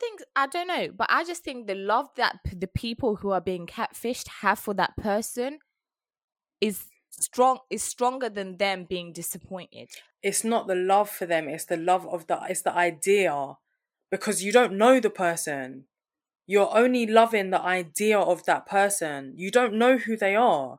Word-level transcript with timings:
think 0.00 0.22
I 0.36 0.46
don't 0.46 0.68
know, 0.68 0.88
but 0.96 1.06
I 1.10 1.24
just 1.24 1.42
think 1.42 1.66
the 1.66 1.74
love 1.74 2.08
that 2.16 2.40
p- 2.44 2.56
the 2.56 2.66
people 2.66 3.16
who 3.16 3.30
are 3.30 3.40
being 3.40 3.66
catfished 3.66 4.28
have 4.40 4.58
for 4.58 4.74
that 4.74 4.96
person 4.96 5.58
is 6.60 6.86
strong 7.10 7.58
is 7.70 7.82
stronger 7.82 8.28
than 8.28 8.56
them 8.56 8.84
being 8.84 9.12
disappointed. 9.12 9.90
It's 10.22 10.44
not 10.44 10.66
the 10.66 10.74
love 10.74 11.10
for 11.10 11.26
them, 11.26 11.48
it's 11.48 11.64
the 11.64 11.76
love 11.76 12.06
of 12.06 12.26
the 12.26 12.38
it's 12.48 12.62
the 12.62 12.74
idea. 12.74 13.56
Because 14.10 14.44
you 14.44 14.52
don't 14.52 14.74
know 14.74 15.00
the 15.00 15.10
person. 15.10 15.86
You're 16.46 16.76
only 16.76 17.06
loving 17.06 17.50
the 17.50 17.60
idea 17.60 18.18
of 18.18 18.44
that 18.44 18.66
person. 18.66 19.32
You 19.36 19.50
don't 19.50 19.74
know 19.74 19.96
who 19.96 20.16
they 20.16 20.36
are. 20.36 20.78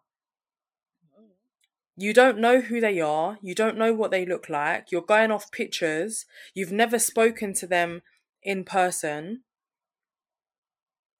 You 1.97 2.13
don't 2.13 2.37
know 2.37 2.61
who 2.61 2.79
they 2.79 2.99
are. 2.99 3.37
You 3.41 3.55
don't 3.55 3.77
know 3.77 3.93
what 3.93 4.11
they 4.11 4.25
look 4.25 4.47
like. 4.49 4.91
You're 4.91 5.01
going 5.01 5.31
off 5.31 5.51
pictures. 5.51 6.25
You've 6.53 6.71
never 6.71 6.99
spoken 6.99 7.53
to 7.55 7.67
them 7.67 8.01
in 8.45 8.63
person. 8.63 9.41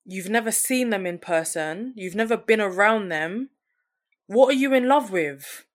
You've 0.06 0.30
never 0.30 0.52
seen 0.52 0.92
them 0.92 1.08
in 1.08 1.18
person. 1.18 1.92
You've 1.96 2.14
never 2.14 2.38
been 2.38 2.62
around 2.62 3.10
them. 3.10 3.50
What 4.28 4.50
are 4.50 4.58
you 4.58 4.74
in 4.76 4.88
love 4.88 5.12
with? 5.12 5.66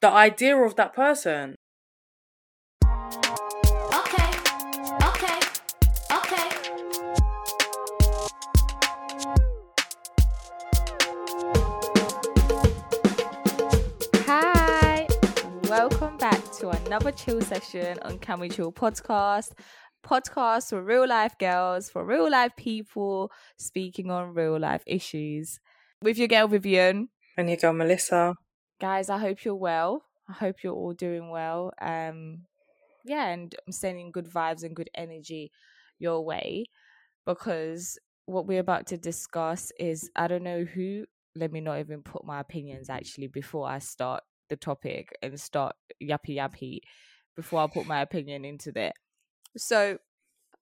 The 0.00 0.10
idea 0.10 0.56
of 0.56 0.74
that 0.74 0.92
person. 0.92 1.54
Okay, 2.84 4.30
okay, 5.04 5.40
okay. 6.10 6.48
Hi, 14.26 15.06
welcome 15.68 16.16
back 16.16 16.42
to 16.58 16.70
another 16.70 17.12
chill 17.12 17.40
session 17.40 18.00
on 18.02 18.18
Can 18.18 18.40
We 18.40 18.48
Chill 18.48 18.72
podcast. 18.72 19.52
Podcast 20.04 20.70
for 20.70 20.82
real 20.82 21.06
life 21.06 21.36
girls, 21.38 21.90
for 21.90 22.04
real 22.04 22.30
life 22.30 22.52
people 22.56 23.30
speaking 23.58 24.10
on 24.10 24.34
real 24.34 24.58
life 24.58 24.82
issues. 24.86 25.60
With 26.02 26.18
your 26.18 26.28
girl 26.28 26.48
Vivian. 26.48 27.08
And 27.36 27.50
you 27.50 27.56
go, 27.56 27.72
Melissa. 27.72 28.34
Guys, 28.80 29.10
I 29.10 29.18
hope 29.18 29.44
you're 29.44 29.54
well. 29.54 30.04
I 30.28 30.32
hope 30.32 30.62
you're 30.62 30.74
all 30.74 30.94
doing 30.94 31.30
well. 31.30 31.72
Um 31.80 32.46
yeah, 33.04 33.28
and 33.28 33.54
I'm 33.66 33.72
sending 33.72 34.10
good 34.12 34.26
vibes 34.26 34.62
and 34.62 34.76
good 34.76 34.90
energy 34.94 35.50
your 35.98 36.24
way 36.24 36.66
because 37.26 37.98
what 38.26 38.46
we're 38.46 38.60
about 38.60 38.86
to 38.88 38.96
discuss 38.96 39.72
is 39.78 40.10
I 40.16 40.28
don't 40.28 40.42
know 40.42 40.64
who 40.64 41.04
let 41.36 41.52
me 41.52 41.60
not 41.60 41.78
even 41.78 42.02
put 42.02 42.24
my 42.24 42.40
opinions 42.40 42.90
actually 42.90 43.28
before 43.28 43.68
I 43.68 43.78
start 43.78 44.22
the 44.48 44.56
topic 44.56 45.16
and 45.22 45.38
start 45.40 45.76
yappy 46.02 46.36
yappy 46.36 46.80
before 47.36 47.60
I 47.62 47.66
put 47.68 47.86
my 47.86 48.00
opinion 48.00 48.44
into 48.44 48.72
that. 48.72 48.94
So 49.56 49.98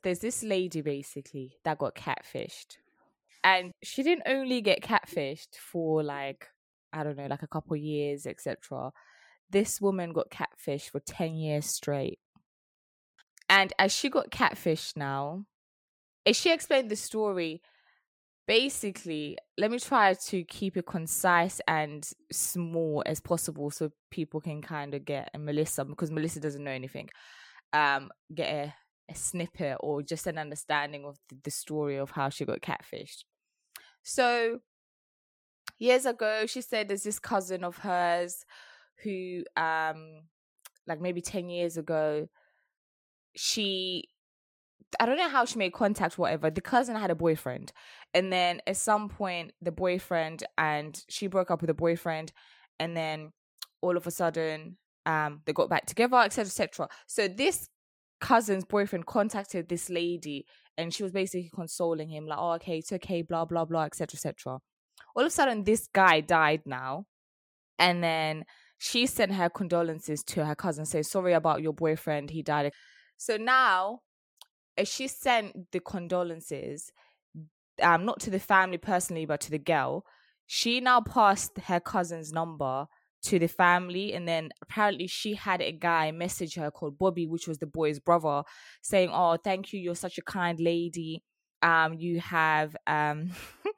there's 0.02 0.20
this 0.20 0.42
lady 0.42 0.80
basically 0.80 1.56
that 1.64 1.78
got 1.78 1.94
catfished. 1.94 2.76
And 3.44 3.72
she 3.82 4.02
didn't 4.02 4.24
only 4.26 4.60
get 4.60 4.82
catfished 4.82 5.56
for 5.56 6.02
like, 6.02 6.48
I 6.92 7.04
don't 7.04 7.16
know, 7.16 7.26
like 7.26 7.42
a 7.42 7.48
couple 7.48 7.76
years, 7.76 8.26
etc. 8.26 8.90
This 9.50 9.80
woman 9.80 10.12
got 10.12 10.30
catfished 10.30 10.90
for 10.90 11.00
10 11.00 11.34
years 11.34 11.66
straight. 11.66 12.18
And 13.48 13.72
as 13.78 13.92
she 13.92 14.10
got 14.10 14.30
catfished 14.30 14.96
now, 14.96 15.44
as 16.26 16.36
she 16.36 16.52
explained 16.52 16.90
the 16.90 16.96
story, 16.96 17.62
basically, 18.46 19.38
let 19.56 19.70
me 19.70 19.78
try 19.78 20.14
to 20.14 20.44
keep 20.44 20.76
it 20.76 20.86
concise 20.86 21.60
and 21.66 22.10
small 22.30 23.02
as 23.06 23.20
possible 23.20 23.70
so 23.70 23.90
people 24.10 24.40
can 24.40 24.60
kind 24.60 24.94
of 24.94 25.04
get 25.04 25.30
and 25.32 25.44
Melissa 25.44 25.84
because 25.84 26.10
Melissa 26.10 26.40
doesn't 26.40 26.64
know 26.64 26.70
anything. 26.70 27.08
Um, 27.72 28.10
get 28.34 28.48
a, 28.48 28.74
a 29.10 29.14
snippet 29.14 29.76
or 29.80 30.02
just 30.02 30.26
an 30.26 30.38
understanding 30.38 31.04
of 31.04 31.18
the, 31.28 31.36
the 31.44 31.50
story 31.50 31.96
of 31.96 32.10
how 32.10 32.28
she 32.28 32.44
got 32.44 32.60
catfished. 32.60 33.24
So 34.02 34.60
years 35.78 36.06
ago, 36.06 36.46
she 36.46 36.60
said 36.60 36.88
there's 36.88 37.02
this 37.02 37.18
cousin 37.18 37.64
of 37.64 37.78
hers 37.78 38.44
who 39.04 39.44
um 39.56 40.22
like 40.86 41.00
maybe 41.00 41.20
10 41.20 41.50
years 41.50 41.76
ago 41.76 42.26
she 43.36 44.08
I 44.98 45.06
don't 45.06 45.18
know 45.18 45.28
how 45.28 45.44
she 45.44 45.58
made 45.58 45.74
contact, 45.74 46.16
whatever. 46.16 46.50
The 46.50 46.62
cousin 46.62 46.96
had 46.96 47.10
a 47.10 47.14
boyfriend. 47.14 47.72
And 48.14 48.32
then 48.32 48.62
at 48.66 48.78
some 48.78 49.10
point, 49.10 49.52
the 49.60 49.70
boyfriend 49.70 50.44
and 50.56 50.98
she 51.10 51.26
broke 51.26 51.50
up 51.50 51.60
with 51.60 51.68
the 51.68 51.74
boyfriend. 51.74 52.32
And 52.80 52.96
then 52.96 53.32
all 53.82 53.98
of 53.98 54.06
a 54.06 54.10
sudden, 54.10 54.78
um, 55.08 55.40
they 55.46 55.52
got 55.52 55.70
back 55.70 55.86
together, 55.86 56.16
etc. 56.18 56.46
etc. 56.46 56.88
So 57.06 57.28
this 57.28 57.68
cousin's 58.20 58.64
boyfriend 58.64 59.06
contacted 59.06 59.68
this 59.68 59.88
lady 59.88 60.44
and 60.76 60.92
she 60.92 61.02
was 61.02 61.12
basically 61.12 61.50
consoling 61.54 62.10
him, 62.10 62.26
like, 62.26 62.38
oh, 62.38 62.52
okay, 62.52 62.78
it's 62.78 62.92
okay, 62.92 63.22
blah, 63.22 63.44
blah, 63.44 63.64
blah, 63.64 63.84
etc. 63.84 64.16
etc. 64.16 64.58
All 65.16 65.22
of 65.22 65.26
a 65.26 65.30
sudden, 65.30 65.64
this 65.64 65.88
guy 65.92 66.20
died 66.20 66.62
now. 66.66 67.06
And 67.78 68.02
then 68.04 68.44
she 68.76 69.06
sent 69.06 69.32
her 69.32 69.48
condolences 69.48 70.22
to 70.24 70.44
her 70.44 70.54
cousin, 70.54 70.84
say, 70.84 71.02
sorry 71.02 71.32
about 71.32 71.62
your 71.62 71.72
boyfriend, 71.72 72.30
he 72.30 72.42
died. 72.42 72.72
So 73.16 73.36
now 73.36 74.00
as 74.76 74.88
she 74.88 75.08
sent 75.08 75.72
the 75.72 75.80
condolences, 75.80 76.92
um, 77.82 78.04
not 78.04 78.20
to 78.20 78.30
the 78.30 78.38
family 78.38 78.78
personally, 78.78 79.26
but 79.26 79.40
to 79.40 79.50
the 79.50 79.58
girl, 79.58 80.04
she 80.46 80.80
now 80.80 81.00
passed 81.00 81.58
her 81.66 81.80
cousin's 81.80 82.32
number 82.32 82.86
to 83.22 83.38
the 83.38 83.48
family, 83.48 84.12
and 84.12 84.26
then 84.26 84.50
apparently 84.62 85.06
she 85.06 85.34
had 85.34 85.60
a 85.60 85.72
guy 85.72 86.10
message 86.10 86.54
her 86.54 86.70
called 86.70 86.98
Bobby, 86.98 87.26
which 87.26 87.48
was 87.48 87.58
the 87.58 87.66
boy's 87.66 87.98
brother, 87.98 88.42
saying, 88.82 89.10
"Oh, 89.12 89.36
thank 89.36 89.72
you, 89.72 89.80
you're 89.80 89.94
such 89.94 90.18
a 90.18 90.22
kind 90.22 90.58
lady. 90.60 91.22
Um, 91.62 91.94
you 91.94 92.20
have 92.20 92.76
um." 92.86 93.30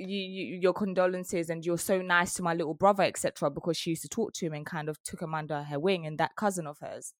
You, 0.00 0.16
you, 0.16 0.58
your 0.62 0.74
condolences 0.74 1.50
and 1.50 1.66
you're 1.66 1.76
so 1.76 2.00
nice 2.00 2.32
to 2.34 2.42
my 2.44 2.54
little 2.54 2.74
brother 2.74 3.02
etc 3.02 3.50
because 3.50 3.76
she 3.76 3.90
used 3.90 4.02
to 4.02 4.08
talk 4.08 4.32
to 4.34 4.46
him 4.46 4.52
and 4.52 4.64
kind 4.64 4.88
of 4.88 5.02
took 5.02 5.20
him 5.20 5.34
under 5.34 5.64
her 5.64 5.80
wing 5.80 6.06
and 6.06 6.18
that 6.18 6.36
cousin 6.36 6.68
of 6.68 6.78
hers 6.78 7.14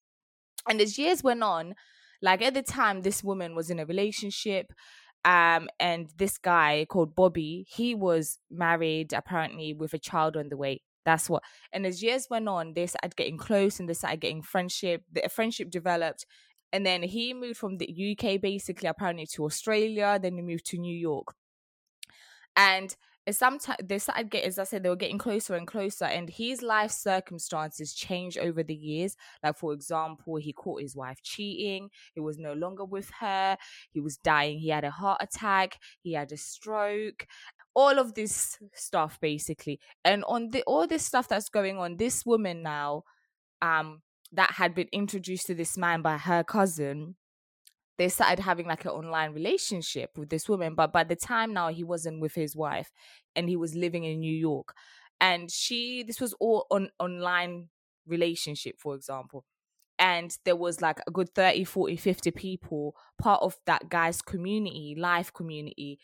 and 0.65 0.79
as 0.79 0.97
years 0.97 1.21
went 1.21 1.43
on 1.43 1.75
like 2.21 2.41
at 2.41 2.53
the 2.53 2.61
time, 2.61 3.01
this 3.01 3.23
woman 3.23 3.55
was 3.55 3.69
in 3.69 3.79
a 3.79 3.85
relationship, 3.85 4.73
um, 5.25 5.69
and 5.79 6.09
this 6.17 6.37
guy 6.37 6.85
called 6.89 7.15
Bobby, 7.15 7.65
he 7.69 7.95
was 7.95 8.39
married 8.49 9.13
apparently 9.13 9.73
with 9.73 9.93
a 9.93 9.99
child 9.99 10.37
on 10.37 10.49
the 10.49 10.57
way. 10.57 10.81
That's 11.05 11.29
what. 11.29 11.43
And 11.71 11.85
as 11.85 12.03
years 12.03 12.27
went 12.29 12.47
on, 12.47 12.73
they 12.73 12.87
started 12.87 13.15
getting 13.15 13.37
close 13.37 13.79
and 13.79 13.87
they 13.89 13.93
started 13.93 14.21
getting 14.21 14.41
friendship. 14.41 15.03
The 15.11 15.29
friendship 15.29 15.69
developed, 15.69 16.25
and 16.71 16.85
then 16.85 17.03
he 17.03 17.33
moved 17.33 17.57
from 17.57 17.77
the 17.77 17.87
UK 17.89 18.37
basically 18.37 18.87
apparently 18.89 19.25
to 19.27 19.45
Australia. 19.45 20.19
Then 20.21 20.35
he 20.35 20.41
moved 20.41 20.65
to 20.67 20.77
New 20.77 20.95
York, 20.95 21.33
and 22.55 22.95
sometimes 23.31 23.77
they 23.83 23.99
started 23.99 24.29
getting, 24.31 24.47
as 24.47 24.57
I 24.57 24.63
said, 24.63 24.81
they 24.81 24.89
were 24.89 24.95
getting 24.95 25.19
closer 25.19 25.55
and 25.55 25.67
closer, 25.67 26.05
and 26.05 26.29
his 26.29 26.61
life 26.61 26.91
circumstances 26.91 27.93
changed 27.93 28.37
over 28.39 28.63
the 28.63 28.73
years. 28.73 29.15
Like, 29.43 29.57
for 29.57 29.71
example, 29.73 30.37
he 30.37 30.51
caught 30.51 30.81
his 30.81 30.95
wife 30.95 31.21
cheating, 31.21 31.89
he 32.13 32.19
was 32.21 32.37
no 32.39 32.53
longer 32.53 32.85
with 32.85 33.11
her, 33.19 33.57
he 33.91 33.99
was 33.99 34.17
dying, 34.17 34.59
he 34.59 34.69
had 34.69 34.83
a 34.83 34.91
heart 34.91 35.19
attack, 35.21 35.79
he 36.01 36.13
had 36.13 36.31
a 36.31 36.37
stroke. 36.37 37.27
All 37.79 37.97
of 37.97 38.13
this 38.13 38.57
stuff, 38.73 39.19
basically, 39.21 39.79
and 40.03 40.23
on 40.27 40.49
the 40.51 40.63
all 40.63 40.87
this 40.87 41.05
stuff 41.05 41.27
that's 41.27 41.49
going 41.49 41.77
on, 41.77 41.97
this 41.97 42.25
woman 42.25 42.61
now, 42.61 43.03
um, 43.61 44.01
that 44.31 44.51
had 44.51 44.75
been 44.75 44.89
introduced 44.91 45.47
to 45.47 45.55
this 45.55 45.77
man 45.77 46.01
by 46.01 46.17
her 46.17 46.43
cousin, 46.43 47.15
they 47.97 48.09
started 48.09 48.39
having 48.39 48.67
like 48.67 48.85
an 48.85 48.91
online 48.91 49.33
relationship 49.33 50.11
with 50.17 50.29
this 50.29 50.47
woman. 50.47 50.75
But 50.75 50.93
by 50.93 51.03
the 51.03 51.15
time 51.15 51.53
now 51.53 51.69
he 51.69 51.83
wasn't 51.83 52.21
with 52.21 52.33
his 52.35 52.55
wife 52.55 52.91
and 53.35 53.49
he 53.49 53.55
was 53.55 53.75
living 53.75 54.05
in 54.05 54.19
new 54.19 54.35
york. 54.35 54.73
And 55.21 55.51
she 55.51 56.03
this 56.03 56.21
was 56.21 56.33
all 56.39 56.65
on 56.71 56.89
online 56.99 57.69
relationship 58.07 58.75
for 58.79 58.95
example. 58.95 59.43
And 59.97 60.35
there 60.45 60.55
was 60.55 60.81
like 60.81 61.01
a 61.07 61.11
good 61.11 61.35
30 61.35 61.65
40 61.65 61.97
50 61.97 62.31
people 62.31 62.95
part 63.21 63.41
of 63.41 63.57
that 63.65 63.89
guy's 63.89 64.21
community 64.21 64.95
life 64.97 65.33
community 65.33 65.99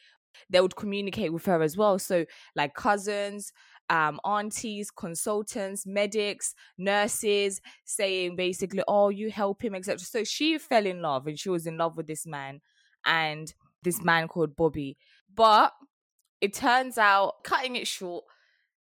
they 0.49 0.61
would 0.61 0.75
communicate 0.75 1.33
with 1.33 1.45
her 1.45 1.61
as 1.61 1.77
well 1.77 1.99
so 1.99 2.25
like 2.55 2.73
cousins 2.73 3.51
um, 3.89 4.19
aunties, 4.25 4.91
consultants, 4.91 5.85
medics, 5.85 6.55
nurses 6.77 7.61
saying 7.83 8.35
basically, 8.35 8.83
oh, 8.87 9.09
you 9.09 9.29
help 9.29 9.63
him, 9.63 9.75
etc. 9.75 9.99
So 9.99 10.23
she 10.23 10.57
fell 10.57 10.85
in 10.85 11.01
love 11.01 11.27
and 11.27 11.37
she 11.37 11.49
was 11.49 11.67
in 11.67 11.77
love 11.77 11.97
with 11.97 12.07
this 12.07 12.25
man 12.25 12.61
and 13.05 13.53
this 13.83 14.03
man 14.03 14.27
called 14.27 14.55
Bobby. 14.55 14.97
But 15.33 15.73
it 16.41 16.53
turns 16.53 16.97
out, 16.97 17.43
cutting 17.43 17.75
it 17.75 17.87
short, 17.87 18.25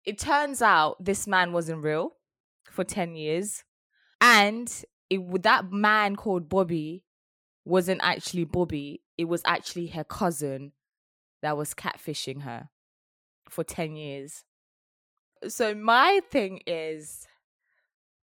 it 0.05 0.19
turns 0.19 0.61
out 0.61 1.03
this 1.03 1.27
man 1.27 1.53
wasn't 1.53 1.83
real 1.83 2.13
for 2.69 2.83
10 2.83 3.15
years. 3.15 3.63
And 4.21 4.71
it, 5.09 5.43
that 5.43 5.71
man 5.71 6.15
called 6.15 6.49
Bobby 6.49 7.03
wasn't 7.65 8.01
actually 8.03 8.43
Bobby, 8.43 9.01
it 9.17 9.25
was 9.25 9.41
actually 9.45 9.87
her 9.87 10.03
cousin 10.03 10.73
that 11.43 11.57
was 11.57 11.73
catfishing 11.73 12.41
her 12.41 12.69
for 13.49 13.63
10 13.63 13.95
years. 13.95 14.43
So 15.47 15.75
my 15.75 16.21
thing 16.31 16.61
is 16.65 17.27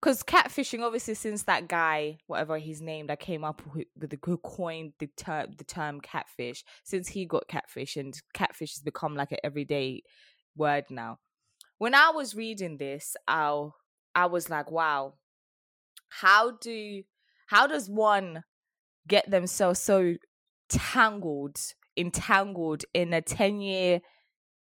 because 0.00 0.22
catfishing 0.22 0.80
obviously 0.82 1.12
since 1.12 1.42
that 1.42 1.68
guy 1.68 2.16
whatever 2.26 2.56
he's 2.56 2.80
named 2.80 3.10
that 3.10 3.20
came 3.20 3.44
up 3.44 3.62
with 3.74 3.86
with 3.94 4.08
the 4.08 4.18
who 4.24 4.38
coined 4.38 4.94
the 4.98 5.06
term 5.18 5.48
the 5.58 5.64
term 5.64 6.00
catfish 6.00 6.64
since 6.82 7.08
he 7.08 7.26
got 7.26 7.46
catfish 7.46 7.96
and 7.96 8.18
catfish 8.32 8.74
has 8.74 8.82
become 8.82 9.14
like 9.14 9.32
an 9.32 9.38
everyday 9.44 10.02
word 10.56 10.84
now. 10.88 11.18
When 11.76 11.94
i 11.94 12.10
was 12.10 12.34
reading 12.34 12.78
this 12.78 13.14
i 13.28 13.68
i 14.14 14.24
was 14.24 14.48
like 14.48 14.70
wow 14.70 15.14
how 16.08 16.52
do 16.52 17.02
how 17.48 17.66
does 17.66 17.90
one 17.90 18.44
get 19.06 19.30
themselves 19.30 19.78
so 19.78 20.14
tangled 20.70 21.58
entangled 22.00 22.84
in 22.94 23.12
a 23.12 23.20
10 23.20 23.60
year 23.60 24.00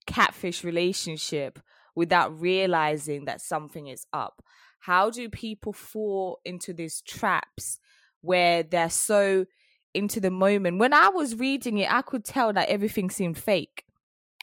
catfish 0.07 0.65
relationship 0.65 1.59
without 1.95 2.39
realizing 2.41 3.25
that 3.25 3.41
something 3.41 3.89
is 3.89 4.07
up? 4.13 4.43
How 4.81 5.11
do 5.11 5.29
people 5.29 5.73
fall 5.73 6.41
into 6.45 6.73
these 6.73 7.01
traps 7.01 7.79
where 8.21 8.63
they're 8.63 8.91
so 8.91 9.47
into 9.95 10.21
the 10.21 10.31
moment? 10.31 10.79
When 10.79 10.93
i 10.93 11.09
was 11.09 11.37
reading 11.37 11.79
it 11.79 11.93
i 11.93 12.03
could 12.03 12.25
tell 12.25 12.53
that 12.53 12.69
everything 12.69 13.11
seemed 13.11 13.39
fake. 13.39 13.85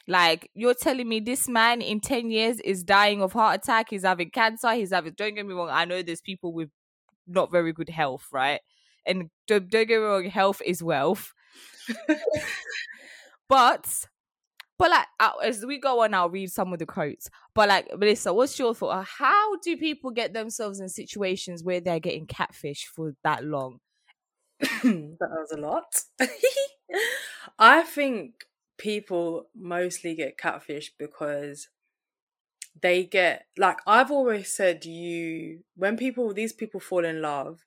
Like 0.08 0.50
you're 0.54 0.74
telling 0.74 1.08
me 1.08 1.20
this 1.20 1.48
man 1.48 1.80
in 1.80 2.00
10 2.00 2.30
years 2.30 2.58
is 2.60 2.82
dying 2.82 3.22
of 3.22 3.32
heart 3.32 3.60
attack 3.60 3.86
he's 3.90 4.02
having 4.04 4.30
cancer 4.30 4.74
he's 4.74 4.92
having 4.92 5.12
don't 5.16 5.34
get 5.36 5.46
me 5.46 5.54
wrong 5.54 5.68
i 5.70 5.84
know 5.84 6.02
there's 6.02 6.20
people 6.20 6.52
with 6.52 6.70
not 7.28 7.52
very 7.52 7.72
good 7.72 7.88
health 7.88 8.26
right? 8.32 8.60
And 9.06 9.30
don't, 9.46 9.68
don't 9.70 9.88
get 9.88 10.00
me 10.00 10.04
wrong 10.06 10.24
health 10.24 10.60
is 10.64 10.82
wealth 10.82 11.32
but 13.48 14.06
but 14.78 14.90
like 14.90 15.06
as 15.44 15.64
we 15.64 15.78
go 15.78 16.02
on, 16.02 16.14
I'll 16.14 16.30
read 16.30 16.50
some 16.50 16.72
of 16.72 16.78
the 16.78 16.86
quotes. 16.86 17.30
But 17.54 17.68
like 17.68 17.88
Melissa, 17.96 18.32
what's 18.34 18.58
your 18.58 18.74
thought? 18.74 19.06
How 19.18 19.56
do 19.58 19.76
people 19.76 20.10
get 20.10 20.32
themselves 20.32 20.80
in 20.80 20.88
situations 20.88 21.62
where 21.62 21.80
they're 21.80 22.00
getting 22.00 22.26
catfish 22.26 22.86
for 22.86 23.14
that 23.22 23.44
long? 23.44 23.78
that 24.60 25.16
was 25.20 25.52
a 25.52 25.60
lot. 25.60 25.84
I 27.58 27.82
think 27.82 28.46
people 28.78 29.46
mostly 29.54 30.14
get 30.14 30.38
catfish 30.38 30.92
because 30.98 31.68
they 32.80 33.04
get 33.04 33.46
like 33.56 33.78
I've 33.86 34.10
always 34.10 34.52
said 34.52 34.84
you 34.84 35.60
when 35.76 35.96
people 35.96 36.32
these 36.32 36.52
people 36.52 36.80
fall 36.80 37.04
in 37.04 37.22
love, 37.22 37.64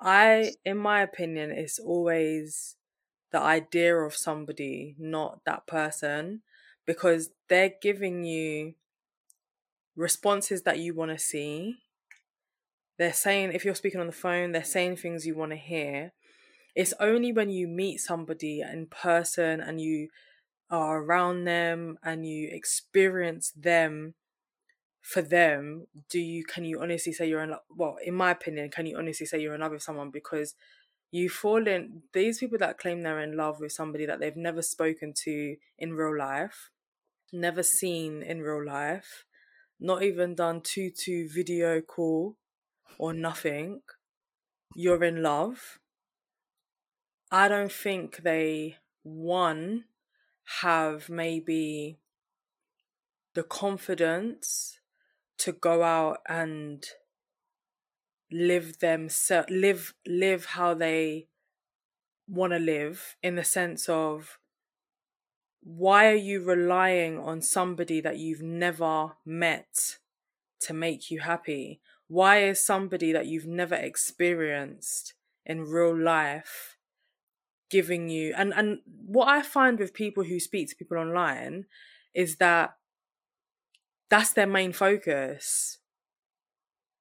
I 0.00 0.52
in 0.64 0.78
my 0.78 1.02
opinion 1.02 1.50
it's 1.50 1.78
always 1.78 2.76
the 3.34 3.40
idea 3.40 3.96
of 3.96 4.14
somebody, 4.14 4.94
not 4.96 5.40
that 5.44 5.66
person, 5.66 6.42
because 6.86 7.30
they're 7.48 7.72
giving 7.82 8.22
you 8.22 8.74
responses 9.96 10.62
that 10.62 10.78
you 10.78 10.94
want 10.94 11.10
to 11.10 11.18
see. 11.18 11.78
They're 12.96 13.12
saying, 13.12 13.50
if 13.52 13.64
you're 13.64 13.74
speaking 13.74 14.00
on 14.00 14.06
the 14.06 14.12
phone, 14.12 14.52
they're 14.52 14.62
saying 14.62 14.98
things 14.98 15.26
you 15.26 15.34
want 15.34 15.50
to 15.50 15.56
hear. 15.56 16.12
It's 16.76 16.94
only 17.00 17.32
when 17.32 17.50
you 17.50 17.66
meet 17.66 17.98
somebody 17.98 18.60
in 18.60 18.86
person 18.86 19.60
and 19.60 19.80
you 19.80 20.10
are 20.70 21.02
around 21.02 21.42
them 21.42 21.98
and 22.04 22.24
you 22.24 22.48
experience 22.52 23.50
them 23.50 24.14
for 25.02 25.20
them 25.20 25.86
do 26.08 26.18
you 26.18 26.42
can 26.42 26.64
you 26.64 26.80
honestly 26.80 27.12
say 27.12 27.28
you're 27.28 27.42
in 27.42 27.50
love 27.50 27.60
well 27.68 27.98
in 28.02 28.14
my 28.14 28.30
opinion 28.30 28.70
can 28.70 28.86
you 28.86 28.96
honestly 28.96 29.26
say 29.26 29.38
you're 29.38 29.54
in 29.54 29.60
love 29.60 29.72
with 29.72 29.82
someone 29.82 30.08
because 30.08 30.54
you 31.14 31.28
fall 31.28 31.66
in 31.68 32.02
these 32.12 32.38
people 32.38 32.58
that 32.58 32.78
claim 32.78 33.02
they're 33.02 33.20
in 33.20 33.36
love 33.36 33.60
with 33.60 33.72
somebody 33.72 34.06
that 34.06 34.18
they've 34.20 34.36
never 34.36 34.62
spoken 34.62 35.12
to 35.12 35.56
in 35.78 35.94
real 35.94 36.16
life 36.16 36.70
never 37.32 37.62
seen 37.62 38.22
in 38.22 38.40
real 38.40 38.64
life 38.64 39.24
not 39.78 40.02
even 40.02 40.34
done 40.34 40.60
two 40.60 40.90
two 40.90 41.28
video 41.28 41.80
call 41.80 42.36
or 42.98 43.12
nothing 43.12 43.80
you're 44.74 45.04
in 45.04 45.22
love. 45.22 45.78
I 47.30 47.48
don't 47.48 47.72
think 47.72 48.18
they 48.18 48.76
one 49.02 49.84
have 50.60 51.08
maybe 51.08 51.98
the 53.34 53.42
confidence 53.42 54.80
to 55.38 55.52
go 55.52 55.82
out 55.82 56.18
and 56.28 56.84
live 58.34 58.80
them 58.80 59.08
live 59.48 59.94
live 60.04 60.44
how 60.44 60.74
they 60.74 61.28
want 62.26 62.52
to 62.52 62.58
live 62.58 63.16
in 63.22 63.36
the 63.36 63.44
sense 63.44 63.88
of 63.88 64.38
why 65.62 66.08
are 66.08 66.16
you 66.16 66.42
relying 66.42 67.16
on 67.16 67.40
somebody 67.40 68.00
that 68.00 68.18
you've 68.18 68.42
never 68.42 69.12
met 69.24 69.98
to 70.60 70.74
make 70.74 71.10
you 71.10 71.20
happy? 71.20 71.80
Why 72.08 72.42
is 72.42 72.64
somebody 72.64 73.12
that 73.12 73.26
you've 73.26 73.46
never 73.46 73.76
experienced 73.76 75.14
in 75.46 75.62
real 75.62 75.96
life 75.96 76.76
giving 77.70 78.08
you 78.08 78.32
and 78.36 78.52
and 78.54 78.78
what 79.06 79.26
i 79.26 79.42
find 79.42 79.78
with 79.78 79.94
people 79.94 80.22
who 80.22 80.38
speak 80.38 80.68
to 80.68 80.76
people 80.76 80.96
online 80.96 81.64
is 82.14 82.36
that 82.36 82.76
that's 84.10 84.32
their 84.32 84.46
main 84.46 84.72
focus 84.72 85.78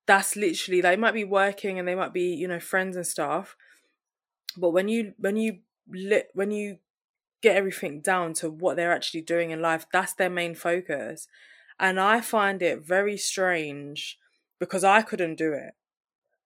that's 0.05 0.35
literally 0.35 0.81
they 0.81 0.95
might 0.95 1.13
be 1.13 1.23
working 1.23 1.79
and 1.79 1.87
they 1.87 1.95
might 1.95 2.13
be 2.13 2.33
you 2.33 2.47
know 2.47 2.59
friends 2.59 2.95
and 2.95 3.07
stuff 3.07 3.55
but 4.57 4.71
when 4.71 4.87
you 4.87 5.13
when 5.17 5.35
you 5.35 5.59
when 6.33 6.51
you 6.51 6.77
get 7.41 7.57
everything 7.57 7.99
down 7.99 8.33
to 8.33 8.49
what 8.49 8.77
they're 8.77 8.93
actually 8.93 9.21
doing 9.21 9.51
in 9.51 9.61
life 9.61 9.85
that's 9.91 10.13
their 10.13 10.29
main 10.29 10.55
focus. 10.55 11.27
And 11.79 11.99
i 11.99 12.21
find 12.21 12.61
it 12.61 12.85
very 12.85 13.17
strange 13.17 14.17
because 14.59 14.83
i 14.83 15.01
couldn't 15.01 15.35
do 15.35 15.53
it. 15.53 15.73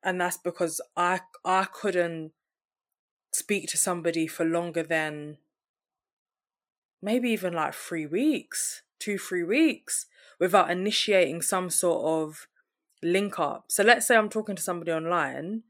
And 0.04 0.20
that's 0.20 0.38
because 0.38 0.82
i 0.96 1.22
i 1.46 1.66
couldn't 1.66 2.32
speak 3.32 3.70
to 3.70 3.78
somebody 3.78 4.26
for 4.26 4.46
longer 4.46 4.84
than 4.84 5.38
maybe 7.02 7.30
even 7.30 7.54
like 7.54 7.74
3 7.74 8.08
weeks 8.08 8.82
2 9.00 9.18
3 9.18 9.44
weeks 9.44 10.08
without 10.40 10.72
initiating 10.72 11.42
some 11.42 11.70
sort 11.70 12.06
of 12.06 12.48
link 13.04 13.40
up. 13.40 13.66
So 13.70 13.84
let's 13.84 14.08
say 14.08 14.16
I'm 14.16 14.30
talking 14.30 14.56
to 14.56 14.62
somebody 14.62 14.92
online 14.92 15.64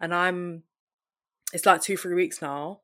and 0.00 0.14
I'm 0.14 0.64
it's 1.52 1.66
like 1.66 1.82
2 1.82 1.96
3 1.96 2.14
weeks 2.14 2.40
now 2.40 2.80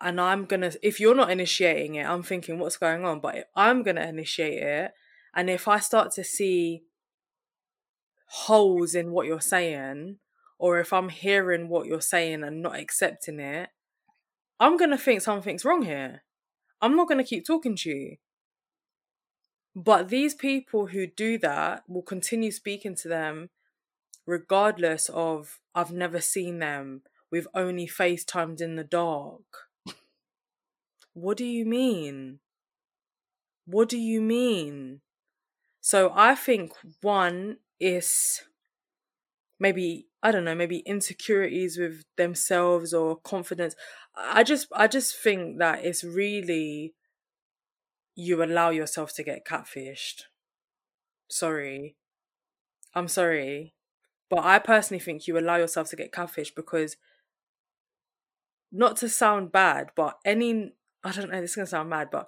and 0.00 0.20
I'm 0.20 0.44
going 0.44 0.62
to 0.62 0.78
if 0.82 1.00
you're 1.00 1.14
not 1.14 1.30
initiating 1.30 1.96
it, 1.96 2.06
I'm 2.06 2.22
thinking 2.22 2.58
what's 2.58 2.76
going 2.76 3.04
on, 3.04 3.20
but 3.20 3.48
I'm 3.54 3.82
going 3.82 3.96
to 3.96 4.08
initiate 4.08 4.62
it 4.62 4.92
and 5.34 5.50
if 5.50 5.68
I 5.68 5.78
start 5.78 6.12
to 6.12 6.24
see 6.24 6.82
holes 8.26 8.94
in 8.94 9.12
what 9.12 9.26
you're 9.26 9.40
saying 9.40 10.18
or 10.58 10.80
if 10.80 10.92
I'm 10.92 11.08
hearing 11.08 11.68
what 11.68 11.86
you're 11.86 12.00
saying 12.00 12.42
and 12.42 12.62
not 12.62 12.78
accepting 12.78 13.38
it, 13.40 13.70
I'm 14.58 14.76
going 14.76 14.90
to 14.90 14.98
think 14.98 15.22
something's 15.22 15.64
wrong 15.64 15.82
here. 15.82 16.24
I'm 16.80 16.96
not 16.96 17.08
going 17.08 17.18
to 17.18 17.28
keep 17.28 17.46
talking 17.46 17.76
to 17.76 17.90
you. 17.90 18.16
But 19.78 20.10
these 20.10 20.34
people 20.34 20.88
who 20.88 21.06
do 21.06 21.38
that 21.38 21.88
will 21.88 22.02
continue 22.02 22.50
speaking 22.50 22.94
to 22.96 23.08
them 23.08 23.48
regardless 24.26 25.08
of 25.10 25.60
I've 25.74 25.92
never 25.92 26.20
seen 26.20 26.58
them. 26.60 27.04
We've 27.30 27.48
only 27.54 27.86
FaceTimed 27.86 28.60
in 28.60 28.76
the 28.76 28.84
dark. 28.84 29.68
What 31.12 31.36
do 31.36 31.44
you 31.44 31.66
mean? 31.66 32.40
What 33.66 33.88
do 33.88 33.96
you 33.98 34.20
mean? 34.20 35.00
So 35.80 36.12
I 36.14 36.34
think 36.34 36.72
one 37.02 37.58
is 37.80 38.44
maybe 39.58 40.06
I 40.22 40.32
don't 40.32 40.44
know, 40.44 40.54
maybe 40.54 40.78
insecurities 40.80 41.78
with 41.78 42.04
themselves 42.16 42.92
or 42.92 43.16
confidence. 43.16 43.76
I 44.16 44.42
just 44.42 44.66
I 44.74 44.88
just 44.88 45.16
think 45.16 45.58
that 45.58 45.84
it's 45.84 46.02
really 46.02 46.94
you 48.20 48.42
allow 48.42 48.70
yourself 48.70 49.14
to 49.14 49.22
get 49.22 49.44
catfished. 49.44 50.22
Sorry. 51.30 51.94
I'm 52.92 53.06
sorry. 53.06 53.74
But 54.28 54.40
I 54.40 54.58
personally 54.58 54.98
think 54.98 55.28
you 55.28 55.38
allow 55.38 55.54
yourself 55.54 55.90
to 55.90 55.96
get 55.96 56.10
catfished 56.10 56.56
because 56.56 56.96
not 58.72 58.96
to 58.96 59.08
sound 59.08 59.52
bad, 59.52 59.90
but 59.94 60.18
any 60.24 60.72
I 61.04 61.12
don't 61.12 61.30
know, 61.30 61.40
this 61.40 61.50
is 61.50 61.56
gonna 61.56 61.66
sound 61.68 61.90
mad, 61.90 62.08
but 62.10 62.26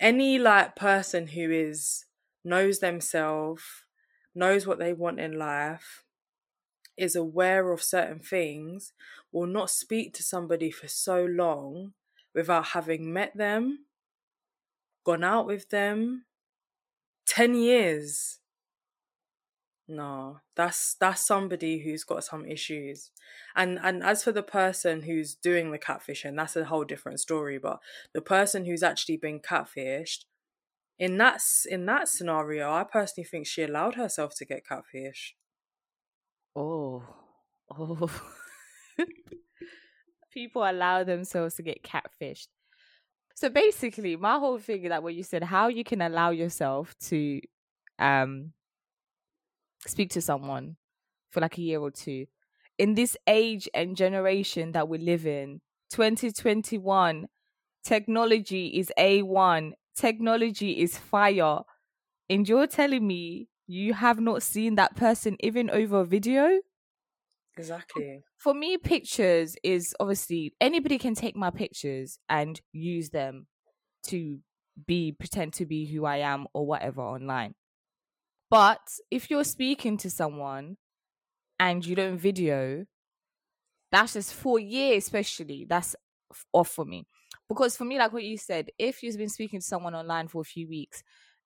any 0.00 0.38
like 0.38 0.76
person 0.76 1.26
who 1.26 1.50
is 1.50 2.06
knows 2.42 2.78
themselves, 2.78 3.62
knows 4.34 4.66
what 4.66 4.78
they 4.78 4.94
want 4.94 5.20
in 5.20 5.38
life, 5.38 6.04
is 6.96 7.14
aware 7.14 7.70
of 7.70 7.82
certain 7.82 8.18
things, 8.18 8.94
will 9.30 9.46
not 9.46 9.68
speak 9.68 10.14
to 10.14 10.22
somebody 10.22 10.70
for 10.70 10.88
so 10.88 11.22
long 11.22 11.92
without 12.34 12.68
having 12.68 13.12
met 13.12 13.36
them 13.36 13.80
gone 15.10 15.24
out 15.24 15.46
with 15.46 15.68
them 15.70 16.24
10 17.26 17.54
years 17.54 18.38
no 19.88 20.38
that's 20.54 20.94
that's 20.94 21.26
somebody 21.26 21.80
who's 21.80 22.04
got 22.04 22.22
some 22.22 22.44
issues 22.46 23.10
and 23.56 23.78
and 23.82 24.02
as 24.04 24.22
for 24.22 24.30
the 24.30 24.42
person 24.42 25.02
who's 25.02 25.34
doing 25.34 25.72
the 25.72 25.78
catfishing 25.78 26.36
that's 26.36 26.54
a 26.54 26.64
whole 26.64 26.84
different 26.84 27.18
story 27.18 27.58
but 27.58 27.80
the 28.14 28.20
person 28.20 28.64
who's 28.64 28.82
actually 28.84 29.16
been 29.16 29.40
catfished 29.40 30.26
in 30.98 31.18
that 31.18 31.40
in 31.68 31.86
that 31.86 32.08
scenario 32.08 32.70
i 32.72 32.84
personally 32.84 33.26
think 33.26 33.46
she 33.46 33.62
allowed 33.62 33.96
herself 33.96 34.32
to 34.36 34.44
get 34.44 34.64
catfished 34.64 35.32
Oh, 36.56 37.04
oh. 37.70 38.20
People 40.32 40.62
allow 40.68 41.04
themselves 41.04 41.54
to 41.56 41.62
get 41.62 41.82
catfished. 41.82 42.48
So 43.34 43.48
basically, 43.48 44.16
my 44.16 44.38
whole 44.38 44.58
thing 44.58 44.88
that 44.88 45.02
what 45.02 45.14
you 45.14 45.22
said, 45.22 45.44
how 45.44 45.68
you 45.68 45.84
can 45.84 46.02
allow 46.02 46.30
yourself 46.30 46.94
to 47.08 47.40
um 47.98 48.52
speak 49.86 50.10
to 50.10 50.20
someone 50.20 50.76
for 51.30 51.40
like 51.40 51.56
a 51.58 51.62
year 51.62 51.80
or 51.80 51.90
two 51.90 52.26
in 52.80 52.94
this 52.94 53.14
age 53.26 53.68
and 53.74 53.94
generation 53.94 54.72
that 54.72 54.88
we 54.88 54.96
live 54.96 55.26
in, 55.26 55.60
2021, 55.90 57.28
technology 57.84 58.68
is 58.68 58.90
A1, 58.98 59.72
technology 59.94 60.80
is 60.80 60.96
fire. 60.96 61.58
And 62.30 62.48
you're 62.48 62.66
telling 62.66 63.06
me 63.06 63.48
you 63.66 63.92
have 63.92 64.18
not 64.18 64.42
seen 64.42 64.76
that 64.76 64.96
person 64.96 65.36
even 65.40 65.68
over 65.68 66.04
video? 66.04 66.60
Exactly. 67.60 68.24
For 68.38 68.54
me, 68.54 68.78
pictures 68.78 69.56
is 69.62 69.94
obviously 70.00 70.54
anybody 70.60 70.98
can 70.98 71.14
take 71.14 71.36
my 71.36 71.50
pictures 71.50 72.18
and 72.28 72.60
use 72.72 73.10
them 73.10 73.46
to 74.04 74.40
be 74.86 75.12
pretend 75.12 75.52
to 75.54 75.66
be 75.66 75.86
who 75.86 76.04
I 76.06 76.18
am 76.18 76.46
or 76.54 76.66
whatever 76.66 77.02
online. 77.02 77.54
But 78.50 78.80
if 79.10 79.30
you're 79.30 79.44
speaking 79.44 79.96
to 79.98 80.10
someone 80.10 80.76
and 81.60 81.84
you 81.86 81.96
don't 81.96 82.18
video, 82.18 82.86
that's 83.92 84.12
just 84.14 84.34
for 84.34 84.58
years, 84.58 85.04
especially 85.04 85.66
that's 85.68 85.96
off 86.52 86.68
for 86.68 86.84
me. 86.84 87.06
Because 87.48 87.76
for 87.76 87.84
me, 87.84 87.98
like 87.98 88.12
what 88.12 88.24
you 88.24 88.38
said, 88.38 88.70
if 88.78 89.02
you've 89.02 89.16
been 89.18 89.28
speaking 89.28 89.60
to 89.60 89.66
someone 89.66 89.94
online 89.94 90.28
for 90.28 90.40
a 90.40 90.44
few 90.44 90.68
weeks 90.68 91.02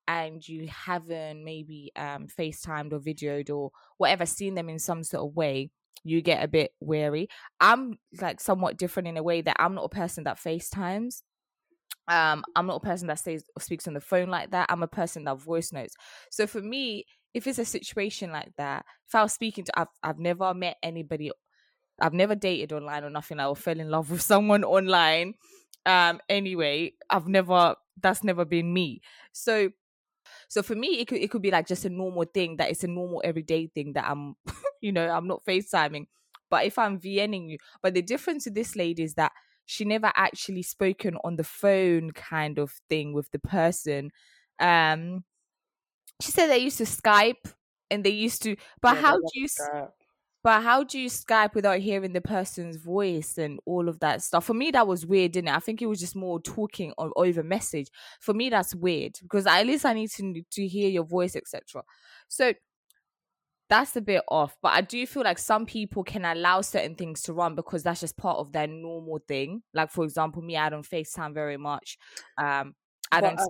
and 0.06 0.47
you 0.47 0.68
haven't 0.68 1.42
maybe 1.42 1.90
um 1.97 2.26
FaceTimed 2.26 2.92
or 2.92 3.00
videoed 3.00 3.50
or 3.54 3.71
whatever, 3.97 4.26
seen 4.26 4.54
them 4.54 4.68
in 4.68 4.78
some 4.78 5.02
sort 5.02 5.26
of 5.26 5.35
way, 5.37 5.71
you 6.03 6.21
get 6.21 6.45
a 6.45 6.49
bit 6.49 6.73
wary. 6.81 7.29
I'm 7.61 7.99
like 8.21 8.41
somewhat 8.41 8.77
different 8.77 9.09
in 9.09 9.17
a 9.17 9.23
way 9.23 9.41
that 9.43 9.57
I'm 9.59 9.75
not 9.75 9.85
a 9.85 9.89
person 9.89 10.25
that 10.25 10.39
FaceTimes. 10.39 11.23
Um, 12.09 12.45
I'm 12.55 12.67
not 12.67 12.83
a 12.83 12.87
person 12.87 13.09
that 13.09 13.19
says 13.19 13.45
speaks 13.59 13.89
on 13.89 13.95
the 13.95 14.01
phone 14.01 14.29
like 14.29 14.51
that. 14.51 14.67
I'm 14.69 14.83
a 14.83 14.89
person 14.89 15.25
that 15.25 15.39
voice 15.39 15.73
notes. 15.73 15.95
So 16.31 16.47
for 16.47 16.61
me, 16.61 17.05
if 17.33 17.47
it's 17.47 17.59
a 17.59 17.65
situation 17.65 18.31
like 18.31 18.53
that, 18.59 18.85
if 19.09 19.15
I 19.15 19.23
was 19.23 19.33
speaking 19.33 19.65
to, 19.65 19.81
I've 19.81 19.89
I've 20.03 20.19
never 20.19 20.53
met 20.53 20.77
anybody, 20.83 21.31
I've 22.01 22.13
never 22.13 22.35
dated 22.35 22.73
online 22.73 23.05
or 23.05 23.11
nothing. 23.11 23.41
I 23.41 23.47
or 23.47 23.57
fell 23.57 23.81
in 23.81 23.91
love 23.91 24.11
with 24.11 24.23
someone 24.23 24.65
online. 24.65 25.35
Um, 25.87 26.21
anyway, 26.29 26.93
I've 27.11 27.29
never. 27.29 27.77
That's 28.01 28.25
never 28.25 28.45
been 28.45 28.73
me. 28.73 29.03
So, 29.33 29.71
so 30.49 30.62
for 30.62 30.75
me, 30.75 31.00
it 31.00 31.09
could 31.09 31.19
it 31.21 31.31
could 31.31 31.43
be 31.43 31.50
like 31.50 31.66
just 31.66 31.85
a 31.85 31.90
normal 31.90 32.25
thing 32.25 32.57
that 32.57 32.71
it's 32.71 32.85
a 32.85 32.88
normal 32.88 33.23
everyday 33.25 33.66
thing 33.69 33.93
that 33.95 34.04
I'm, 34.09 34.35
you 34.81 34.93
know, 34.93 35.09
I'm 35.09 35.26
not 35.26 35.45
FaceTiming. 35.45 36.07
But 36.50 36.66
if 36.66 36.78
I'm 36.78 37.00
VNing 37.00 37.49
you, 37.50 37.59
but 37.83 37.95
the 37.95 38.02
difference 38.02 38.45
with 38.45 38.54
this 38.54 38.76
lady 38.76 39.02
is 39.02 39.14
that 39.14 39.33
she 39.66 39.85
never 39.85 40.12
actually 40.14 40.62
spoken 40.62 41.16
on 41.25 41.37
the 41.37 41.45
phone 41.45 42.11
kind 42.12 42.59
of 42.59 42.73
thing 42.88 43.12
with 43.12 43.31
the 43.31 43.38
person. 43.38 44.11
Um, 44.61 45.25
she 46.21 46.31
said 46.33 46.49
they 46.49 46.59
used 46.59 46.78
to 46.78 46.85
Skype 46.85 47.52
and 47.90 48.04
they 48.04 48.11
used 48.11 48.43
to, 48.45 48.57
but 48.81 48.95
Yeah, 48.95 48.97
how 48.97 49.16
do 49.16 49.23
you? 49.35 49.49
that. 49.59 49.95
But 50.45 50.63
how 50.63 50.85
do 50.85 50.99
you 51.01 51.09
Skype 51.09 51.55
without 51.55 51.79
hearing 51.79 52.13
the 52.13 52.21
person's 52.21 52.77
voice 52.77 53.39
and 53.39 53.59
all 53.65 53.89
of 53.89 54.01
that 54.01 54.23
stuff? 54.23 54.45
For 54.45 54.53
me, 54.53 54.71
that 54.73 54.87
was 54.87 55.07
weird, 55.07 55.33
didn't 55.33 55.49
it? 55.49 55.57
I 55.57 55.59
think 55.59 55.81
it 55.81 55.87
was 55.87 55.99
just 55.99 56.15
more 56.15 56.39
talking 56.39 56.93
or 56.99 57.11
over 57.17 57.43
message. 57.43 57.89
For 58.21 58.35
me, 58.35 58.51
that's 58.51 58.75
weird 58.75 59.19
because 59.23 59.47
at 59.47 59.67
least 59.67 59.87
I 59.87 59.95
need 59.95 60.11
to 60.11 60.43
to 60.53 60.69
hear 60.69 60.91
your 60.91 61.05
voice, 61.05 61.35
etc. 61.35 61.83
So 62.29 62.53
that's 63.71 63.97
a 63.97 64.03
bit 64.03 64.23
off. 64.29 64.55
But 64.61 64.75
I 64.75 64.83
do 64.83 65.07
feel 65.07 65.23
like 65.23 65.39
some 65.39 65.65
people 65.65 66.05
can 66.05 66.27
allow 66.27 66.61
certain 66.61 66.95
things 66.95 67.23
to 67.23 67.33
run 67.33 67.55
because 67.55 67.83
that's 67.83 68.01
just 68.01 68.19
part 68.19 68.37
of 68.37 68.53
their 68.53 68.67
normal 68.67 69.21
thing. 69.27 69.63
Like 69.73 69.91
for 69.91 70.05
example, 70.05 70.43
me, 70.43 70.59
I 70.59 70.69
don't 70.69 70.87
FaceTime 70.87 71.33
very 71.33 71.57
much. 71.57 71.97
Um, 72.37 72.75
I 73.11 73.23
But, 73.23 73.37
don't 73.37 73.41
uh. 73.41 73.47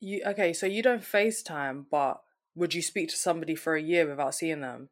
You 0.00 0.22
okay? 0.26 0.52
So 0.52 0.66
you 0.66 0.82
don't 0.82 1.02
FaceTime, 1.02 1.84
but 1.88 2.20
would 2.56 2.74
you 2.74 2.82
speak 2.82 3.08
to 3.10 3.16
somebody 3.16 3.54
for 3.54 3.76
a 3.76 3.82
year 3.82 4.08
without 4.08 4.34
seeing 4.34 4.60
them? 4.60 4.90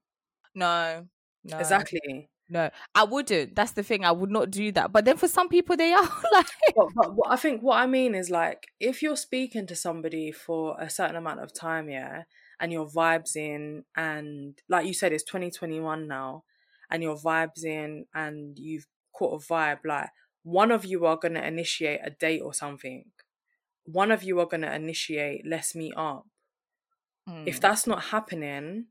No, 0.54 1.08
no, 1.44 1.58
Exactly. 1.58 2.30
no. 2.48 2.70
I 2.94 3.04
wouldn't. 3.04 3.54
That's 3.54 3.72
the 3.72 3.82
thing. 3.82 4.04
I 4.04 4.12
would 4.12 4.30
not 4.30 4.50
do 4.50 4.72
that. 4.72 4.92
But 4.92 5.04
then 5.04 5.16
for 5.16 5.28
some 5.28 5.48
people, 5.48 5.76
they 5.76 5.92
are 5.94 6.08
like. 6.32 6.46
But, 6.74 6.88
but 6.94 7.14
what 7.14 7.30
I 7.30 7.36
think 7.36 7.62
what 7.62 7.76
I 7.78 7.86
mean 7.86 8.14
is 8.14 8.30
like 8.30 8.68
if 8.80 9.02
you're 9.02 9.16
speaking 9.16 9.66
to 9.66 9.76
somebody 9.76 10.32
for 10.32 10.76
a 10.80 10.88
certain 10.90 11.16
amount 11.16 11.40
of 11.40 11.52
time, 11.54 11.88
yeah, 11.90 12.24
and 12.60 12.72
your 12.72 12.86
vibes 12.88 13.36
in, 13.36 13.84
and 13.96 14.58
like 14.68 14.86
you 14.86 14.94
said, 14.94 15.12
it's 15.12 15.24
2021 15.24 16.08
now, 16.08 16.44
and 16.90 17.02
your 17.02 17.16
vibes 17.16 17.64
in, 17.64 18.06
and 18.14 18.58
you've 18.58 18.86
caught 19.12 19.42
a 19.42 19.46
vibe, 19.52 19.80
like 19.84 20.10
one 20.44 20.70
of 20.70 20.84
you 20.84 21.04
are 21.06 21.16
gonna 21.16 21.42
initiate 21.42 22.00
a 22.04 22.10
date 22.10 22.40
or 22.40 22.54
something. 22.54 23.04
One 23.84 24.10
of 24.10 24.22
you 24.22 24.40
are 24.40 24.46
gonna 24.46 24.72
initiate, 24.72 25.46
let's 25.46 25.74
meet 25.74 25.94
up. 25.96 26.26
If 27.44 27.58
Mm. 27.58 27.60
that's 27.60 27.86
not 27.86 28.04
happening, 28.04 28.86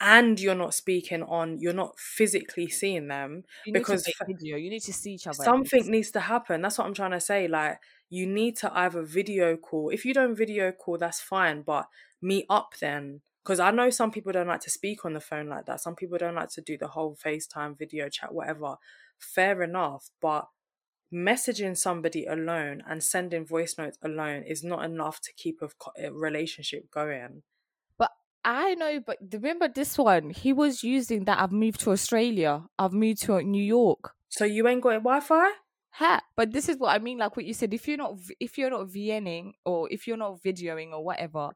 and 0.00 0.38
you're 0.38 0.54
not 0.54 0.74
speaking 0.74 1.22
on, 1.22 1.58
you're 1.58 1.72
not 1.72 1.98
physically 1.98 2.68
seeing 2.68 3.08
them, 3.08 3.44
You 3.64 3.72
because 3.72 4.06
video. 4.26 4.56
You 4.56 4.70
need 4.70 4.82
to 4.82 4.92
see 4.92 5.14
each 5.14 5.26
other. 5.26 5.42
something 5.42 5.90
needs 5.90 6.10
to 6.12 6.20
happen 6.20 6.60
that's 6.62 6.78
what 6.78 6.86
i'm 6.86 6.94
trying 6.94 7.12
to 7.12 7.20
say 7.20 7.48
like 7.48 7.78
you 8.10 8.26
need 8.26 8.56
to 8.58 8.76
either 8.78 9.02
video 9.02 9.56
call 9.56 9.90
if 9.90 10.04
you 10.04 10.12
don't 10.14 10.36
video 10.36 10.70
call 10.72 10.98
that's 10.98 11.20
fine 11.20 11.62
but 11.62 11.86
meet 12.22 12.46
up 12.50 12.74
then 12.80 13.20
because 13.42 13.58
i 13.60 13.70
know 13.70 13.90
some 13.90 14.10
people 14.10 14.32
don't 14.32 14.46
like 14.48 14.60
to 14.60 14.70
speak 14.70 15.04
on 15.04 15.12
the 15.14 15.20
phone 15.20 15.48
like 15.48 15.66
that 15.66 15.80
some 15.80 15.94
people 15.94 16.18
don't 16.18 16.34
like 16.34 16.50
to 16.50 16.60
do 16.60 16.76
the 16.78 16.88
whole 16.88 17.16
facetime 17.16 17.76
video 17.78 18.08
chat 18.08 18.32
whatever 18.34 18.76
fair 19.18 19.62
enough 19.62 20.10
but 20.20 20.48
messaging 21.12 21.76
somebody 21.76 22.26
alone 22.26 22.82
and 22.88 23.02
sending 23.02 23.46
voice 23.46 23.76
notes 23.78 23.98
alone 24.02 24.42
is 24.42 24.64
not 24.64 24.84
enough 24.84 25.20
to 25.20 25.32
keep 25.34 25.60
a 25.62 26.10
relationship 26.10 26.90
going 26.90 27.42
I 28.46 28.74
know, 28.76 29.00
but 29.00 29.18
remember 29.32 29.68
this 29.68 29.98
one? 29.98 30.30
He 30.30 30.52
was 30.52 30.84
using 30.84 31.24
that. 31.24 31.40
I've 31.40 31.52
moved 31.52 31.80
to 31.80 31.90
Australia. 31.90 32.64
I've 32.78 32.92
moved 32.92 33.22
to 33.22 33.42
New 33.42 33.62
York. 33.62 34.12
so 34.28 34.44
you 34.44 34.66
ain't 34.68 34.82
got 34.82 34.94
wi-fi 34.94 35.50
Ha! 35.94 36.20
But 36.36 36.52
this 36.52 36.68
is 36.68 36.76
what 36.78 36.94
I 36.94 36.98
mean. 36.98 37.18
Like 37.18 37.36
what 37.36 37.46
you 37.46 37.54
said. 37.54 37.72
If 37.74 37.88
you're 37.88 37.96
not, 37.96 38.18
if 38.38 38.56
you're 38.58 38.70
not 38.70 38.88
VNing 38.88 39.52
or 39.64 39.88
if 39.90 40.06
you're 40.06 40.16
not 40.18 40.40
videoing 40.44 40.92
or 40.92 41.02
whatever, 41.04 41.52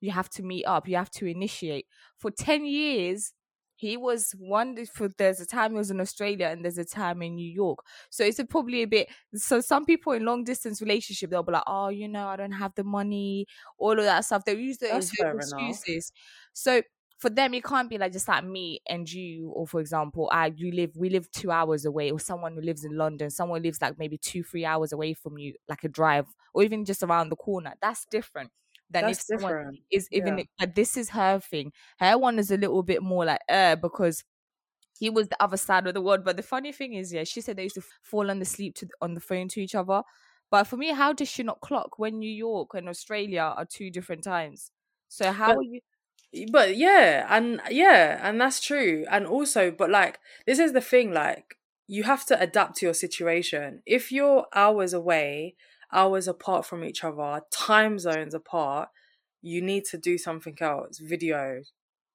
you 0.00 0.12
have 0.12 0.30
to 0.30 0.42
meet 0.42 0.64
up. 0.64 0.88
You 0.88 0.96
have 0.96 1.10
to 1.12 1.26
initiate. 1.26 1.86
For 2.16 2.30
ten 2.30 2.64
years, 2.64 3.32
he 3.80 3.96
was. 3.96 4.34
For 4.92 5.08
there's 5.18 5.40
a 5.40 5.46
time 5.46 5.72
he 5.72 5.76
was 5.78 5.90
in 5.90 6.00
Australia 6.00 6.46
and 6.46 6.64
there's 6.64 6.78
a 6.78 6.84
time 6.84 7.22
in 7.22 7.34
New 7.34 7.50
York. 7.50 7.80
So 8.10 8.24
it's 8.24 8.38
a, 8.38 8.44
probably 8.44 8.82
a 8.82 8.86
bit. 8.86 9.08
So 9.34 9.60
some 9.60 9.84
people 9.84 10.12
in 10.12 10.24
long 10.24 10.44
distance 10.44 10.80
relationship, 10.80 11.30
they'll 11.30 11.42
be 11.42 11.52
like, 11.52 11.62
oh, 11.66 11.88
you 11.88 12.08
know, 12.08 12.26
I 12.28 12.36
don't 12.36 12.52
have 12.52 12.74
the 12.74 12.84
money, 12.84 13.46
all 13.78 13.98
of 13.98 14.04
that 14.04 14.24
stuff. 14.24 14.44
They 14.44 14.54
use 14.54 14.78
those 14.78 14.90
That's 14.90 15.10
fair 15.12 15.40
enough. 15.40 15.82
excuses. 15.82 16.12
So 16.52 16.82
for 17.18 17.30
them, 17.30 17.52
it 17.54 17.64
can't 17.64 17.90
be 17.90 17.98
like 17.98 18.12
just 18.12 18.28
like 18.28 18.44
me 18.44 18.80
and 18.88 19.10
you, 19.10 19.50
or 19.50 19.66
for 19.66 19.80
example, 19.80 20.28
I 20.32 20.52
you 20.56 20.72
live 20.72 20.92
we 20.96 21.10
live 21.10 21.30
two 21.30 21.50
hours 21.50 21.84
away, 21.84 22.10
or 22.10 22.18
someone 22.18 22.54
who 22.54 22.62
lives 22.62 22.84
in 22.84 22.96
London, 22.96 23.30
someone 23.30 23.62
lives 23.62 23.80
like 23.82 23.98
maybe 23.98 24.16
two 24.18 24.42
three 24.42 24.64
hours 24.64 24.92
away 24.92 25.14
from 25.14 25.36
you, 25.38 25.54
like 25.68 25.84
a 25.84 25.88
drive, 25.88 26.26
or 26.54 26.62
even 26.62 26.84
just 26.84 27.02
around 27.02 27.28
the 27.28 27.36
corner. 27.36 27.74
That's 27.82 28.06
different 28.06 28.50
than 28.90 29.06
that's 29.06 29.18
if 29.18 29.20
someone 29.20 29.56
different 29.56 29.78
is 29.90 30.08
even 30.12 30.36
Yeah. 30.38 30.44
but 30.58 30.74
this 30.74 30.96
is 30.96 31.10
her 31.10 31.40
thing. 31.40 31.72
Her 31.98 32.18
one 32.18 32.38
is 32.38 32.50
a 32.50 32.56
little 32.56 32.82
bit 32.82 33.02
more 33.02 33.24
like 33.24 33.40
uh 33.48 33.76
because 33.76 34.24
he 34.98 35.10
was 35.10 35.28
the 35.28 35.42
other 35.42 35.56
side 35.56 35.86
of 35.86 35.94
the 35.94 36.00
world. 36.02 36.24
But 36.24 36.36
the 36.36 36.42
funny 36.42 36.72
thing 36.72 36.94
is, 36.94 37.12
yeah, 37.12 37.24
she 37.24 37.40
said 37.40 37.56
they 37.56 37.64
used 37.64 37.76
to 37.76 37.82
fall 38.02 38.30
on 38.30 38.38
the 38.38 38.44
sleep 38.44 38.74
to 38.76 38.88
on 39.00 39.14
the 39.14 39.20
phone 39.20 39.48
to 39.48 39.60
each 39.62 39.74
other. 39.74 40.02
But 40.50 40.64
for 40.64 40.76
me, 40.76 40.92
how 40.92 41.12
does 41.12 41.28
she 41.28 41.42
not 41.44 41.60
clock 41.60 41.98
when 41.98 42.18
New 42.18 42.30
York 42.30 42.74
and 42.74 42.88
Australia 42.88 43.54
are 43.56 43.64
two 43.64 43.90
different 43.90 44.24
times? 44.24 44.72
So 45.08 45.32
how 45.32 45.48
But- 45.48 45.58
are 45.58 45.62
you? 45.62 45.80
but 46.52 46.76
yeah 46.76 47.26
and 47.28 47.60
yeah 47.70 48.20
and 48.28 48.40
that's 48.40 48.60
true 48.60 49.04
and 49.10 49.26
also 49.26 49.70
but 49.72 49.90
like 49.90 50.20
this 50.46 50.58
is 50.60 50.72
the 50.72 50.80
thing 50.80 51.12
like 51.12 51.56
you 51.88 52.04
have 52.04 52.24
to 52.26 52.40
adapt 52.40 52.76
to 52.76 52.86
your 52.86 52.94
situation 52.94 53.82
if 53.86 54.12
you're 54.12 54.46
hours 54.54 54.92
away 54.92 55.56
hours 55.92 56.28
apart 56.28 56.66
from 56.66 56.84
each 56.84 57.04
other 57.04 57.42
time 57.50 57.98
zones 57.98 58.34
apart 58.34 58.88
you 59.42 59.62
need 59.62 59.84
to 59.86 59.96
do 59.96 60.18
something 60.18 60.56
else 60.60 60.98
video. 60.98 61.62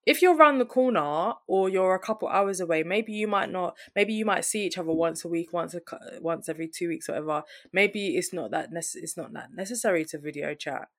If 0.06 0.22
you're 0.22 0.36
around 0.36 0.60
the 0.60 0.66
corner 0.66 1.34
or 1.48 1.68
you're 1.68 1.96
a 1.96 2.00
couple 2.00 2.28
hours 2.28 2.60
away 2.60 2.84
maybe 2.84 3.12
you 3.14 3.28
might 3.28 3.52
not 3.52 3.76
maybe 3.96 4.14
you 4.14 4.26
might 4.26 4.46
see 4.46 4.66
each 4.66 4.78
other 4.78 4.92
once 4.92 5.26
a 5.26 5.28
week 5.28 5.52
once 5.52 5.74
a 5.74 5.82
once 6.22 6.48
every 6.48 6.68
two 6.68 6.88
weeks 6.90 7.08
whatever. 7.08 7.44
Maybe 7.74 8.16
it's 8.16 8.32
not 8.32 8.52
that 8.52 8.72
nece- 8.72 8.96
it's 8.98 9.18
not 9.18 9.34
that 9.34 9.54
necessary 9.54 10.06
to 10.06 10.20
video 10.20 10.54
chat. 10.54 10.90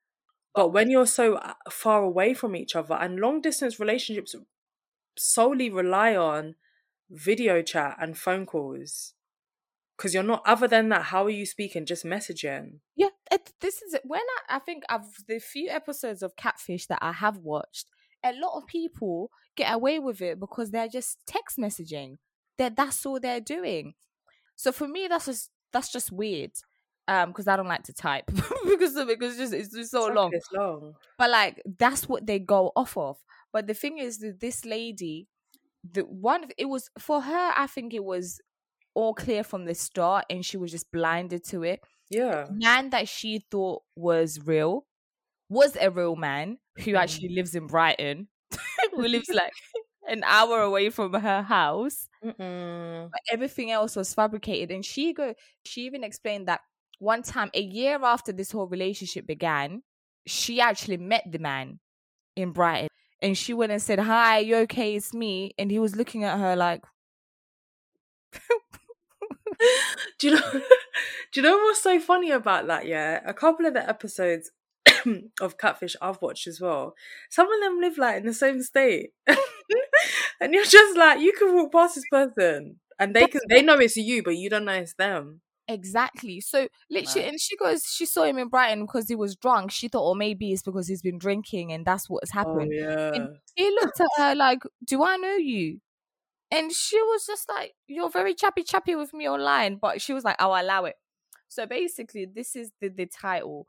But 0.55 0.73
when 0.73 0.91
you're 0.91 1.07
so 1.07 1.35
uh, 1.37 1.53
far 1.71 2.03
away 2.03 2.35
from 2.35 2.57
each 2.57 2.75
other 2.75 2.95
and 2.95 3.21
long 3.21 3.41
distance 3.43 3.79
relationships 3.79 4.35
solely 5.17 5.71
rely 5.71 6.17
on 6.17 6.57
video 7.11 7.63
chat 7.63 7.97
and 8.01 8.19
phone 8.19 8.47
calls 8.47 9.15
because 9.97 10.13
you're 10.15 10.23
not 10.23 10.43
other 10.47 10.69
than 10.69 10.89
that 10.91 11.03
how 11.05 11.25
are 11.25 11.31
you 11.31 11.47
speaking 11.47 11.87
just 11.87 12.05
messaging 12.05 12.81
Yeah, 12.95 13.09
it, 13.31 13.53
this 13.61 13.83
is 13.83 13.95
it. 13.95 14.03
when 14.05 14.21
I, 14.49 14.57
I 14.57 14.59
think 14.59 14.83
I've 14.89 15.25
the 15.27 15.39
few 15.39 15.69
episodes 15.71 16.23
of 16.23 16.37
Catfish 16.37 16.87
that 16.87 16.99
I 17.03 17.13
have 17.13 17.39
watched. 17.39 17.87
a 18.25 18.33
lot 18.33 18.57
of 18.57 18.67
people 18.67 19.31
get 19.57 19.73
away 19.73 19.99
with 19.99 20.21
it 20.21 20.39
because 20.41 20.71
they're 20.71 20.89
just 20.89 21.19
text 21.27 21.59
messaging. 21.59 22.17
That 22.59 22.77
that's 22.77 23.05
all 23.07 23.21
they're 23.21 23.41
doing. 23.41 23.95
So 24.57 24.73
for 24.73 24.89
me, 24.89 25.07
that's 25.09 25.27
just 25.27 25.51
that's 25.73 25.93
just 25.93 26.11
weird. 26.13 26.53
Um, 27.09 27.29
because 27.31 27.47
I 27.47 27.57
don't 27.57 27.69
like 27.69 27.85
to 27.85 27.93
type 27.93 28.27
because 28.65 28.97
of 28.97 29.09
it, 29.09 29.19
because 29.21 29.39
it's 29.39 29.51
just 29.51 29.55
it's 29.55 29.75
just 29.75 29.91
so 29.93 30.07
Fuck, 30.07 30.17
long. 30.17 30.33
Long. 30.53 30.95
But 31.19 31.31
like 31.31 31.63
that's 31.79 32.09
what 32.09 32.27
they 32.27 32.39
go 32.39 32.73
off 32.75 32.97
of. 32.97 33.19
But 33.53 33.67
the 33.67 33.75
thing 33.75 33.99
is 33.99 34.19
that 34.19 34.41
this 34.41 34.65
lady, 34.65 35.29
the 35.89 36.03
one 36.03 36.47
it 36.59 36.65
was 36.67 36.91
for 36.99 37.21
her, 37.23 37.53
I 37.57 37.67
think 37.69 37.95
it 37.95 38.03
was 38.05 38.41
all 38.97 39.15
clear 39.15 39.45
from 39.45 39.67
the 39.67 39.75
start 39.75 40.25
and 40.31 40.45
she 40.45 40.57
was 40.57 40.73
just 40.73 40.91
blinded 40.91 41.45
to 41.51 41.63
it. 41.63 41.81
Yeah. 42.11 42.47
Man 42.51 42.91
that 42.91 43.09
she 43.09 43.45
thought 43.51 43.83
was 43.95 44.41
real 44.45 44.87
was 45.49 45.77
a 45.81 45.91
real 45.91 46.17
man 46.17 46.59
who 46.79 46.93
Mm. 46.93 46.99
actually 46.99 47.29
lives 47.29 47.55
in 47.55 47.67
Brighton, 47.69 48.29
who 48.93 49.03
lives 49.07 49.29
like 49.35 49.53
an 50.09 50.23
hour 50.25 50.61
away 50.63 50.89
from 50.91 51.13
her 51.15 51.43
house 51.43 52.09
Mm-mm. 52.25 53.11
but 53.11 53.21
everything 53.33 53.71
else 53.73 53.97
was 53.97 54.15
fabricated 54.15 54.71
and 54.75 54.85
she 54.85 55.13
go 55.13 55.35
she 55.65 55.83
even 55.83 56.05
explained 56.05 56.47
that 56.47 56.61
one 57.01 57.23
time 57.23 57.51
a 57.55 57.61
year 57.61 57.99
after 58.05 58.31
this 58.33 58.53
whole 58.53 58.69
relationship 58.69 59.27
began 59.27 59.83
she 60.25 60.61
actually 60.61 60.97
met 60.97 61.25
the 61.29 61.41
man 61.41 61.81
in 62.37 62.53
brighton 62.53 62.89
and 63.21 63.37
she 63.37 63.53
went 63.53 63.73
and 63.73 63.83
said 63.83 63.99
hi 63.99 64.39
you 64.39 64.55
okay 64.59 64.95
it's 64.95 65.13
me 65.13 65.53
and 65.59 65.73
he 65.73 65.79
was 65.81 65.97
looking 65.97 66.23
at 66.23 66.39
her 66.39 66.55
like 66.55 66.85
do 70.19 70.29
you 70.29 70.35
know? 70.35 70.51
do 71.33 71.41
you 71.41 71.43
know 71.43 71.57
what's 71.59 71.83
so 71.83 71.99
funny 72.01 72.31
about 72.31 72.67
that? 72.69 72.87
Yeah, 72.87 73.21
a 73.25 73.35
couple 73.35 73.67
of 73.67 73.75
the 73.75 73.89
episodes 73.89 74.51
of 75.41 75.59
Catfish 75.59 75.97
I've 76.01 76.21
watched 76.23 76.47
as 76.47 76.61
well. 76.61 76.95
Some 77.31 77.53
of 77.53 77.61
them 77.61 77.81
live 77.81 77.99
like 77.99 78.19
in 78.19 78.27
the 78.27 78.35
same 78.35 78.63
state, 78.63 79.11
and 80.41 80.55
you're 80.55 80.65
just 80.65 80.97
like, 80.97 81.21
you 81.21 81.33
can 81.33 81.55
walk 81.55 81.73
past 81.73 81.97
this 81.97 82.05
person, 82.11 82.77
and 82.99 83.15
they 83.15 83.27
can 83.27 83.41
they 83.49 83.63
know 83.63 83.79
it's 83.79 83.97
you, 83.97 84.23
but 84.23 84.37
you 84.37 84.51
don't 84.51 84.65
know 84.65 84.73
it's 84.73 84.95
them. 84.95 85.41
exactly 85.69 86.41
so 86.41 86.69
literally 86.91 87.27
and 87.29 87.41
she 87.41 87.57
goes 87.57 87.83
she 87.93 88.07
saw 88.07 88.23
him 88.23 88.39
in 88.39 88.49
brighton 88.49 88.83
because 88.83 89.09
he 89.09 89.17
was 89.17 89.35
drunk 89.35 89.69
she 89.73 89.89
thought 89.89 90.09
oh 90.09 90.15
maybe 90.15 90.53
it's 90.53 90.63
because 90.63 90.87
he's 90.87 91.03
been 91.03 91.19
drinking 91.19 91.73
and 91.73 91.85
that's 91.85 92.09
what's 92.09 92.31
Oh 92.45 92.65
happened 92.65 92.71
yeah. 92.73 93.27
he 93.57 93.71
looked 93.71 94.01
at 94.01 94.07
her 94.19 94.35
like, 94.35 94.61
"Do 94.85 95.03
I 95.05 95.17
know 95.17 95.35
you?" 95.37 95.81
And 96.51 96.73
she 96.73 97.01
was 97.01 97.27
just 97.27 97.49
like, 97.49 97.75
"You're 97.87 98.11
very 98.11 98.35
chappy 98.35 98.63
chappy 98.63 98.95
with 98.95 99.13
me 99.13 99.29
online," 99.29 99.77
but 99.77 100.01
she 100.01 100.13
was 100.13 100.25
like, 100.25 100.37
"I'll 100.39 100.61
allow 100.61 100.85
it." 100.85 100.95
So 101.49 101.67
basically, 101.67 102.27
this 102.27 102.55
is 102.55 102.71
the 102.81 102.89
the 102.89 103.07
title: 103.07 103.67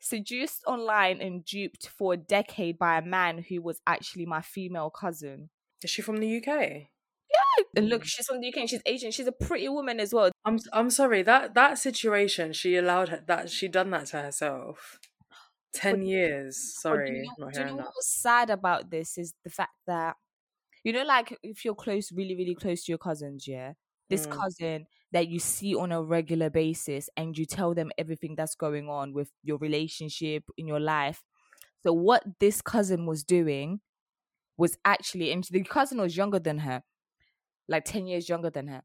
seduced 0.00 0.64
online 0.66 1.20
and 1.20 1.44
duped 1.44 1.88
for 1.88 2.14
a 2.14 2.16
decade 2.16 2.78
by 2.78 2.98
a 2.98 3.02
man 3.02 3.44
who 3.48 3.62
was 3.62 3.80
actually 3.86 4.26
my 4.26 4.42
female 4.42 4.90
cousin. 4.90 5.50
Is 5.82 5.90
she 5.90 6.02
from 6.02 6.18
the 6.18 6.36
UK? 6.36 6.46
Yeah. 6.46 7.64
And 7.76 7.88
look, 7.88 8.02
mm. 8.02 8.06
she's 8.06 8.26
from 8.26 8.40
the 8.40 8.48
UK 8.48 8.58
and 8.58 8.70
she's 8.70 8.82
Asian. 8.84 9.10
She's 9.10 9.26
a 9.26 9.32
pretty 9.32 9.68
woman 9.68 10.00
as 10.00 10.12
well. 10.12 10.30
I'm 10.44 10.58
I'm 10.72 10.90
sorry 10.90 11.22
that 11.22 11.54
that 11.54 11.78
situation 11.78 12.52
she 12.52 12.76
allowed 12.76 13.08
her 13.10 13.22
that 13.26 13.50
she 13.50 13.68
done 13.68 13.90
that 13.90 14.06
to 14.06 14.22
herself. 14.22 14.98
Ten 15.72 16.00
But- 16.00 16.06
years. 16.06 16.56
Sorry, 16.80 17.10
do 17.10 17.16
you 17.16 17.32
know, 17.38 17.50
do 17.50 17.60
you 17.60 17.66
know 17.66 17.76
what's 17.76 18.20
sad 18.20 18.50
about 18.50 18.90
this 18.90 19.16
is 19.16 19.34
the 19.44 19.50
fact 19.50 19.74
that 19.86 20.16
you 20.84 20.92
know, 20.92 21.04
like 21.04 21.36
if 21.42 21.64
you're 21.64 21.74
close, 21.74 22.12
really, 22.12 22.36
really 22.36 22.54
close 22.54 22.84
to 22.84 22.92
your 22.92 22.98
cousins, 22.98 23.46
yeah, 23.46 23.74
this 24.08 24.26
Mm. 24.26 24.26
cousin 24.26 24.86
that 25.12 25.28
you 25.28 25.38
see 25.38 25.74
on 25.74 25.92
a 25.92 26.02
regular 26.02 26.50
basis, 26.50 27.08
and 27.16 27.36
you 27.38 27.44
tell 27.46 27.74
them 27.74 27.90
everything 27.98 28.34
that's 28.36 28.54
going 28.54 28.88
on 28.88 29.12
with 29.12 29.30
your 29.42 29.58
relationship 29.58 30.44
in 30.56 30.66
your 30.66 30.80
life. 30.80 31.22
So 31.82 31.92
what 31.92 32.24
this 32.40 32.62
cousin 32.62 33.06
was 33.06 33.24
doing 33.24 33.80
was 34.58 34.78
actually, 34.84 35.32
and 35.32 35.44
the 35.50 35.64
cousin 35.64 36.00
was 36.00 36.16
younger 36.16 36.38
than 36.40 36.58
her, 36.60 36.82
like 37.68 37.84
ten 37.84 38.06
years 38.06 38.28
younger 38.28 38.50
than 38.50 38.68
her. 38.68 38.82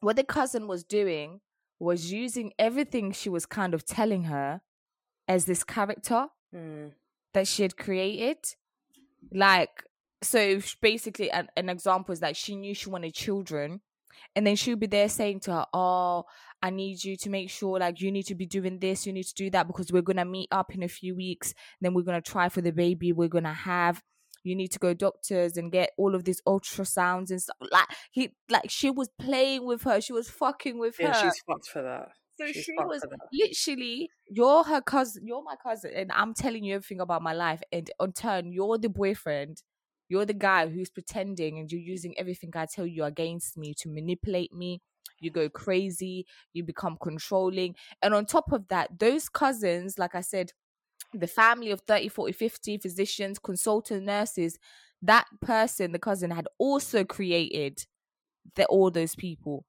What 0.00 0.16
the 0.16 0.24
cousin 0.24 0.68
was 0.68 0.84
doing 0.84 1.40
was 1.80 2.12
using 2.12 2.52
everything 2.58 3.12
she 3.12 3.28
was 3.30 3.46
kind 3.46 3.74
of 3.74 3.84
telling 3.84 4.24
her 4.24 4.62
as 5.28 5.46
this 5.46 5.64
character 5.64 6.28
Mm. 6.52 6.94
that 7.32 7.46
she 7.48 7.62
had 7.62 7.76
created. 7.76 8.38
Like, 9.32 9.84
so 10.22 10.60
basically, 10.80 11.30
an, 11.30 11.48
an 11.56 11.68
example 11.68 12.12
is 12.12 12.20
that 12.20 12.36
she 12.36 12.56
knew 12.56 12.74
she 12.74 12.88
wanted 12.88 13.14
children, 13.14 13.80
and 14.36 14.46
then 14.46 14.56
she 14.56 14.70
would 14.70 14.80
be 14.80 14.86
there 14.86 15.08
saying 15.08 15.40
to 15.40 15.52
her, 15.52 15.66
Oh, 15.74 16.24
I 16.62 16.70
need 16.70 17.04
you 17.04 17.16
to 17.18 17.30
make 17.30 17.50
sure, 17.50 17.78
like, 17.78 18.00
you 18.00 18.10
need 18.10 18.26
to 18.26 18.34
be 18.34 18.46
doing 18.46 18.78
this, 18.78 19.06
you 19.06 19.12
need 19.12 19.24
to 19.26 19.34
do 19.34 19.50
that, 19.50 19.66
because 19.66 19.92
we're 19.92 20.02
going 20.02 20.16
to 20.16 20.24
meet 20.24 20.48
up 20.50 20.74
in 20.74 20.82
a 20.82 20.88
few 20.88 21.14
weeks. 21.14 21.52
Then 21.80 21.94
we're 21.94 22.02
going 22.02 22.20
to 22.20 22.30
try 22.30 22.48
for 22.48 22.60
the 22.60 22.72
baby 22.72 23.12
we're 23.12 23.28
going 23.28 23.44
to 23.44 23.52
have. 23.52 24.02
You 24.42 24.54
need 24.54 24.72
to 24.72 24.78
go 24.78 24.92
doctors 24.92 25.56
and 25.56 25.72
get 25.72 25.90
all 25.96 26.14
of 26.14 26.24
these 26.24 26.42
ultrasounds 26.46 27.30
and 27.30 27.40
stuff. 27.40 27.56
Like 27.72 27.88
he, 28.12 28.30
like 28.50 28.70
she 28.70 28.90
was 28.90 29.08
playing 29.18 29.64
with 29.64 29.82
her. 29.84 30.00
She 30.02 30.12
was 30.12 30.28
fucking 30.28 30.78
with 30.78 30.96
Yeah, 31.00 31.12
her. 31.12 31.14
she's 31.14 31.40
fucked 31.46 31.68
for 31.68 31.82
that. 31.82 32.08
So 32.38 32.46
she's 32.46 32.64
she 32.64 32.72
was 32.78 33.02
literally, 33.32 34.10
you're 34.28 34.64
her 34.64 34.80
cousin, 34.80 35.26
you're 35.26 35.42
my 35.42 35.54
cousin, 35.62 35.92
and 35.94 36.10
I'm 36.12 36.34
telling 36.34 36.64
you 36.64 36.74
everything 36.74 37.00
about 37.00 37.22
my 37.22 37.32
life. 37.32 37.62
And 37.72 37.90
on 38.00 38.12
turn, 38.12 38.52
you're 38.52 38.76
the 38.76 38.88
boyfriend, 38.88 39.62
you're 40.08 40.26
the 40.26 40.34
guy 40.34 40.68
who's 40.68 40.90
pretending, 40.90 41.58
and 41.58 41.70
you're 41.70 41.80
using 41.80 42.18
everything 42.18 42.50
I 42.54 42.66
tell 42.66 42.86
you 42.86 43.04
against 43.04 43.56
me 43.56 43.74
to 43.78 43.88
manipulate 43.88 44.52
me. 44.52 44.82
You 45.20 45.30
go 45.30 45.48
crazy, 45.48 46.26
you 46.52 46.64
become 46.64 46.96
controlling. 47.00 47.76
And 48.02 48.14
on 48.14 48.26
top 48.26 48.52
of 48.52 48.68
that, 48.68 48.98
those 48.98 49.28
cousins, 49.28 49.98
like 49.98 50.14
I 50.14 50.20
said, 50.20 50.52
the 51.12 51.26
family 51.26 51.70
of 51.70 51.82
30, 51.82 52.08
40, 52.08 52.32
50 52.32 52.78
physicians, 52.78 53.38
consultant 53.38 54.04
nurses, 54.04 54.58
that 55.02 55.26
person, 55.42 55.92
the 55.92 55.98
cousin, 55.98 56.30
had 56.30 56.48
also 56.58 57.04
created 57.04 57.86
the, 58.56 58.66
all 58.66 58.90
those 58.90 59.14
people. 59.14 59.66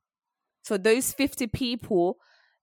So 0.63 0.77
those 0.77 1.13
50 1.13 1.47
people 1.47 2.17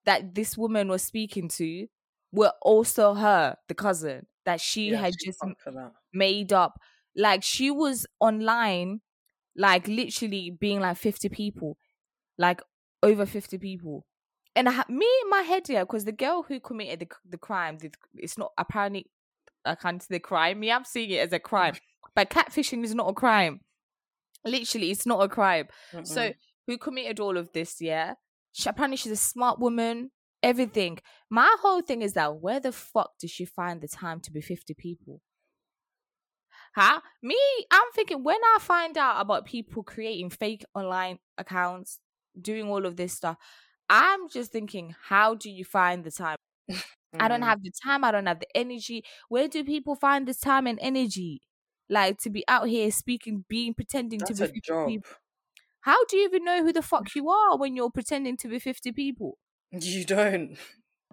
that 0.05 0.35
this 0.35 0.57
woman 0.57 0.89
was 0.89 1.03
speaking 1.03 1.49
to 1.49 1.87
were 2.31 2.53
also 2.61 3.13
her, 3.15 3.57
the 3.67 3.75
cousin, 3.75 4.27
that 4.45 4.61
she 4.61 4.93
Yeah, 4.93 4.95
had 4.95 5.17
she's 5.17 5.25
just 5.25 5.41
fucked 5.41 5.61
for 5.61 5.71
that. 5.71 5.93
made 6.13 6.53
up. 6.53 6.79
Like 7.15 7.43
she 7.43 7.69
was 7.71 8.05
online, 8.19 9.01
like 9.55 9.87
literally 9.87 10.51
being 10.51 10.79
like 10.79 10.97
50 10.97 11.29
people, 11.29 11.77
like 12.37 12.61
over 13.01 13.25
50 13.25 13.57
people. 13.57 14.05
And 14.55 14.69
I 14.69 14.83
me 14.87 15.07
in 15.23 15.29
my 15.29 15.41
head, 15.41 15.67
yeah, 15.67 15.83
because 15.83 16.05
the 16.05 16.11
girl 16.11 16.43
who 16.43 16.59
committed 16.59 16.99
the, 16.99 17.07
the 17.27 17.37
crime, 17.37 17.77
the, 17.79 17.91
it's 18.15 18.37
not 18.37 18.51
apparently 18.57 19.07
I 19.65 19.75
can't 19.75 20.01
say 20.01 20.15
the 20.15 20.19
crime. 20.19 20.59
Me, 20.59 20.71
I'm 20.71 20.85
seeing 20.85 21.11
it 21.11 21.19
as 21.19 21.33
a 21.33 21.39
crime, 21.39 21.75
but 22.15 22.29
catfishing 22.29 22.83
is 22.83 22.93
not 22.93 23.09
a 23.09 23.13
crime. 23.13 23.61
Literally, 24.45 24.91
it's 24.91 25.05
not 25.05 25.23
a 25.23 25.29
crime. 25.29 25.67
So 26.03 26.21
Mm-mm. 26.21 26.33
who 26.67 26.77
committed 26.77 27.19
all 27.19 27.37
of 27.37 27.51
this? 27.53 27.77
Yeah, 27.79 28.15
she, 28.51 28.69
apparently 28.69 28.97
she's 28.97 29.11
a 29.11 29.17
smart 29.17 29.59
woman. 29.59 30.11
Everything. 30.41 30.99
My 31.29 31.55
whole 31.61 31.81
thing 31.81 32.01
is 32.01 32.13
that 32.13 32.35
where 32.35 32.59
the 32.59 32.73
fuck 32.73 33.11
does 33.17 33.31
she 33.31 33.45
find 33.45 33.79
the 33.79 33.87
time 33.87 34.19
to 34.21 34.31
be 34.31 34.41
fifty 34.41 34.73
people? 34.73 35.21
Huh? 36.75 37.01
Me, 37.21 37.37
I'm 37.71 37.91
thinking 37.93 38.23
when 38.23 38.39
I 38.43 38.57
find 38.59 38.97
out 38.97 39.21
about 39.21 39.45
people 39.45 39.83
creating 39.83 40.29
fake 40.31 40.65
online 40.73 41.19
accounts, 41.37 41.99
doing 42.39 42.67
all 42.67 42.85
of 42.85 42.95
this 42.95 43.13
stuff, 43.13 43.37
I'm 43.89 44.29
just 44.29 44.51
thinking, 44.51 44.95
how 45.03 45.35
do 45.35 45.49
you 45.51 45.65
find 45.65 46.03
the 46.03 46.11
time? 46.11 46.37
I 47.19 47.27
don't 47.27 47.41
Mm. 47.41 47.43
have 47.43 47.61
the 47.63 47.71
time. 47.83 48.03
I 48.03 48.11
don't 48.11 48.25
have 48.27 48.39
the 48.39 48.57
energy. 48.57 49.03
Where 49.29 49.47
do 49.47 49.63
people 49.63 49.95
find 49.95 50.27
this 50.27 50.39
time 50.39 50.67
and 50.67 50.79
energy? 50.81 51.41
Like 51.89 52.17
to 52.19 52.29
be 52.29 52.43
out 52.47 52.67
here 52.69 52.91
speaking, 52.91 53.45
being 53.49 53.73
pretending 53.73 54.23
That's 54.23 54.25
to 54.25 54.35
be 54.35 54.47
50 54.47 54.61
job. 54.61 54.95
people. 54.97 55.09
How 55.81 56.05
do 56.05 56.17
you 56.17 56.25
even 56.25 56.45
know 56.45 56.63
who 56.63 56.73
the 56.73 56.81
fuck 56.81 57.15
you 57.15 57.29
are 57.29 57.57
when 57.57 57.75
you're 57.75 57.91
pretending 57.91 58.37
to 58.37 58.47
be 58.49 58.59
50 58.59 58.91
people? 58.91 59.37
You 59.71 60.05
don't 60.05 60.57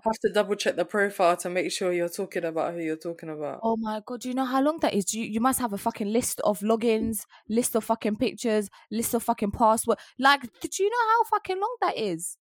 have 0.05 0.19
to 0.21 0.31
double 0.33 0.55
check 0.55 0.77
the 0.77 0.85
profile 0.85 1.37
to 1.39 1.51
make 1.51 1.71
sure 1.73 1.93
you're 1.93 2.09
talking 2.09 2.45
about 2.45 2.75
who 2.75 2.81
you're 2.81 2.97
talking 2.97 3.29
about. 3.29 3.61
Oh 3.63 3.77
my 3.77 4.01
god, 4.05 4.21
do 4.21 4.29
you 4.29 4.35
know 4.35 4.45
how 4.45 4.63
long 4.63 4.79
that 4.81 4.95
is? 4.95 5.13
You, 5.15 5.25
you 5.25 5.41
must 5.41 5.61
have 5.61 5.73
a 5.73 5.79
fucking 5.79 6.13
list 6.13 6.41
of 6.43 6.61
logins, 6.61 7.25
list 7.49 7.75
of 7.75 7.85
fucking 7.85 8.17
pictures, 8.17 8.69
list 8.91 9.15
of 9.15 9.23
fucking 9.23 9.53
password. 9.53 9.99
Like, 10.19 10.43
do 10.61 10.83
you 10.83 10.91
know 10.91 11.09
how 11.11 11.25
fucking 11.25 11.61
long 11.61 11.77
that 11.81 11.97
is? 11.97 12.37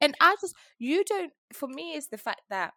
And 0.00 0.14
I 0.20 0.36
just, 0.40 0.54
you 0.78 1.04
don't. 1.04 1.32
For 1.52 1.68
me, 1.68 1.94
it's 1.94 2.08
the 2.08 2.18
fact 2.18 2.42
that 2.50 2.72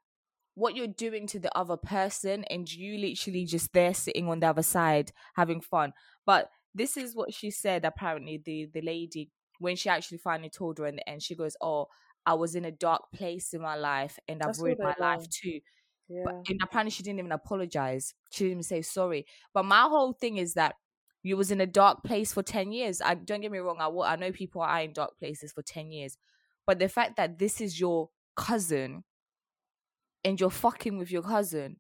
what 0.56 0.76
you're 0.76 0.88
doing 0.88 1.28
to 1.28 1.40
the 1.40 1.56
other 1.58 1.78
person, 1.78 2.44
and 2.50 2.72
you 2.72 2.98
literally 2.98 3.46
just 3.46 3.74
there 3.74 3.94
sitting 3.94 4.28
on 4.28 4.40
the 4.40 4.48
other 4.48 4.64
side 4.64 5.12
having 5.36 5.62
fun. 5.62 5.94
But 6.26 6.50
this 6.74 6.98
is 6.98 7.16
what 7.16 7.34
she 7.34 7.52
said. 7.52 7.86
Apparently, 7.86 8.42
the 8.44 8.70
the 8.74 8.82
lady 8.82 9.32
when 9.60 9.76
she 9.76 9.90
actually 9.90 10.20
finally 10.20 10.50
told 10.50 10.78
her 10.78 10.86
in 10.86 10.98
the 10.98 11.10
end, 11.10 11.22
she 11.22 11.36
goes, 11.36 11.56
"Oh, 11.62 11.88
I 12.28 12.36
was 12.36 12.56
in 12.56 12.66
a 12.66 12.72
dark 12.72 13.12
place 13.14 13.54
in 13.56 13.62
my 13.62 13.78
life, 13.78 14.20
and 14.28 14.44
I've 14.44 14.60
ruined 14.60 14.82
my 14.84 14.96
life 15.00 15.22
want. 15.22 15.32
too." 15.32 15.62
Yeah. 16.10 16.24
But 16.24 16.36
and 16.50 16.60
apparently 16.62 16.92
she 16.92 17.04
didn't 17.04 17.20
even 17.20 17.32
apologize. 17.32 18.14
She 18.32 18.46
didn't 18.46 18.52
even 18.52 18.64
say 18.64 18.82
sorry. 18.82 19.26
But 19.54 19.66
my 19.66 19.84
whole 19.84 20.14
thing 20.14 20.38
is 20.38 20.54
that 20.56 20.76
you 21.24 21.38
was 21.38 21.52
in 21.52 21.62
a 21.62 21.68
dark 21.68 22.04
place 22.04 22.34
for 22.34 22.44
10 22.44 22.72
years. 22.72 23.02
I 23.02 23.16
don't 23.16 23.42
get 23.42 23.52
me 23.52 23.60
wrong, 23.60 23.78
I, 23.80 23.88
wa- 23.88 24.06
I 24.08 24.16
know 24.16 24.32
people 24.32 24.62
are 24.62 24.82
in 24.82 24.94
dark 24.94 25.18
places 25.20 25.52
for 25.54 25.62
10 25.64 25.92
years. 25.92 26.18
But 26.66 26.80
the 26.80 26.90
fact 26.90 27.18
that 27.18 27.40
this 27.40 27.62
is 27.62 27.80
your 27.80 28.10
cousin 28.36 29.04
and 30.24 30.40
you're 30.40 30.50
fucking 30.50 30.98
with 30.98 31.12
your 31.12 31.24
cousin, 31.24 31.78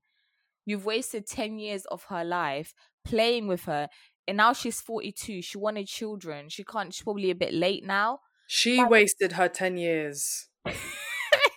You've 0.65 0.85
wasted 0.85 1.27
10 1.27 1.59
years 1.59 1.85
of 1.87 2.05
her 2.05 2.25
life 2.25 2.73
playing 3.05 3.47
with 3.47 3.65
her. 3.65 3.89
And 4.27 4.37
now 4.37 4.53
she's 4.53 4.81
42. 4.81 5.41
She 5.41 5.57
wanted 5.57 5.87
children. 5.87 6.49
She 6.49 6.63
can't, 6.63 6.93
she's 6.93 7.03
probably 7.03 7.31
a 7.31 7.35
bit 7.35 7.53
late 7.53 7.85
now. 7.85 8.19
She 8.49 8.83
wasted 8.83 9.33
her 9.33 9.49
10 9.49 9.77
years. 9.77 10.47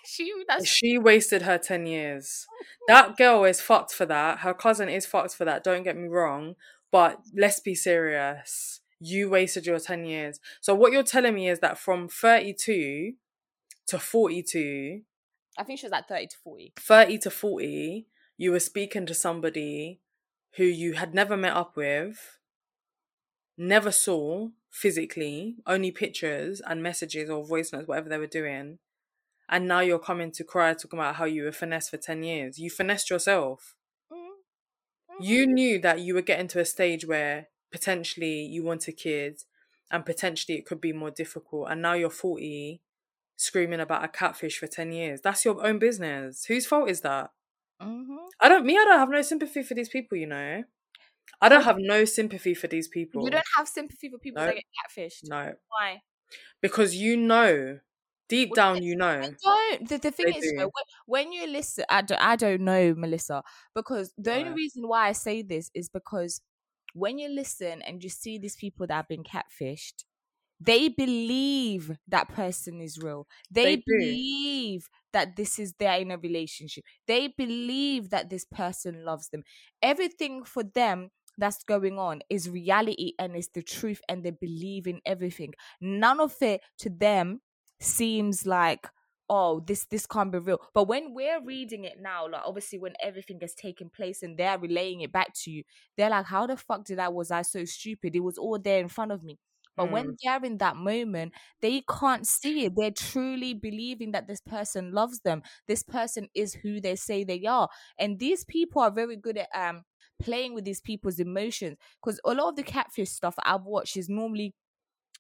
she, 0.05 0.33
She 0.64 0.98
wasted 0.98 1.42
her 1.42 1.57
10 1.57 1.87
years. 1.87 2.46
That 2.88 3.16
girl 3.16 3.44
is 3.44 3.61
fucked 3.61 3.92
for 3.92 4.07
that. 4.07 4.40
Her 4.40 4.53
cousin 4.53 4.88
is 4.88 5.07
fucked 5.07 5.35
for 5.35 5.44
that. 5.44 5.62
Don't 5.62 5.85
get 5.85 5.96
me 5.96 6.09
wrong. 6.09 6.57
But 6.90 7.20
let's 7.33 7.61
be 7.61 7.76
serious. 7.76 8.81
You 8.98 9.31
wasted 9.31 9.66
your 9.66 9.79
10 9.79 10.05
years. 10.05 10.40
So, 10.61 10.74
what 10.74 10.92
you're 10.92 11.05
telling 11.05 11.35
me 11.35 11.48
is 11.48 11.61
that 11.61 11.79
from 11.79 12.09
32 12.09 13.12
to 13.87 13.98
42, 13.98 15.00
I 15.57 15.64
think 15.64 15.79
she 15.79 15.87
was 15.87 15.92
like 15.92 16.09
30 16.09 16.26
to 16.26 16.37
40. 16.42 16.72
30 16.76 17.18
to 17.18 17.31
40, 17.31 18.07
you 18.37 18.50
were 18.50 18.61
speaking 18.61 19.07
to 19.07 19.14
somebody 19.14 20.00
who 20.57 20.64
you 20.64 20.94
had 20.94 21.14
never 21.14 21.37
met 21.37 21.55
up 21.55 21.76
with, 21.76 22.38
never 23.57 23.92
saw 23.92 24.48
physically, 24.70 25.56
only 25.66 25.90
pictures 25.90 26.61
and 26.66 26.83
messages 26.83 27.28
or 27.28 27.44
voice 27.44 27.72
notes, 27.72 27.88
whatever 27.88 28.09
they 28.09 28.18
were 28.18 28.26
doing. 28.26 28.78
And 29.48 29.66
now 29.66 29.80
you're 29.80 29.98
coming 29.98 30.30
to 30.33 30.44
cry 30.44 30.72
talking 30.74 30.98
about 30.98 31.16
how 31.16 31.24
you 31.24 31.42
were 31.42 31.52
finessed 31.52 31.90
for 31.90 31.96
10 31.96 32.22
years. 32.22 32.59
You 32.59 32.70
finessed 32.70 33.11
yourself. 33.11 33.74
Mm-hmm. 34.12 35.24
You 35.24 35.46
knew 35.46 35.80
that 35.80 36.00
you 36.00 36.14
were 36.14 36.22
getting 36.22 36.46
to 36.48 36.61
a 36.61 36.64
stage 36.64 37.04
where 37.04 37.48
potentially 37.72 38.42
you 38.42 38.62
want 38.62 38.87
a 38.87 38.92
kid 38.92 39.40
and 39.90 40.06
potentially 40.06 40.56
it 40.56 40.66
could 40.66 40.80
be 40.80 40.92
more 40.92 41.11
difficult. 41.11 41.66
And 41.68 41.83
now 41.83 41.94
you're 41.94 42.11
40 42.11 42.80
screaming 43.37 43.80
about 43.80 44.04
a 44.04 44.09
catfish 44.09 44.59
for 44.59 44.68
10 44.68 44.92
years. 44.92 45.20
That's 45.20 45.44
your 45.44 45.66
own 45.66 45.80
business. 45.80 46.44
Whose 46.44 46.66
fault 46.66 46.88
is 46.88 47.00
that? 47.00 47.30
Mm-hmm. 47.83 48.16
I 48.40 48.48
don't, 48.48 48.64
me, 48.64 48.78
I 48.78 48.85
don't 48.85 48.98
have 48.98 49.11
no 49.11 49.22
sympathy 49.22 49.64
for 49.64 49.74
these 49.74 49.88
people, 49.88 50.16
you 50.16 50.26
know? 50.26 50.62
I 51.40 51.48
don't 51.48 51.64
have 51.64 51.78
no 51.78 52.04
sympathy 52.04 52.54
for 52.54 52.66
these 52.66 52.88
people. 52.88 53.24
You 53.24 53.30
don't 53.30 53.44
have 53.56 53.68
sympathy 53.68 54.08
for 54.08 54.18
people 54.18 54.40
No. 54.42 54.46
that 54.46 54.54
get 54.54 54.64
catfished. 54.86 55.28
No. 55.28 55.54
Why? 55.68 56.02
Because 56.60 56.94
you 56.94 57.16
know, 57.16 57.80
deep 58.28 58.50
Well, 58.50 58.56
down, 58.56 58.82
you 58.82 58.96
know. 58.96 59.20
I 59.22 59.30
don't. 59.42 59.88
The, 59.88 59.98
the 59.98 60.10
thing 60.10 60.26
They 60.26 60.32
is, 60.32 60.52
do. 60.56 60.70
when, 61.06 61.32
you 61.32 61.46
listen, 61.46 61.84
I 61.88 62.02
don't, 62.02 62.20
I 62.20 62.36
don't 62.36 62.62
know, 62.62 62.94
Melissa, 62.96 63.42
because 63.74 64.12
the 64.16 64.34
only 64.34 64.50
reason 64.50 64.86
why 64.86 65.08
I 65.08 65.12
say 65.12 65.42
this 65.42 65.70
is 65.74 65.88
because 65.88 66.40
when 66.94 67.18
you 67.18 67.28
listen 67.28 67.82
and 67.82 68.02
you 68.02 68.10
see 68.10 68.38
these 68.38 68.56
people 68.56 68.86
that 68.86 68.94
have 68.94 69.08
been 69.08 69.24
catfished, 69.24 70.04
they 70.60 70.88
believe 70.88 71.96
that 72.06 72.28
person 72.28 72.80
is 72.82 72.98
real. 72.98 73.26
They, 73.50 73.76
They 73.76 73.82
believe 73.86 74.88
that 75.12 75.36
this 75.36 75.58
is 75.58 75.72
they're 75.78 76.00
in 76.00 76.10
a 76.10 76.18
relationship. 76.18 76.84
They 77.06 77.28
believe 77.28 78.10
that 78.10 78.28
this 78.28 78.44
person 78.44 79.04
loves 79.04 79.30
them. 79.30 79.42
Everything 79.80 80.44
for 80.44 80.62
them 80.62 81.10
that's 81.38 81.64
going 81.64 81.98
on 81.98 82.20
is 82.30 82.48
reality 82.50 83.12
and 83.18 83.34
it's 83.36 83.48
the 83.48 83.62
truth, 83.62 84.00
and 84.08 84.24
they 84.24 84.30
believe 84.30 84.86
in 84.86 85.00
everything. 85.06 85.54
None 85.80 86.20
of 86.20 86.34
it 86.40 86.60
to 86.78 86.90
them 86.90 87.40
seems 87.80 88.46
like 88.46 88.86
oh 89.28 89.60
this 89.60 89.86
this 89.86 90.06
can't 90.06 90.32
be 90.32 90.38
real. 90.38 90.60
But 90.74 90.88
when 90.88 91.14
we're 91.14 91.42
reading 91.44 91.84
it 91.84 91.98
now 92.00 92.28
like 92.28 92.42
obviously 92.44 92.78
when 92.78 92.94
everything 93.02 93.38
has 93.40 93.54
taken 93.54 93.88
place 93.90 94.22
and 94.22 94.36
they're 94.36 94.58
relaying 94.58 95.00
it 95.02 95.12
back 95.12 95.32
to 95.44 95.50
you 95.50 95.62
they're 95.96 96.10
like 96.10 96.26
how 96.26 96.46
the 96.46 96.56
fuck 96.56 96.84
did 96.84 96.98
i 96.98 97.08
was 97.08 97.30
i 97.30 97.42
so 97.42 97.64
stupid? 97.64 98.14
It 98.16 98.20
was 98.20 98.38
all 98.38 98.58
there 98.58 98.80
in 98.80 98.88
front 98.88 99.12
of 99.12 99.22
me. 99.22 99.38
But 99.76 99.90
when 99.90 100.16
they're 100.22 100.44
in 100.44 100.58
that 100.58 100.76
moment 100.76 101.32
they 101.62 101.82
can't 101.88 102.26
see 102.26 102.66
it. 102.66 102.72
They're 102.76 102.90
truly 102.90 103.54
believing 103.54 104.12
that 104.12 104.26
this 104.26 104.40
person 104.40 104.92
loves 104.92 105.20
them. 105.20 105.42
This 105.68 105.82
person 105.82 106.28
is 106.34 106.54
who 106.54 106.80
they 106.80 106.96
say 106.96 107.24
they 107.24 107.44
are. 107.46 107.68
And 107.98 108.18
these 108.18 108.44
people 108.44 108.82
are 108.82 108.90
very 108.90 109.16
good 109.16 109.38
at 109.38 109.48
um 109.54 109.84
playing 110.20 110.54
with 110.54 110.64
these 110.64 110.80
people's 110.80 111.18
emotions 111.18 111.76
because 112.00 112.20
a 112.24 112.35
lot 112.35 112.50
of 112.50 112.56
the 112.56 112.62
catfish 112.62 113.11
stuff 113.11 113.35
i've 113.44 113.64
watched 113.64 113.96
is 113.96 114.09
normally 114.09 114.54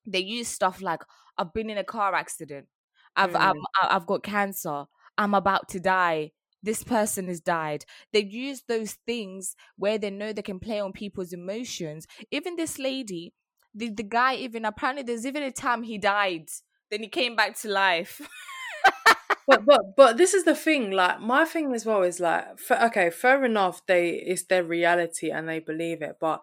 they 0.06 0.20
use 0.20 0.48
stuff 0.48 0.80
like 0.80 1.02
I've 1.38 1.52
been 1.52 1.70
in 1.70 1.78
a 1.78 1.84
car 1.84 2.14
accident. 2.14 2.66
I've 3.16 3.32
Mm. 3.32 3.54
I've, 3.82 3.90
I've 3.90 4.06
got 4.06 4.22
cancer. 4.22 4.84
I'm 5.18 5.34
about 5.34 5.68
to 5.70 5.80
die. 5.80 6.32
This 6.62 6.84
person 6.84 7.26
has 7.28 7.40
died. 7.40 7.84
They 8.12 8.22
use 8.22 8.62
those 8.68 8.98
things 9.06 9.56
where 9.76 9.98
they 9.98 10.10
know 10.10 10.32
they 10.32 10.42
can 10.42 10.60
play 10.60 10.80
on 10.80 10.92
people's 10.92 11.32
emotions. 11.32 12.06
Even 12.30 12.56
this 12.56 12.78
lady, 12.78 13.32
the, 13.74 13.88
the 13.88 14.02
guy, 14.02 14.34
even 14.36 14.64
apparently 14.64 15.02
there's 15.02 15.26
even 15.26 15.42
a 15.42 15.50
time 15.50 15.82
he 15.82 15.98
died. 15.98 16.48
Then 16.90 17.00
he 17.00 17.08
came 17.08 17.34
back 17.34 17.58
to 17.60 17.68
life. 17.68 18.20
but 19.50 19.66
but 19.66 19.96
but 19.96 20.16
this 20.16 20.32
is 20.32 20.44
the 20.44 20.54
thing 20.54 20.90
like 20.92 21.20
my 21.20 21.44
thing 21.44 21.74
as 21.74 21.84
well 21.84 22.02
is 22.02 22.20
like 22.20 22.58
fa- 22.58 22.84
okay 22.86 23.10
fair 23.10 23.44
enough 23.44 23.84
they 23.86 24.10
it's 24.10 24.44
their 24.44 24.62
reality 24.62 25.30
and 25.30 25.48
they 25.48 25.58
believe 25.58 26.02
it 26.02 26.16
but 26.20 26.42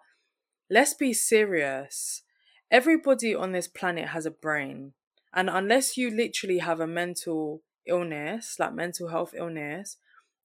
let's 0.70 0.92
be 0.92 1.14
serious. 1.14 2.22
Everybody 2.70 3.34
on 3.34 3.52
this 3.52 3.66
planet 3.66 4.08
has 4.08 4.26
a 4.26 4.30
brain 4.30 4.92
and 5.34 5.48
unless 5.48 5.96
you 5.96 6.10
literally 6.10 6.58
have 6.58 6.80
a 6.80 6.86
mental 6.86 7.62
illness 7.86 8.56
like 8.58 8.74
mental 8.74 9.08
health 9.08 9.32
illness 9.34 9.96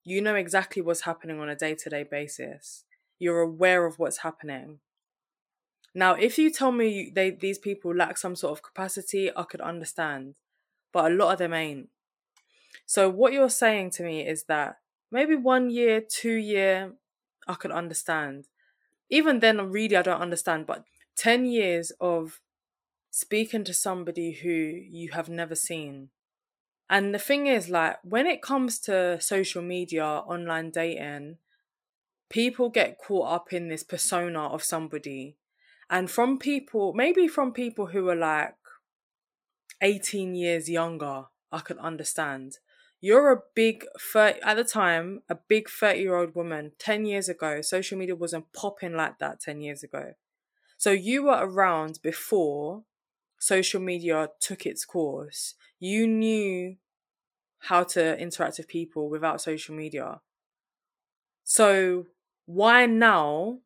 you 0.05 0.21
know 0.21 0.35
exactly 0.35 0.81
what's 0.81 1.01
happening 1.01 1.39
on 1.39 1.49
a 1.49 1.55
day-to-day 1.55 2.03
basis. 2.03 2.85
You're 3.19 3.41
aware 3.41 3.85
of 3.85 3.99
what's 3.99 4.19
happening. 4.19 4.79
Now 5.93 6.13
if 6.13 6.37
you 6.37 6.49
tell 6.49 6.71
me 6.71 7.11
they 7.13 7.31
these 7.31 7.59
people 7.59 7.93
lack 7.93 8.17
some 8.17 8.35
sort 8.35 8.53
of 8.57 8.63
capacity 8.63 9.29
i 9.35 9.43
could 9.43 9.61
understand 9.61 10.35
but 10.93 11.11
a 11.11 11.15
lot 11.15 11.33
of 11.33 11.39
them 11.39 11.53
ain't 11.53 11.89
so 12.85 13.09
what 13.09 13.33
you're 13.33 13.49
saying 13.49 13.91
to 13.91 14.03
me 14.03 14.27
is 14.27 14.43
that 14.43 14.77
maybe 15.11 15.35
one 15.35 15.69
year, 15.69 16.01
two 16.01 16.35
year, 16.35 16.93
I 17.47 17.55
could 17.55 17.71
understand. 17.71 18.47
Even 19.09 19.39
then, 19.39 19.71
really, 19.71 19.95
I 19.95 20.01
don't 20.01 20.21
understand. 20.21 20.65
But 20.65 20.83
ten 21.15 21.45
years 21.45 21.91
of 21.99 22.41
speaking 23.11 23.63
to 23.65 23.73
somebody 23.73 24.31
who 24.31 24.49
you 24.49 25.11
have 25.11 25.29
never 25.29 25.55
seen, 25.55 26.09
and 26.89 27.13
the 27.13 27.19
thing 27.19 27.47
is, 27.47 27.69
like 27.69 27.97
when 28.03 28.27
it 28.27 28.41
comes 28.41 28.79
to 28.79 29.19
social 29.21 29.61
media, 29.61 30.05
online 30.05 30.71
dating, 30.71 31.37
people 32.29 32.69
get 32.69 32.97
caught 32.97 33.31
up 33.31 33.53
in 33.53 33.67
this 33.67 33.83
persona 33.83 34.47
of 34.47 34.63
somebody, 34.63 35.35
and 35.89 36.09
from 36.09 36.39
people, 36.39 36.93
maybe 36.93 37.27
from 37.27 37.53
people 37.53 37.87
who 37.87 38.09
are 38.09 38.15
like 38.15 38.55
18 39.81 40.35
years 40.35 40.69
younger, 40.69 41.25
I 41.51 41.59
could 41.59 41.77
understand. 41.77 42.57
You're 43.05 43.33
a 43.33 43.41
big 43.53 43.85
30, 43.99 44.39
at 44.43 44.53
the 44.53 44.63
time, 44.63 45.23
a 45.27 45.35
big 45.35 45.69
30 45.69 45.99
year 45.99 46.15
old 46.15 46.35
woman. 46.35 46.71
10 46.79 47.03
years 47.03 47.27
ago, 47.27 47.59
social 47.61 47.97
media 47.97 48.15
wasn't 48.15 48.53
popping 48.53 48.93
like 48.95 49.19
that 49.19 49.41
10 49.41 49.59
years 49.59 49.83
ago. 49.83 50.13
So 50.77 50.91
you 50.91 51.25
were 51.25 51.45
around 51.45 51.99
before 52.01 52.83
social 53.37 53.81
media 53.81 54.29
took 54.39 54.65
its 54.65 54.85
course. 54.85 55.55
You 55.81 56.07
knew 56.07 56.77
how 57.63 57.83
to 57.83 58.17
interact 58.17 58.57
with 58.57 58.69
people 58.69 59.09
without 59.09 59.41
social 59.41 59.75
media. 59.75 60.21
So 61.43 62.05
why 62.45 62.85
now 62.85 63.59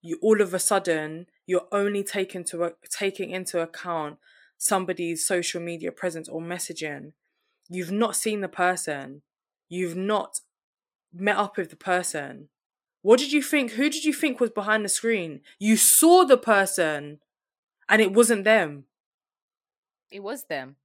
you 0.00 0.20
all 0.22 0.40
of 0.40 0.54
a 0.54 0.60
sudden 0.60 1.26
you're 1.44 1.66
only 1.72 2.04
taking 2.04 2.44
to 2.44 2.74
taking 2.88 3.30
into 3.30 3.60
account 3.60 4.18
somebody's 4.56 5.26
social 5.26 5.60
media 5.60 5.90
presence 5.90 6.28
or 6.28 6.40
messaging 6.40 7.14
you've 7.68 7.90
not 7.90 8.16
seen 8.16 8.40
the 8.40 8.48
person 8.48 9.22
you've 9.68 9.96
not 9.96 10.40
met 11.12 11.36
up 11.36 11.56
with 11.56 11.70
the 11.70 11.76
person 11.76 12.48
what 13.02 13.18
did 13.18 13.32
you 13.32 13.42
think 13.42 13.72
who 13.72 13.88
did 13.90 14.04
you 14.04 14.12
think 14.12 14.40
was 14.40 14.50
behind 14.50 14.84
the 14.84 14.88
screen 14.88 15.40
you 15.58 15.76
saw 15.76 16.24
the 16.24 16.36
person 16.36 17.18
and 17.88 18.02
it 18.02 18.12
wasn't 18.12 18.44
them 18.44 18.84
it 20.10 20.22
was 20.22 20.44
them. 20.44 20.76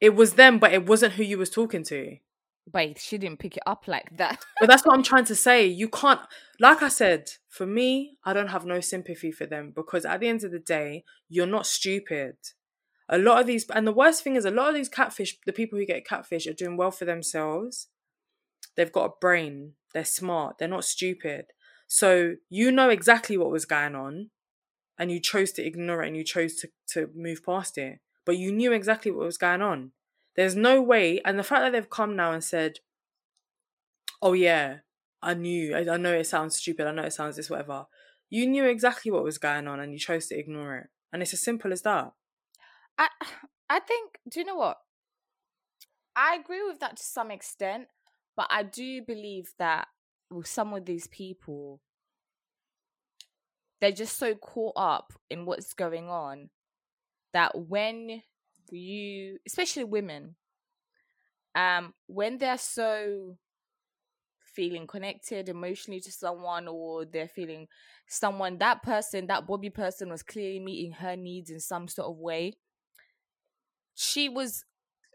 it 0.00 0.14
was 0.14 0.34
them 0.34 0.58
but 0.58 0.72
it 0.72 0.86
wasn't 0.86 1.14
who 1.14 1.22
you 1.22 1.38
was 1.38 1.50
talking 1.50 1.82
to 1.82 2.18
But 2.70 2.98
she 2.98 3.18
didn't 3.18 3.40
pick 3.40 3.56
it 3.56 3.62
up 3.66 3.88
like 3.88 4.16
that. 4.16 4.44
But 4.60 4.68
that's 4.68 4.84
what 4.86 4.94
I'm 4.96 5.02
trying 5.02 5.24
to 5.26 5.34
say. 5.34 5.66
You 5.66 5.88
can't, 5.88 6.20
like 6.60 6.82
I 6.82 6.88
said, 6.88 7.30
for 7.48 7.66
me, 7.66 8.18
I 8.24 8.32
don't 8.32 8.48
have 8.48 8.64
no 8.64 8.80
sympathy 8.80 9.32
for 9.32 9.46
them 9.46 9.72
because 9.74 10.04
at 10.04 10.20
the 10.20 10.28
end 10.28 10.44
of 10.44 10.52
the 10.52 10.60
day, 10.60 11.04
you're 11.28 11.46
not 11.46 11.66
stupid. 11.66 12.36
A 13.12 13.18
lot 13.18 13.40
of 13.40 13.46
these, 13.46 13.66
and 13.68 13.86
the 13.86 13.92
worst 13.92 14.24
thing 14.24 14.36
is, 14.36 14.44
a 14.44 14.50
lot 14.50 14.70
of 14.70 14.74
these 14.74 14.88
catfish, 14.88 15.36
the 15.46 15.52
people 15.52 15.78
who 15.78 15.86
get 15.86 16.06
catfish 16.06 16.46
are 16.46 16.52
doing 16.52 16.76
well 16.76 16.90
for 16.90 17.04
themselves. 17.04 17.88
They've 18.74 18.90
got 18.90 19.04
a 19.04 19.12
brain, 19.20 19.74
they're 19.92 20.04
smart, 20.04 20.56
they're 20.58 20.66
not 20.66 20.84
stupid. 20.84 21.46
So 21.86 22.36
you 22.48 22.72
know 22.72 22.88
exactly 22.88 23.36
what 23.36 23.50
was 23.50 23.66
going 23.66 23.94
on 23.94 24.30
and 24.98 25.10
you 25.10 25.20
chose 25.20 25.52
to 25.52 25.66
ignore 25.66 26.02
it 26.02 26.06
and 26.08 26.16
you 26.16 26.24
chose 26.24 26.54
to, 26.56 26.68
to 26.88 27.10
move 27.14 27.44
past 27.44 27.76
it. 27.76 27.98
But 28.24 28.38
you 28.38 28.50
knew 28.50 28.72
exactly 28.72 29.10
what 29.10 29.26
was 29.26 29.36
going 29.36 29.60
on. 29.60 29.92
There's 30.36 30.56
no 30.56 30.80
way, 30.80 31.20
and 31.24 31.38
the 31.38 31.42
fact 31.42 31.60
that 31.60 31.72
they've 31.72 31.90
come 31.90 32.16
now 32.16 32.32
and 32.32 32.42
said, 32.42 32.78
oh 34.22 34.32
yeah, 34.32 34.78
I 35.20 35.34
knew. 35.34 35.76
I, 35.76 35.80
I 35.80 35.96
know 35.98 36.14
it 36.14 36.26
sounds 36.26 36.56
stupid. 36.56 36.86
I 36.86 36.92
know 36.92 37.02
it 37.02 37.12
sounds 37.12 37.36
this, 37.36 37.50
whatever. 37.50 37.86
You 38.30 38.46
knew 38.46 38.64
exactly 38.64 39.10
what 39.10 39.24
was 39.24 39.36
going 39.36 39.68
on, 39.68 39.80
and 39.80 39.92
you 39.92 39.98
chose 39.98 40.28
to 40.28 40.38
ignore 40.38 40.76
it. 40.78 40.86
And 41.12 41.20
it's 41.20 41.34
as 41.34 41.42
simple 41.42 41.72
as 41.72 41.82
that. 41.82 42.12
I 42.98 43.08
I 43.68 43.80
think 43.80 44.18
do 44.28 44.40
you 44.40 44.46
know 44.46 44.56
what? 44.56 44.78
I 46.14 46.36
agree 46.36 46.62
with 46.62 46.80
that 46.80 46.96
to 46.98 47.02
some 47.02 47.30
extent, 47.30 47.88
but 48.36 48.46
I 48.50 48.62
do 48.64 49.02
believe 49.02 49.52
that 49.58 49.88
with 50.30 50.46
some 50.46 50.74
of 50.74 50.84
these 50.84 51.06
people, 51.06 51.80
they're 53.80 53.92
just 53.92 54.16
so 54.18 54.34
caught 54.34 54.74
up 54.76 55.12
in 55.30 55.44
what's 55.44 55.74
going 55.74 56.08
on 56.08 56.50
that 57.32 57.58
when 57.68 58.22
you, 58.70 59.38
especially 59.46 59.84
women, 59.84 60.36
um, 61.54 61.92
when 62.06 62.38
they're 62.38 62.58
so 62.58 63.36
feeling 64.54 64.86
connected 64.86 65.48
emotionally 65.48 66.00
to 66.00 66.12
someone 66.12 66.68
or 66.68 67.06
they're 67.06 67.28
feeling 67.28 67.66
someone 68.06 68.58
that 68.58 68.82
person 68.82 69.26
that 69.26 69.46
bobby 69.46 69.70
person 69.70 70.10
was 70.10 70.22
clearly 70.22 70.60
meeting 70.60 70.92
her 70.92 71.16
needs 71.16 71.48
in 71.50 71.58
some 71.58 71.88
sort 71.88 72.08
of 72.08 72.16
way 72.18 72.52
she 73.94 74.28
was 74.28 74.64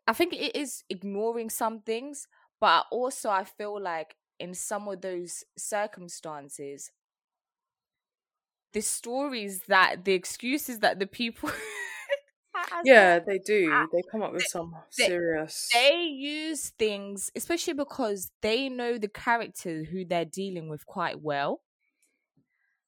i 0.08 0.14
think 0.14 0.34
it 0.34 0.56
is 0.56 0.84
ignoring 0.90 1.50
some 1.50 1.82
things 1.82 2.28
but 2.60 2.86
also 2.92 3.30
i 3.30 3.44
feel 3.44 3.80
like 3.82 4.16
in 4.40 4.54
some 4.54 4.88
of 4.88 5.02
those 5.02 5.44
circumstances 5.58 6.92
the 8.74 8.82
stories 8.82 9.62
that 9.68 10.06
the 10.06 10.14
excuses 10.14 10.80
that 10.80 11.00
the 11.00 11.08
people 11.08 11.50
Yeah, 12.84 13.20
they 13.20 13.38
do. 13.40 13.72
They 13.94 14.02
come 14.12 14.24
up 14.24 14.34
with 14.34 14.44
some 14.44 14.76
they- 14.98 15.06
serious. 15.06 15.70
they 15.74 16.04
use 16.04 16.70
things 16.72 17.32
especially 17.36 17.74
because 17.74 18.32
they 18.42 18.68
know 18.70 18.98
the 18.98 19.08
character 19.08 19.84
who 19.84 20.04
they're 20.06 20.26
dealing 20.26 20.68
with 20.70 20.86
quite 20.86 21.22
well 21.22 21.62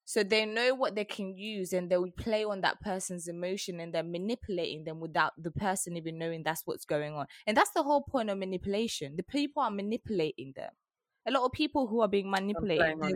so 0.10 0.24
they 0.24 0.44
know 0.44 0.74
what 0.74 0.96
they 0.96 1.06
can 1.06 1.38
use 1.38 1.72
and 1.72 1.88
they 1.88 1.96
will 1.96 2.10
play 2.10 2.44
on 2.44 2.62
that 2.62 2.82
person's 2.82 3.28
emotion 3.28 3.80
and 3.80 3.94
they're 3.94 4.02
manipulating 4.02 4.84
them 4.84 5.00
without 5.00 5.34
the 5.38 5.52
person 5.52 5.96
even 5.98 6.18
knowing 6.18 6.42
that's 6.42 6.64
what's 6.66 6.84
going 6.84 7.14
on. 7.14 7.28
And 7.46 7.56
that's 7.56 7.70
the 7.76 7.84
whole 7.84 8.02
point 8.02 8.32
of 8.32 8.40
manipulation. 8.40 9.18
The 9.18 9.22
people 9.24 9.62
are 9.62 9.70
manipulating 9.70 10.54
them. 10.56 10.72
A 11.28 11.32
lot 11.32 11.46
of 11.46 11.52
people 11.52 11.86
who 11.86 12.02
are 12.02 12.08
being 12.08 12.32
manipulated 12.32 12.96
they, 13.00 13.14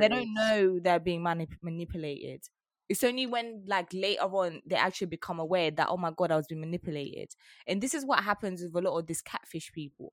they 0.00 0.08
don't 0.08 0.34
know 0.34 0.80
they're 0.82 0.98
being 0.98 1.20
manip- 1.22 1.62
manipulated. 1.62 2.42
It's 2.88 3.04
only 3.04 3.26
when 3.26 3.62
like 3.68 3.92
later 3.92 4.22
on 4.22 4.62
they 4.66 4.74
actually 4.74 5.06
become 5.06 5.38
aware 5.38 5.70
that 5.70 5.90
oh 5.90 5.96
my 5.96 6.10
god 6.10 6.32
i 6.32 6.36
was 6.36 6.48
being 6.48 6.60
manipulated. 6.60 7.36
And 7.68 7.80
this 7.80 7.94
is 7.94 8.04
what 8.04 8.24
happens 8.24 8.64
with 8.64 8.74
a 8.74 8.90
lot 8.90 8.98
of 8.98 9.06
these 9.06 9.22
catfish 9.22 9.70
people. 9.70 10.12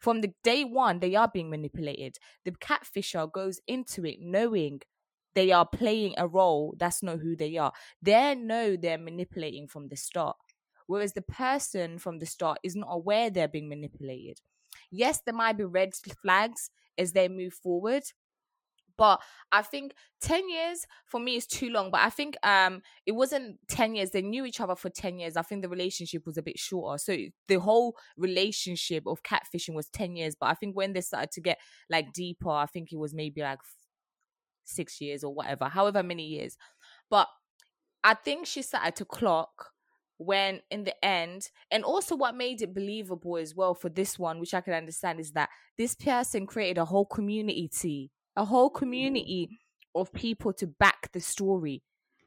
From 0.00 0.20
the 0.20 0.34
day 0.42 0.64
one 0.64 0.98
they 0.98 1.14
are 1.14 1.30
being 1.32 1.48
manipulated. 1.48 2.16
The 2.44 2.50
catfisher 2.50 3.30
goes 3.30 3.60
into 3.68 4.04
it 4.04 4.16
knowing 4.20 4.80
they 5.34 5.52
are 5.52 5.66
playing 5.66 6.14
a 6.16 6.26
role 6.26 6.74
that's 6.78 7.02
not 7.02 7.18
who 7.20 7.36
they 7.36 7.56
are 7.56 7.72
they 8.02 8.34
know 8.34 8.76
they're 8.76 8.98
manipulating 8.98 9.66
from 9.66 9.88
the 9.88 9.96
start 9.96 10.36
whereas 10.86 11.12
the 11.12 11.22
person 11.22 11.98
from 11.98 12.18
the 12.18 12.26
start 12.26 12.58
is 12.62 12.76
not 12.76 12.88
aware 12.90 13.30
they're 13.30 13.48
being 13.48 13.68
manipulated 13.68 14.40
yes 14.90 15.20
there 15.24 15.34
might 15.34 15.56
be 15.56 15.64
red 15.64 15.92
flags 16.22 16.70
as 16.98 17.12
they 17.12 17.28
move 17.28 17.54
forward 17.54 18.02
but 18.96 19.22
I 19.50 19.62
think 19.62 19.94
10 20.20 20.48
years 20.50 20.86
for 21.06 21.18
me 21.20 21.36
is 21.36 21.46
too 21.46 21.70
long. 21.70 21.90
But 21.90 22.02
I 22.02 22.10
think 22.10 22.36
um 22.42 22.82
it 23.06 23.12
wasn't 23.12 23.58
10 23.68 23.94
years. 23.94 24.10
They 24.10 24.20
knew 24.20 24.44
each 24.44 24.60
other 24.60 24.76
for 24.76 24.90
10 24.90 25.18
years. 25.18 25.36
I 25.36 25.42
think 25.42 25.62
the 25.62 25.68
relationship 25.70 26.26
was 26.26 26.36
a 26.36 26.42
bit 26.42 26.58
shorter. 26.58 26.98
So 26.98 27.16
the 27.48 27.60
whole 27.60 27.96
relationship 28.18 29.04
of 29.06 29.22
catfishing 29.22 29.74
was 29.74 29.88
10 29.88 30.16
years. 30.16 30.34
But 30.38 30.46
I 30.50 30.54
think 30.54 30.76
when 30.76 30.92
they 30.92 31.00
started 31.00 31.30
to 31.32 31.40
get 31.40 31.58
like 31.88 32.12
deeper, 32.12 32.50
I 32.50 32.66
think 32.66 32.92
it 32.92 32.98
was 32.98 33.14
maybe 33.14 33.40
like 33.40 33.60
six 34.70 35.00
years 35.00 35.24
or 35.24 35.34
whatever, 35.34 35.66
however 35.66 36.02
many 36.02 36.26
years. 36.26 36.56
But 37.10 37.28
I 38.02 38.14
think 38.14 38.46
she 38.46 38.62
started 38.62 38.96
to 38.96 39.04
clock 39.04 39.72
when 40.16 40.60
in 40.70 40.84
the 40.84 41.04
end 41.04 41.50
and 41.70 41.82
also 41.82 42.14
what 42.14 42.36
made 42.36 42.60
it 42.60 42.74
believable 42.74 43.38
as 43.38 43.54
well 43.54 43.74
for 43.74 43.88
this 43.88 44.18
one 44.18 44.38
which 44.38 44.52
i 44.52 44.60
can 44.60 44.74
understand 44.74 45.18
is 45.18 45.32
that 45.32 45.48
this 45.78 45.94
person 45.94 46.46
created 46.46 46.76
a 46.76 46.84
whole 46.84 47.06
community 47.06 48.10
a 48.36 48.44
whole 48.44 48.68
community 48.68 49.58
of 49.94 50.12
people 50.12 50.52
to 50.52 50.66
back 50.66 51.10
the 51.12 51.20
story. 51.20 51.82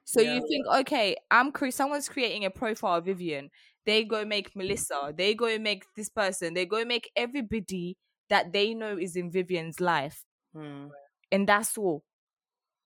So 0.06 0.20
Yeah. 0.20 0.34
you 0.34 0.42
think 0.48 0.66
okay 0.82 1.16
i'm 1.32 1.52
cre- 1.52 1.70
someone's 1.70 2.10
creating 2.10 2.46
a 2.46 2.50
profile 2.50 2.98
of 2.98 3.06
vivian. 3.06 3.52
They 3.86 4.04
go 4.06 4.26
make 4.26 4.56
melissa. 4.56 5.14
They 5.16 5.34
go 5.36 5.58
make 5.60 5.86
this 5.96 6.10
person. 6.10 6.54
They 6.56 6.66
go 6.66 6.84
make 6.86 7.12
everybody 7.16 7.98
that 8.30 8.54
they 8.54 8.74
know 8.74 8.98
is 8.98 9.16
in 9.16 9.30
vivian's 9.32 9.80
life. 9.80 10.26
Hmm. 10.54 10.88
and 11.32 11.48
that's 11.48 11.78
all 11.78 12.04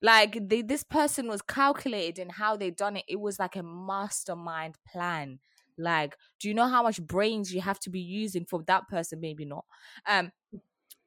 like 0.01 0.49
they, 0.49 0.61
this 0.61 0.83
person 0.83 1.27
was 1.27 1.41
calculated 1.41 2.19
in 2.21 2.29
how 2.29 2.55
they 2.55 2.69
done 2.71 2.97
it. 2.97 3.05
It 3.07 3.19
was 3.19 3.39
like 3.39 3.55
a 3.55 3.63
mastermind 3.63 4.75
plan. 4.87 5.39
Like 5.77 6.15
do 6.39 6.47
you 6.47 6.53
know 6.53 6.67
how 6.67 6.83
much 6.83 7.01
brains 7.01 7.53
you 7.53 7.61
have 7.61 7.79
to 7.81 7.89
be 7.89 7.99
using 7.99 8.45
for 8.45 8.63
that 8.63 8.87
person? 8.87 9.19
Maybe 9.19 9.45
not. 9.45 9.65
Um 10.07 10.31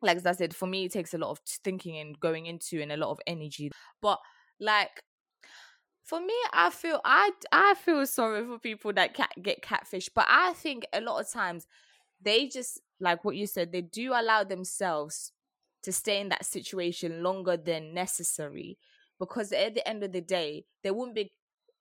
like 0.03 0.25
i 0.27 0.33
said 0.33 0.55
for 0.55 0.67
me 0.67 0.85
it 0.87 0.93
takes 0.93 1.15
a 1.15 1.19
lot 1.19 1.31
of 1.31 1.41
thinking 1.65 1.99
and 1.99 2.19
going 2.21 2.47
into 2.47 2.81
and 2.81 2.93
a 2.93 2.97
lot 2.97 3.11
of 3.11 3.21
energy. 3.27 3.71
But 4.01 4.19
like 4.59 5.03
for 6.03 6.21
me 6.21 6.35
i 6.53 6.71
feel 6.71 7.01
i 7.05 7.31
i 7.53 7.75
feel 7.75 8.05
sorry 8.07 8.45
for 8.45 8.59
people 8.59 8.93
that 8.93 9.15
cat 9.15 9.31
get 9.43 9.63
catfish 9.63 10.09
but 10.15 10.27
i 10.29 10.53
think 10.55 10.85
a 10.93 11.01
lot 11.01 11.21
of 11.21 11.31
times 11.31 11.67
they 12.23 12.49
just 12.49 12.81
like 13.01 13.25
what 13.25 13.37
you 13.37 13.47
said 13.47 13.73
they 13.73 13.81
do 13.83 14.13
allow 14.15 14.45
themselves 14.45 15.33
to 15.83 15.93
stay 15.93 16.21
in 16.21 16.29
that 16.29 16.45
situation 16.45 17.23
longer 17.23 17.57
than 17.57 17.95
necessary 17.95 18.79
because 19.19 19.53
at 19.53 19.75
the 19.75 19.87
end 19.89 20.03
of 20.03 20.13
the 20.13 20.21
day 20.21 20.65
there 20.83 20.95
wouldn't 20.95 21.15
be 21.15 21.33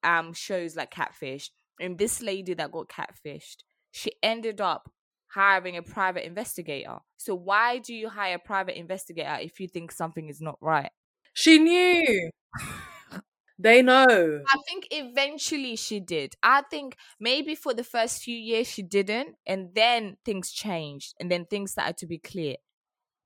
um 0.03 0.33
shows 0.33 0.75
like 0.75 0.91
catfish 0.91 1.51
and 1.79 1.97
this 1.97 2.21
lady 2.21 2.53
that 2.53 2.71
got 2.71 2.87
catfished 2.87 3.57
she 3.91 4.11
ended 4.23 4.61
up 4.61 4.91
hiring 5.33 5.77
a 5.77 5.81
private 5.83 6.25
investigator 6.25 6.97
so 7.17 7.35
why 7.35 7.77
do 7.77 7.93
you 7.93 8.09
hire 8.09 8.35
a 8.35 8.39
private 8.39 8.77
investigator 8.77 9.37
if 9.41 9.59
you 9.59 9.67
think 9.67 9.91
something 9.91 10.29
is 10.29 10.41
not 10.41 10.57
right 10.61 10.91
She 11.33 11.57
knew. 11.59 12.29
they 13.59 13.81
know. 13.81 14.41
I 14.47 14.57
think 14.67 14.87
eventually 14.91 15.75
she 15.75 15.99
did. 15.99 16.35
I 16.41 16.63
think 16.63 16.95
maybe 17.19 17.55
for 17.55 17.73
the 17.73 17.83
first 17.83 18.21
few 18.23 18.35
years 18.35 18.67
she 18.67 18.81
didn't, 18.81 19.35
and 19.45 19.73
then 19.75 20.17
things 20.25 20.51
changed, 20.51 21.13
and 21.19 21.31
then 21.31 21.45
things 21.45 21.71
started 21.71 21.97
to 21.97 22.07
be 22.07 22.17
clear. 22.19 22.55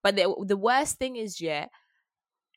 But 0.04 0.16
the 0.18 0.36
the 0.46 0.58
worst 0.58 0.98
thing 1.00 1.16
is, 1.18 1.42
yeah, 1.42 1.68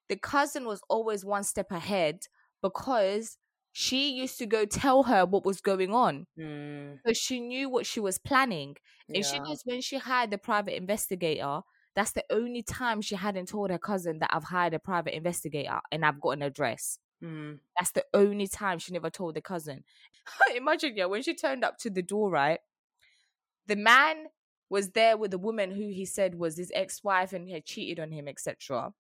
the 0.08 0.16
cousin 0.16 0.64
was 0.66 0.80
always 0.88 1.24
one 1.24 1.44
step 1.44 1.70
ahead 1.70 2.20
because 2.62 3.38
she 3.72 4.12
used 4.12 4.38
to 4.38 4.46
go 4.46 4.64
tell 4.64 5.04
her 5.04 5.26
what 5.26 5.44
was 5.44 5.60
going 5.60 5.92
on, 5.92 6.26
Hmm. 6.36 6.96
so 7.06 7.12
she 7.12 7.40
knew 7.40 7.68
what 7.70 7.86
she 7.86 8.00
was 8.00 8.18
planning. 8.18 8.76
And 9.14 9.26
she 9.26 9.38
Yeah. 9.38 9.46
knows 9.46 9.62
when 9.64 9.80
she 9.82 9.98
hired 9.98 10.30
the 10.30 10.38
private 10.38 10.76
investigator, 10.76 11.62
that's 11.96 12.12
the 12.12 12.24
only 12.30 12.62
time 12.62 13.00
she 13.02 13.16
hadn't 13.16 13.48
told 13.48 13.70
her 13.70 13.78
cousin 13.78 14.20
that 14.20 14.30
I've 14.34 14.44
hired 14.44 14.74
a 14.74 14.78
private 14.80 15.16
investigator 15.16 15.80
and 15.92 16.04
I've 16.04 16.20
got 16.20 16.30
an 16.32 16.42
address. 16.42 16.98
Hmm. 17.20 17.56
That's 17.78 17.92
the 17.92 18.04
only 18.14 18.48
time 18.48 18.78
she 18.80 18.92
never 18.92 19.10
told 19.10 19.36
the 19.36 19.42
cousin. 19.42 19.84
Imagine, 20.56 20.96
yeah, 20.96 21.06
when 21.06 21.22
she 21.22 21.34
turned 21.34 21.64
up 21.64 21.78
to 21.78 21.90
the 21.90 22.02
door, 22.02 22.30
right? 22.30 22.60
The 23.66 23.76
man 23.76 24.28
was 24.68 24.90
there 24.90 25.16
with 25.16 25.30
the 25.30 25.38
woman 25.38 25.70
who 25.70 25.88
he 25.88 26.04
said 26.04 26.34
was 26.34 26.56
his 26.56 26.72
ex-wife 26.74 27.32
and 27.32 27.48
had 27.48 27.64
cheated 27.64 28.00
on 28.00 28.12
him, 28.12 28.28
etc. 28.28 28.92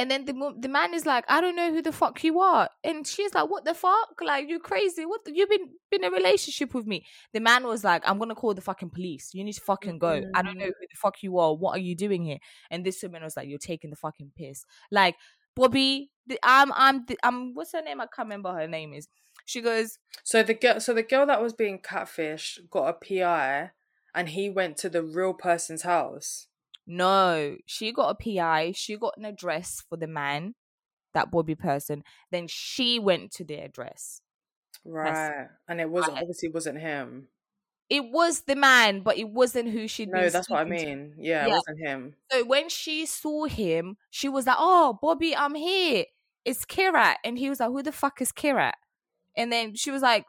And 0.00 0.08
then 0.08 0.26
the 0.26 0.54
the 0.56 0.68
man 0.68 0.94
is 0.94 1.06
like, 1.06 1.24
I 1.28 1.40
don't 1.40 1.56
know 1.56 1.72
who 1.72 1.82
the 1.82 1.90
fuck 1.90 2.22
you 2.22 2.38
are, 2.38 2.68
and 2.84 3.04
she's 3.04 3.34
like, 3.34 3.50
What 3.50 3.64
the 3.64 3.74
fuck? 3.74 4.20
Like 4.24 4.48
you 4.48 4.60
crazy? 4.60 5.04
What? 5.04 5.24
The- 5.24 5.34
you 5.34 5.46
been 5.48 5.70
been 5.90 6.04
in 6.04 6.12
a 6.12 6.16
relationship 6.16 6.72
with 6.72 6.86
me? 6.86 7.04
The 7.32 7.40
man 7.40 7.66
was 7.66 7.82
like, 7.82 8.08
I'm 8.08 8.18
gonna 8.18 8.36
call 8.36 8.54
the 8.54 8.60
fucking 8.60 8.90
police. 8.90 9.30
You 9.34 9.42
need 9.42 9.54
to 9.54 9.60
fucking 9.60 9.98
go. 9.98 10.22
I 10.34 10.42
don't 10.42 10.56
know 10.56 10.66
mm. 10.66 10.78
who 10.80 10.86
the 10.88 10.96
fuck 10.96 11.22
you 11.22 11.38
are. 11.38 11.52
What 11.52 11.76
are 11.76 11.80
you 11.80 11.96
doing 11.96 12.24
here? 12.24 12.38
And 12.70 12.86
this 12.86 13.02
woman 13.02 13.24
was 13.24 13.36
like, 13.36 13.48
You're 13.48 13.58
taking 13.58 13.90
the 13.90 13.96
fucking 13.96 14.30
piss. 14.36 14.64
Like 14.92 15.16
Bobby, 15.56 16.12
the, 16.28 16.38
I'm, 16.44 16.72
I'm, 16.72 17.04
the, 17.06 17.18
I'm. 17.24 17.52
What's 17.54 17.72
her 17.72 17.82
name? 17.82 18.00
I 18.00 18.06
can't 18.06 18.26
remember 18.26 18.52
her 18.52 18.68
name 18.68 18.92
is. 18.92 19.08
She 19.46 19.60
goes, 19.60 19.98
So 20.22 20.44
the 20.44 20.54
girl, 20.54 20.78
so 20.78 20.94
the 20.94 21.02
girl 21.02 21.26
that 21.26 21.42
was 21.42 21.54
being 21.54 21.80
catfished 21.80 22.70
got 22.70 22.88
a 22.88 22.92
PI, 22.92 23.72
and 24.18 24.30
he 24.30 24.50
went 24.50 24.76
to 24.78 24.90
the 24.90 25.02
real 25.04 25.32
person's 25.32 25.82
house. 25.82 26.48
no. 26.86 27.56
She 27.66 27.92
got 27.92 28.10
a 28.10 28.14
PI. 28.14 28.72
She 28.74 28.96
got 28.96 29.16
an 29.16 29.24
address 29.24 29.84
for 29.88 29.96
the 29.96 30.08
man, 30.08 30.54
that 31.14 31.30
Bobby 31.30 31.54
person. 31.54 32.02
Then 32.32 32.48
she 32.48 32.98
went 32.98 33.30
to 33.34 33.44
the 33.44 33.54
address. 33.54 34.20
Right, 34.84 35.46
and 35.68 35.80
it 35.80 35.88
wasn't 35.88 36.18
obviously 36.18 36.48
wasn't 36.48 36.80
him. 36.80 37.28
It 37.88 38.10
was 38.10 38.42
the 38.42 38.56
man, 38.56 39.02
but 39.02 39.18
it 39.18 39.28
wasn't 39.28 39.70
who 39.70 39.86
she'd 39.86 40.08
No, 40.08 40.28
that's 40.28 40.50
what 40.50 40.60
I 40.60 40.64
mean. 40.64 41.14
Yeah, 41.18 41.46
it 41.46 41.50
wasn't 41.50 41.78
him. 41.78 42.14
So 42.32 42.44
when 42.44 42.68
she 42.68 43.06
saw 43.06 43.44
him, 43.44 43.96
she 44.10 44.28
was 44.28 44.46
like, 44.46 44.56
"Oh, 44.58 44.98
Bobby, 45.00 45.36
I'm 45.36 45.54
here. 45.54 46.04
It's 46.44 46.64
Kirat." 46.64 47.16
And 47.24 47.38
he 47.38 47.48
was 47.48 47.60
like, 47.60 47.70
"Who 47.70 47.82
the 47.82 47.92
fuck 47.92 48.20
is 48.20 48.32
Kirat?" 48.32 48.78
And 49.36 49.52
then 49.52 49.74
she 49.74 49.90
was 49.90 50.02
like, 50.02 50.24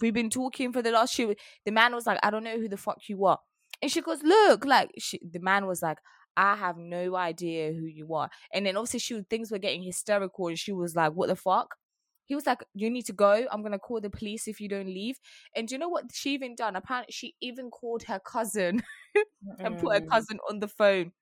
"We've 0.00 0.14
been 0.14 0.30
talking 0.30 0.72
for 0.72 0.82
the 0.82 0.90
last." 0.92 1.14
She, 1.14 1.36
the 1.64 1.72
man 1.72 1.94
was 1.94 2.06
like, 2.06 2.18
"I 2.22 2.30
don't 2.30 2.44
know 2.44 2.58
who 2.58 2.68
the 2.68 2.76
fuck 2.76 3.08
you 3.08 3.24
are." 3.26 3.40
And 3.82 3.90
she 3.90 4.00
goes, 4.02 4.22
"Look, 4.22 4.64
like." 4.64 4.90
She, 4.98 5.20
the 5.22 5.40
man 5.40 5.66
was 5.66 5.82
like, 5.82 5.98
"I 6.36 6.56
have 6.56 6.76
no 6.78 7.16
idea 7.16 7.72
who 7.72 7.86
you 7.86 8.14
are." 8.14 8.30
And 8.52 8.66
then 8.66 8.76
obviously, 8.76 9.00
she 9.00 9.22
things 9.22 9.50
were 9.50 9.58
getting 9.58 9.82
hysterical, 9.82 10.48
and 10.48 10.58
she 10.58 10.72
was 10.72 10.94
like, 10.96 11.12
"What 11.12 11.28
the 11.28 11.36
fuck?" 11.36 11.76
He 12.24 12.34
was 12.34 12.46
like, 12.46 12.64
"You 12.74 12.90
need 12.90 13.06
to 13.06 13.12
go. 13.12 13.46
I'm 13.50 13.62
gonna 13.62 13.78
call 13.78 14.00
the 14.00 14.10
police 14.10 14.48
if 14.48 14.60
you 14.60 14.68
don't 14.68 14.86
leave." 14.88 15.18
And 15.54 15.68
do 15.68 15.74
you 15.74 15.78
know 15.78 15.88
what 15.88 16.12
she 16.12 16.34
even 16.34 16.54
done? 16.56 16.76
Apparently, 16.76 17.12
she 17.12 17.36
even 17.40 17.70
called 17.70 18.04
her 18.04 18.18
cousin 18.20 18.82
and 19.64 19.78
put 19.78 19.94
her 19.94 20.00
Mm. 20.00 20.10
cousin 20.12 20.38
on 20.48 20.60
the 20.60 20.68
phone. 20.68 21.12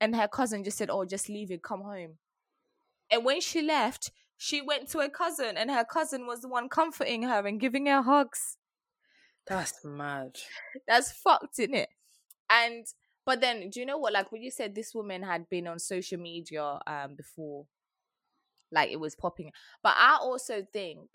and 0.00 0.16
her 0.16 0.28
cousin 0.28 0.64
just 0.64 0.78
said, 0.78 0.90
"Oh, 0.90 1.04
just 1.04 1.28
leave 1.28 1.50
it, 1.50 1.62
come 1.62 1.82
home." 1.82 2.18
And 3.10 3.24
when 3.24 3.40
she 3.40 3.62
left, 3.62 4.12
she 4.36 4.60
went 4.60 4.88
to 4.90 4.98
her 4.98 5.08
cousin, 5.08 5.56
and 5.56 5.70
her 5.70 5.84
cousin 5.84 6.26
was 6.26 6.40
the 6.40 6.48
one 6.48 6.68
comforting 6.68 7.22
her 7.22 7.46
and 7.46 7.60
giving 7.60 7.86
her 7.86 8.02
hugs. 8.02 8.56
That's 9.46 9.84
mad. 9.84 10.36
That's 10.88 11.12
fucked, 11.12 11.58
isn't 11.58 11.74
it? 11.74 11.88
And 12.50 12.86
but 13.26 13.40
then, 13.40 13.70
do 13.70 13.80
you 13.80 13.86
know 13.86 13.98
what? 13.98 14.12
Like 14.12 14.32
when 14.32 14.42
you 14.42 14.50
said 14.50 14.74
this 14.74 14.94
woman 14.94 15.22
had 15.22 15.48
been 15.48 15.66
on 15.66 15.78
social 15.78 16.18
media 16.18 16.78
um 16.86 17.14
before, 17.14 17.66
like 18.70 18.90
it 18.90 19.00
was 19.00 19.14
popping. 19.14 19.52
But 19.82 19.94
I 19.96 20.18
also 20.20 20.66
think 20.72 21.08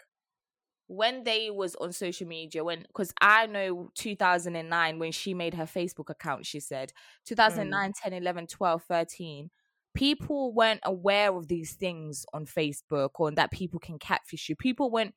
when 0.90 1.24
they 1.24 1.52
was 1.52 1.76
on 1.76 1.94
social 1.94 2.28
media 2.28 2.64
when 2.64 2.82
because 2.82 3.14
i 3.22 3.46
know 3.46 3.92
2009 3.94 4.98
when 4.98 5.12
she 5.12 5.36
made 5.36 5.54
her 5.54 5.66
facebook 5.66 6.10
account 6.10 6.48
she 6.48 6.60
said 6.60 6.92
2009 7.26 7.94
10 7.94 8.12
11 8.14 8.48
12 8.48 8.84
13 8.84 9.52
people 10.00 10.54
weren't 10.54 10.80
aware 10.84 11.36
of 11.36 11.48
these 11.50 11.74
things 11.74 12.26
on 12.34 12.46
facebook 12.46 13.10
or 13.16 13.32
that 13.32 13.52
people 13.52 13.80
can 13.80 14.00
catfish 14.00 14.48
you 14.48 14.56
people 14.56 14.90
weren't 14.90 15.14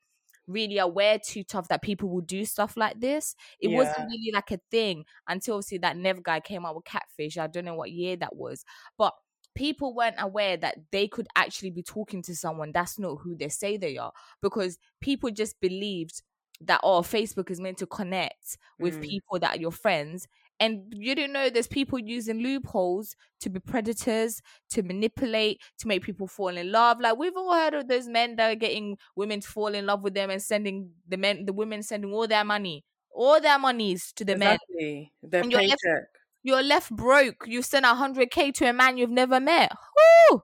really 0.48 0.78
aware 0.78 1.20
too 1.24 1.44
tough 1.44 1.68
that 1.68 1.82
people 1.82 2.08
would 2.08 2.26
do 2.26 2.44
stuff 2.44 2.76
like 2.76 2.98
this 2.98 3.36
it 3.60 3.68
Yeah. 3.68 3.76
wasn't 3.76 4.08
really 4.08 4.32
like 4.34 4.50
a 4.50 4.58
thing 4.72 5.04
until 5.28 5.54
obviously 5.54 5.78
that 5.78 5.96
nev 5.96 6.20
guy 6.24 6.40
came 6.40 6.66
out 6.66 6.74
with 6.74 6.84
catfish 6.84 7.38
i 7.38 7.46
don't 7.46 7.64
know 7.64 7.76
what 7.76 7.92
year 7.92 8.16
that 8.16 8.34
was 8.34 8.64
but 8.98 9.14
people 9.54 9.94
weren't 9.94 10.16
aware 10.18 10.56
that 10.56 10.76
they 10.90 11.06
could 11.06 11.28
actually 11.36 11.70
be 11.70 11.82
talking 11.82 12.22
to 12.22 12.34
someone 12.34 12.72
that's 12.72 12.98
not 12.98 13.16
who 13.22 13.36
they 13.36 13.48
say 13.48 13.76
they 13.76 13.96
are 13.98 14.12
because 14.40 14.78
people 15.00 15.30
just 15.30 15.60
believed 15.60 16.22
that 16.60 16.80
oh 16.82 17.02
facebook 17.02 17.50
is 17.50 17.60
meant 17.60 17.78
to 17.78 17.86
connect 17.86 18.58
with 18.80 18.98
Mm. 18.98 19.08
people 19.08 19.38
that 19.38 19.56
are 19.56 19.60
your 19.60 19.72
friends 19.72 20.26
and 20.60 20.82
you 20.94 21.14
don't 21.14 21.32
know 21.32 21.50
there's 21.50 21.66
people 21.66 21.98
using 21.98 22.38
loopholes 22.40 23.16
to 23.40 23.50
be 23.50 23.58
predators 23.60 24.40
to 24.70 24.82
manipulate 24.82 25.60
to 25.78 25.88
make 25.88 26.02
people 26.02 26.26
fall 26.26 26.48
in 26.56 26.70
love 26.70 27.00
like 27.00 27.16
we've 27.18 27.36
all 27.36 27.52
heard 27.54 27.74
of 27.74 27.88
those 27.88 28.06
men 28.08 28.36
that 28.36 28.50
are 28.50 28.54
getting 28.54 28.96
women 29.16 29.40
to 29.40 29.48
fall 29.48 29.68
in 29.74 29.86
love 29.86 30.02
with 30.02 30.14
them 30.14 30.30
and 30.30 30.42
sending 30.42 30.90
the 31.08 31.16
men 31.16 31.44
the 31.46 31.52
women 31.52 31.82
sending 31.82 32.12
all 32.12 32.26
their 32.28 32.44
money 32.44 32.84
all 33.14 33.40
their 33.40 33.58
monies 33.58 34.12
to 34.14 34.24
the 34.24 34.36
men 34.36 34.54
exactly. 34.70 35.12
Their 35.22 35.42
And 35.42 35.52
you're 35.52 35.60
paycheck. 35.60 35.78
left- 35.84 36.06
you're 36.44 36.62
left 36.62 36.90
broke. 36.90 37.44
You 37.46 37.62
send 37.62 37.84
a 37.86 37.94
hundred 37.94 38.30
k 38.32 38.50
to 38.52 38.68
a 38.68 38.72
man 38.72 38.96
you've 38.96 39.10
never 39.10 39.38
met. 39.38 39.70
Who? 40.30 40.42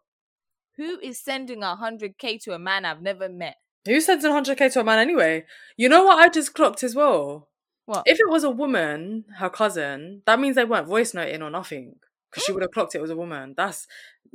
Who 0.77 1.01
is 1.01 1.19
sending 1.19 1.63
a 1.65 1.75
hundred 1.75 2.19
k 2.19 2.39
to 2.45 2.53
a 2.55 2.59
man 2.59 2.85
I've 2.85 3.03
never 3.03 3.29
met? 3.29 3.57
Who 3.87 4.01
sends 4.01 4.25
100k 4.25 4.73
to 4.75 4.81
a 4.81 4.85
man 4.85 4.99
anyway? 4.99 5.45
You 5.77 5.89
know 5.89 6.05
what 6.05 6.19
I 6.19 6.29
just 6.29 6.53
clocked 6.55 6.83
as 6.85 6.95
well? 6.95 7.49
What? 7.89 8.03
If 8.07 8.21
it 8.21 8.29
was 8.29 8.45
a 8.45 8.51
woman, 8.51 9.25
her 9.39 9.49
cousin, 9.49 10.21
that 10.27 10.39
means 10.39 10.57
they 10.57 10.67
weren't 10.67 10.87
voice 10.87 11.15
noting 11.15 11.41
or 11.41 11.49
nothing. 11.49 11.95
Because 12.31 12.45
she 12.45 12.53
would 12.53 12.61
have 12.61 12.71
clocked 12.71 12.95
it 12.95 13.01
was 13.01 13.11
a 13.11 13.17
woman. 13.17 13.55
That's 13.57 13.87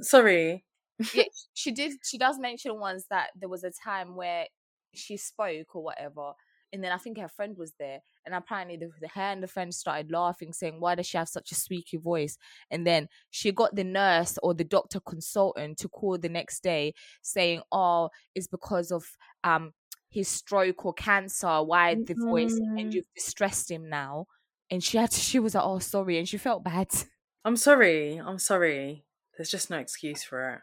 sorry. 0.02 0.66
yeah, 1.14 1.26
she 1.54 1.70
did. 1.70 1.92
She 2.04 2.18
does 2.18 2.40
mention 2.40 2.80
once 2.80 3.06
that 3.12 3.30
there 3.36 3.50
was 3.50 3.64
a 3.64 3.70
time 3.70 4.16
where 4.16 4.48
she 4.96 5.18
spoke 5.18 5.76
or 5.76 5.84
whatever, 5.84 6.32
and 6.72 6.84
then 6.84 6.92
I 6.92 6.98
think 6.98 7.20
her 7.20 7.28
friend 7.28 7.56
was 7.56 7.74
there, 7.78 8.00
and 8.26 8.34
apparently 8.34 8.76
the, 8.76 8.90
the 9.00 9.08
her 9.10 9.22
and 9.22 9.44
the 9.44 9.48
friend 9.48 9.72
started 9.72 10.12
laughing, 10.12 10.52
saying, 10.52 10.80
"Why 10.80 10.96
does 10.96 11.06
she 11.06 11.20
have 11.20 11.30
such 11.30 11.52
a 11.52 11.56
squeaky 11.56 11.98
voice?" 11.98 12.40
And 12.72 12.88
then 12.88 13.08
she 13.30 13.52
got 13.52 13.76
the 13.76 13.84
nurse 13.84 14.40
or 14.42 14.56
the 14.56 14.64
doctor 14.64 15.00
consultant 15.00 15.78
to 15.78 15.90
call 15.90 16.18
the 16.18 16.28
next 16.30 16.64
day, 16.64 16.96
saying, 17.22 17.62
"Oh, 17.72 18.10
it's 18.34 18.48
because 18.48 18.92
of 18.92 19.06
um 19.44 19.74
his 20.14 20.28
stroke 20.30 20.86
or 20.86 20.94
cancer. 20.94 21.64
Why 21.64 21.96
the 21.96 22.18
voice? 22.30 22.60
And 22.78 22.94
Mm. 22.94 22.94
you've 22.94 23.12
distressed 23.16 23.72
him 23.72 23.90
now." 23.90 24.28
And 24.70 24.84
she 24.84 24.98
had 24.98 25.12
to, 25.12 25.20
she 25.20 25.40
was 25.40 25.56
like, 25.56 25.64
"Oh, 25.64 25.80
sorry," 25.80 26.18
and 26.18 26.28
she 26.28 26.38
felt 26.38 26.64
bad. 26.64 26.90
I'm 27.46 27.56
sorry. 27.58 28.18
I'm 28.18 28.40
sorry. 28.40 29.06
There's 29.38 29.52
just 29.52 29.70
no 29.70 29.78
excuse 29.78 30.24
for 30.24 30.54
it. 30.56 30.62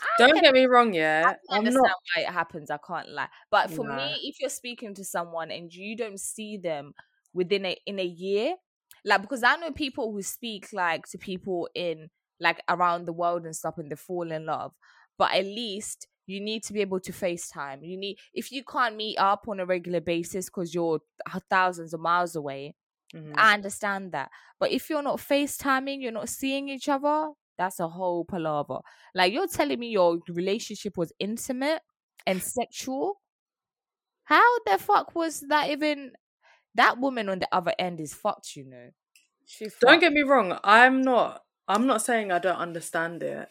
I 0.00 0.06
Don't 0.16 0.40
get 0.40 0.52
me 0.54 0.66
wrong, 0.66 0.92
I 1.22 1.28
yeah. 1.28 1.36
I'm 1.50 1.72
understand 1.72 1.72
not. 1.72 1.96
why 2.14 2.22
it 2.22 2.28
happens. 2.32 2.70
I 2.70 2.78
can't 2.78 3.08
lie. 3.10 3.28
But 3.50 3.70
for 3.70 3.84
me, 3.84 4.20
if 4.24 4.40
you're 4.40 4.50
speaking 4.50 4.94
to 4.94 5.04
someone 5.04 5.50
and 5.50 5.72
you 5.72 5.96
don't 5.96 6.20
see 6.20 6.56
them 6.56 6.94
within 7.32 7.66
a 7.66 7.76
in 7.86 7.98
a 7.98 8.04
year, 8.04 8.56
like 9.04 9.22
because 9.22 9.42
I 9.42 9.56
know 9.56 9.72
people 9.72 10.12
who 10.12 10.22
speak 10.22 10.72
like 10.72 11.06
to 11.08 11.18
people 11.18 11.68
in 11.74 12.10
like 12.40 12.62
around 12.68 13.06
the 13.06 13.12
world 13.12 13.44
and 13.44 13.56
stuff, 13.56 13.78
and 13.78 13.90
they 13.90 13.96
fall 13.96 14.30
in 14.30 14.46
love. 14.46 14.74
But 15.18 15.34
at 15.34 15.44
least 15.44 16.06
you 16.28 16.40
need 16.40 16.62
to 16.64 16.74
be 16.74 16.82
able 16.82 17.00
to 17.00 17.12
FaceTime. 17.12 17.86
You 17.88 17.96
need 17.98 18.18
if 18.34 18.52
you 18.52 18.64
can't 18.64 18.96
meet 18.96 19.18
up 19.18 19.48
on 19.48 19.60
a 19.60 19.66
regular 19.66 20.00
basis 20.00 20.46
because 20.46 20.74
you're 20.74 21.00
thousands 21.50 21.94
of 21.94 22.00
miles 22.00 22.36
away. 22.36 22.76
Mhm. 23.14 23.34
I 23.34 23.54
understand 23.54 24.12
that. 24.12 24.30
But 24.58 24.72
if 24.72 24.90
you're 24.90 25.02
not 25.02 25.18
FaceTiming, 25.18 26.02
you're 26.02 26.12
not 26.12 26.28
seeing 26.28 26.68
each 26.68 26.88
other, 26.88 27.32
that's 27.58 27.80
a 27.80 27.88
whole 27.88 28.24
palaver. 28.24 28.80
Like 29.14 29.32
you're 29.32 29.48
telling 29.48 29.78
me 29.80 29.88
your 29.90 30.20
relationship 30.28 30.96
was 30.98 31.12
intimate 31.20 31.82
and 32.26 32.42
sexual. 32.42 33.22
How 34.24 34.58
the 34.60 34.78
fuck 34.78 35.14
was 35.14 35.40
that 35.48 35.70
even 35.70 36.12
that 36.74 36.98
woman 36.98 37.28
on 37.28 37.40
the 37.40 37.48
other 37.54 37.74
end 37.78 38.00
is 38.00 38.14
fucked, 38.14 38.56
you 38.56 38.64
know. 38.64 38.90
She's 39.46 39.74
Don't 39.80 40.00
get 40.00 40.12
me 40.12 40.22
wrong. 40.22 40.58
I'm 40.64 41.02
not. 41.02 41.44
I'm 41.68 41.86
not 41.86 42.02
saying 42.02 42.32
I 42.32 42.38
don't 42.38 42.56
understand 42.56 43.22
it. 43.22 43.48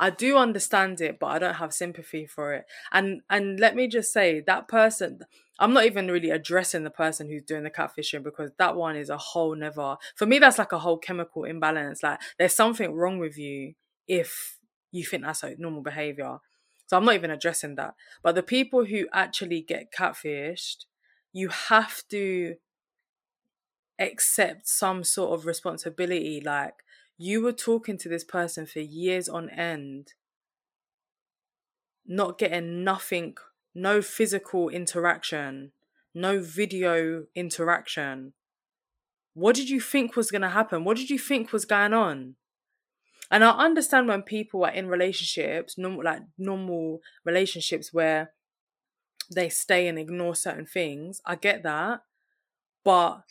I 0.00 0.08
do 0.10 0.38
understand 0.38 1.00
it, 1.02 1.18
but 1.20 1.26
I 1.26 1.38
don't 1.38 1.54
have 1.56 1.74
sympathy 1.74 2.26
for 2.26 2.54
it. 2.54 2.64
And 2.90 3.20
and 3.28 3.60
let 3.60 3.76
me 3.76 3.86
just 3.86 4.12
say 4.12 4.40
that 4.46 4.66
person. 4.66 5.20
I'm 5.58 5.74
not 5.74 5.84
even 5.84 6.10
really 6.10 6.30
addressing 6.30 6.84
the 6.84 6.90
person 6.90 7.28
who's 7.28 7.42
doing 7.42 7.64
the 7.64 7.70
catfishing 7.70 8.22
because 8.24 8.50
that 8.58 8.76
one 8.76 8.96
is 8.96 9.10
a 9.10 9.18
whole 9.18 9.54
never. 9.54 9.98
For 10.16 10.24
me, 10.24 10.38
that's 10.38 10.56
like 10.58 10.72
a 10.72 10.78
whole 10.78 10.96
chemical 10.96 11.44
imbalance. 11.44 12.02
Like 12.02 12.18
there's 12.38 12.54
something 12.54 12.94
wrong 12.94 13.18
with 13.18 13.36
you 13.36 13.74
if 14.08 14.58
you 14.90 15.04
think 15.04 15.22
that's 15.24 15.42
like 15.42 15.58
normal 15.58 15.82
behavior. 15.82 16.38
So 16.86 16.96
I'm 16.96 17.04
not 17.04 17.14
even 17.14 17.30
addressing 17.30 17.74
that. 17.76 17.94
But 18.22 18.36
the 18.36 18.42
people 18.42 18.86
who 18.86 19.06
actually 19.12 19.60
get 19.60 19.92
catfished, 19.92 20.86
you 21.32 21.50
have 21.50 22.02
to 22.08 22.56
accept 23.98 24.66
some 24.66 25.04
sort 25.04 25.38
of 25.38 25.46
responsibility. 25.46 26.40
Like 26.40 26.74
you 27.22 27.42
were 27.42 27.52
talking 27.52 27.98
to 27.98 28.08
this 28.08 28.24
person 28.24 28.64
for 28.64 28.80
years 28.80 29.28
on 29.28 29.50
end, 29.50 30.14
not 32.06 32.38
getting 32.38 32.82
nothing, 32.82 33.36
no 33.74 34.00
physical 34.00 34.70
interaction, 34.70 35.72
no 36.14 36.40
video 36.40 37.24
interaction. 37.34 38.32
What 39.34 39.54
did 39.54 39.68
you 39.68 39.82
think 39.82 40.16
was 40.16 40.30
going 40.30 40.40
to 40.40 40.48
happen? 40.48 40.82
What 40.82 40.96
did 40.96 41.10
you 41.10 41.18
think 41.18 41.52
was 41.52 41.66
going 41.66 41.92
on? 41.92 42.36
And 43.30 43.44
I 43.44 43.50
understand 43.50 44.08
when 44.08 44.22
people 44.22 44.64
are 44.64 44.72
in 44.72 44.88
relationships, 44.88 45.76
normal 45.76 46.02
like 46.02 46.22
normal 46.38 47.00
relationships 47.26 47.92
where 47.92 48.32
they 49.30 49.50
stay 49.50 49.88
and 49.88 49.98
ignore 49.98 50.34
certain 50.34 50.64
things. 50.64 51.20
I 51.26 51.34
get 51.34 51.64
that. 51.64 52.00
But 52.82 53.24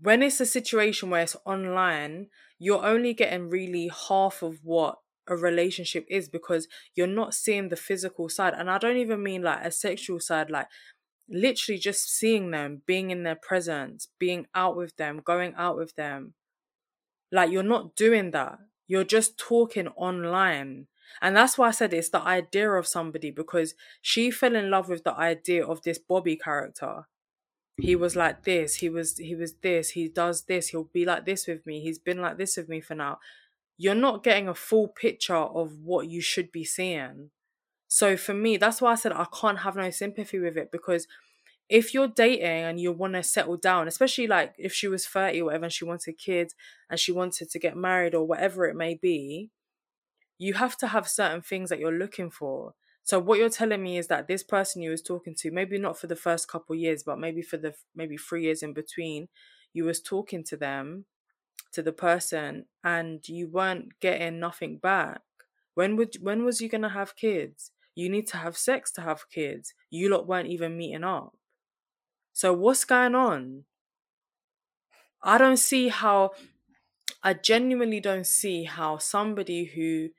when 0.00 0.22
it's 0.22 0.40
a 0.40 0.46
situation 0.46 1.10
where 1.10 1.22
it's 1.22 1.36
online, 1.44 2.28
you're 2.58 2.84
only 2.84 3.14
getting 3.14 3.48
really 3.48 3.90
half 4.08 4.42
of 4.42 4.58
what 4.62 4.98
a 5.28 5.36
relationship 5.36 6.06
is 6.08 6.28
because 6.28 6.68
you're 6.94 7.06
not 7.06 7.34
seeing 7.34 7.68
the 7.68 7.76
physical 7.76 8.28
side. 8.28 8.54
And 8.56 8.70
I 8.70 8.78
don't 8.78 8.96
even 8.96 9.22
mean 9.22 9.42
like 9.42 9.64
a 9.64 9.70
sexual 9.70 10.20
side, 10.20 10.50
like 10.50 10.68
literally 11.28 11.78
just 11.78 12.08
seeing 12.08 12.50
them, 12.50 12.82
being 12.86 13.10
in 13.10 13.24
their 13.24 13.36
presence, 13.36 14.08
being 14.18 14.46
out 14.54 14.76
with 14.76 14.96
them, 14.96 15.20
going 15.24 15.54
out 15.56 15.76
with 15.76 15.94
them. 15.96 16.34
Like 17.32 17.50
you're 17.50 17.62
not 17.62 17.96
doing 17.96 18.30
that. 18.32 18.58
You're 18.86 19.04
just 19.04 19.38
talking 19.38 19.88
online. 19.88 20.86
And 21.20 21.36
that's 21.36 21.58
why 21.58 21.68
I 21.68 21.72
said 21.72 21.92
it's 21.92 22.10
the 22.10 22.20
idea 22.20 22.70
of 22.70 22.86
somebody 22.86 23.30
because 23.30 23.74
she 24.00 24.30
fell 24.30 24.54
in 24.54 24.70
love 24.70 24.88
with 24.88 25.04
the 25.04 25.14
idea 25.14 25.66
of 25.66 25.82
this 25.82 25.98
Bobby 25.98 26.36
character. 26.36 27.06
He 27.78 27.94
was 27.94 28.16
like 28.16 28.44
this, 28.44 28.76
he 28.76 28.88
was 28.88 29.18
he 29.18 29.34
was 29.34 29.54
this, 29.62 29.90
he 29.90 30.08
does 30.08 30.44
this, 30.44 30.68
he'll 30.68 30.84
be 30.84 31.04
like 31.04 31.26
this 31.26 31.46
with 31.46 31.66
me, 31.66 31.80
he's 31.80 31.98
been 31.98 32.22
like 32.22 32.38
this 32.38 32.56
with 32.56 32.68
me 32.68 32.80
for 32.80 32.94
now. 32.94 33.18
You're 33.76 33.94
not 33.94 34.24
getting 34.24 34.48
a 34.48 34.54
full 34.54 34.88
picture 34.88 35.36
of 35.36 35.78
what 35.80 36.08
you 36.08 36.22
should 36.22 36.50
be 36.50 36.64
seeing. 36.64 37.30
So 37.88 38.16
for 38.16 38.34
me, 38.34 38.56
that's 38.56 38.80
why 38.80 38.92
I 38.92 38.96
said 38.96 39.12
I 39.12 39.26
can't 39.40 39.60
have 39.60 39.76
no 39.76 39.90
sympathy 39.90 40.38
with 40.38 40.56
it 40.56 40.72
because 40.72 41.06
if 41.68 41.92
you're 41.94 42.08
dating 42.08 42.64
and 42.64 42.80
you 42.80 42.92
want 42.92 43.14
to 43.14 43.22
settle 43.22 43.56
down, 43.56 43.88
especially 43.88 44.26
like 44.26 44.54
if 44.58 44.72
she 44.72 44.88
was 44.88 45.06
30 45.06 45.40
or 45.42 45.44
whatever 45.46 45.64
and 45.64 45.72
she 45.72 45.84
wanted 45.84 46.18
kids 46.18 46.54
and 46.88 46.98
she 47.00 47.12
wanted 47.12 47.50
to 47.50 47.58
get 47.58 47.76
married 47.76 48.14
or 48.14 48.26
whatever 48.26 48.66
it 48.66 48.76
may 48.76 48.94
be, 48.94 49.50
you 50.38 50.54
have 50.54 50.76
to 50.78 50.88
have 50.88 51.08
certain 51.08 51.42
things 51.42 51.70
that 51.70 51.78
you're 51.78 51.92
looking 51.92 52.30
for. 52.30 52.74
So 53.06 53.20
what 53.20 53.38
you're 53.38 53.50
telling 53.50 53.84
me 53.84 53.98
is 53.98 54.08
that 54.08 54.26
this 54.26 54.42
person 54.42 54.82
you 54.82 54.90
was 54.90 55.00
talking 55.00 55.36
to, 55.36 55.52
maybe 55.52 55.78
not 55.78 55.96
for 55.96 56.08
the 56.08 56.16
first 56.16 56.48
couple 56.48 56.74
years, 56.74 57.04
but 57.04 57.20
maybe 57.20 57.40
for 57.40 57.56
the 57.56 57.76
maybe 57.94 58.16
three 58.16 58.42
years 58.42 58.64
in 58.64 58.72
between, 58.74 59.28
you 59.72 59.84
was 59.84 60.02
talking 60.02 60.42
to 60.42 60.56
them, 60.56 61.06
to 61.72 61.82
the 61.82 61.92
person, 61.92 62.66
and 62.84 63.28
you 63.28 63.48
weren't 63.48 64.00
getting 64.00 64.40
nothing 64.40 64.78
back. 64.78 65.22
When 65.74 65.96
would 65.96 66.16
when 66.20 66.44
was 66.44 66.60
you 66.60 66.68
gonna 66.68 66.88
have 66.90 67.14
kids? 67.16 67.70
You 67.94 68.08
need 68.10 68.26
to 68.28 68.38
have 68.38 68.56
sex 68.58 68.90
to 68.94 69.02
have 69.02 69.30
kids. 69.30 69.72
You 69.88 70.08
lot 70.10 70.26
weren't 70.26 70.48
even 70.48 70.76
meeting 70.76 71.04
up. 71.04 71.36
So 72.32 72.52
what's 72.52 72.84
going 72.84 73.14
on? 73.14 73.64
I 75.22 75.38
don't 75.38 75.56
see 75.58 75.88
how 75.88 76.32
I 77.22 77.34
genuinely 77.34 78.00
don't 78.00 78.26
see 78.26 78.64
how 78.64 78.98
somebody 78.98 79.64
who, 79.64 80.10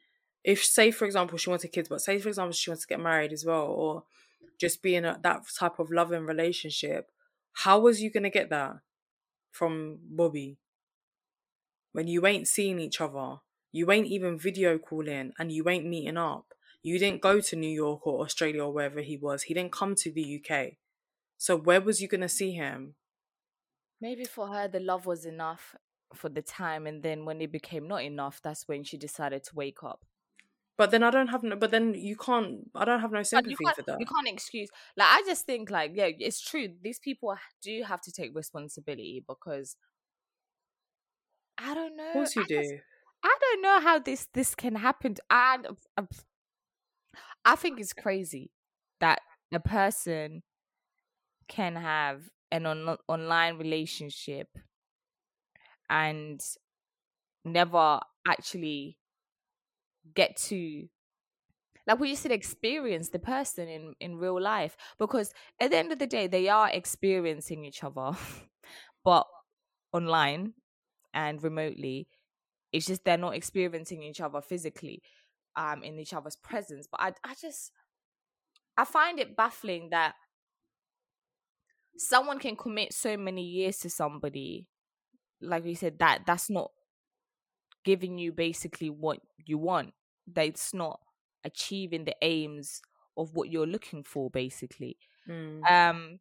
if 0.47 0.63
say 0.63 0.91
for 0.91 1.03
example 1.03 1.37
she 1.37 1.49
wanted 1.49 1.73
kids, 1.73 1.89
but 1.89 1.99
say 1.99 2.17
for 2.19 2.29
example 2.29 2.53
she 2.53 2.69
wants 2.69 2.83
to 2.83 2.87
get 2.87 3.01
married 3.01 3.33
as 3.33 3.43
well, 3.45 3.65
or 3.65 4.03
just 4.57 4.81
be 4.81 4.95
in 4.95 5.03
a, 5.03 5.19
that 5.21 5.41
type 5.59 5.77
of 5.77 5.91
loving 5.91 6.25
relationship, 6.25 7.11
how 7.51 7.79
was 7.79 8.01
you 8.01 8.09
gonna 8.09 8.29
get 8.29 8.49
that 8.49 8.77
from 9.51 9.99
Bobby 10.09 10.57
when 11.91 12.07
you 12.07 12.25
ain't 12.25 12.47
seeing 12.47 12.79
each 12.79 13.01
other, 13.01 13.39
you 13.73 13.91
ain't 13.91 14.07
even 14.07 14.39
video 14.39 14.77
calling, 14.77 15.33
and 15.37 15.51
you 15.51 15.67
ain't 15.67 15.85
meeting 15.85 16.15
up? 16.15 16.53
You 16.81 16.97
didn't 16.97 17.21
go 17.21 17.41
to 17.41 17.55
New 17.57 17.69
York 17.69 18.07
or 18.07 18.23
Australia 18.23 18.63
or 18.63 18.71
wherever 18.71 19.01
he 19.01 19.17
was. 19.17 19.43
He 19.43 19.53
didn't 19.53 19.73
come 19.73 19.95
to 19.95 20.11
the 20.11 20.41
UK. 20.41 20.77
So 21.37 21.57
where 21.57 21.81
was 21.81 22.01
you 22.01 22.07
gonna 22.07 22.29
see 22.29 22.53
him? 22.53 22.95
Maybe 23.99 24.23
for 24.23 24.47
her, 24.47 24.69
the 24.69 24.79
love 24.79 25.05
was 25.05 25.25
enough 25.25 25.75
for 26.13 26.29
the 26.29 26.41
time, 26.41 26.87
and 26.87 27.03
then 27.03 27.25
when 27.25 27.41
it 27.41 27.51
became 27.51 27.85
not 27.85 28.03
enough, 28.03 28.39
that's 28.41 28.65
when 28.69 28.85
she 28.85 28.95
decided 28.95 29.43
to 29.43 29.55
wake 29.55 29.83
up. 29.83 30.05
But 30.78 30.91
then 30.91 31.01
I 31.01 31.09
don't 31.09 31.28
have 31.30 31.41
no. 31.43 31.55
But 31.55 31.71
then 31.71 31.95
you 31.95 32.15
can't. 32.15 32.69
I 32.75 32.86
don't 32.86 32.99
have 32.99 33.11
no 33.11 33.23
sympathy 33.23 33.55
for 33.55 33.82
that. 33.88 33.99
you 33.99 34.05
can't 34.05 34.28
excuse. 34.28 34.69
Like 34.95 35.07
I 35.09 35.23
just 35.25 35.45
think, 35.45 35.71
like 35.71 35.91
yeah, 35.95 36.09
it's 36.19 36.39
true. 36.39 36.69
These 36.84 36.99
people 36.99 37.36
do 37.63 37.84
have 37.84 38.01
to 38.01 38.11
take 38.11 38.36
responsibility 38.36 39.23
because 39.28 39.75
I 41.57 41.73
don't 41.73 41.95
know. 41.97 42.07
Of 42.07 42.13
course 42.13 42.36
you 42.36 42.43
I 42.43 42.45
just- 42.45 42.69
do. 42.69 42.80
I 43.23 43.38
don't 43.41 43.61
know 43.63 43.80
how 43.80 43.97
this 43.99 44.28
this 44.34 44.53
can 44.53 44.75
happen. 44.75 45.15
And 45.32 45.67
um, 45.97 46.07
I 47.43 47.55
think 47.55 47.80
it's 47.80 47.93
crazy 47.93 48.51
that 48.99 49.21
a 49.51 49.59
person 49.59 50.43
can 51.47 51.75
have 51.75 52.30
an 52.51 52.65
on- 52.67 52.97
online 53.07 53.57
relationship 53.57 54.49
and 55.89 56.39
never 57.43 57.99
actually 58.28 58.97
get 60.14 60.36
to 60.36 60.88
like 61.88 61.99
we 61.99 62.12
just 62.12 62.24
said 62.24 62.32
experience 62.32 63.10
the 63.10 63.20
person 63.20 63.68
in 63.68 63.93
in 63.99 64.18
real 64.18 64.39
life 64.39 64.76
because 64.99 65.34
at 65.60 65.72
the 65.72 65.78
end 65.78 65.91
of 65.91 65.99
the 65.99 66.08
day 66.08 66.28
they 66.28 66.49
are 66.49 66.70
experiencing 66.70 67.66
each 67.66 67.84
other 67.84 68.12
but 69.03 69.26
online 69.93 70.53
and 71.14 71.41
remotely 71.41 72.08
it's 72.72 72.86
just 72.86 73.03
they're 73.05 73.18
not 73.18 73.36
experiencing 73.36 74.03
each 74.03 74.22
other 74.22 74.41
physically 74.41 75.01
um 75.55 75.82
in 75.84 75.97
each 75.99 76.14
other's 76.14 76.36
presence. 76.36 76.88
But 76.89 77.01
i 77.01 77.14
i 77.24 77.34
just 77.41 77.72
i 78.78 78.86
find 78.86 79.20
it 79.20 79.36
baffling 79.36 79.89
that 79.89 80.16
someone 81.97 82.39
can 82.39 82.55
commit 82.55 82.93
so 82.93 83.18
many 83.18 83.43
years 83.43 83.78
to 83.78 83.89
somebody 83.89 84.68
like 85.41 85.64
we 85.64 85.74
said 85.74 85.97
that 85.99 86.22
that's 86.26 86.49
not 86.49 86.72
giving 87.84 88.18
you 88.18 88.32
basically 88.32 88.89
what 88.89 89.20
you 89.45 89.58
want 89.58 89.93
that's 90.32 90.73
not 90.73 90.99
achieving 91.43 92.05
the 92.05 92.15
aims 92.21 92.82
of 93.15 93.34
what 93.34 93.49
you're 93.49 93.67
looking 93.67 94.03
for 94.03 94.30
basically. 94.30 94.97
Mm. 95.28 95.59
um 95.69 96.19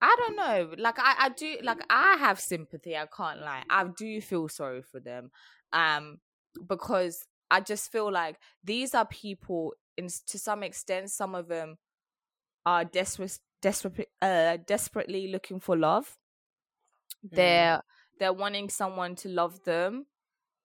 i 0.00 0.16
don't 0.18 0.36
know 0.36 0.74
like 0.78 0.98
i 0.98 1.14
i 1.20 1.28
do 1.28 1.58
like 1.62 1.78
i 1.90 2.16
have 2.18 2.40
sympathy 2.40 2.96
i 2.96 3.06
can't 3.06 3.40
lie. 3.40 3.62
I 3.70 3.84
do 3.96 4.20
feel 4.20 4.48
sorry 4.48 4.82
for 4.82 5.00
them 5.00 5.30
um 5.72 6.18
because 6.66 7.26
i 7.50 7.60
just 7.60 7.90
feel 7.92 8.10
like 8.10 8.36
these 8.64 8.94
are 8.94 9.06
people 9.06 9.74
in 9.96 10.08
to 10.26 10.38
some 10.38 10.62
extent 10.62 11.10
some 11.10 11.34
of 11.34 11.48
them 11.48 11.78
are 12.66 12.84
desperate 12.84 13.38
desperate 13.62 14.08
uh 14.22 14.56
desperately 14.66 15.28
looking 15.28 15.60
for 15.60 15.76
love. 15.76 16.16
They're 17.22 17.82
they're 18.18 18.32
wanting 18.32 18.68
someone 18.68 19.14
to 19.16 19.28
love 19.28 19.62
them. 19.64 20.06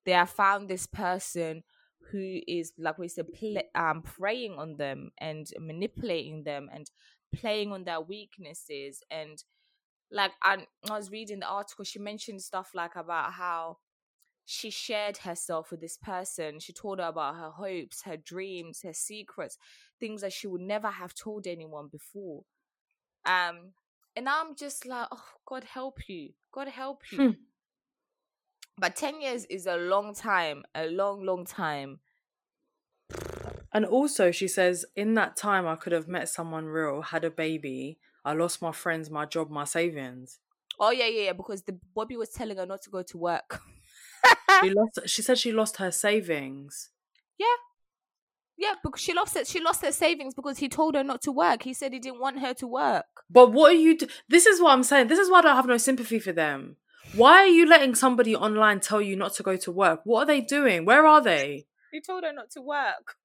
They 0.05 0.11
have 0.11 0.29
found 0.29 0.69
this 0.69 0.85
person 0.87 1.63
who 2.11 2.39
is 2.47 2.73
like 2.77 2.97
we 2.97 3.07
said 3.07 3.27
um 3.75 4.01
preying 4.01 4.53
on 4.53 4.77
them 4.77 5.11
and 5.17 5.47
manipulating 5.59 6.43
them 6.43 6.69
and 6.73 6.89
playing 7.35 7.71
on 7.71 7.83
their 7.83 8.01
weaknesses. 8.01 9.01
And 9.09 9.43
like 10.11 10.31
I, 10.43 10.67
I 10.89 10.97
was 10.97 11.11
reading 11.11 11.39
the 11.39 11.47
article 11.47 11.85
she 11.85 11.99
mentioned 11.99 12.41
stuff 12.41 12.71
like 12.73 12.95
about 12.95 13.33
how 13.33 13.77
she 14.45 14.69
shared 14.69 15.17
herself 15.17 15.71
with 15.71 15.81
this 15.81 15.97
person. 15.97 16.59
She 16.59 16.73
told 16.73 16.99
her 16.99 17.05
about 17.05 17.35
her 17.35 17.49
hopes 17.51 18.03
her 18.03 18.17
dreams 18.17 18.81
her 18.83 18.93
secrets 18.93 19.57
things 19.99 20.21
that 20.21 20.33
she 20.33 20.47
would 20.47 20.61
never 20.61 20.89
have 20.89 21.13
told 21.13 21.47
anyone 21.47 21.87
before. 21.91 22.43
Um 23.25 23.73
and 24.15 24.29
i'm 24.29 24.55
just 24.55 24.85
like 24.85 25.07
oh 25.11 25.23
god 25.47 25.63
help 25.63 26.07
you. 26.07 26.31
God 26.51 26.67
help 26.67 27.01
you. 27.11 27.17
Hmm. 27.17 27.29
But 28.77 28.95
10 28.95 29.21
years 29.21 29.45
is 29.45 29.65
a 29.67 29.77
long 29.77 30.13
time 30.13 30.63
a 30.75 30.87
long 30.87 31.23
long 31.25 31.45
time 31.45 31.99
And 33.71 33.85
also, 33.85 34.31
she 34.31 34.47
says, 34.47 34.85
in 34.95 35.15
that 35.15 35.35
time, 35.35 35.65
I 35.67 35.75
could 35.75 35.93
have 35.93 36.07
met 36.07 36.29
someone 36.29 36.65
real, 36.65 37.01
had 37.01 37.23
a 37.25 37.31
baby. 37.31 37.97
I 38.23 38.33
lost 38.33 38.61
my 38.61 38.71
friends, 38.71 39.09
my 39.09 39.25
job, 39.25 39.49
my 39.49 39.63
savings. 39.63 40.39
oh 40.79 40.91
yeah 40.91 41.05
yeah 41.07 41.23
yeah 41.25 41.33
because 41.33 41.63
the 41.63 41.77
bobby 41.95 42.17
was 42.17 42.29
telling 42.29 42.57
her 42.57 42.65
not 42.65 42.81
to 42.81 42.89
go 42.89 43.03
to 43.03 43.17
work 43.17 43.61
She 44.61 44.69
lost. 44.69 44.99
She 45.07 45.21
said 45.21 45.37
she 45.37 45.51
lost 45.51 45.77
her 45.77 45.91
savings. 45.91 46.89
yeah 47.37 47.57
yeah. 48.57 48.75
because 48.83 49.01
she 49.01 49.13
lost 49.13 49.35
it 49.35 49.47
she 49.47 49.59
lost 49.59 49.81
her 49.81 49.91
savings 49.91 50.33
because 50.33 50.57
he 50.57 50.69
told 50.69 50.95
her 50.95 51.03
not 51.03 51.21
to 51.21 51.31
work 51.31 51.63
he 51.63 51.73
said 51.73 51.93
he 51.93 51.99
didn't 51.99 52.19
want 52.19 52.39
her 52.39 52.53
to 52.53 52.67
work 52.67 53.05
But 53.29 53.51
what 53.51 53.71
are 53.73 53.77
you? 53.77 53.97
Do- 53.97 54.07
this 54.29 54.45
is 54.45 54.61
what 54.61 54.71
I'm 54.71 54.83
saying. 54.83 55.07
This 55.07 55.19
is 55.19 55.29
why 55.29 55.39
I 55.39 55.41
don't 55.43 55.55
have 55.55 55.65
no 55.67 55.77
sympathy 55.77 56.19
for 56.19 56.31
them. 56.31 56.77
Why 57.15 57.39
are 57.43 57.47
you 57.47 57.67
letting 57.67 57.95
somebody 57.95 58.35
online 58.35 58.79
tell 58.79 59.01
you 59.01 59.15
not 59.15 59.33
to 59.35 59.43
go 59.43 59.55
to 59.57 59.71
work? 59.71 60.01
What 60.03 60.23
are 60.23 60.25
they 60.25 60.41
doing? 60.41 60.85
Where 60.85 61.05
are 61.05 61.21
they? 61.21 61.67
he 61.91 62.01
told 62.01 62.23
her 62.23 62.33
not 62.33 62.49
to 62.49 62.59
work 62.61 63.15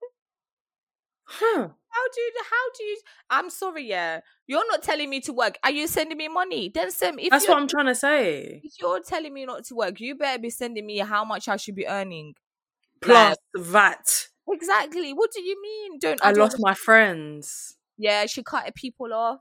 Huh. 1.31 1.69
how 1.91 2.05
do 2.15 2.21
you 2.21 2.33
how 2.51 2.65
do 2.77 2.85
you 2.85 2.97
i'm 3.31 3.49
sorry 3.51 3.85
yeah 3.85 4.21
you're 4.47 4.67
not 4.71 4.83
telling 4.83 5.09
me 5.11 5.21
to 5.21 5.33
work 5.33 5.59
are 5.63 5.71
you 5.71 5.87
sending 5.87 6.17
me 6.19 6.29
money 6.29 6.71
then 6.75 6.91
send 6.91 7.19
if 7.21 7.31
That's 7.31 7.47
what 7.49 7.57
I'm 7.59 7.69
trying 7.69 7.87
to 7.87 7.95
say. 7.95 8.61
if 8.65 8.73
you're 8.81 9.01
telling 9.01 9.33
me 9.35 9.45
not 9.47 9.65
to 9.67 9.75
work 9.75 10.01
you 10.01 10.15
better 10.17 10.39
be 10.39 10.49
sending 10.51 10.85
me 10.87 10.99
how 10.99 11.25
much 11.27 11.49
i 11.49 11.57
should 11.57 11.75
be 11.77 11.87
earning 11.87 12.35
Plus 13.03 13.37
VAT. 13.57 14.29
exactly 14.51 15.13
what 15.15 15.31
do 15.33 15.43
you 15.43 15.61
mean 15.63 15.99
don't 15.99 16.21
I 16.25 16.33
don't 16.33 16.41
lost 16.41 16.59
wanna- 16.59 16.71
my 16.73 16.75
friends. 16.75 17.77
yeah 17.99 18.25
she 18.27 18.43
cut 18.43 18.75
people 18.75 19.13
off 19.15 19.41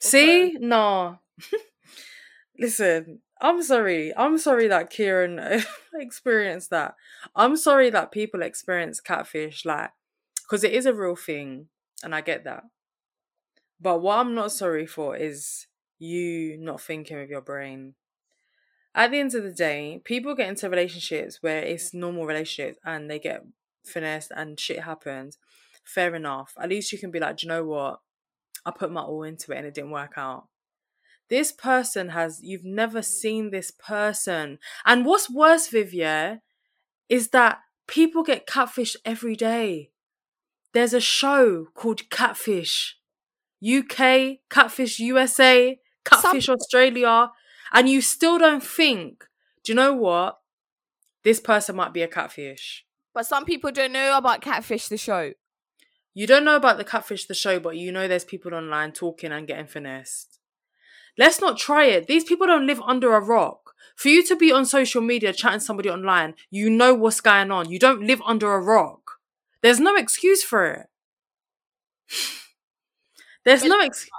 See, 0.00 0.56
no. 0.60 1.18
Listen, 2.58 3.20
I'm 3.40 3.62
sorry. 3.62 4.12
I'm 4.16 4.38
sorry 4.38 4.68
that 4.68 4.90
Kirat 4.90 5.64
experienced 5.94 6.70
that. 6.70 6.94
I'm 7.34 7.56
sorry 7.56 7.90
that 7.90 8.12
people 8.12 8.42
experience 8.42 9.00
catfish, 9.00 9.64
like, 9.64 9.90
because 10.44 10.64
it 10.64 10.72
is 10.72 10.86
a 10.86 10.94
real 10.94 11.16
thing, 11.16 11.68
and 12.02 12.14
I 12.14 12.20
get 12.20 12.44
that. 12.44 12.64
But 13.80 14.00
what 14.00 14.18
I'm 14.18 14.34
not 14.34 14.52
sorry 14.52 14.86
for 14.86 15.16
is 15.16 15.66
you 15.98 16.56
not 16.58 16.80
thinking 16.80 17.18
with 17.18 17.30
your 17.30 17.40
brain. 17.40 17.94
At 18.94 19.10
the 19.10 19.18
end 19.18 19.34
of 19.34 19.42
the 19.42 19.52
day, 19.52 20.00
people 20.04 20.34
get 20.34 20.48
into 20.48 20.70
relationships 20.70 21.38
where 21.40 21.62
it's 21.62 21.92
normal 21.92 22.26
relationships 22.26 22.78
and 22.84 23.10
they 23.10 23.18
get 23.18 23.44
finessed 23.84 24.30
and 24.34 24.58
shit 24.58 24.84
happens. 24.84 25.38
Fair 25.84 26.14
enough. 26.14 26.54
At 26.58 26.68
least 26.68 26.92
you 26.92 26.98
can 26.98 27.10
be 27.10 27.18
like, 27.18 27.38
do 27.38 27.46
you 27.46 27.48
know 27.48 27.64
what? 27.64 28.00
I 28.64 28.70
put 28.70 28.92
my 28.92 29.02
all 29.02 29.24
into 29.24 29.52
it 29.52 29.58
and 29.58 29.66
it 29.66 29.74
didn't 29.74 29.90
work 29.90 30.12
out. 30.16 30.46
This 31.30 31.52
person 31.52 32.10
has, 32.10 32.40
you've 32.42 32.64
never 32.64 33.02
seen 33.02 33.50
this 33.50 33.70
person. 33.70 34.58
And 34.84 35.06
what's 35.06 35.30
worse, 35.30 35.68
vivier 35.68 36.40
is 37.08 37.28
that 37.28 37.58
people 37.86 38.22
get 38.22 38.46
catfish 38.46 38.96
every 39.04 39.36
day. 39.36 39.90
There's 40.72 40.94
a 40.94 41.00
show 41.00 41.68
called 41.74 42.10
Catfish 42.10 42.98
UK, 43.64 44.38
Catfish 44.50 44.98
USA, 44.98 45.78
Catfish 46.04 46.48
Australia, 46.48 47.30
and 47.72 47.88
you 47.88 48.00
still 48.00 48.38
don't 48.38 48.62
think, 48.62 49.24
do 49.62 49.72
you 49.72 49.76
know 49.76 49.94
what? 49.94 50.38
This 51.22 51.40
person 51.40 51.76
might 51.76 51.94
be 51.94 52.02
a 52.02 52.08
catfish. 52.08 52.84
but 53.14 53.24
some 53.24 53.44
people 53.44 53.70
don't 53.70 53.92
know 53.92 54.18
about 54.18 54.42
catfish 54.42 54.88
the 54.88 54.98
show 54.98 55.32
You 56.12 56.26
don't 56.26 56.44
know 56.44 56.56
about 56.56 56.76
the 56.78 56.84
catfish 56.84 57.26
the 57.26 57.34
show, 57.34 57.58
but 57.58 57.76
you 57.76 57.90
know 57.90 58.06
there's 58.06 58.24
people 58.24 58.54
online 58.54 58.92
talking 58.92 59.32
and 59.32 59.46
getting 59.46 59.66
finessed. 59.66 60.33
Let's 61.16 61.40
not 61.40 61.58
try 61.58 61.86
it. 61.86 62.06
These 62.06 62.24
people 62.24 62.46
don't 62.46 62.66
live 62.66 62.80
under 62.82 63.14
a 63.14 63.20
rock. 63.20 63.72
For 63.96 64.08
you 64.08 64.24
to 64.26 64.36
be 64.36 64.50
on 64.50 64.66
social 64.66 65.00
media 65.00 65.32
chatting 65.32 65.60
somebody 65.60 65.88
online, 65.88 66.34
you 66.50 66.68
know 66.68 66.94
what's 66.94 67.20
going 67.20 67.50
on. 67.50 67.70
You 67.70 67.78
don't 67.78 68.02
live 68.02 68.20
under 68.26 68.52
a 68.52 68.60
rock. 68.60 69.20
There's 69.62 69.80
no 69.80 69.94
excuse 69.94 70.42
for 70.42 70.66
it. 70.66 70.86
There's 73.44 73.64
no 73.64 73.80
excuse. 73.80 74.10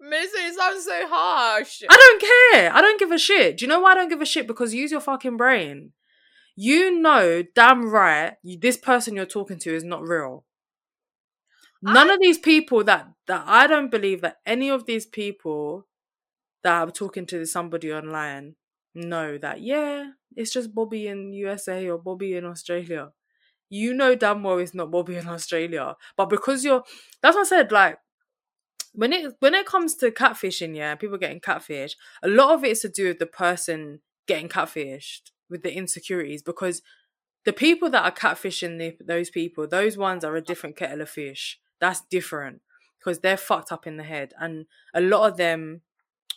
Melissa, 0.00 0.36
it 0.38 0.54
sounds 0.54 0.84
so 0.84 1.06
harsh. 1.08 1.82
I 1.88 1.96
don't 1.96 2.20
care. 2.20 2.72
I 2.72 2.80
don't 2.80 2.98
give 2.98 3.10
a 3.10 3.18
shit. 3.18 3.58
Do 3.58 3.64
you 3.64 3.68
know 3.68 3.80
why 3.80 3.92
I 3.92 3.94
don't 3.94 4.08
give 4.08 4.20
a 4.20 4.26
shit? 4.26 4.46
Because 4.46 4.74
use 4.74 4.90
your 4.90 5.00
fucking 5.00 5.36
brain. 5.36 5.92
You 6.56 7.00
know 7.00 7.42
damn 7.54 7.90
right 7.90 8.34
you, 8.42 8.58
this 8.58 8.76
person 8.76 9.16
you're 9.16 9.26
talking 9.26 9.58
to 9.58 9.74
is 9.74 9.84
not 9.84 10.02
real. 10.02 10.44
None 11.82 12.08
of 12.08 12.18
these 12.20 12.38
people 12.38 12.84
that 12.84 13.08
that 13.26 13.44
I 13.46 13.66
don't 13.66 13.90
believe 13.90 14.20
that 14.22 14.38
any 14.46 14.70
of 14.70 14.86
these 14.86 15.04
people 15.04 15.86
that 16.64 16.82
I'm 16.82 16.90
talking 16.90 17.26
to 17.26 17.46
somebody 17.46 17.92
online 17.92 18.56
know 18.94 19.38
that 19.38 19.60
yeah, 19.60 20.10
it's 20.36 20.52
just 20.52 20.74
Bobby 20.74 21.06
in 21.06 21.32
USA 21.32 21.88
or 21.88 21.98
Bobby 21.98 22.36
in 22.36 22.44
Australia. 22.44 23.12
You 23.70 23.94
know 23.94 24.14
damn 24.14 24.42
well 24.42 24.58
it's 24.58 24.74
not 24.74 24.90
Bobby 24.90 25.16
in 25.22 25.28
Australia. 25.28 25.96
But 26.16 26.26
because 26.30 26.64
you're 26.64 26.82
that's 27.22 27.36
what 27.36 27.46
I 27.46 27.48
said, 27.48 27.70
like 27.70 27.98
when 28.92 29.12
it 29.12 29.34
when 29.40 29.54
it 29.54 29.66
comes 29.66 29.94
to 29.96 30.10
catfishing, 30.10 30.76
yeah, 30.76 30.94
people 30.94 31.18
getting 31.18 31.40
catfished, 31.40 31.96
a 32.22 32.28
lot 32.28 32.54
of 32.54 32.64
it 32.64 32.72
is 32.72 32.80
to 32.80 32.88
do 32.88 33.08
with 33.08 33.18
the 33.18 33.26
person 33.26 34.00
getting 34.26 34.48
catfished 34.48 35.30
with 35.50 35.62
the 35.62 35.76
insecurities 35.76 36.42
because 36.42 36.80
the 37.44 37.52
people 37.52 37.90
that 37.90 38.04
are 38.04 38.10
catfishing 38.10 38.78
the, 38.78 38.96
those 39.04 39.28
people, 39.28 39.66
those 39.66 39.98
ones 39.98 40.24
are 40.24 40.34
a 40.34 40.40
different 40.40 40.76
kettle 40.76 41.02
of 41.02 41.10
fish. 41.10 41.60
That's 41.78 42.00
different 42.10 42.62
because 42.98 43.18
they're 43.18 43.36
fucked 43.36 43.70
up 43.70 43.86
in 43.86 43.98
the 43.98 44.02
head, 44.04 44.32
and 44.40 44.66
a 44.94 45.00
lot 45.00 45.28
of 45.30 45.36
them 45.36 45.82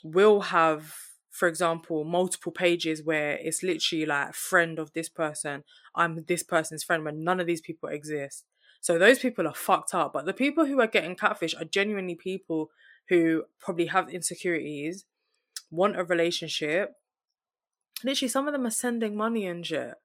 will 0.04 0.41
have, 0.41 0.93
for 1.30 1.48
example, 1.48 2.04
multiple 2.04 2.52
pages 2.52 3.04
where 3.04 3.32
it's 3.34 3.64
literally 3.64 4.06
like 4.06 4.34
friend 4.34 4.80
of 4.80 4.93
this 4.93 5.10
person, 5.10 5.64
I'm 5.95 6.24
this 6.28 6.43
person's 6.43 6.84
friend, 6.84 7.04
when 7.04 7.24
none 7.24 7.39
of 7.39 7.48
these 7.48 7.62
people 7.62 7.89
exist. 7.89 8.45
So 8.82 8.98
those 8.98 9.20
people 9.20 9.48
are 9.48 9.56
fucked 9.56 9.93
up. 9.93 10.14
But 10.14 10.26
the 10.26 10.34
people 10.34 10.66
who 10.66 10.80
are 10.80 10.88
getting 10.88 11.16
catfish 11.16 11.56
are 11.56 11.66
genuinely 11.66 12.16
people 12.16 12.70
who 13.10 13.43
probably 13.60 13.88
have 13.88 14.10
insecurities, 14.10 15.06
want 15.72 16.00
a 16.00 16.04
relationship. 16.04 16.93
Literally, 18.04 18.30
some 18.30 18.48
of 18.48 18.54
them 18.54 18.66
are 18.66 18.72
sending 18.72 19.16
money 19.16 19.45
and 19.48 19.66
shit 19.66 19.95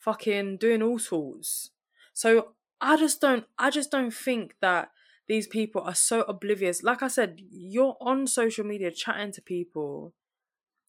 fucking 0.00 0.56
doing 0.56 0.82
all 0.82 0.98
sorts. 0.98 1.70
So 2.12 2.52
I 2.80 2.96
just 2.96 3.20
don't 3.20 3.44
I 3.58 3.70
just 3.70 3.90
don't 3.90 4.12
think 4.12 4.54
that 4.60 4.90
these 5.30 5.46
people 5.46 5.80
are 5.82 5.94
so 5.94 6.22
oblivious. 6.22 6.82
Like 6.82 7.02
I 7.02 7.08
said, 7.08 7.40
you're 7.50 7.96
on 8.00 8.26
social 8.26 8.64
media 8.66 8.90
chatting 8.90 9.32
to 9.32 9.42
people. 9.42 10.12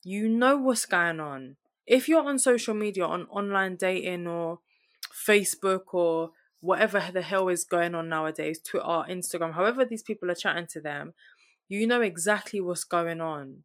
You 0.04 0.28
know 0.28 0.58
what's 0.58 0.86
going 0.88 1.20
on. 1.20 1.58
If 1.86 2.10
you're 2.10 2.28
on 2.28 2.39
social 2.39 2.74
media 2.74 3.06
on 3.06 3.28
online 3.28 3.76
dating 3.76 4.26
or 4.28 4.60
Facebook 5.14 5.94
or 5.94 6.32
whatever 6.60 7.02
the 7.14 7.22
hell 7.22 7.50
is 7.50 7.64
going 7.64 7.94
on 7.96 8.10
nowadays, 8.10 8.60
Twitter, 8.60 8.86
Instagram, 9.10 9.54
however 9.54 9.86
these 9.86 10.04
people 10.04 10.30
are 10.32 10.36
chatting 10.36 10.68
to 10.68 10.82
them, 10.82 11.14
you 11.68 11.86
know 11.88 12.02
exactly 12.02 12.60
what's 12.62 12.84
going 12.84 13.22
on 13.22 13.64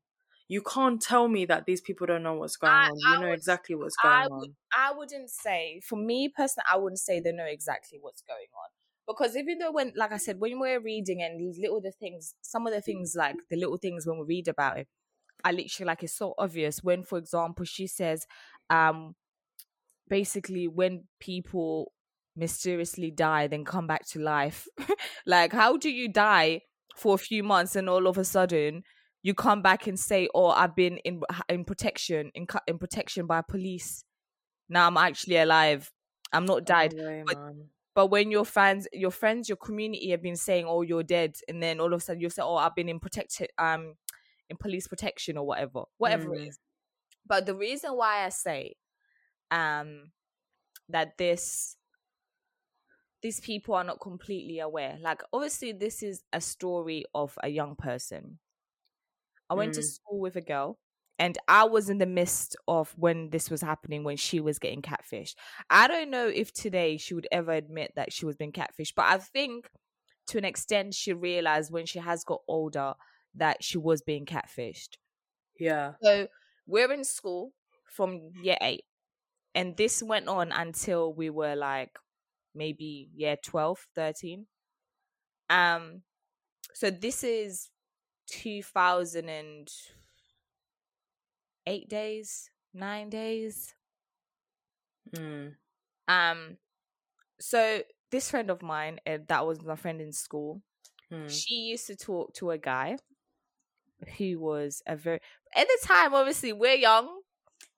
you 0.48 0.62
can't 0.62 1.02
tell 1.02 1.26
me 1.26 1.44
that 1.44 1.66
these 1.66 1.80
people 1.80 2.06
don't 2.06 2.22
know 2.22 2.34
what's 2.34 2.56
going 2.56 2.72
I- 2.72 2.86
on. 2.86 2.92
I 3.04 3.14
You 3.14 3.20
know 3.20 3.28
would- 3.30 3.34
exactly 3.34 3.74
what's 3.74 3.96
going 4.00 4.14
I 4.14 4.26
on. 4.26 4.56
I 4.76 4.92
wouldn't 4.96 5.28
say, 5.28 5.80
for 5.88 5.96
me 5.96 6.28
personally, 6.28 6.66
I 6.72 6.76
wouldn't 6.76 7.00
say 7.00 7.18
they 7.18 7.32
know 7.32 7.46
exactly 7.58 7.98
what's 8.00 8.22
going 8.22 8.46
on. 8.54 8.70
Because 9.06 9.36
even 9.36 9.58
though 9.58 9.72
when, 9.72 9.92
like 9.96 10.12
I 10.12 10.16
said, 10.16 10.40
when 10.40 10.58
we're 10.58 10.80
reading 10.80 11.22
and 11.22 11.38
these 11.40 11.58
little 11.60 11.80
the 11.80 11.92
things, 11.92 12.34
some 12.42 12.66
of 12.66 12.72
the 12.72 12.80
things 12.80 13.14
like 13.16 13.36
the 13.50 13.56
little 13.56 13.76
things 13.76 14.06
when 14.06 14.18
we 14.18 14.24
read 14.26 14.48
about 14.48 14.78
it, 14.78 14.88
I 15.44 15.52
literally 15.52 15.86
like 15.86 16.02
it's 16.02 16.16
so 16.16 16.34
obvious. 16.38 16.82
When, 16.82 17.02
for 17.04 17.18
example, 17.18 17.64
she 17.64 17.86
says, 17.86 18.26
um, 18.68 19.14
basically 20.08 20.66
when 20.66 21.04
people 21.20 21.92
mysteriously 22.34 23.10
die, 23.10 23.46
then 23.46 23.64
come 23.64 23.86
back 23.86 24.06
to 24.08 24.20
life. 24.20 24.66
like, 25.26 25.52
how 25.52 25.76
do 25.76 25.90
you 25.90 26.08
die 26.08 26.62
for 26.96 27.14
a 27.14 27.18
few 27.18 27.42
months 27.42 27.76
and 27.76 27.88
all 27.88 28.06
of 28.06 28.18
a 28.18 28.24
sudden 28.24 28.82
you 29.26 29.34
come 29.34 29.60
back 29.60 29.88
and 29.88 29.98
say, 29.98 30.28
"Oh, 30.32 30.50
I've 30.50 30.76
been 30.76 30.98
in 30.98 31.20
in 31.48 31.64
protection, 31.64 32.30
in 32.36 32.46
in 32.68 32.78
protection 32.78 33.26
by 33.26 33.42
police. 33.42 34.04
Now 34.68 34.86
I'm 34.86 34.96
actually 34.96 35.36
alive. 35.38 35.90
I'm 36.32 36.46
not 36.46 36.64
died." 36.64 36.94
No 36.94 37.04
way, 37.04 37.24
but-. 37.26 37.36
But 37.96 38.08
when 38.08 38.30
your 38.32 38.46
fans, 38.46 38.88
your 38.94 39.12
friends, 39.12 39.48
your 39.50 39.56
community 39.58 40.10
have 40.12 40.22
been 40.22 40.36
saying, 40.36 40.66
"Oh, 40.68 40.82
you're 40.82 41.04
dead," 41.04 41.38
and 41.48 41.62
then 41.64 41.80
all 41.80 41.94
of 41.94 42.00
a 42.02 42.04
sudden 42.04 42.22
you 42.22 42.30
say, 42.30 42.42
"Oh, 42.44 42.56
I've 42.56 42.76
been 42.76 42.90
in 42.90 43.00
protected, 43.00 43.50
um, 43.58 43.96
in 44.50 44.58
police 44.58 44.88
protection 44.88 45.38
or 45.38 45.46
whatever, 45.46 45.84
whatever 45.98 46.34
it 46.34 46.40
Mm. 46.40 46.50
is." 46.50 46.58
But 47.26 47.46
the 47.46 47.56
reason 47.56 47.96
why 47.96 48.24
I 48.26 48.30
say, 48.30 48.76
um, 49.50 50.12
that 50.88 51.18
this 51.18 51.76
these 53.22 53.40
people 53.40 53.74
are 53.74 53.84
not 53.84 54.00
completely 54.00 54.58
aware, 54.58 54.98
like 55.00 55.22
obviously 55.32 55.72
this 55.72 56.02
is 56.02 56.24
a 56.32 56.40
story 56.40 57.04
of 57.14 57.38
a 57.42 57.48
young 57.48 57.74
person. 57.76 58.38
I 59.50 59.54
went 59.54 59.74
to 59.74 59.82
Mm. 59.82 59.82
school 59.82 60.20
with 60.20 60.36
a 60.36 60.40
girl, 60.40 60.78
and 61.18 61.38
I 61.48 61.64
was 61.64 61.88
in 61.88 61.98
the 61.98 62.06
midst 62.06 62.56
of 62.68 62.92
when 62.96 63.30
this 63.30 63.50
was 63.50 63.62
happening 63.62 64.04
when 64.04 64.16
she 64.16 64.40
was 64.40 64.58
getting 64.58 64.82
catfished. 64.82 65.34
I 65.70 65.88
don't 65.88 66.10
know 66.10 66.28
if 66.28 66.52
today 66.52 66.98
she 66.98 67.14
would 67.14 67.26
ever 67.32 67.52
admit 67.52 67.92
that 67.96 68.12
she 68.12 68.26
was 68.26 68.36
being 68.36 68.52
catfished, 68.52 68.94
but 68.94 69.06
I 69.06 69.18
think 69.18 69.70
to 70.28 70.38
an 70.38 70.44
extent 70.44 70.94
she 70.94 71.12
realized 71.12 71.72
when 71.72 71.86
she 71.86 71.98
has 71.98 72.24
got 72.24 72.42
older 72.48 72.94
that 73.34 73.62
she 73.62 73.78
was 73.78 74.02
being 74.02 74.26
catfished. 74.26 74.96
Yeah. 75.58 75.92
So 76.02 76.28
we're 76.66 76.92
in 76.92 77.04
school 77.04 77.52
from 77.84 78.32
year 78.42 78.58
eight, 78.60 78.84
and 79.54 79.76
this 79.76 80.02
went 80.02 80.28
on 80.28 80.52
until 80.52 81.14
we 81.14 81.30
were 81.30 81.56
like 81.56 81.96
maybe 82.54 83.10
year 83.14 83.36
12, 83.42 83.86
13. 83.94 84.46
Um, 85.48 86.02
so 86.74 86.90
this 86.90 87.24
is 87.24 87.70
2008 91.66 91.88
days, 91.88 92.50
nine 92.74 93.10
days. 93.10 93.74
Mm. 95.14 95.54
Um, 96.08 96.56
so 97.40 97.82
this 98.10 98.30
friend 98.30 98.50
of 98.50 98.62
mine, 98.62 99.00
uh, 99.06 99.18
that 99.28 99.46
was 99.46 99.62
my 99.64 99.76
friend 99.76 100.00
in 100.00 100.12
school, 100.12 100.62
Mm. 101.12 101.30
she 101.30 101.54
used 101.56 101.86
to 101.86 101.96
talk 101.96 102.34
to 102.34 102.50
a 102.50 102.58
guy 102.58 102.96
who 104.18 104.38
was 104.38 104.82
a 104.86 104.96
very 104.96 105.20
at 105.54 105.66
the 105.66 105.78
time 105.86 106.14
obviously 106.14 106.52
we're 106.52 106.74
young 106.74 107.20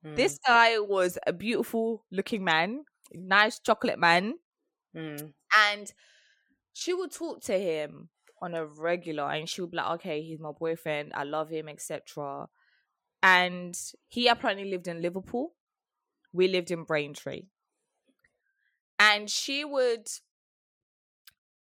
Mm. 0.04 0.16
this 0.16 0.38
guy 0.46 0.78
was 0.78 1.18
a 1.26 1.32
beautiful 1.32 2.04
looking 2.10 2.44
man 2.44 2.84
nice 3.14 3.58
chocolate 3.60 3.98
man 3.98 4.34
Mm. 4.96 5.32
and 5.70 5.92
she 6.72 6.94
would 6.94 7.12
talk 7.12 7.42
to 7.42 7.58
him 7.58 8.10
on 8.42 8.54
a 8.54 8.64
regular 8.66 9.24
and 9.30 9.48
she 9.48 9.60
would 9.60 9.70
be 9.72 9.76
like 9.78 9.90
okay 10.00 10.22
he's 10.22 10.40
my 10.40 10.52
boyfriend 10.52 11.12
i 11.14 11.24
love 11.24 11.50
him 11.50 11.68
etc 11.68 12.48
and 13.22 13.78
he 14.08 14.28
apparently 14.28 14.70
lived 14.70 14.88
in 14.88 15.02
liverpool. 15.02 15.54
We 16.32 16.48
lived 16.48 16.70
in 16.70 16.84
braintree. 16.84 17.44
And 18.98 19.30
she 19.30 19.64
would 19.64 20.08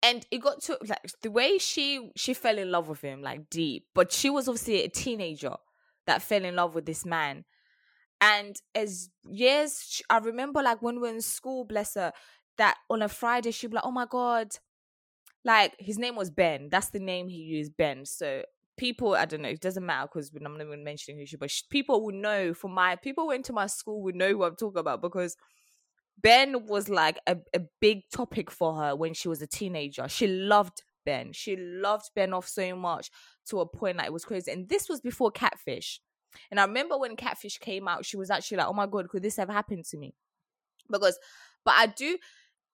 and 0.02 0.26
it 0.30 0.38
got 0.38 0.60
to 0.62 0.76
like 0.86 0.98
the 1.22 1.30
way 1.30 1.58
she 1.58 2.10
she 2.16 2.34
fell 2.34 2.58
in 2.58 2.70
love 2.70 2.88
with 2.88 3.00
him 3.00 3.22
like 3.22 3.48
deep. 3.48 3.86
But 3.94 4.12
she 4.12 4.30
was 4.30 4.48
obviously 4.48 4.82
a 4.82 4.88
teenager 4.88 5.54
that 6.06 6.22
fell 6.22 6.44
in 6.44 6.56
love 6.56 6.74
with 6.74 6.86
this 6.86 7.04
man. 7.04 7.44
And 8.20 8.56
as 8.74 9.10
years 9.24 10.02
i 10.10 10.18
remember 10.18 10.62
like 10.62 10.82
when 10.82 10.96
we 10.96 11.02
were 11.02 11.14
in 11.14 11.20
school 11.20 11.64
bless 11.64 11.94
her 11.94 12.12
that 12.58 12.76
on 12.90 13.02
a 13.02 13.08
friday 13.08 13.50
she'd 13.50 13.68
be 13.68 13.76
like 13.76 13.84
oh 13.84 13.90
my 13.92 14.06
god. 14.06 14.48
Like 15.44 15.74
his 15.78 15.98
name 15.98 16.14
was 16.16 16.30
ben. 16.30 16.68
That's 16.70 16.90
the 16.90 17.00
name 17.00 17.28
he 17.28 17.38
used 17.38 17.76
ben. 17.76 18.04
So 18.04 18.44
people 18.76 19.14
i 19.14 19.24
don't 19.24 19.42
know 19.42 19.48
it 19.48 19.60
doesn't 19.60 19.84
matter 19.84 20.08
because 20.12 20.30
i'm 20.34 20.56
not 20.56 20.64
even 20.64 20.82
mentioning 20.82 21.18
who 21.18 21.26
she 21.26 21.36
but 21.36 21.52
people 21.70 22.04
would 22.04 22.14
know 22.14 22.54
for 22.54 22.68
my 22.68 22.96
people 22.96 23.26
went 23.26 23.44
to 23.44 23.52
my 23.52 23.66
school 23.66 24.02
would 24.02 24.14
know 24.14 24.30
who 24.30 24.44
i'm 24.44 24.56
talking 24.56 24.80
about 24.80 25.02
because 25.02 25.36
Ben 26.20 26.66
was 26.66 26.88
like 26.88 27.18
a, 27.26 27.36
a 27.54 27.60
big 27.80 28.02
topic 28.12 28.50
for 28.50 28.76
her 28.76 28.94
when 28.94 29.14
she 29.14 29.28
was 29.28 29.42
a 29.42 29.46
teenager. 29.46 30.08
She 30.08 30.26
loved 30.26 30.82
Ben. 31.04 31.32
She 31.32 31.56
loved 31.56 32.10
Ben 32.14 32.32
off 32.32 32.46
so 32.46 32.76
much 32.76 33.10
to 33.46 33.60
a 33.60 33.66
point 33.66 33.96
that 33.96 34.06
it 34.06 34.12
was 34.12 34.24
crazy. 34.24 34.52
And 34.52 34.68
this 34.68 34.88
was 34.88 35.00
before 35.00 35.30
Catfish. 35.30 36.00
And 36.50 36.60
I 36.60 36.64
remember 36.64 36.96
when 36.96 37.16
Catfish 37.16 37.58
came 37.58 37.88
out, 37.88 38.04
she 38.04 38.16
was 38.16 38.30
actually 38.30 38.58
like, 38.58 38.68
oh 38.68 38.72
my 38.72 38.86
God, 38.86 39.08
could 39.08 39.22
this 39.22 39.36
have 39.36 39.50
happened 39.50 39.84
to 39.86 39.98
me? 39.98 40.14
Because, 40.90 41.18
but 41.64 41.74
I 41.76 41.86
do, 41.86 42.18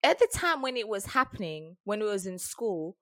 at 0.02 0.18
the 0.18 0.28
time 0.32 0.62
when 0.62 0.76
it 0.76 0.88
was 0.88 1.06
happening, 1.06 1.76
when 1.84 2.00
we 2.00 2.06
was 2.06 2.26
in 2.26 2.38
school, 2.38 2.96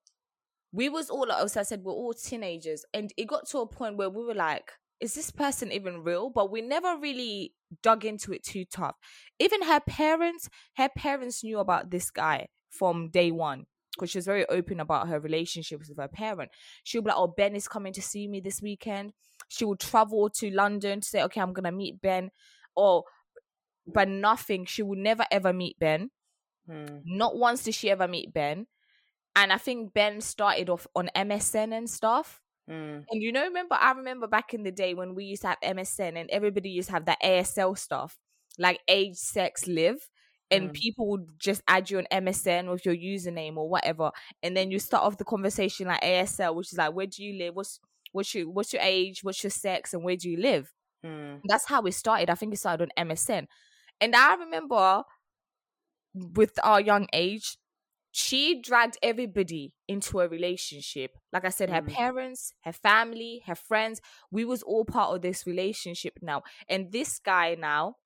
we 0.73 0.89
was 0.89 1.11
all, 1.11 1.31
as 1.33 1.57
I 1.57 1.63
said, 1.63 1.83
we're 1.83 1.93
all 1.93 2.13
teenagers. 2.13 2.85
And 2.93 3.13
it 3.17 3.27
got 3.27 3.49
to 3.49 3.59
a 3.59 3.67
point 3.67 3.97
where 3.97 4.11
we 4.11 4.25
were 4.25 4.35
like, 4.35 4.71
is 5.01 5.15
this 5.15 5.31
person 5.31 5.73
even 5.73 6.03
real? 6.03 6.31
But 6.31 6.51
we 6.51 6.63
never 6.63 6.97
really 6.97 7.55
dug 7.83 8.05
into 8.05 8.33
it 8.33 8.43
too 8.43 8.65
tough. 8.65 8.97
Even 9.39 9.63
her 9.63 9.81
parents, 9.81 10.49
her 10.77 10.89
parents 10.89 11.45
knew 11.45 11.59
about 11.59 11.91
this 11.91 12.11
guy 12.11 12.49
from 12.71 13.11
day 13.11 13.31
one 13.31 13.67
because 13.93 14.11
she 14.11 14.19
was 14.19 14.27
very 14.27 14.47
open 14.49 14.81
about 14.81 15.09
her 15.09 15.21
relationships 15.21 15.89
with 15.89 15.99
her 15.99 16.09
parent. 16.09 16.51
She 16.85 16.99
would 16.99 17.05
be 17.05 17.11
like, 17.11 17.19
"Oh, 17.19 17.29
Ben 17.29 17.55
is 17.57 17.69
coming 17.69 17.93
to 17.95 18.03
see 18.03 18.29
me 18.29 18.41
this 18.41 18.63
weekend." 18.63 19.13
She 19.49 19.65
would 19.65 19.81
travel 19.81 20.29
to 20.31 20.51
London 20.51 21.01
to 21.01 21.09
say, 21.09 21.23
"Okay, 21.23 21.41
I'm 21.41 21.53
gonna 21.53 21.73
meet 21.73 22.01
Ben," 22.01 22.31
or 22.75 23.05
but 23.87 24.09
nothing. 24.09 24.65
She 24.65 24.83
would 24.83 24.99
never 24.99 25.25
ever 25.31 25.53
meet 25.53 25.79
Ben. 25.79 26.11
Mm. 26.69 27.03
Not 27.05 27.37
once 27.37 27.65
did 27.65 27.75
she 27.75 27.91
ever 27.91 28.09
meet 28.09 28.33
Ben. 28.33 28.67
And 29.37 29.53
I 29.53 29.59
think 29.59 29.95
Ben 29.95 30.21
started 30.21 30.71
off 30.71 30.89
on 30.97 31.11
MSN 31.15 31.73
and 31.77 31.89
stuff. 31.91 32.43
Mm. 32.71 33.05
And 33.11 33.23
you 33.23 33.33
know, 33.33 33.45
remember, 33.45 33.77
I 33.79 33.93
remember 33.93 34.27
back 34.27 34.55
in 34.55 34.65
the 34.65 34.73
day 34.73 34.95
when 34.95 35.15
we 35.15 35.25
used 35.27 35.43
to 35.43 35.49
have 35.49 35.59
MSN 35.63 36.17
and 36.17 36.31
everybody 36.31 36.71
used 36.71 36.89
to 36.89 36.95
have 36.95 37.05
that 37.07 37.19
ASL 37.23 37.75
stuff, 37.79 38.19
like 38.59 38.81
age, 38.89 39.17
sex, 39.17 39.67
live. 39.69 40.09
And 40.51 40.71
Mm. 40.71 40.75
people 40.75 41.09
would 41.11 41.39
just 41.39 41.63
add 41.69 41.91
you 41.91 41.99
on 41.99 42.07
MSN 42.11 42.71
with 42.71 42.87
your 42.87 42.97
username 42.97 43.57
or 43.57 43.69
whatever. 43.69 44.13
And 44.43 44.57
then 44.57 44.71
you 44.71 44.79
start 44.79 45.05
off 45.05 45.19
the 45.19 45.25
conversation 45.25 45.89
like 45.89 46.03
ASL, 46.03 46.55
which 46.55 46.73
is 46.73 46.79
like, 46.79 46.95
where 46.95 47.07
do 47.07 47.25
you 47.25 47.37
live? 47.39 47.57
What's 47.57 47.81
what's 48.13 48.35
your 48.35 48.49
what's 48.49 48.73
your 48.73 48.83
age? 48.83 49.23
What's 49.25 49.43
your 49.45 49.51
sex? 49.51 49.93
And 49.93 50.05
where 50.05 50.17
do 50.17 50.31
you 50.31 50.39
live? 50.39 50.73
Mm. 51.05 51.41
That's 51.47 51.67
how 51.67 51.83
it 51.83 51.93
started. 51.93 52.31
I 52.31 52.37
think 52.37 52.55
it 52.55 52.59
started 52.59 52.91
on 52.97 53.07
MSN. 53.09 53.49
And 54.01 54.15
I 54.17 54.35
remember 54.37 55.03
with 56.15 56.59
our 56.63 56.81
young 56.81 57.09
age, 57.13 57.59
she 58.17 58.61
dragged 58.63 58.97
everybody 59.03 59.75
into 59.89 60.21
a 60.21 60.29
relationship. 60.29 61.19
Like 61.35 61.45
I 61.45 61.51
said, 61.51 61.69
her 61.69 61.83
Mm. 61.83 61.93
parents, 61.93 62.55
her 62.65 62.73
family, 62.73 63.43
her 63.47 63.55
friends, 63.55 64.01
we 64.31 64.45
was 64.45 64.63
all 64.63 64.85
part 64.87 65.15
of 65.15 65.21
this 65.21 65.47
relationship 65.47 66.19
now. 66.23 66.43
And 66.69 66.93
this 66.93 67.19
guy 67.19 67.57
now, 67.57 67.97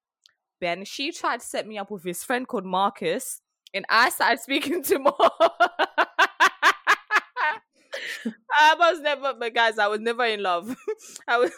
Ben, 0.60 0.84
she 0.84 1.12
tried 1.12 1.40
to 1.40 1.46
set 1.46 1.66
me 1.66 1.78
up 1.78 1.90
with 1.90 2.02
his 2.04 2.24
friend 2.24 2.46
called 2.48 2.64
Marcus, 2.66 3.40
and 3.72 3.84
I 3.88 4.10
started 4.10 4.40
speaking 4.42 4.82
to 4.84 4.98
Mark. 4.98 5.16
I 8.52 8.74
was 8.78 9.00
never, 9.00 9.34
but 9.38 9.54
guys, 9.54 9.78
I 9.78 9.86
was 9.86 10.00
never 10.00 10.24
in 10.24 10.42
love. 10.42 10.74
I 11.28 11.38
was, 11.38 11.52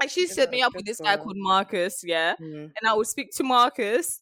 like 0.00 0.10
she 0.10 0.26
set 0.26 0.50
me 0.50 0.62
up 0.62 0.74
with 0.74 0.86
this 0.86 1.00
guy 1.00 1.16
called 1.16 1.36
Marcus, 1.36 2.02
yeah 2.04 2.34
Mm. 2.40 2.72
and 2.76 2.88
I 2.88 2.94
would 2.94 3.06
speak 3.06 3.30
to 3.36 3.44
Marcus, 3.44 4.20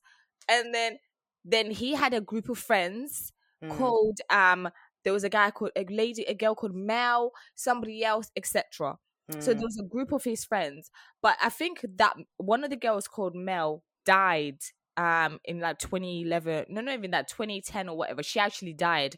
and 0.48 0.74
then 0.74 0.98
then 1.44 1.70
he 1.70 1.94
had 1.94 2.14
a 2.14 2.20
group 2.20 2.48
of 2.48 2.58
friends 2.58 3.32
Mm. 3.62 3.68
called 3.68 4.18
um. 4.30 4.68
There 5.04 5.12
was 5.12 5.24
a 5.24 5.28
guy 5.30 5.50
called 5.52 5.70
a 5.76 5.84
lady, 5.84 6.22
a 6.24 6.34
girl 6.34 6.54
called 6.54 6.74
Mel, 6.74 7.32
somebody 7.54 8.04
else, 8.04 8.30
etc. 8.36 8.98
So 9.38 9.52
Mm. 9.52 9.54
there 9.54 9.64
was 9.64 9.78
a 9.78 9.84
group 9.86 10.12
of 10.12 10.24
his 10.24 10.44
friends, 10.44 10.90
but 11.22 11.36
I 11.42 11.48
think 11.50 11.84
that 11.96 12.16
one 12.36 12.64
of 12.64 12.70
the 12.70 12.76
girls 12.76 13.06
called 13.08 13.34
Mel 13.34 13.84
died 14.04 14.58
um 14.96 15.38
in 15.44 15.60
like 15.60 15.78
2011. 15.78 16.66
No, 16.68 16.80
not 16.80 16.94
even 16.94 17.12
that 17.12 17.28
2010 17.28 17.88
or 17.88 17.96
whatever. 17.96 18.22
She 18.22 18.40
actually 18.40 18.74
died. 18.74 19.16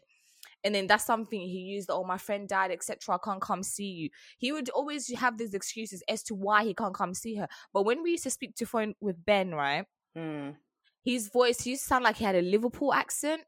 And 0.63 0.73
then 0.75 0.87
that's 0.87 1.05
something 1.05 1.39
he 1.41 1.59
used. 1.59 1.89
Oh, 1.91 2.03
my 2.03 2.17
friend 2.17 2.47
died, 2.47 2.71
etc. 2.71 3.15
I 3.15 3.19
can't 3.23 3.41
come 3.41 3.63
see 3.63 3.89
you. 3.91 4.09
He 4.37 4.51
would 4.51 4.69
always 4.69 5.11
have 5.15 5.37
these 5.37 5.53
excuses 5.53 6.03
as 6.07 6.23
to 6.23 6.35
why 6.35 6.63
he 6.63 6.73
can't 6.73 6.93
come 6.95 7.13
see 7.13 7.35
her. 7.35 7.47
But 7.73 7.83
when 7.83 8.03
we 8.03 8.11
used 8.11 8.23
to 8.23 8.29
speak 8.31 8.55
to 8.57 8.65
phone 8.65 8.95
with 8.99 9.25
Ben, 9.25 9.53
right, 9.55 9.85
Mm. 10.15 10.55
His 11.03 11.29
voice 11.29 11.65
used 11.65 11.83
to 11.83 11.87
sound 11.87 12.03
like 12.03 12.17
he 12.17 12.23
had 12.25 12.35
a 12.35 12.41
Liverpool 12.41 12.93
accent, 12.93 13.41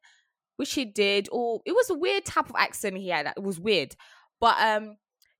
which 0.57 0.73
he 0.73 0.85
did, 0.85 1.29
or 1.31 1.61
it 1.65 1.71
was 1.71 1.89
a 1.89 1.95
weird 1.95 2.25
type 2.25 2.49
of 2.49 2.55
accent 2.57 2.97
he 2.97 3.09
had. 3.09 3.27
It 3.27 3.43
was 3.43 3.59
weird, 3.59 3.95
but 4.39 4.55
um, 4.59 4.97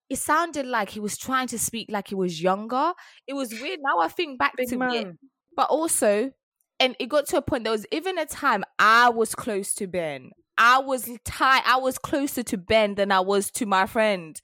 it 0.10 0.18
sounded 0.18 0.66
like 0.66 0.90
he 0.90 1.00
was 1.00 1.18
trying 1.18 1.48
to 1.48 1.60
speak 1.60 1.90
like 1.92 2.08
he 2.10 2.16
was 2.16 2.42
younger. 2.42 2.94
It 3.28 3.34
was 3.34 3.52
weird. 3.52 3.80
Now 3.82 4.00
I 4.00 4.08
think 4.08 4.40
back 4.40 4.54
Big 4.58 4.70
to 4.70 4.82
it, 4.92 5.08
but 5.56 5.70
also, 5.70 6.32
and 6.80 6.96
it 7.00 7.08
got 7.10 7.28
to 7.28 7.38
a 7.38 7.42
point. 7.42 7.64
There 7.64 7.72
was 7.72 7.86
even 7.92 8.18
a 8.18 8.26
time 8.26 8.64
I 8.80 9.10
was 9.10 9.36
close 9.36 9.74
to 9.76 9.88
Ben. 9.88 10.32
I 10.58 10.80
was 10.80 11.10
tight. 11.26 11.64
I 11.66 11.78
was 11.78 11.98
closer 11.98 12.44
to 12.44 12.58
Ben 12.58 12.96
than 12.96 13.12
I 13.12 13.22
was 13.22 13.50
to 13.52 13.66
my 13.66 13.86
friend, 13.88 14.40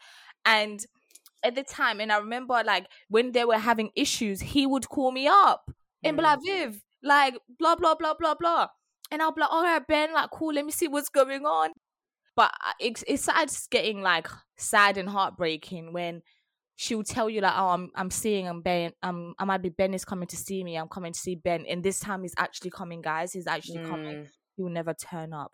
and 0.45 0.79
at 1.43 1.55
the 1.55 1.63
time, 1.63 1.99
and 2.01 2.11
I 2.11 2.17
remember 2.17 2.61
like 2.65 2.87
when 3.09 3.31
they 3.31 3.45
were 3.45 3.57
having 3.57 3.91
issues, 3.95 4.41
he 4.41 4.65
would 4.65 4.89
call 4.89 5.11
me 5.11 5.27
up 5.27 5.71
and 6.03 6.17
be 6.17 6.21
Mm. 6.21 6.25
like, 6.25 6.39
Viv, 6.45 6.81
like 7.03 7.35
blah 7.59 7.75
blah 7.75 7.95
blah 7.95 8.13
blah 8.19 8.35
blah, 8.35 8.67
and 9.11 9.21
I'll 9.21 9.31
be 9.31 9.41
like, 9.41 9.51
all 9.51 9.63
right, 9.63 9.85
Ben, 9.87 10.13
like 10.13 10.29
cool, 10.31 10.53
let 10.53 10.65
me 10.65 10.71
see 10.71 10.87
what's 10.87 11.09
going 11.09 11.45
on. 11.45 11.71
But 12.35 12.51
I- 12.61 12.73
it 12.79 13.03
it 13.07 13.19
started 13.19 13.55
getting 13.71 14.01
like 14.01 14.27
sad 14.57 14.97
and 14.97 15.09
heartbreaking 15.09 15.93
when 15.93 16.21
she'll 16.75 17.03
tell 17.03 17.29
you 17.29 17.41
like, 17.41 17.53
oh, 17.55 17.69
I'm 17.69 17.91
I'm 17.95 18.09
seeing 18.11 18.47
I'm 18.47 18.61
Ben, 18.61 18.91
um, 19.03 19.33
I 19.39 19.45
might 19.45 19.61
be 19.61 19.69
Ben 19.69 19.93
is 19.93 20.05
coming 20.05 20.27
to 20.27 20.37
see 20.37 20.63
me. 20.63 20.77
I'm 20.77 20.87
coming 20.87 21.13
to 21.13 21.19
see 21.19 21.35
Ben, 21.35 21.65
and 21.69 21.83
this 21.83 21.99
time 21.99 22.21
he's 22.21 22.35
actually 22.37 22.71
coming, 22.71 23.01
guys. 23.01 23.33
He's 23.33 23.47
actually 23.47 23.83
coming. 23.85 24.17
Mm. 24.23 24.27
He 24.55 24.63
will 24.63 24.69
never 24.71 24.93
turn 24.93 25.33
up 25.33 25.53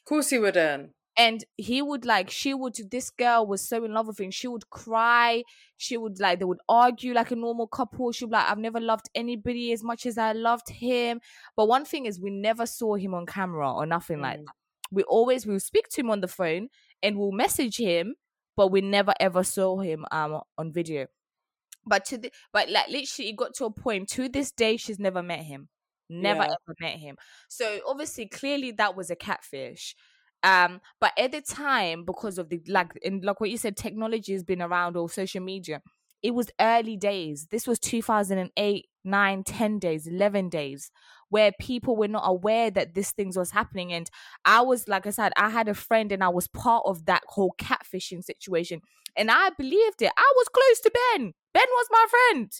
Of 0.00 0.04
course 0.08 0.30
he 0.30 0.38
wouldn't. 0.38 0.92
And 1.16 1.44
he 1.56 1.80
would 1.80 2.04
like 2.04 2.30
she 2.30 2.52
would 2.52 2.76
this 2.90 3.10
girl 3.10 3.46
was 3.46 3.66
so 3.66 3.84
in 3.84 3.92
love 3.92 4.06
with 4.06 4.20
him 4.20 4.30
she 4.30 4.46
would 4.48 4.68
cry 4.70 5.42
she 5.76 5.96
would 5.96 6.20
like 6.20 6.38
they 6.38 6.44
would 6.44 6.60
argue 6.68 7.14
like 7.14 7.30
a 7.30 7.36
normal 7.36 7.66
couple 7.66 8.12
she'd 8.12 8.26
be 8.26 8.32
like 8.32 8.48
i've 8.50 8.58
never 8.58 8.80
loved 8.80 9.08
anybody 9.14 9.72
as 9.72 9.82
much 9.82 10.04
as 10.06 10.18
i 10.18 10.32
loved 10.32 10.68
him. 10.68 11.20
But 11.56 11.68
one 11.68 11.84
thing 11.84 12.06
is 12.06 12.20
we 12.20 12.30
never 12.30 12.66
saw 12.66 12.96
him 12.96 13.14
on 13.14 13.26
camera 13.26 13.72
or 13.72 13.86
nothing 13.86 14.20
like 14.20 14.40
Mm. 14.40 14.44
that. 14.44 14.54
We 14.90 15.02
always 15.04 15.46
we 15.46 15.52
would 15.54 15.62
speak 15.62 15.88
to 15.90 16.00
him 16.00 16.10
on 16.10 16.20
the 16.20 16.28
phone 16.28 16.68
and 17.02 17.18
we'll 17.18 17.32
message 17.32 17.76
him 17.78 18.14
but 18.56 18.68
we 18.68 18.80
never 18.80 19.12
ever 19.20 19.42
saw 19.44 19.78
him 19.78 20.04
um 20.10 20.40
on 20.58 20.72
video. 20.72 21.06
But 21.84 22.04
to 22.06 22.18
the 22.18 22.32
but 22.52 22.68
like 22.70 22.88
literally 22.88 23.30
it 23.30 23.36
got 23.36 23.54
to 23.54 23.64
a 23.66 23.70
point 23.70 24.08
to 24.10 24.28
this 24.28 24.50
day 24.52 24.76
she's 24.76 24.98
never 24.98 25.22
met 25.22 25.40
him. 25.40 25.68
Never 26.08 26.42
Yeah. 26.42 26.44
ever 26.44 26.76
met 26.80 26.98
him. 26.98 27.16
So 27.48 27.80
obviously 27.86 28.26
clearly 28.28 28.72
that 28.72 28.96
was 28.96 29.10
a 29.10 29.16
catfish 29.16 29.94
um 30.46 30.80
but 31.00 31.12
at 31.18 31.32
the 31.32 31.42
time 31.42 32.04
because 32.04 32.38
of 32.38 32.48
the 32.48 32.60
like 32.68 32.92
and 33.04 33.24
like 33.24 33.40
what 33.40 33.50
you 33.50 33.58
said 33.58 33.76
technology 33.76 34.32
has 34.32 34.44
been 34.44 34.62
around 34.62 34.96
or 34.96 35.10
social 35.10 35.42
media 35.42 35.82
it 36.22 36.34
was 36.34 36.50
early 36.60 36.96
days. 36.96 37.46
This 37.50 37.66
was 37.66 37.78
2008 37.78 38.86
9 39.04 39.44
10 39.44 39.78
days 39.78 40.08
11 40.08 40.48
days 40.48 40.90
where 41.28 41.52
people 41.60 41.94
were 41.96 42.08
not 42.08 42.24
aware 42.24 42.68
that 42.72 42.94
this 42.94 43.12
things 43.12 43.36
was 43.36 43.52
happening. 43.52 43.92
And 43.92 44.10
i 44.44 44.60
was 44.60 44.88
like 44.88 45.06
i 45.06 45.10
said 45.10 45.32
i 45.36 45.48
had 45.48 45.68
a 45.68 45.74
friend 45.74 46.10
and 46.10 46.24
i 46.24 46.28
was 46.28 46.48
part 46.48 46.82
of 46.86 47.06
that 47.06 47.22
whole 47.28 47.54
catfishing 47.58 48.24
situation. 48.24 48.80
And 49.16 49.30
i 49.30 49.50
believed 49.50 50.02
it. 50.02 50.10
I 50.16 50.32
was 50.36 50.48
close 50.48 50.80
to 50.80 50.90
ben. 50.90 51.32
Ben 51.54 51.68
was 51.70 51.86
my 51.90 52.06
friend. 52.10 52.50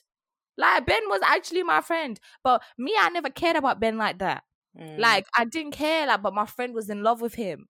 Like 0.56 0.86
ben 0.86 1.02
was 1.08 1.20
actually 1.24 1.64
my 1.64 1.80
friend. 1.80 2.20
But 2.44 2.62
me 2.78 2.94
i 3.00 3.08
never 3.08 3.30
cared 3.30 3.56
about 3.56 3.80
ben 3.80 3.96
like 3.96 4.18
that. 4.18 4.44
Mm. 4.78 4.98
like 4.98 5.26
I 5.36 5.46
didn't 5.46 5.72
care, 5.72 6.06
like, 6.06 6.22
but 6.22 6.34
my 6.34 6.44
friend 6.44 6.74
was 6.74 6.90
in 6.90 7.02
love 7.02 7.20
with 7.22 7.34
him. 7.34 7.66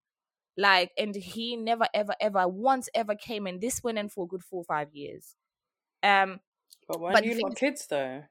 Like, 0.59 0.93
and 0.97 1.15
he 1.15 1.57
never, 1.57 1.87
ever, 1.93 2.15
ever, 2.21 2.49
once 2.49 2.89
ever 2.95 3.15
came 3.15 3.47
in. 3.47 3.61
This 3.61 3.83
went 3.83 3.99
in 3.99 4.09
for 4.09 4.25
a 4.25 4.29
good 4.29 4.43
four 4.43 4.61
or 4.61 4.65
five 4.65 4.89
years. 4.93 5.35
Um, 6.03 6.41
but 6.89 7.01
when 7.01 7.13
but 7.13 7.25
you 7.25 7.35
thing 7.35 7.53
kids 7.55 7.87
though? 7.89 8.23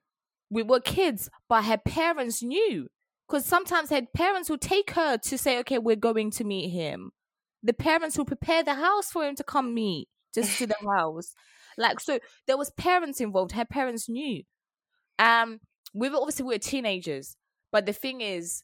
we 0.49 0.63
were 0.63 0.79
kids, 0.79 1.29
but 1.49 1.65
her 1.65 1.77
parents 1.77 2.41
knew. 2.41 2.87
Because 3.27 3.45
sometimes 3.45 3.89
her 3.89 4.03
parents 4.13 4.49
would 4.51 4.61
take 4.61 4.91
her 4.91 5.17
to 5.17 5.37
say, 5.37 5.57
okay, 5.59 5.79
we're 5.79 5.95
going 5.95 6.29
to 6.31 6.43
meet 6.43 6.69
him. 6.69 7.11
The 7.63 7.73
parents 7.73 8.17
would 8.17 8.27
prepare 8.27 8.63
the 8.63 8.75
house 8.75 9.09
for 9.09 9.25
him 9.25 9.35
to 9.35 9.43
come 9.43 9.73
meet, 9.73 10.07
just 10.33 10.59
to 10.59 10.67
the 10.67 10.75
house. 10.95 11.33
Like, 11.75 11.99
so 11.99 12.19
there 12.45 12.57
was 12.57 12.69
parents 12.71 13.19
involved. 13.19 13.53
Her 13.53 13.65
parents 13.65 14.07
knew. 14.07 14.43
Um, 15.17 15.59
we 15.93 16.09
were 16.09 16.17
obviously 16.17 16.45
we 16.45 16.53
were 16.53 16.59
teenagers, 16.59 17.35
but 17.71 17.87
the 17.87 17.93
thing 17.93 18.21
is, 18.21 18.63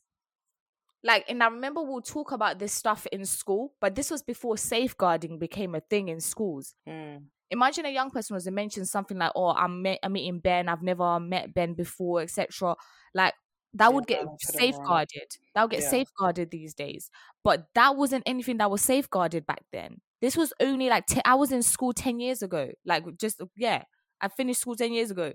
like, 1.04 1.26
and 1.30 1.41
I 1.43 1.47
remember 1.47 1.82
we'll 1.82 2.02
talk 2.02 2.32
about 2.32 2.60
this 2.60 2.74
stuff 2.74 3.08
in 3.12 3.26
school, 3.26 3.74
but 3.82 3.95
this 3.95 4.12
was 4.12 4.22
before 4.24 4.58
safeguarding 4.58 5.39
became 5.39 5.76
a 5.76 5.82
thing 5.82 6.10
in 6.10 6.20
schools 6.22 6.76
Mm. 6.88 7.32
imagine 7.49 7.86
a 7.86 7.89
young 7.89 8.10
person 8.12 8.34
was 8.34 8.45
to 8.45 8.52
mention 8.52 8.86
something 8.86 9.18
like, 9.18 9.32
"Oh, 9.36 9.49
I'm 9.52 9.82
me- 9.82 9.99
I'm 10.04 10.14
meeting 10.14 10.39
Ben. 10.39 10.70
I've 10.70 10.82
never 10.84 11.20
met 11.20 11.54
Ben 11.54 11.74
before, 11.74 12.22
etc." 12.22 12.76
Like 13.14 13.34
that 13.74 13.93
Yeah, 13.93 13.95
would 13.95 14.08
get 14.08 14.22
that 14.22 14.30
would 14.30 14.41
put 14.45 14.56
it 14.56 14.66
wrong. 14.70 14.97
safeguarded. 14.97 15.38
That 15.56 15.64
would 15.64 15.72
get 15.72 15.84
Yeah. 15.84 15.84
safeguarded 15.84 16.52
these 16.52 16.74
days. 16.74 17.10
But 17.43 17.68
that 17.76 17.95
wasn't 17.97 18.24
anything 18.26 18.58
that 18.58 18.72
was 18.72 18.82
safeguarded 18.82 19.45
back 19.45 19.64
then. 19.72 20.02
This 20.22 20.38
was 20.38 20.54
only 20.60 20.89
like 20.89 21.06
te- 21.08 21.22
I 21.26 21.36
was 21.36 21.52
in 21.52 21.64
school 21.64 21.93
ten 21.93 22.20
years 22.20 22.41
ago. 22.41 22.72
Like 22.86 23.06
just 23.18 23.41
yeah, 23.56 23.84
I 24.22 24.28
finished 24.30 24.62
school 24.62 24.76
ten 24.76 24.93
years 24.93 25.12
ago. 25.12 25.34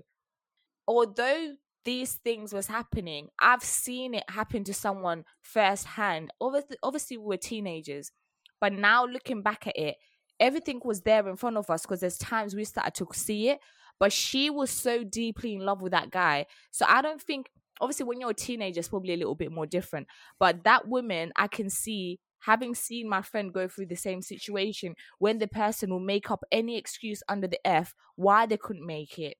Although 0.87 1.57
these 1.87 2.15
things 2.15 2.53
was 2.53 2.67
happening, 2.67 3.29
I've 3.39 3.63
seen 3.63 4.13
it 4.13 4.29
happen 4.29 4.65
to 4.65 4.73
someone 4.73 5.23
firsthand. 5.41 6.31
Obviously, 6.41 6.75
obviously 6.83 7.17
we 7.17 7.23
were 7.23 7.37
teenagers, 7.37 8.11
but 8.59 8.73
now 8.73 9.05
looking 9.05 9.41
back 9.41 9.67
at 9.67 9.77
it, 9.77 9.95
everything 10.37 10.81
was 10.83 10.99
there 11.03 11.29
in 11.29 11.37
front 11.37 11.55
of 11.55 11.69
us 11.69 11.83
because 11.83 12.01
there's 12.01 12.17
times 12.17 12.53
we 12.53 12.65
started 12.65 12.93
to 12.95 13.07
see 13.13 13.47
it. 13.47 13.59
But 14.01 14.11
she 14.11 14.49
was 14.49 14.69
so 14.69 15.05
deeply 15.05 15.53
in 15.53 15.61
love 15.61 15.81
with 15.81 15.93
that 15.93 16.11
guy. 16.11 16.47
So 16.71 16.85
I 16.89 17.01
don't 17.01 17.21
think 17.21 17.49
obviously 17.79 18.05
when 18.05 18.19
you're 18.19 18.31
a 18.31 18.33
teenager 18.33 18.79
it's 18.79 18.89
probably 18.89 19.13
a 19.13 19.17
little 19.17 19.35
bit 19.35 19.53
more 19.53 19.65
different. 19.65 20.07
But 20.41 20.65
that 20.65 20.89
woman 20.89 21.31
I 21.37 21.47
can 21.47 21.69
see 21.69 22.19
having 22.41 22.75
seen 22.75 23.07
my 23.07 23.21
friend 23.21 23.53
go 23.53 23.69
through 23.69 23.85
the 23.85 23.95
same 23.95 24.21
situation 24.21 24.93
when 25.19 25.37
the 25.37 25.47
person 25.47 25.89
will 25.89 26.01
make 26.01 26.29
up 26.29 26.43
any 26.51 26.77
excuse 26.77 27.23
under 27.29 27.47
the 27.47 27.65
F 27.65 27.95
why 28.17 28.45
they 28.45 28.57
couldn't 28.57 28.85
make 28.85 29.17
it. 29.17 29.37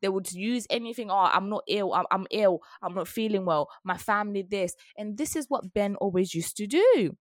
They 0.00 0.08
would 0.08 0.32
use 0.32 0.66
anything. 0.70 1.10
Oh, 1.10 1.16
I'm 1.16 1.48
not 1.48 1.64
ill. 1.68 1.92
I'm, 1.94 2.06
I'm 2.10 2.26
ill. 2.30 2.60
I'm 2.82 2.94
not 2.94 3.08
feeling 3.08 3.44
well. 3.44 3.68
My 3.84 3.96
family, 3.98 4.42
this. 4.42 4.74
And 4.96 5.16
this 5.18 5.36
is 5.36 5.46
what 5.48 5.72
Ben 5.74 5.96
always 5.96 6.34
used 6.34 6.56
to 6.58 6.66
do. 6.66 7.16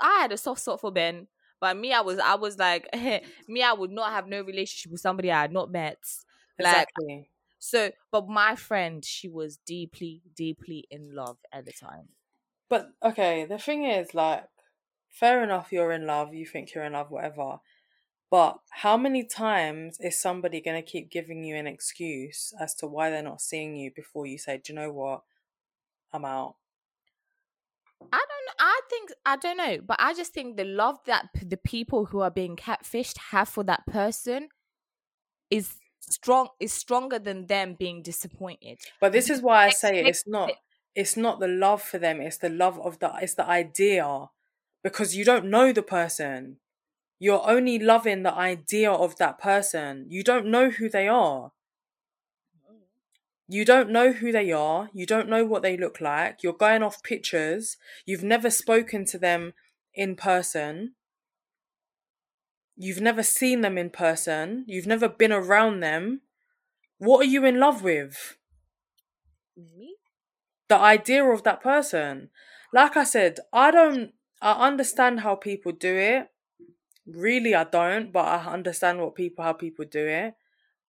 I 0.00 0.20
had 0.20 0.32
a 0.32 0.36
soft 0.36 0.60
spot 0.62 0.80
for 0.80 0.92
Ben. 0.92 1.28
But 1.60 1.76
me, 1.76 1.92
I 1.92 2.00
was, 2.02 2.18
I 2.18 2.36
was 2.36 2.56
like, 2.58 2.88
me, 3.48 3.62
I 3.62 3.72
would 3.72 3.90
not 3.90 4.12
have 4.12 4.28
no 4.28 4.42
relationship 4.42 4.92
with 4.92 5.00
somebody 5.00 5.30
I 5.32 5.40
had 5.42 5.52
not 5.52 5.70
met. 5.72 5.98
Like, 6.58 6.88
Exactly. 6.98 7.30
so, 7.58 7.92
but 8.12 8.28
my 8.28 8.56
friend, 8.56 9.04
she 9.04 9.28
was 9.28 9.58
deeply, 9.58 10.22
deeply 10.34 10.86
in 10.90 11.14
love 11.14 11.38
at 11.52 11.66
the 11.66 11.72
time. 11.72 12.10
But 12.70 12.92
okay, 13.02 13.44
the 13.44 13.58
thing 13.58 13.84
is, 13.84 14.14
like, 14.14 14.48
fair 15.08 15.42
enough, 15.42 15.72
you're 15.72 15.92
in 15.92 16.06
love, 16.06 16.34
you 16.34 16.46
think 16.46 16.74
you're 16.74 16.84
in 16.84 16.94
love, 16.94 17.10
whatever. 17.10 17.60
But 18.30 18.58
how 18.70 18.96
many 18.96 19.24
times 19.24 19.98
is 20.00 20.20
somebody 20.20 20.60
going 20.60 20.82
to 20.82 20.88
keep 20.88 21.10
giving 21.10 21.44
you 21.44 21.56
an 21.56 21.66
excuse 21.66 22.52
as 22.60 22.74
to 22.76 22.86
why 22.86 23.10
they're 23.10 23.22
not 23.22 23.40
seeing 23.40 23.76
you 23.76 23.90
before 23.90 24.26
you 24.26 24.36
say, 24.38 24.58
do 24.58 24.72
you 24.72 24.78
know 24.78 24.92
what? 24.92 25.22
I'm 26.12 26.24
out. 26.24 26.56
I 28.12 28.24
don't. 28.28 28.56
I 28.60 28.80
think 28.88 29.10
I 29.26 29.36
don't 29.36 29.56
know, 29.56 29.78
but 29.86 29.96
I 30.00 30.14
just 30.14 30.32
think 30.32 30.56
the 30.56 30.64
love 30.64 30.98
that 31.06 31.32
p- 31.34 31.46
the 31.46 31.56
people 31.56 32.06
who 32.06 32.20
are 32.20 32.30
being 32.30 32.56
catfished 32.56 33.18
have 33.30 33.48
for 33.48 33.64
that 33.64 33.86
person 33.86 34.48
is 35.50 35.76
strong 36.00 36.48
is 36.60 36.72
stronger 36.72 37.18
than 37.18 37.46
them 37.46 37.74
being 37.78 38.02
disappointed. 38.02 38.78
But 39.00 39.12
this 39.12 39.30
is 39.30 39.42
why 39.42 39.66
I 39.66 39.70
say 39.70 39.98
Expect 39.98 40.08
it's 40.08 40.26
not 40.26 40.52
it's 40.94 41.16
not 41.16 41.40
the 41.40 41.48
love 41.48 41.82
for 41.82 41.98
them, 41.98 42.20
it's 42.20 42.38
the 42.38 42.48
love 42.48 42.78
of 42.80 42.98
the 42.98 43.12
it's 43.20 43.34
the 43.34 43.46
idea. 43.46 44.28
Because 44.82 45.16
you 45.16 45.24
don't 45.24 45.46
know 45.46 45.72
the 45.72 45.82
person. 45.82 46.58
You're 47.18 47.48
only 47.48 47.78
loving 47.78 48.22
the 48.22 48.34
idea 48.34 48.90
of 48.90 49.16
that 49.16 49.38
person. 49.38 50.06
You 50.08 50.22
don't 50.22 50.46
know 50.46 50.70
who 50.70 50.88
they 50.88 51.08
are. 51.08 51.52
You 53.48 53.64
don't 53.64 53.90
know 53.90 54.12
who 54.12 54.30
they 54.30 54.52
are. 54.52 54.90
You 54.92 55.06
don't 55.06 55.28
know 55.28 55.44
what 55.44 55.62
they 55.62 55.76
look 55.76 56.00
like. 56.00 56.42
You're 56.42 56.52
going 56.52 56.82
off 56.82 57.02
pictures. 57.02 57.78
You've 58.04 58.22
never 58.22 58.50
spoken 58.50 59.04
to 59.06 59.18
them 59.18 59.54
in 59.94 60.16
person. 60.16 60.94
You've 62.76 63.00
never 63.00 63.22
seen 63.22 63.62
them 63.62 63.78
in 63.78 63.90
person. 63.90 64.64
You've 64.68 64.86
never 64.86 65.08
been 65.08 65.32
around 65.32 65.80
them. 65.80 66.20
What 66.98 67.20
are 67.20 67.28
you 67.28 67.44
in 67.44 67.58
love 67.58 67.82
with? 67.82 68.36
Me? 69.56 69.96
The 70.68 70.76
idea 70.76 71.24
of 71.24 71.42
that 71.42 71.62
person. 71.62 72.28
Like 72.72 72.96
I 72.96 73.04
said, 73.04 73.40
I 73.52 73.70
don't, 73.70 74.12
I 74.42 74.52
understand 74.66 75.20
how 75.20 75.34
people 75.34 75.72
do 75.72 75.96
it. 75.96 76.28
Really, 77.08 77.54
I 77.54 77.64
don't, 77.64 78.12
but 78.12 78.26
I 78.26 78.44
understand 78.52 79.00
what 79.00 79.14
people, 79.14 79.44
how 79.44 79.54
people 79.54 79.84
do 79.84 80.06
it. 80.06 80.34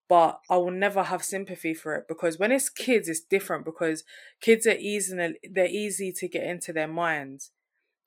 But 0.09 0.41
I 0.49 0.57
will 0.57 0.71
never 0.71 1.03
have 1.03 1.23
sympathy 1.23 1.73
for 1.73 1.95
it 1.95 2.07
because 2.07 2.39
when 2.39 2.51
it's 2.51 2.69
kids, 2.69 3.09
it's 3.09 3.21
different 3.21 3.65
because 3.65 4.03
kids 4.41 4.67
are 4.67 4.77
easy, 4.77 5.15
they're 5.51 5.67
easy 5.67 6.11
to 6.13 6.27
get 6.27 6.43
into 6.45 6.73
their 6.73 6.87
minds. 6.87 7.51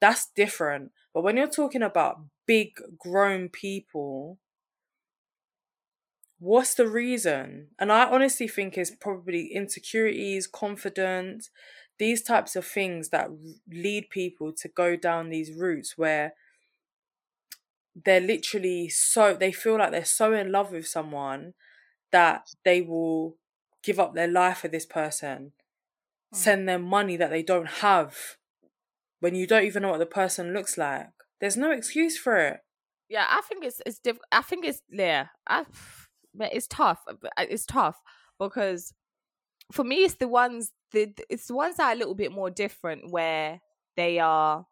That's 0.01 0.29
different. 0.37 0.93
But 1.15 1.23
when 1.23 1.37
you're 1.37 1.49
talking 1.49 1.83
about 1.83 2.23
big 2.47 2.75
grown 2.99 3.49
people, 3.51 4.39
what's 6.39 6.75
the 6.75 6.89
reason? 6.89 7.69
And 7.79 7.93
I 7.93 8.05
honestly 8.11 8.49
think 8.49 8.77
it's 8.77 8.91
probably 8.91 9.47
insecurities, 9.53 10.47
confidence, 10.47 11.51
these 11.99 12.23
types 12.23 12.57
of 12.57 12.67
things 12.67 13.11
that 13.11 13.31
lead 13.71 14.11
people 14.11 14.53
to 14.55 14.69
go 14.69 14.97
down 14.97 15.29
these 15.29 15.53
routes 15.53 15.97
where 15.97 16.35
they're 17.95 18.21
literally 18.21 18.89
so 18.89 19.35
they 19.35 19.53
feel 19.53 19.79
like 19.79 19.91
they're 19.91 20.05
so 20.05 20.33
in 20.33 20.51
love 20.53 20.73
with 20.73 20.87
someone 20.87 21.55
that 22.11 22.49
they 22.65 22.81
will 22.81 23.37
give 23.83 23.99
up 24.01 24.15
their 24.15 24.29
life 24.29 24.59
for 24.59 24.69
this 24.69 24.87
person, 24.87 25.53
Mm. 26.33 26.37
send 26.37 26.69
them 26.69 26.83
money 26.83 27.17
that 27.17 27.31
they 27.31 27.43
don't 27.43 27.67
have 27.81 28.37
when 29.21 29.35
you 29.35 29.47
don't 29.47 29.65
even 29.65 29.83
know 29.83 29.91
what 29.91 29.99
the 29.99 30.07
person 30.07 30.53
looks 30.53 30.77
like. 30.79 31.09
There's 31.41 31.57
no 31.57 31.71
excuse 31.71 32.17
for 32.19 32.37
it. 32.39 32.61
Yeah, 33.09 33.27
I 33.29 33.43
think 33.43 33.65
it's 33.65 33.83
it's 33.85 33.99
diff- 33.99 34.19
I 34.31 34.43
think 34.43 34.65
it's 34.65 34.83
yeah. 34.91 35.27
I 35.47 35.65
but 36.35 36.55
it's 36.55 36.67
tough. 36.67 37.01
uh, 37.07 37.15
It's 37.39 37.67
tough 37.67 38.01
because 38.39 38.95
for 39.71 39.85
me, 39.85 40.05
it's 40.05 40.15
the 40.15 40.29
ones 40.29 40.73
the 40.93 41.13
it's 41.29 41.47
the 41.49 41.55
ones 41.55 41.77
that 41.77 41.89
are 41.91 41.93
a 41.93 41.97
little 41.99 42.15
bit 42.15 42.33
more 42.33 42.51
different 42.51 43.11
where 43.11 43.61
they 43.97 44.19
are. 44.19 44.67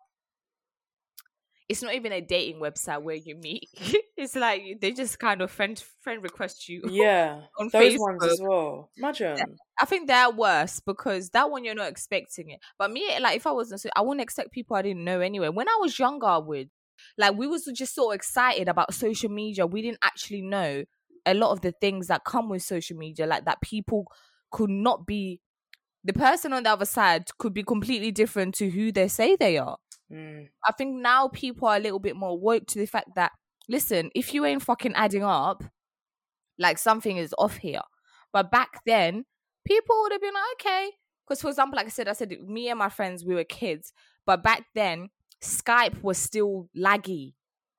It's 1.71 1.83
not 1.83 1.95
even 1.95 2.11
a 2.11 2.21
dating 2.21 2.61
website 2.61 3.01
where 3.03 3.15
you 3.15 3.37
meet. 3.37 3.69
it's 4.17 4.35
like 4.35 4.79
they 4.81 4.91
just 4.91 5.21
kind 5.21 5.41
of 5.41 5.53
friend 5.53 5.83
friend 6.01 6.21
request 6.23 6.69
you. 6.69 6.83
Yeah, 6.91 7.43
On 7.61 7.69
those 7.69 7.97
ones 7.97 8.25
as 8.25 8.41
well. 8.43 8.91
Imagine. 8.99 9.57
I 9.81 9.85
think 9.85 10.09
they're 10.09 10.31
worse 10.31 10.81
because 10.81 11.31
that 11.31 11.49
one 11.49 11.65
you're 11.65 11.77
not 11.77 11.89
expecting 11.89 12.51
it. 12.51 12.59
But 12.77 12.91
me, 12.91 13.17
like 13.21 13.37
if 13.37 13.47
I 13.47 13.53
wasn't, 13.53 13.87
I 13.95 14.01
wouldn't 14.01 14.21
expect 14.21 14.51
people 14.51 14.77
I 14.77 14.83
didn't 14.83 15.05
know 15.05 15.21
anyway. 15.21 15.49
When 15.49 15.69
I 15.69 15.79
was 15.81 15.97
younger, 15.97 16.27
I 16.27 16.39
would. 16.39 16.71
Like 17.17 17.37
we 17.37 17.47
was 17.47 17.65
just 17.75 17.95
so 17.95 18.11
excited 18.11 18.69
about 18.69 18.93
social 18.93 19.31
media, 19.31 19.65
we 19.65 19.81
didn't 19.81 20.01
actually 20.03 20.43
know 20.43 20.85
a 21.25 21.35
lot 21.35 21.53
of 21.53 21.61
the 21.61 21.73
things 21.73 22.09
that 22.09 22.25
come 22.25 22.49
with 22.49 22.63
social 22.63 22.97
media, 22.97 23.27
like 23.27 23.45
that 23.45 23.61
people 23.63 24.07
could 24.51 24.71
not 24.71 25.07
be. 25.07 25.41
The 26.03 26.15
person 26.15 26.53
on 26.55 26.63
the 26.63 26.71
other 26.71 26.87
side 26.87 27.27
could 27.39 27.53
be 27.55 27.63
completely 27.63 28.11
different 28.11 28.55
to 28.57 28.71
who 28.71 28.91
they 28.91 29.07
say 29.07 29.37
they 29.37 29.59
are. 29.59 29.77
Mm. 30.13 30.49
I 30.67 30.73
think 30.73 31.01
now 31.01 31.29
people 31.29 31.69
are 31.69 31.77
a 31.77 31.81
little 31.81 31.99
bit 31.99 32.17
more 32.17 32.39
woke 32.39 32.67
to 32.69 32.79
the 32.79 32.87
fact 32.87 33.11
that 33.17 33.33
listen, 33.69 34.11
if 34.15 34.35
you 34.35 34.45
ain't 34.45 34.63
fucking 34.63 34.95
adding 34.95 35.23
up, 35.23 35.63
like 36.59 36.79
something 36.79 37.17
is 37.17 37.35
off 37.39 37.57
here. 37.57 37.83
But 38.33 38.51
back 38.51 38.81
then, 38.85 39.25
people 39.65 39.97
would 40.03 40.13
have 40.13 40.21
been 40.21 40.35
like, 40.35 40.43
okay. 40.61 40.91
Because 41.27 41.41
for 41.41 41.49
example, 41.49 41.77
like 41.77 41.87
I 41.87 41.91
said, 41.91 42.09
I 42.09 42.13
said 42.13 42.35
me 42.47 42.69
and 42.69 42.79
my 42.79 42.89
friends, 42.89 43.25
we 43.25 43.35
were 43.35 43.45
kids. 43.45 43.93
But 44.27 44.43
back 44.43 44.65
then, 44.75 45.11
Skype 45.43 46.03
was 46.03 46.19
still 46.19 46.69
laggy. 46.77 47.35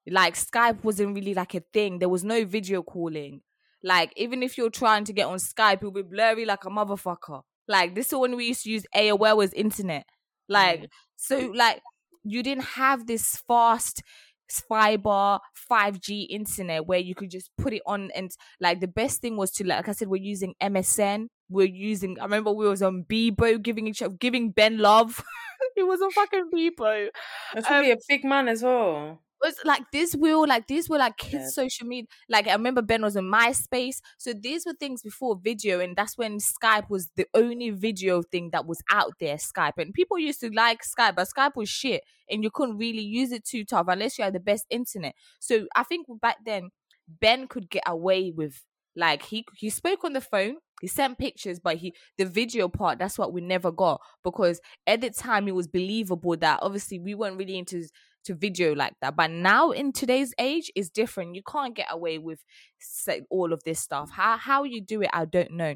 Like 0.08 0.36
Skype 0.36 0.84
wasn't 0.84 1.16
really 1.16 1.34
like 1.34 1.54
a 1.54 1.62
thing. 1.74 2.00
There 2.00 2.10
was 2.10 2.24
no 2.24 2.46
video 2.46 2.82
calling. 2.82 3.42
Like 3.84 4.14
even 4.16 4.42
if 4.42 4.58
you're 4.58 4.70
trying 4.70 5.06
to 5.06 5.14
get 5.14 5.28
on 5.28 5.38
Skype, 5.38 5.78
it'll 5.78 5.92
be 5.92 6.02
blurry 6.02 6.46
like 6.46 6.66
a 6.66 6.70
motherfucker. 6.70 7.42
Like 7.68 7.94
this 7.94 8.08
is 8.08 8.18
when 8.18 8.36
we 8.36 8.48
used 8.48 8.64
to 8.64 8.72
use 8.72 8.86
AOL 8.96 9.44
as 9.44 9.54
internet. 9.54 10.06
Like 10.48 10.90
so, 11.18 11.52
like 11.56 11.82
you 12.24 12.44
didn't 12.44 12.64
have 12.64 13.08
this 13.08 13.42
fast 13.48 14.04
fiber 14.50 15.40
5G 15.56 16.28
internet 16.30 16.86
where 16.86 17.00
you 17.00 17.16
could 17.16 17.30
just 17.32 17.50
put 17.58 17.74
it 17.74 17.82
on 17.86 18.12
and 18.14 18.32
like 18.60 18.82
the 18.82 18.88
best 18.88 19.22
thing 19.22 19.38
was 19.38 19.52
to 19.52 19.66
like 19.66 19.88
I 19.88 19.94
said 19.94 20.10
we're 20.10 20.22
using 20.22 20.56
MSN 20.62 21.28
we're 21.50 21.68
using 21.68 22.20
I 22.20 22.24
remember 22.24 22.52
we 22.52 22.68
was 22.68 22.82
on 22.82 23.06
Bebo 23.10 23.62
giving 23.62 23.88
each 23.88 24.02
other 24.02 24.16
giving 24.16 24.52
Ben 24.52 24.78
love. 24.78 25.24
It 25.78 25.84
was 25.84 26.02
on 26.02 26.12
fucking 26.12 26.50
Bebo. 26.54 27.10
That's 27.54 27.66
probably 27.68 27.92
a 27.92 27.94
um, 27.94 28.00
big 28.08 28.26
man 28.26 28.48
as 28.50 28.62
well. 28.62 29.20
Was 29.44 29.56
like 29.66 29.84
this 29.92 30.16
will 30.16 30.48
like 30.48 30.68
these 30.68 30.90
were 30.90 30.98
like 30.98 31.18
kids 31.18 31.46
Yeah. 31.46 31.50
social 31.50 31.88
media. 31.88 32.08
Like 32.30 32.48
i 32.48 32.54
remember 32.54 32.82
ben 32.82 33.02
was 33.02 33.16
on 33.18 33.26
myspace 33.26 34.02
so 34.18 34.34
these 34.34 34.66
were 34.66 34.74
things 34.74 35.02
before 35.02 35.36
video 35.42 35.80
and 35.80 35.96
that's 35.96 36.18
when 36.18 36.38
skype 36.40 36.90
was 36.90 37.10
the 37.16 37.26
only 37.34 37.70
video 37.72 38.22
thing 38.22 38.50
that 38.52 38.66
was 38.66 38.82
out 38.92 39.14
there 39.20 39.36
skype. 39.38 39.74
And 39.78 39.94
people 39.94 40.20
used 40.20 40.40
to 40.42 40.50
like 40.52 40.82
skype 40.84 41.16
but 41.16 41.28
skype 41.28 41.56
was 41.56 41.70
shit 41.70 42.04
and 42.30 42.44
you 42.44 42.52
couldn't 42.52 42.78
really 42.78 43.02
use 43.04 43.32
it 43.32 43.46
too 43.46 43.64
tough 43.66 43.88
unless 43.90 44.18
you 44.18 44.24
had 44.24 44.34
the 44.34 44.40
best 44.40 44.66
internet. 44.70 45.16
So 45.40 45.68
i 45.76 45.84
think 45.84 46.08
back 46.22 46.38
then 46.46 46.70
ben 47.08 47.48
could 47.48 47.70
get 47.70 47.84
away 47.88 48.32
with 48.32 48.64
like 48.96 49.24
he 49.24 49.46
he 49.56 49.70
spoke 49.70 50.04
on 50.04 50.14
the 50.14 50.22
phone 50.22 50.58
he 50.82 50.88
sent 50.88 51.18
pictures 51.18 51.60
but 51.60 51.78
he 51.78 51.94
the 52.18 52.26
video 52.26 52.68
part 52.68 53.00
that's 53.00 53.18
what 53.18 53.32
we 53.34 53.40
never 53.42 53.72
got 53.72 54.02
because 54.24 54.60
at 54.88 55.00
the 55.02 55.10
time 55.10 55.48
it 55.48 55.56
was 55.56 55.68
believable 55.68 56.36
that 56.38 56.60
obviously 56.62 57.00
we 57.00 57.16
weren't 57.16 57.38
really 57.38 57.58
into 57.58 57.84
to 58.26 58.36
video 58.36 58.74
like 58.76 58.94
that. 59.02 59.16
But 59.16 59.32
now 59.32 59.72
in 59.72 59.92
today's 59.94 60.34
age, 60.38 60.72
is 60.76 60.90
different. 60.90 61.36
You 61.36 61.42
can't 61.44 61.76
get 61.76 61.88
away 61.90 62.18
with 62.18 62.44
say, 62.80 63.22
all 63.30 63.52
of 63.54 63.64
this 63.64 63.80
stuff. 63.80 64.12
How 64.12 64.38
how 64.38 64.64
you 64.64 64.82
do 64.82 65.02
it, 65.02 65.10
I 65.14 65.26
don't 65.26 65.52
know. 65.52 65.76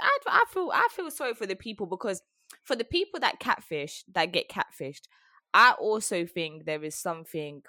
I, 0.00 0.18
I 0.26 0.44
feel 0.52 0.70
I 0.72 0.88
feel 0.92 1.10
sorry 1.10 1.34
for 1.34 1.46
the 1.46 1.56
people 1.56 1.86
because 1.86 2.22
for 2.64 2.76
the 2.76 2.84
people 2.84 3.20
that 3.20 3.40
catfish 3.40 4.04
that 4.14 4.32
get 4.32 4.48
catfished, 4.48 5.02
I 5.54 5.72
also 5.72 6.26
think 6.26 6.64
there 6.64 6.82
is 6.84 6.94
something 6.94 7.62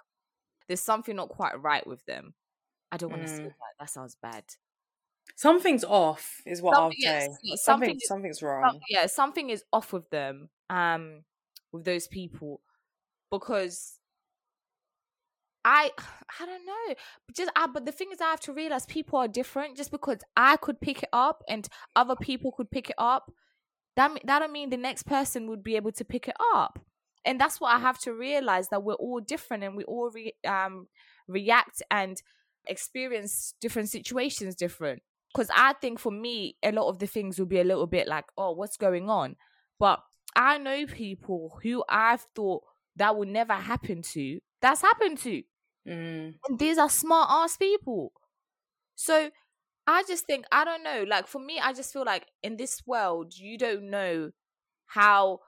there's 0.67 0.81
something 0.81 1.15
not 1.15 1.29
quite 1.29 1.59
right 1.61 1.85
with 1.87 2.05
them. 2.05 2.33
I 2.91 2.97
don't 2.97 3.09
want 3.11 3.23
to 3.23 3.27
say 3.27 3.41
Mm. 3.43 3.45
that. 3.45 3.53
That 3.79 3.89
sounds 3.89 4.15
bad. 4.21 4.43
Something's 5.35 5.83
off, 5.83 6.41
is 6.45 6.61
what 6.61 6.75
I'll 6.75 6.91
Something- 6.91 7.01
say. 7.01 7.07
yes, 7.07 7.25
Something, 7.25 7.57
something 7.57 7.95
is- 7.95 8.07
something's 8.07 8.39
some- 8.39 8.49
wrong. 8.49 8.79
yeah, 8.89 9.05
something 9.05 9.49
is 9.49 9.63
off 9.71 9.93
with 9.93 10.09
them. 10.09 10.49
Um, 10.69 11.23
with 11.71 11.85
those 11.85 12.07
people 12.07 12.61
because 13.31 13.99
I 15.65 15.91
I 16.39 16.45
don't 16.45 16.65
know. 16.65 16.95
Just 17.35 17.51
I, 17.55 17.67
but 17.67 17.85
the 17.85 17.91
thing 17.91 18.09
is, 18.11 18.21
I 18.21 18.31
have 18.31 18.39
to 18.41 18.53
realize 18.53 18.85
people 18.85 19.19
are 19.19 19.27
different. 19.27 19.77
Just 19.77 19.91
because 19.91 20.19
I 20.35 20.57
could 20.57 20.79
pick 20.79 21.03
it 21.03 21.09
up 21.13 21.43
and 21.47 21.67
other 21.95 22.15
people 22.15 22.51
could 22.51 22.71
pick 22.71 22.89
it 22.89 22.95
up, 22.97 23.31
that 23.95 24.11
that 24.25 24.39
don't 24.39 24.51
mean 24.53 24.69
the 24.69 24.77
next 24.77 25.03
person 25.03 25.49
would 25.49 25.63
be 25.63 25.75
able 25.75 25.91
to 25.93 26.05
pick 26.05 26.27
it 26.27 26.35
up. 26.53 26.79
And 27.25 27.39
that's 27.39 27.59
what 27.59 27.75
I 27.75 27.79
have 27.79 27.99
to 27.99 28.13
realize 28.13 28.69
that 28.69 28.83
we're 28.83 28.93
all 28.93 29.19
different 29.19 29.63
and 29.63 29.75
we 29.75 29.83
all 29.83 30.09
re- 30.13 30.35
um 30.47 30.87
react 31.27 31.81
and 31.91 32.21
experience 32.65 33.53
different 33.59 33.89
situations 33.89 34.55
different. 34.55 35.01
Because 35.33 35.49
I 35.55 35.73
think 35.73 35.99
for 35.99 36.11
me, 36.11 36.55
a 36.63 36.71
lot 36.71 36.89
of 36.89 36.97
the 36.97 37.05
things 37.05 37.37
will 37.37 37.45
be 37.45 37.59
a 37.59 37.63
little 37.63 37.85
bit 37.85 38.07
like, 38.07 38.25
oh, 38.35 38.51
what's 38.51 38.77
going 38.77 39.09
on? 39.09 39.35
But 39.77 39.99
I 40.35 40.57
know 40.57 40.87
people 40.87 41.59
who 41.61 41.83
I've 41.87 42.25
thought 42.35 42.63
that 42.95 43.15
would 43.15 43.27
never 43.27 43.53
happen 43.53 44.01
to. 44.01 44.39
That's 44.61 44.81
happened 44.81 45.17
to. 45.19 45.43
Mm. 45.87 46.35
And 46.47 46.59
these 46.59 46.77
are 46.77 46.89
smart 46.89 47.29
ass 47.31 47.57
people. 47.57 48.11
So 48.95 49.29
I 49.87 50.03
just 50.03 50.25
think, 50.25 50.45
I 50.51 50.65
don't 50.65 50.83
know. 50.83 51.05
Like 51.07 51.27
for 51.27 51.39
me, 51.39 51.59
I 51.59 51.73
just 51.73 51.93
feel 51.93 52.05
like 52.05 52.27
in 52.43 52.57
this 52.57 52.83
world, 52.85 53.35
you 53.37 53.57
don't 53.57 53.89
know 53.89 54.31
how 54.87 55.39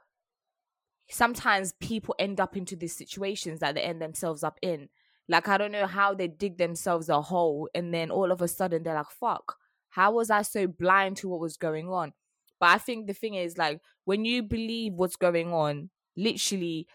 sometimes 1.10 1.74
people 1.80 2.16
end 2.18 2.40
up 2.40 2.56
into 2.56 2.76
these 2.76 2.96
situations 2.96 3.60
that 3.60 3.76
they 3.76 3.82
end 3.82 4.02
themselves 4.02 4.44
up 4.44 4.58
in. 4.62 4.90
Like 5.28 5.48
I 5.48 5.58
don't 5.58 5.72
know 5.72 5.86
how 5.86 6.14
they 6.14 6.28
dig 6.28 6.58
themselves 6.58 7.10
a 7.10 7.22
hole 7.22 7.70
and 7.76 7.94
then 7.94 8.12
all 8.12 8.32
of 8.32 8.42
a 8.42 8.48
sudden 8.48 8.84
they're 8.84 8.96
like, 8.96 9.12
fuck, 9.12 9.58
how 9.90 10.14
was 10.14 10.30
I 10.30 10.42
so 10.42 10.68
blind 10.68 11.18
to 11.18 11.30
what 11.30 11.40
was 11.40 11.58
going 11.58 11.90
on? 11.90 12.14
But 12.60 12.70
I 12.70 12.78
think 12.78 13.08
the 13.08 13.14
thing 13.14 13.36
is 13.36 13.58
like 13.58 13.82
when 14.06 14.26
you 14.26 14.44
believe 14.44 14.94
what's 14.94 15.16
going 15.16 15.54
on, 15.54 15.90
literally 16.16 16.88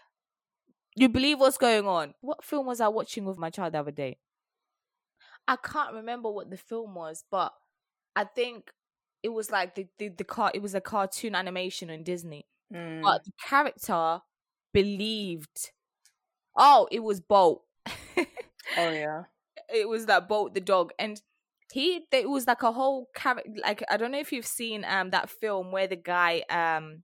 you 0.97 1.07
believe 1.09 1.39
what's 1.39 1.57
going 1.57 1.87
on. 1.87 2.13
What 2.21 2.43
film 2.43 2.65
was 2.65 2.81
I 2.81 2.87
watching 2.89 3.23
with 3.25 3.37
my 3.37 3.49
child 3.49 3.73
the 3.73 3.79
other 3.79 3.91
day? 3.91 4.17
I 5.47 5.55
can't 5.55 5.93
remember 5.93 6.29
what 6.29 6.49
the 6.49 6.57
film 6.57 6.95
was, 6.95 7.23
but 7.31 7.53
I 8.15 8.25
think 8.25 8.71
it 9.23 9.29
was 9.29 9.49
like 9.51 9.75
the 9.75 9.87
the, 9.97 10.09
the 10.09 10.23
car. 10.25 10.51
It 10.53 10.61
was 10.61 10.75
a 10.75 10.81
cartoon 10.81 11.35
animation 11.35 11.89
on 11.89 12.03
Disney, 12.03 12.45
Mm. 12.73 13.01
but 13.01 13.23
the 13.23 13.31
character 13.47 14.19
believed. 14.73 15.71
Oh, 16.57 16.87
it 16.91 16.99
was 17.01 17.21
Bolt. 17.21 17.63
oh 18.17 18.25
yeah. 18.75 19.23
it 19.73 19.87
was 19.87 20.07
that 20.07 20.27
Bolt 20.27 20.53
the 20.53 20.59
dog, 20.61 20.91
and 20.99 21.21
he 21.71 22.05
it 22.11 22.29
was 22.29 22.45
like 22.47 22.63
a 22.63 22.71
whole 22.73 23.07
character. 23.15 23.49
Like 23.63 23.83
I 23.89 23.95
don't 23.97 24.11
know 24.11 24.19
if 24.19 24.33
you've 24.33 24.45
seen 24.45 24.83
um 24.83 25.11
that 25.11 25.29
film 25.29 25.71
where 25.71 25.87
the 25.87 25.95
guy 25.95 26.43
um 26.49 27.03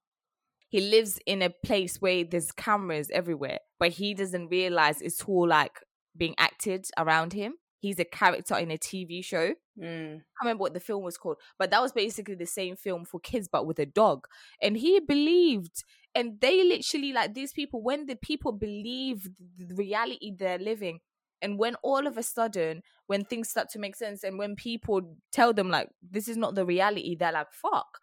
he 0.73 0.81
lives 0.81 1.19
in 1.27 1.43
a 1.43 1.51
place 1.51 2.01
where 2.01 2.23
there's 2.23 2.51
cameras 2.51 3.11
everywhere, 3.13 3.59
but 3.79 3.91
he 3.91 4.15
doesn't 4.15 4.47
realize 4.47 5.03
it's 5.03 5.21
all 5.21 5.47
like 5.47 5.79
being 6.17 6.33
acted 6.39 6.87
around 6.97 7.31
him. 7.31 7.53
He's 7.77 7.99
a 7.99 8.05
character 8.05 8.57
in 8.57 8.71
a 8.71 8.79
TV 8.79 9.23
show. 9.23 9.53
Mm. 9.79 10.21
I 10.21 10.43
remember 10.43 10.61
what 10.63 10.73
the 10.73 10.79
film 10.79 11.03
was 11.03 11.15
called, 11.15 11.37
but 11.59 11.69
that 11.69 11.79
was 11.79 11.91
basically 11.91 12.33
the 12.33 12.47
same 12.47 12.75
film 12.75 13.05
for 13.05 13.19
kids, 13.19 13.47
but 13.47 13.67
with 13.67 13.77
a 13.77 13.85
dog. 13.85 14.25
And 14.63 14.75
he 14.75 14.99
believed, 14.99 15.83
and 16.15 16.41
they 16.41 16.63
literally 16.63 17.13
like 17.13 17.35
these 17.35 17.53
people 17.53 17.83
when 17.83 18.07
the 18.07 18.15
people 18.15 18.51
believe 18.51 19.29
the 19.55 19.75
reality 19.75 20.31
they're 20.35 20.57
living, 20.57 21.01
and 21.39 21.59
when 21.59 21.75
all 21.83 22.07
of 22.07 22.17
a 22.17 22.23
sudden 22.23 22.81
when 23.05 23.25
things 23.25 23.47
start 23.47 23.69
to 23.73 23.79
make 23.79 23.95
sense, 23.95 24.23
and 24.23 24.39
when 24.39 24.55
people 24.55 25.17
tell 25.31 25.53
them 25.53 25.69
like 25.69 25.89
this 26.01 26.27
is 26.27 26.35
not 26.35 26.55
the 26.55 26.65
reality, 26.65 27.15
they're 27.15 27.31
like 27.31 27.53
fuck. 27.53 27.99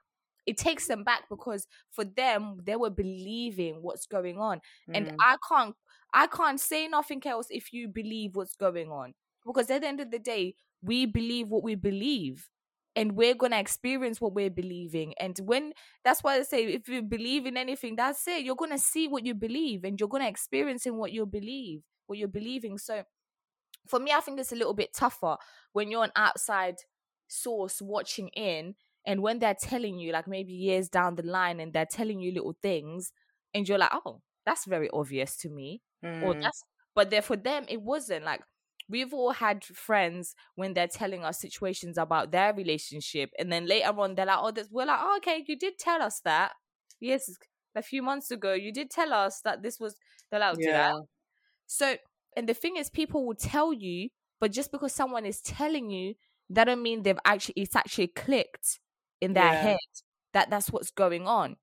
It 0.47 0.57
takes 0.59 0.87
them 0.87 1.05
back 1.05 1.25
because 1.29 1.67
for 1.91 2.05
them 2.05 2.59
they 2.65 2.77
were 2.77 2.91
believing 2.91 3.83
what's 3.83 4.07
going 4.07 4.39
on, 4.39 4.61
and 4.95 5.11
Mm. 5.11 5.17
I 5.21 5.37
can't 5.49 5.77
I 6.13 6.27
can't 6.27 6.61
say 6.61 6.89
nothing 6.89 7.23
else 7.27 7.47
if 7.51 7.73
you 7.73 7.89
believe 7.89 8.37
what's 8.37 8.57
going 8.57 8.91
on. 8.91 9.15
Because 9.47 9.71
at 9.71 9.83
the 9.83 9.89
end 9.89 10.01
of 10.01 10.11
the 10.11 10.19
day 10.19 10.55
we 10.83 11.07
believe 11.07 11.49
what 11.49 11.63
we 11.63 11.75
believe 11.75 12.49
and 12.97 13.13
we're 13.13 13.35
going 13.35 13.53
to 13.53 13.59
experience 13.59 14.21
what 14.21 14.35
we're 14.35 14.51
believing. 14.51 15.15
And 15.19 15.39
when 15.45 15.73
that's 16.05 16.23
why 16.23 16.37
i 16.37 16.43
say 16.43 16.65
if 16.67 16.89
you 16.89 17.03
believe 17.03 17.47
in 17.47 17.57
anything 17.57 17.97
that's 17.97 18.27
it. 18.29 18.43
You're 18.45 18.57
going 18.57 18.73
to 18.73 18.79
see 18.79 19.09
what 19.09 19.25
you 19.25 19.35
believe 19.35 19.85
and 19.85 19.99
you're 20.01 20.09
going 20.09 20.23
to 20.23 20.29
experience 20.29 20.87
in 20.87 20.97
what 20.97 21.13
you 21.13 21.27
believe 21.27 21.83
what 22.07 22.19
you're 22.19 22.29
believing. 22.29 22.77
So 22.79 23.05
for 23.89 23.99
me 23.99 24.13
i 24.13 24.21
think 24.21 24.39
it's 24.41 24.53
a 24.53 24.57
little 24.57 24.75
bit 24.75 24.93
tougher 24.95 25.37
when 25.73 25.91
you're 25.91 26.05
an 26.05 26.13
outside 26.17 26.77
source 27.29 27.81
watching 27.81 28.29
in 28.29 28.75
and 29.07 29.23
when 29.23 29.39
they're 29.39 29.57
telling 29.61 29.99
you 29.99 30.13
like 30.13 30.29
maybe 30.29 30.53
years 30.53 30.89
down 30.89 31.17
the 31.17 31.23
line 31.23 31.61
and 31.61 31.73
they're 31.73 31.87
telling 31.91 32.21
you 32.21 32.33
little 32.33 32.57
things 32.63 33.13
and 33.55 33.69
you're 33.69 33.79
like 33.79 33.93
oh 34.05 34.21
that's 34.47 34.65
very 34.67 34.89
obvious 34.93 35.37
to 35.37 35.49
me 35.49 35.81
or 36.03 36.35
Mm. 36.35 36.43
that's 36.43 36.63
but 36.95 37.11
there 37.11 37.23
for 37.23 37.37
them 37.37 37.65
it 37.69 37.83
wasn't 37.83 38.25
like 38.25 38.41
we've 38.89 39.13
all 39.13 39.33
had 39.33 39.65
friends 39.65 40.35
when 40.55 40.75
they're 40.75 40.89
telling 40.89 41.25
us 41.25 41.41
situations 41.41 41.97
about 41.99 42.33
their 42.33 42.53
relationship 42.55 43.31
and 43.39 43.53
then 43.53 43.67
later 43.67 43.89
on 43.99 44.15
they're 44.15 44.27
like 44.27 44.39
oh 44.41 44.51
this 44.51 44.69
we're 44.71 44.87
like 44.87 44.99
oh, 45.01 45.17
okay 45.19 45.45
you 45.47 45.57
did 45.59 45.75
tell 45.79 46.01
us 46.03 46.21
that 46.25 46.53
yes 47.01 47.31
a 47.77 47.83
few 47.83 48.03
months 48.03 48.31
ago 48.31 48.53
you 48.55 48.73
did 48.73 48.91
tell 48.91 49.13
us 49.13 49.41
that 49.45 49.63
this 49.63 49.79
was 49.79 49.95
they're 50.31 50.41
like 50.41 50.57
"Did 50.57 50.69
I?" 50.69 50.71
yeah. 50.71 50.99
so 51.67 51.97
and 52.37 52.49
the 52.49 52.55
thing 52.55 52.77
is 52.77 52.91
people 52.91 53.27
will 53.27 53.35
tell 53.35 53.73
you 53.73 54.09
but 54.41 54.53
just 54.53 54.73
because 54.73 54.95
someone 54.95 55.27
is 55.27 55.41
telling 55.41 55.91
you 55.91 56.15
that 56.49 56.65
don't 56.65 56.83
mean 56.83 57.03
they've 57.03 57.19
actually 57.25 57.55
it's 57.57 57.77
actually 57.77 58.09
clicked 58.09 58.81
in 59.21 59.33
their 59.35 59.45
Yeah. 59.45 59.63
head 59.63 59.79
that 60.33 60.51
that's 60.51 60.71
what's 60.71 60.91
going 60.91 61.27
on 61.27 61.57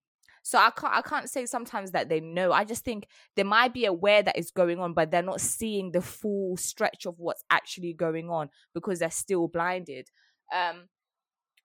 so 0.43 0.57
i 0.57 0.69
can't 0.71 0.93
i 0.93 1.01
can't 1.01 1.29
say 1.29 1.45
sometimes 1.45 1.91
that 1.91 2.09
they 2.09 2.19
know 2.19 2.51
i 2.51 2.63
just 2.63 2.83
think 2.85 3.07
they 3.35 3.43
might 3.43 3.73
be 3.73 3.85
aware 3.85 4.21
that 4.23 4.37
it's 4.37 4.51
going 4.51 4.79
on 4.79 4.93
but 4.93 5.09
they're 5.11 5.21
not 5.21 5.41
seeing 5.41 5.91
the 5.91 6.01
full 6.01 6.55
stretch 6.57 7.05
of 7.05 7.15
what's 7.19 7.43
actually 7.49 7.93
going 7.93 8.29
on 8.29 8.49
because 8.73 8.99
they're 8.99 9.09
still 9.11 9.47
blinded 9.47 10.09
um 10.53 10.87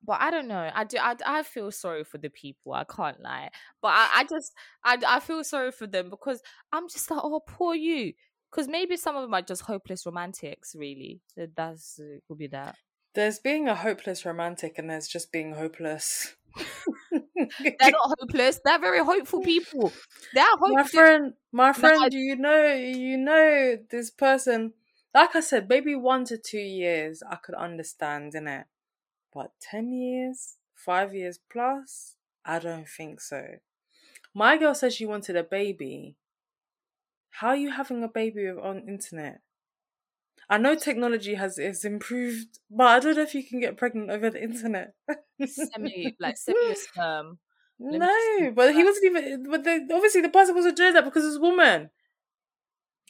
but 0.04 0.20
I 0.20 0.32
don't 0.32 0.48
know. 0.48 0.68
I 0.74 0.82
do. 0.82 0.96
I, 1.00 1.14
I 1.24 1.42
feel 1.44 1.70
sorry 1.70 2.02
for 2.02 2.18
the 2.18 2.28
people. 2.28 2.72
I 2.72 2.82
can't 2.82 3.20
lie. 3.20 3.50
But 3.80 3.92
I, 3.92 4.08
I 4.16 4.24
just, 4.24 4.52
I, 4.84 4.98
I 5.06 5.20
feel 5.20 5.44
sorry 5.44 5.70
for 5.70 5.86
them 5.86 6.10
because 6.10 6.42
I'm 6.72 6.88
just 6.88 7.08
like, 7.08 7.20
oh, 7.22 7.40
poor 7.46 7.76
you. 7.76 8.12
Because 8.50 8.66
maybe 8.66 8.96
some 8.96 9.14
of 9.14 9.22
them 9.22 9.32
are 9.32 9.42
just 9.42 9.62
hopeless 9.62 10.04
romantics. 10.04 10.74
Really, 10.76 11.20
that's 11.54 12.00
it 12.00 12.24
could 12.26 12.38
be 12.38 12.48
that. 12.48 12.74
There's 13.14 13.38
being 13.38 13.68
a 13.68 13.74
hopeless 13.74 14.24
romantic, 14.24 14.78
and 14.78 14.88
there's 14.88 15.08
just 15.08 15.32
being 15.32 15.54
hopeless. 15.54 16.34
They're 17.10 17.90
not 17.90 18.18
hopeless. 18.18 18.60
They're 18.64 18.78
very 18.78 19.04
hopeful 19.04 19.40
people. 19.40 19.92
They're 20.34 20.44
hopeful. 20.44 20.74
my 20.74 20.84
friend, 20.84 21.32
my 21.52 21.72
friend, 21.72 22.10
do 22.10 22.18
you 22.18 22.36
know, 22.36 22.66
you 22.72 23.18
know, 23.18 23.76
this 23.90 24.10
person. 24.10 24.72
Like 25.14 25.36
I 25.36 25.40
said, 25.40 25.68
maybe 25.68 25.94
one 25.94 26.24
to 26.26 26.38
two 26.38 26.58
years, 26.58 27.22
I 27.28 27.36
could 27.36 27.54
understand, 27.54 28.34
in 28.34 28.48
it, 28.48 28.64
But 29.34 29.50
ten 29.60 29.92
years, 29.92 30.56
five 30.74 31.14
years 31.14 31.38
plus, 31.50 32.16
I 32.46 32.58
don't 32.58 32.88
think 32.88 33.20
so. 33.20 33.44
My 34.34 34.56
girl 34.56 34.74
said 34.74 34.94
she 34.94 35.04
wanted 35.04 35.36
a 35.36 35.44
baby. 35.44 36.16
How 37.30 37.48
are 37.48 37.56
you 37.56 37.72
having 37.72 38.02
a 38.02 38.08
baby 38.08 38.48
on 38.48 38.88
internet? 38.88 39.40
I 40.52 40.58
know 40.58 40.74
technology 40.74 41.32
has 41.36 41.58
is 41.58 41.82
improved, 41.82 42.58
but 42.70 42.86
I 42.86 42.98
don't 42.98 43.16
know 43.16 43.22
if 43.22 43.34
you 43.34 43.42
can 43.42 43.58
get 43.58 43.78
pregnant 43.78 44.10
over 44.10 44.28
the 44.28 44.42
internet. 44.42 44.92
semi, 45.46 46.14
like 46.20 46.36
semi 46.36 46.74
sperm. 46.74 47.38
No, 47.78 48.52
but 48.54 48.74
he 48.74 48.84
wasn't 48.84 49.06
even. 49.06 49.50
But 49.50 49.64
the, 49.64 49.88
obviously, 49.94 50.20
the 50.20 50.28
person 50.28 50.54
wasn't 50.54 50.76
doing 50.76 50.92
that 50.92 51.06
because 51.06 51.24
it's 51.24 51.38
a 51.38 51.40
woman. 51.40 51.88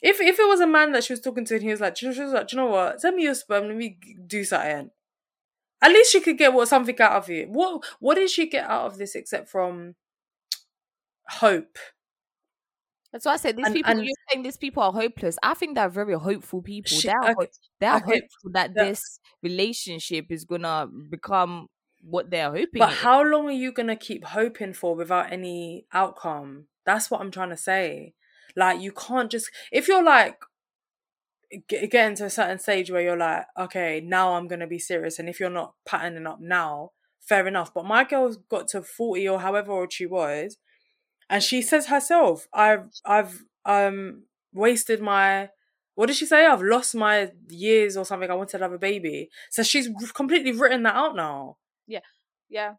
If 0.01 0.21
if 0.21 0.39
it 0.39 0.47
was 0.47 0.61
a 0.61 0.69
man 0.69 0.93
that 0.93 1.03
she 1.03 1.15
was 1.15 1.21
talking 1.21 1.45
to 1.47 1.55
and 1.55 1.65
he 1.65 1.71
was 1.71 1.81
like, 1.81 1.97
she 1.97 2.07
was 2.07 2.17
like, 2.17 2.47
do 2.47 2.55
you 2.55 2.63
know 2.63 2.69
what? 2.69 3.01
Send 3.01 3.17
me 3.17 3.25
your 3.25 3.35
sperm. 3.35 3.67
Let 3.67 3.77
me 3.77 3.99
do 4.25 4.45
something. 4.45 4.91
At 5.83 5.91
least 5.91 6.13
she 6.13 6.21
could 6.21 6.39
get 6.39 6.53
what 6.53 6.69
something 6.69 7.01
out 7.01 7.17
of 7.25 7.29
it. 7.29 7.51
What 7.51 7.85
what 7.99 8.15
did 8.15 8.31
she 8.31 8.49
get 8.49 8.71
out 8.71 8.87
of 8.87 8.99
this 8.99 9.17
except 9.17 9.49
from 9.49 9.97
hope? 11.29 11.77
That's 13.13 13.27
why 13.27 13.33
I 13.35 13.37
said 13.37 13.57
these 13.57 13.67
And- 13.67 13.75
people. 13.75 13.91
and- 13.91 14.05
you're 14.05 14.15
saying 14.31 14.43
these 14.43 14.57
people 14.57 14.83
are 14.83 14.93
hopeless. 14.93 15.39
I 15.43 15.55
think 15.55 15.75
they're 15.75 15.89
very 15.89 16.15
hopeful 16.19 16.63
people. 16.63 16.89
She- 16.91 17.09
they're 17.09 17.21
okay, 17.21 17.33
ho- 17.39 17.47
they're 17.81 17.97
okay, 17.97 18.05
hopeful 18.21 18.51
that 18.53 18.75
that- 18.75 18.89
this 18.89 19.21
relationship 19.43 20.27
is 20.31 20.45
gonna 20.45 20.87
become 21.11 21.69
what 22.01 22.31
they're 22.31 22.51
hoping. 22.51 22.79
But 22.81 22.93
how 22.95 23.23
long 23.23 23.47
are 23.49 23.53
you 23.53 23.71
gonna 23.71 23.97
keep 23.97 24.25
hoping 24.25 24.73
for 24.73 24.95
without 24.97 25.31
any 25.33 25.87
outcome? 25.93 26.69
That's 26.85 27.11
what 27.11 27.21
I'm 27.21 27.31
trying 27.31 27.51
to 27.51 27.57
say. 27.57 28.15
Like 28.57 28.81
you 28.81 28.93
can't 28.93 29.31
just 29.31 29.51
if 29.71 29.89
you're 29.89 30.03
like 30.03 30.39
get, 31.69 31.91
getting 31.91 32.17
to 32.17 32.25
a 32.25 32.31
certain 32.31 32.59
stage 32.59 32.91
where 32.91 33.03
you're 33.03 33.17
like, 33.17 33.45
okay, 33.59 34.01
now 34.01 34.35
I'm 34.35 34.49
gonna 34.49 34.67
be 34.67 34.79
serious, 34.79 35.19
and 35.19 35.29
if 35.29 35.39
you're 35.39 35.51
not 35.51 35.75
patterning 35.85 36.27
up 36.27 36.41
now, 36.41 36.93
fair 37.21 37.47
enough. 37.47 37.73
But 37.75 37.85
my 37.85 38.05
girl's 38.05 38.37
got 38.39 38.69
to 38.69 38.83
forty 38.83 39.29
or 39.29 39.41
however 39.41 39.73
old 39.73 39.93
she 39.93 40.07
was, 40.07 40.57
and 41.33 41.43
she 41.43 41.63
says 41.63 41.87
herself, 41.89 42.47
I've 42.55 42.87
I've 43.05 43.45
um 43.65 44.25
wasted 44.53 45.01
my 45.01 45.51
what 45.95 46.07
did 46.07 46.17
she 46.17 46.27
say? 46.27 46.47
I've 46.47 46.63
lost 46.63 46.95
my 46.95 47.33
years 47.49 47.97
or 47.97 48.05
something. 48.05 48.31
I 48.31 48.35
wanted 48.35 48.59
to 48.59 48.65
have 48.65 48.73
a 48.73 48.79
baby. 48.79 49.31
So 49.51 49.63
she's 49.63 49.89
completely 50.15 50.53
written 50.53 50.85
that 50.85 50.95
out 50.97 51.17
now 51.17 51.59
yeah, 51.87 52.01
Yeah. 52.49 52.75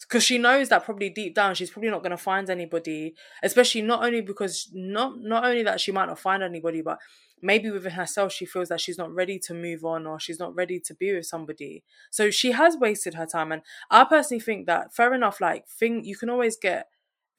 because 0.00 0.24
she 0.24 0.38
knows 0.38 0.68
that 0.68 0.84
probably 0.84 1.10
deep 1.10 1.34
down 1.34 1.54
she's 1.54 1.70
probably 1.70 1.90
not 1.90 2.02
going 2.02 2.10
to 2.10 2.16
find 2.16 2.50
anybody 2.50 3.14
especially 3.42 3.82
not 3.82 4.04
only 4.04 4.20
because 4.20 4.68
not 4.72 5.18
not 5.20 5.44
only 5.44 5.62
that 5.62 5.80
she 5.80 5.92
might 5.92 6.06
not 6.06 6.18
find 6.18 6.42
anybody 6.42 6.82
but 6.82 6.98
maybe 7.42 7.70
within 7.70 7.92
herself 7.92 8.32
she 8.32 8.46
feels 8.46 8.68
that 8.68 8.80
she's 8.80 8.98
not 8.98 9.14
ready 9.14 9.38
to 9.38 9.54
move 9.54 9.84
on 9.84 10.06
or 10.06 10.18
she's 10.18 10.38
not 10.38 10.54
ready 10.54 10.80
to 10.80 10.94
be 10.94 11.14
with 11.14 11.26
somebody 11.26 11.82
so 12.10 12.30
she 12.30 12.52
has 12.52 12.76
wasted 12.76 13.14
her 13.14 13.26
time 13.26 13.52
and 13.52 13.62
i 13.90 14.04
personally 14.04 14.40
think 14.40 14.66
that 14.66 14.94
fair 14.94 15.14
enough 15.14 15.40
like 15.40 15.66
thing 15.68 16.04
you 16.04 16.16
can 16.16 16.30
always 16.30 16.56
get 16.56 16.88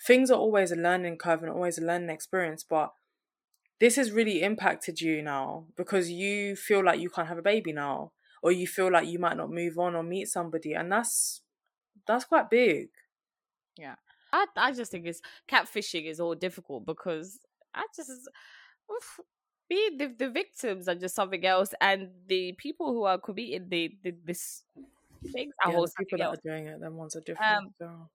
things 0.06 0.32
are 0.32 0.40
always 0.40 0.72
a 0.72 0.76
learning 0.76 1.18
curve 1.18 1.42
and 1.42 1.52
always 1.52 1.78
a 1.78 1.86
learning 1.86 2.10
experience 2.10 2.64
but 2.64 2.94
this 3.80 3.98
has 3.98 4.12
really 4.12 4.42
impacted 4.42 5.02
you 5.02 5.22
now 5.22 5.66
because 5.76 6.10
you 6.10 6.56
feel 6.56 6.84
like 6.84 7.00
you 7.00 7.10
can't 7.10 7.28
have 7.28 7.38
a 7.38 7.42
baby 7.42 7.74
now 7.74 8.12
or 8.42 8.52
you 8.52 8.68
feel 8.68 8.92
like 8.92 9.08
you 9.08 9.20
might 9.20 9.36
not 9.38 9.50
move 9.50 9.78
on 9.78 9.96
or 9.96 10.04
meet 10.04 10.28
somebody 10.28 10.74
and 10.74 10.92
that's 10.92 11.42
that's 12.08 12.26
quite 12.26 12.50
big. 12.50 12.90
Yeah. 13.78 13.96
I 14.32 14.46
I 14.56 14.72
just 14.72 14.92
think 14.92 15.06
it's 15.08 15.22
catfishing 15.48 16.06
is 16.06 16.20
all 16.20 16.36
difficult 16.36 16.86
because 16.86 17.40
I 17.74 17.86
just 17.96 18.12
oof, 18.92 19.20
be 19.70 19.96
the 19.98 20.14
the 20.18 20.30
victims 20.30 20.88
are 20.88 20.96
just 20.96 21.16
something 21.16 21.46
else, 21.46 21.74
and 21.82 22.10
the 22.28 22.54
people 22.58 22.94
who 22.94 23.04
are 23.04 23.18
committing 23.18 23.70
the, 23.70 23.92
the 24.04 24.14
this 24.24 24.64
things 25.34 25.54
are 25.64 25.72
Yeah, 25.72 25.78
the 25.80 25.92
people 25.98 26.18
that 26.20 26.26
else. 26.26 26.38
are 26.38 26.42
doing 26.44 26.68
it, 26.68 26.80
them 26.80 26.96
ones 26.98 27.16
are 27.16 27.22
different. 27.22 27.58
Um, 27.58 27.74
so. 27.80 28.10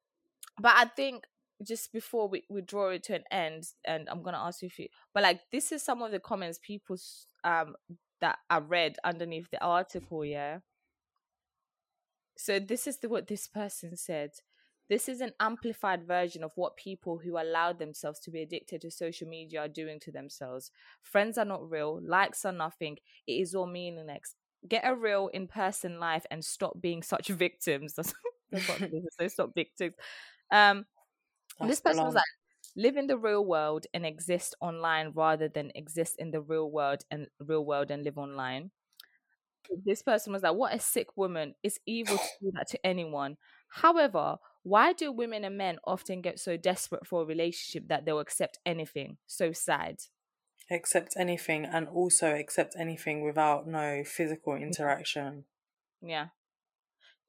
But 0.61 0.73
I 0.77 0.85
think 0.87 1.25
just 1.67 1.93
before 1.93 2.29
we, 2.29 2.45
we 2.49 2.63
draw 2.63 2.91
it 2.91 3.05
to 3.05 3.15
an 3.15 3.25
end, 3.31 3.65
and 3.85 4.09
I'm 4.09 4.23
gonna 4.23 4.39
ask 4.39 4.63
you 4.63 4.67
if 4.67 4.79
you, 4.79 4.89
but 5.15 5.23
like 5.23 5.41
this 5.53 5.73
is 5.73 5.83
some 5.83 6.03
of 6.03 6.11
the 6.13 6.21
comments 6.21 6.59
people 6.63 6.97
um 7.45 7.75
that 8.21 8.39
I 8.51 8.59
read 8.59 8.97
underneath 9.05 9.51
the 9.51 9.63
article, 9.63 10.25
yeah. 10.25 10.59
So 12.37 12.59
this 12.59 12.87
is 12.87 12.99
the, 12.99 13.09
what 13.09 13.27
this 13.27 13.47
person 13.47 13.97
said. 13.97 14.31
This 14.89 15.09
is 15.09 15.21
an 15.21 15.33
amplified 15.39 16.05
version 16.07 16.43
of 16.43 16.53
what 16.57 16.77
people 16.77 17.19
who 17.19 17.39
allow 17.39 17.73
themselves 17.73 18.19
to 18.21 18.31
be 18.31 18.43
addicted 18.43 18.81
to 18.81 18.91
social 18.91 19.29
media 19.29 19.61
are 19.61 19.69
doing 19.69 20.01
to 20.01 20.11
themselves. 20.11 20.71
Friends 21.03 21.39
are 21.39 21.45
not 21.45 21.71
real. 21.71 22.01
Likes 22.03 22.45
are 22.45 22.53
nothing. 22.53 22.97
It 23.27 23.33
is 23.35 23.55
all 23.55 23.67
meaningless. 23.67 24.35
get 24.69 24.83
a 24.85 24.95
real 24.95 25.29
in 25.29 25.47
person 25.49 26.01
life 26.01 26.27
and 26.31 26.45
stop 26.45 26.81
being 26.81 27.03
such 27.03 27.29
victims. 27.29 27.95
That's, 27.95 28.13
that's 28.51 28.69
what 28.69 28.83
it 28.83 28.93
is. 28.93 29.07
So 29.19 29.29
stop 29.29 29.55
victims. 29.55 29.95
Um, 30.51 30.87
That's 31.59 31.71
this 31.71 31.81
person 31.81 32.05
was 32.05 32.15
like, 32.15 32.25
live 32.77 32.97
in 32.97 33.07
the 33.07 33.19
real 33.19 33.45
world 33.45 33.87
and 33.93 34.07
exist 34.07 34.55
online 34.61 35.13
rather 35.15 35.49
than 35.49 35.73
exist 35.75 36.17
in 36.19 36.31
the 36.31 36.41
real 36.41 36.71
world 36.71 37.03
and 37.11 37.27
real 37.41 37.65
world 37.65 37.91
and 37.91 38.05
live 38.05 38.19
online. 38.19 38.71
This 39.85 40.03
person 40.03 40.33
was 40.33 40.43
like, 40.43 40.55
what 40.55 40.75
a 40.75 40.81
sick 40.81 41.17
woman. 41.17 41.55
It's 41.63 41.79
evil 41.87 42.17
to 42.17 42.25
do 42.41 42.53
that 42.55 42.69
to 42.69 42.87
anyone. 42.87 43.37
However, 43.69 44.37
why 44.63 44.93
do 44.93 45.13
women 45.13 45.45
and 45.45 45.57
men 45.57 45.79
often 45.85 46.23
get 46.23 46.39
so 46.39 46.57
desperate 46.57 47.07
for 47.07 47.23
a 47.23 47.27
relationship 47.27 47.89
that 47.89 48.05
they'll 48.05 48.21
accept 48.21 48.59
anything? 48.67 49.19
So 49.27 49.53
sad. 49.53 49.99
accept 50.71 51.15
anything 51.19 51.65
and 51.65 51.89
also 51.89 52.35
accept 52.35 52.75
anything 52.79 53.25
without 53.25 53.67
no 53.67 54.03
physical 54.05 54.55
mm-hmm. 54.55 54.65
interaction. 54.65 55.45
Yeah. 56.01 56.29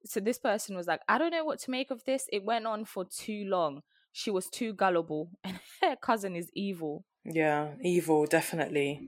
So 0.06 0.20
this 0.20 0.38
person 0.38 0.76
was 0.76 0.88
like, 0.88 1.02
I 1.08 1.18
don't 1.18 1.32
know 1.32 1.46
what 1.46 1.60
to 1.60 1.72
make 1.72 1.92
of 1.92 2.04
this. 2.06 2.28
It 2.32 2.44
went 2.44 2.66
on 2.66 2.86
for 2.86 3.06
too 3.06 3.46
long. 3.48 3.82
She 4.12 4.30
was 4.32 4.50
too 4.50 4.74
gullible, 4.74 5.32
and 5.44 5.60
her 5.82 5.96
cousin 5.96 6.36
is 6.36 6.50
evil. 6.54 7.06
Yeah, 7.24 7.74
evil, 7.82 8.26
definitely. 8.26 9.08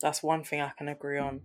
That's 0.00 0.22
one 0.22 0.44
thing 0.44 0.60
I 0.60 0.72
can 0.76 0.88
agree 0.88 1.18
on. 1.18 1.40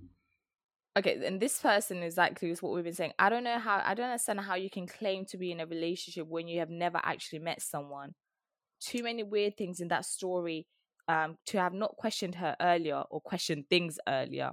Okay, 0.97 1.23
and 1.25 1.39
this 1.39 1.59
person 1.61 1.99
is 1.99 2.13
exactly 2.13 2.53
what 2.59 2.73
we've 2.73 2.83
been 2.83 2.93
saying. 2.93 3.13
I 3.19 3.29
don't 3.29 3.43
know 3.43 3.59
how 3.59 3.81
I 3.85 3.93
don't 3.93 4.07
understand 4.07 4.41
how 4.41 4.55
you 4.55 4.69
can 4.69 4.87
claim 4.87 5.25
to 5.25 5.37
be 5.37 5.51
in 5.51 5.59
a 5.59 5.65
relationship 5.65 6.27
when 6.27 6.47
you 6.47 6.59
have 6.59 6.69
never 6.69 6.99
actually 7.03 7.39
met 7.39 7.61
someone. 7.61 8.15
Too 8.81 9.03
many 9.03 9.23
weird 9.23 9.55
things 9.55 9.79
in 9.79 9.87
that 9.89 10.05
story 10.05 10.67
um 11.07 11.37
to 11.45 11.59
have 11.59 11.73
not 11.73 11.95
questioned 11.95 12.35
her 12.35 12.55
earlier 12.59 13.03
or 13.11 13.21
questioned 13.21 13.69
things 13.69 13.97
earlier. 14.07 14.51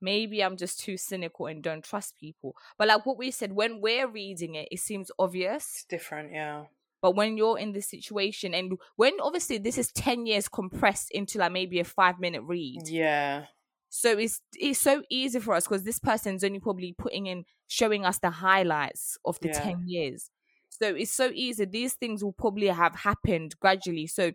Maybe 0.00 0.42
I'm 0.42 0.56
just 0.56 0.80
too 0.80 0.96
cynical 0.96 1.46
and 1.46 1.62
don't 1.62 1.84
trust 1.84 2.16
people. 2.18 2.54
But 2.78 2.88
like 2.88 3.04
what 3.04 3.18
we 3.18 3.30
said, 3.30 3.52
when 3.52 3.80
we're 3.80 4.08
reading 4.08 4.54
it, 4.54 4.68
it 4.70 4.80
seems 4.80 5.10
obvious. 5.18 5.64
It's 5.74 5.84
different, 5.84 6.32
yeah. 6.32 6.64
But 7.04 7.16
when 7.16 7.36
you're 7.36 7.58
in 7.58 7.72
this 7.72 7.90
situation 7.90 8.54
and 8.54 8.78
when 8.96 9.12
obviously 9.20 9.58
this 9.58 9.76
is 9.76 9.92
10 9.92 10.24
years 10.24 10.48
compressed 10.48 11.10
into 11.10 11.36
like 11.36 11.52
maybe 11.52 11.78
a 11.78 11.84
five 11.84 12.18
minute 12.18 12.40
read. 12.46 12.88
Yeah. 12.88 13.44
So 13.90 14.12
it's 14.12 14.40
it's 14.54 14.80
so 14.80 15.02
easy 15.10 15.38
for 15.38 15.52
us 15.52 15.64
because 15.64 15.82
this 15.82 15.98
person's 15.98 16.42
only 16.42 16.60
probably 16.60 16.94
putting 16.96 17.26
in 17.26 17.44
showing 17.66 18.06
us 18.06 18.20
the 18.20 18.30
highlights 18.30 19.18
of 19.26 19.38
the 19.40 19.48
Yeah. 19.48 19.60
10 19.60 19.86
years. 19.86 20.30
So 20.70 20.94
it's 20.94 21.12
so 21.12 21.30
easy. 21.34 21.66
These 21.66 21.92
things 21.92 22.24
will 22.24 22.32
probably 22.32 22.68
have 22.68 22.94
happened 22.94 23.54
gradually. 23.60 24.06
So 24.06 24.32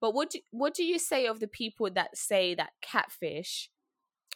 but 0.00 0.14
what 0.14 0.30
do, 0.30 0.40
what 0.52 0.72
do 0.72 0.82
you 0.82 0.98
say 0.98 1.26
of 1.26 1.40
the 1.40 1.46
people 1.46 1.90
that 1.90 2.16
say 2.16 2.54
that 2.54 2.70
catfish 2.80 3.68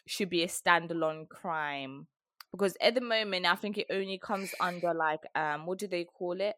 should 0.06 0.28
be 0.28 0.42
a 0.42 0.46
standalone 0.46 1.26
crime? 1.26 2.06
Because 2.52 2.76
at 2.82 2.94
the 2.94 3.00
moment 3.00 3.46
I 3.46 3.54
think 3.54 3.78
it 3.78 3.86
only 3.88 4.18
comes 4.18 4.54
under 4.60 4.92
like 4.92 5.22
um 5.34 5.64
what 5.64 5.78
do 5.78 5.86
they 5.86 6.04
call 6.04 6.38
it? 6.38 6.56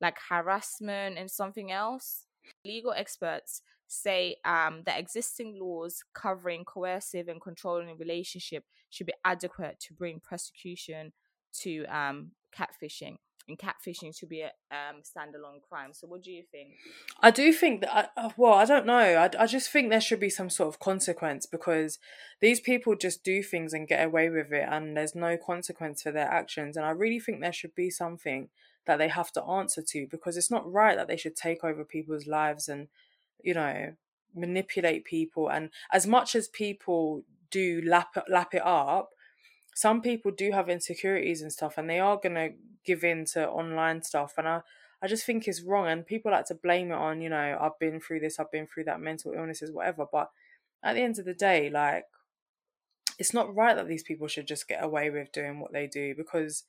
Like 0.00 0.16
harassment 0.28 1.18
and 1.18 1.30
something 1.30 1.72
else. 1.72 2.24
Legal 2.64 2.92
experts 2.92 3.62
say 3.88 4.36
um, 4.44 4.82
that 4.86 4.98
existing 4.98 5.58
laws 5.60 6.04
covering 6.14 6.64
coercive 6.64 7.28
and 7.28 7.40
controlling 7.40 7.96
relationship 7.98 8.64
should 8.90 9.06
be 9.06 9.14
adequate 9.24 9.80
to 9.80 9.94
bring 9.94 10.20
prosecution 10.20 11.12
to 11.60 11.84
um, 11.86 12.32
catfishing. 12.56 13.16
And 13.48 13.58
catfishing 13.58 14.14
should 14.14 14.28
be 14.28 14.42
a 14.42 14.52
um, 14.70 15.00
standalone 15.02 15.62
crime. 15.66 15.94
So, 15.94 16.06
what 16.06 16.22
do 16.22 16.30
you 16.30 16.42
think? 16.52 16.74
I 17.22 17.30
do 17.30 17.50
think 17.50 17.80
that, 17.80 18.12
I, 18.14 18.26
uh, 18.26 18.30
well, 18.36 18.52
I 18.52 18.66
don't 18.66 18.84
know. 18.84 18.98
I, 18.98 19.30
I 19.38 19.46
just 19.46 19.70
think 19.70 19.88
there 19.88 20.02
should 20.02 20.20
be 20.20 20.28
some 20.28 20.50
sort 20.50 20.68
of 20.68 20.78
consequence 20.78 21.46
because 21.46 21.98
these 22.42 22.60
people 22.60 22.94
just 22.94 23.24
do 23.24 23.42
things 23.42 23.72
and 23.72 23.88
get 23.88 24.04
away 24.04 24.28
with 24.28 24.52
it 24.52 24.68
and 24.70 24.94
there's 24.94 25.14
no 25.14 25.38
consequence 25.38 26.02
for 26.02 26.12
their 26.12 26.28
actions. 26.28 26.76
And 26.76 26.84
I 26.84 26.90
really 26.90 27.18
think 27.18 27.40
there 27.40 27.52
should 27.52 27.74
be 27.74 27.88
something 27.88 28.50
that 28.88 28.98
they 28.98 29.08
have 29.08 29.30
to 29.32 29.42
answer 29.44 29.82
to 29.82 30.08
because 30.10 30.36
it's 30.36 30.50
not 30.50 30.70
right 30.70 30.96
that 30.96 31.06
they 31.06 31.16
should 31.16 31.36
take 31.36 31.62
over 31.62 31.84
people's 31.84 32.26
lives 32.26 32.68
and, 32.68 32.88
you 33.40 33.54
know, 33.54 33.94
manipulate 34.34 35.04
people. 35.04 35.48
And 35.48 35.70
as 35.92 36.06
much 36.06 36.34
as 36.34 36.48
people 36.48 37.22
do 37.50 37.80
lap, 37.84 38.16
lap 38.28 38.54
it 38.54 38.66
up, 38.66 39.10
some 39.74 40.02
people 40.02 40.32
do 40.32 40.50
have 40.50 40.68
insecurities 40.68 41.40
and 41.40 41.52
stuff 41.52 41.78
and 41.78 41.88
they 41.88 42.00
are 42.00 42.16
going 42.16 42.34
to 42.34 42.50
give 42.84 43.04
in 43.04 43.24
to 43.26 43.48
online 43.48 44.02
stuff. 44.02 44.34
And 44.36 44.48
I, 44.48 44.62
I 45.00 45.06
just 45.06 45.24
think 45.24 45.46
it's 45.46 45.62
wrong, 45.62 45.86
and 45.86 46.04
people 46.04 46.32
like 46.32 46.46
to 46.46 46.54
blame 46.54 46.90
it 46.90 46.96
on, 46.96 47.20
you 47.20 47.28
know, 47.28 47.56
I've 47.60 47.78
been 47.78 48.00
through 48.00 48.20
this, 48.20 48.40
I've 48.40 48.50
been 48.50 48.66
through 48.66 48.84
that, 48.84 49.00
mental 49.00 49.32
illnesses, 49.32 49.70
whatever. 49.70 50.06
But 50.10 50.30
at 50.82 50.94
the 50.94 51.02
end 51.02 51.20
of 51.20 51.24
the 51.24 51.34
day, 51.34 51.70
like, 51.70 52.04
it's 53.18 53.34
not 53.34 53.54
right 53.54 53.76
that 53.76 53.86
these 53.86 54.02
people 54.02 54.26
should 54.26 54.48
just 54.48 54.66
get 54.66 54.82
away 54.82 55.10
with 55.10 55.30
doing 55.32 55.60
what 55.60 55.72
they 55.72 55.86
do 55.86 56.14
because 56.16 56.64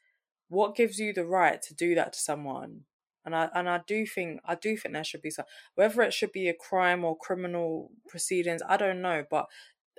what 0.50 0.76
gives 0.76 1.00
you 1.00 1.14
the 1.14 1.26
right 1.26 1.62
to 1.64 1.74
do 1.74 1.96
that 1.96 2.14
to 2.14 2.20
someone? 2.20 2.82
And 3.26 3.36
I 3.36 3.50
and 3.54 3.70
I 3.70 3.82
do 3.86 4.06
think 4.06 4.42
I 4.46 4.56
do 4.56 4.76
think 4.78 4.94
there 4.94 5.04
should 5.04 5.22
be 5.22 5.30
some 5.30 5.46
whether 5.76 6.02
it 6.02 6.14
should 6.14 6.32
be 6.32 6.50
a 6.50 6.54
crime 6.54 7.04
or 7.04 7.18
criminal 7.18 7.92
proceedings, 8.08 8.62
I 8.68 8.78
don't 8.78 9.02
know, 9.02 9.24
but 9.30 9.48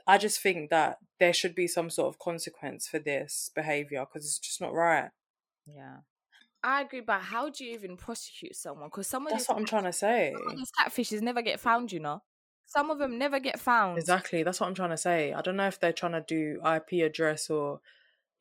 I 0.06 0.18
just 0.18 0.40
think 0.40 0.70
that 0.70 0.98
there 1.18 1.32
should 1.32 1.54
be 1.54 1.66
some 1.66 1.90
sort 1.90 2.08
of 2.08 2.18
consequence 2.18 2.88
for 2.88 2.98
this 2.98 3.50
behavior 3.54 4.04
because 4.04 4.26
it's 4.26 4.38
just 4.38 4.60
not 4.60 4.72
right. 4.72 5.10
Yeah. 5.66 5.98
I 6.62 6.82
agree, 6.82 7.00
but 7.00 7.20
how 7.20 7.48
do 7.48 7.64
you 7.64 7.74
even 7.74 7.96
prosecute 7.96 8.54
someone? 8.54 8.88
Because 8.88 9.06
some 9.06 9.26
of 9.26 9.32
That's 9.32 9.48
what 9.48 9.56
I'm 9.56 9.64
trying 9.64 9.84
to 9.84 9.92
say. 9.92 10.34
some 10.36 10.48
of 10.48 10.56
these 10.56 10.72
catfishes 10.78 11.22
never 11.22 11.42
get 11.42 11.60
found, 11.60 11.90
you 11.90 12.00
know. 12.00 12.22
Some 12.66 12.90
of 12.90 12.98
them 12.98 13.18
never 13.18 13.40
get 13.40 13.58
found. 13.58 13.98
Exactly. 13.98 14.42
That's 14.42 14.60
what 14.60 14.66
I'm 14.68 14.74
trying 14.74 14.90
to 14.90 14.96
say. 14.96 15.32
I 15.32 15.40
don't 15.40 15.56
know 15.56 15.66
if 15.66 15.80
they're 15.80 15.92
trying 15.92 16.12
to 16.12 16.24
do 16.26 16.60
IP 16.64 17.04
address 17.04 17.50
or, 17.50 17.80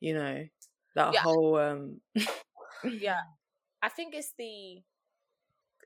you 0.00 0.14
know, 0.14 0.44
that 0.94 1.14
Yeah. 1.14 1.20
whole 1.20 1.56
um 1.56 2.00
yeah 2.84 3.20
i 3.82 3.88
think 3.88 4.14
it's 4.14 4.32
the 4.38 4.82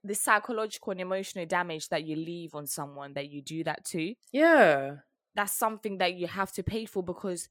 the 0.03 0.15
psychological 0.15 0.91
and 0.93 1.01
emotional 1.01 1.47
damage 1.47 1.89
that 1.89 2.05
you 2.05 2.17
leave 2.17 2.55
on 2.55 2.67
someone 2.67 3.15
that 3.15 3.29
you 3.31 3.41
do 3.43 3.65
that 3.65 3.85
to 3.87 4.15
Yeah. 4.33 4.97
that's 5.35 5.53
something 5.53 5.99
that 5.99 6.15
you 6.15 6.27
have 6.27 6.53
to 6.53 6.63
pay 6.63 6.85
for 6.85 7.03
because 7.03 7.49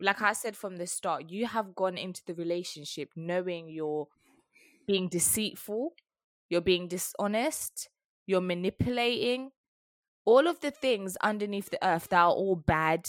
like 0.00 0.20
i 0.20 0.32
said 0.32 0.56
from 0.56 0.76
the 0.76 0.86
start 0.86 1.30
you 1.30 1.46
have 1.46 1.74
gone 1.74 1.96
into 1.96 2.22
the 2.26 2.34
relationship 2.34 3.10
knowing 3.14 3.68
you're 3.68 4.08
being 4.86 5.08
deceitful 5.08 5.94
you're 6.48 6.60
being 6.60 6.88
dishonest 6.88 7.88
you're 8.26 8.40
manipulating 8.40 9.50
all 10.24 10.46
of 10.46 10.60
the 10.60 10.70
things 10.70 11.16
underneath 11.22 11.70
the 11.70 11.86
earth 11.86 12.08
that 12.08 12.20
are 12.22 12.30
all 12.32 12.56
bad 12.56 13.08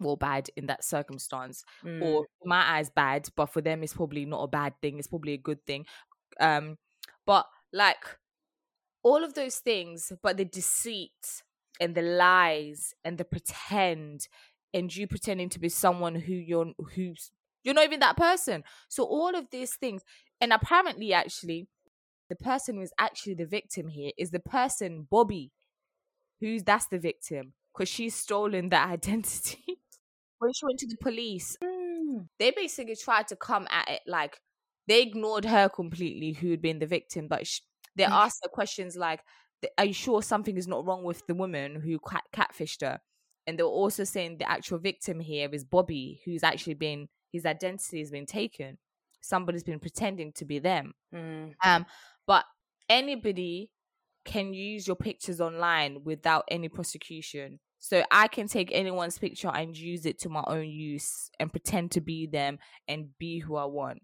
well 0.00 0.16
bad 0.16 0.48
in 0.56 0.66
that 0.66 0.84
circumstance 0.84 1.64
Mm. 1.84 2.02
or 2.02 2.26
my 2.44 2.76
eyes 2.78 2.90
bad 2.90 3.28
but 3.36 3.46
for 3.46 3.60
them 3.60 3.82
it's 3.82 3.94
probably 3.94 4.24
not 4.24 4.42
a 4.42 4.48
bad 4.48 4.74
thing 4.82 4.98
it's 4.98 5.08
probably 5.08 5.32
a 5.34 5.38
good 5.38 5.64
thing. 5.66 5.86
Um 6.40 6.78
but 7.26 7.46
like 7.72 8.04
all 9.02 9.22
of 9.24 9.34
those 9.34 9.56
things 9.58 10.12
but 10.22 10.36
the 10.36 10.44
deceit 10.44 11.42
and 11.80 11.94
the 11.94 12.02
lies 12.02 12.94
and 13.04 13.18
the 13.18 13.24
pretend 13.24 14.28
and 14.72 14.94
you 14.94 15.06
pretending 15.06 15.48
to 15.50 15.58
be 15.60 15.68
someone 15.68 16.14
who 16.14 16.32
you're 16.34 16.72
who's 16.94 17.30
you're 17.62 17.74
not 17.74 17.84
even 17.84 18.00
that 18.00 18.16
person. 18.16 18.62
So 18.88 19.04
all 19.04 19.34
of 19.34 19.48
these 19.50 19.74
things 19.76 20.02
and 20.40 20.52
apparently 20.52 21.12
actually 21.12 21.68
the 22.28 22.36
person 22.36 22.76
who's 22.76 22.92
actually 22.98 23.34
the 23.34 23.46
victim 23.46 23.88
here 23.88 24.10
is 24.18 24.30
the 24.30 24.40
person 24.40 25.06
bobby 25.10 25.52
who's 26.40 26.62
that's 26.62 26.86
the 26.88 26.98
victim 26.98 27.52
because 27.72 27.88
she's 27.88 28.14
stolen 28.14 28.68
that 28.70 28.88
identity 28.90 29.78
when 30.44 30.52
she 30.54 30.64
went 30.66 30.78
to 30.78 30.86
the 30.86 30.96
police 30.98 31.56
Mm. 31.62 32.28
they 32.38 32.50
basically 32.52 32.96
tried 32.96 33.28
to 33.28 33.36
come 33.36 33.66
at 33.70 33.88
it 33.88 34.02
like 34.06 34.40
they 34.86 35.02
ignored 35.02 35.44
her 35.46 35.68
completely 35.68 36.32
who 36.32 36.50
had 36.50 36.62
been 36.62 36.78
the 36.78 36.86
victim 36.86 37.28
but 37.28 37.46
sh- 37.46 37.60
they 37.96 38.04
Mm. 38.04 38.10
asked 38.10 38.40
her 38.44 38.48
questions 38.50 38.96
like 38.96 39.20
are 39.78 39.86
you 39.86 39.94
sure 39.94 40.20
something 40.22 40.58
is 40.58 40.68
not 40.68 40.84
wrong 40.84 41.04
with 41.04 41.26
the 41.26 41.34
woman 41.34 41.80
who 41.80 41.98
cat- 41.98 42.24
catfished 42.34 42.82
her 42.82 43.00
and 43.46 43.58
they 43.58 43.62
were 43.62 43.68
also 43.70 44.04
saying 44.04 44.36
the 44.38 44.48
actual 44.50 44.78
victim 44.78 45.20
here 45.20 45.48
is 45.52 45.64
bobby 45.64 46.20
who's 46.24 46.42
actually 46.42 46.74
been 46.74 47.08
his 47.32 47.46
identity 47.46 48.00
has 48.00 48.10
been 48.10 48.26
taken 48.26 48.76
somebody's 49.22 49.64
been 49.64 49.80
pretending 49.80 50.32
to 50.34 50.44
be 50.44 50.58
them 50.58 50.92
Mm. 51.14 51.54
um 51.64 51.86
but 52.26 52.44
anybody 52.90 53.70
can 54.26 54.54
use 54.54 54.86
your 54.86 54.96
pictures 54.96 55.40
online 55.40 56.04
without 56.04 56.44
any 56.50 56.68
prosecution 56.68 57.58
so 57.84 58.04
i 58.10 58.26
can 58.28 58.46
take 58.48 58.70
anyone's 58.72 59.18
picture 59.18 59.48
and 59.48 59.76
use 59.76 60.06
it 60.06 60.18
to 60.18 60.28
my 60.28 60.42
own 60.46 60.66
use 60.68 61.30
and 61.38 61.50
pretend 61.52 61.90
to 61.92 62.00
be 62.00 62.26
them 62.26 62.58
and 62.88 63.16
be 63.18 63.38
who 63.38 63.56
i 63.56 63.64
want. 63.64 64.02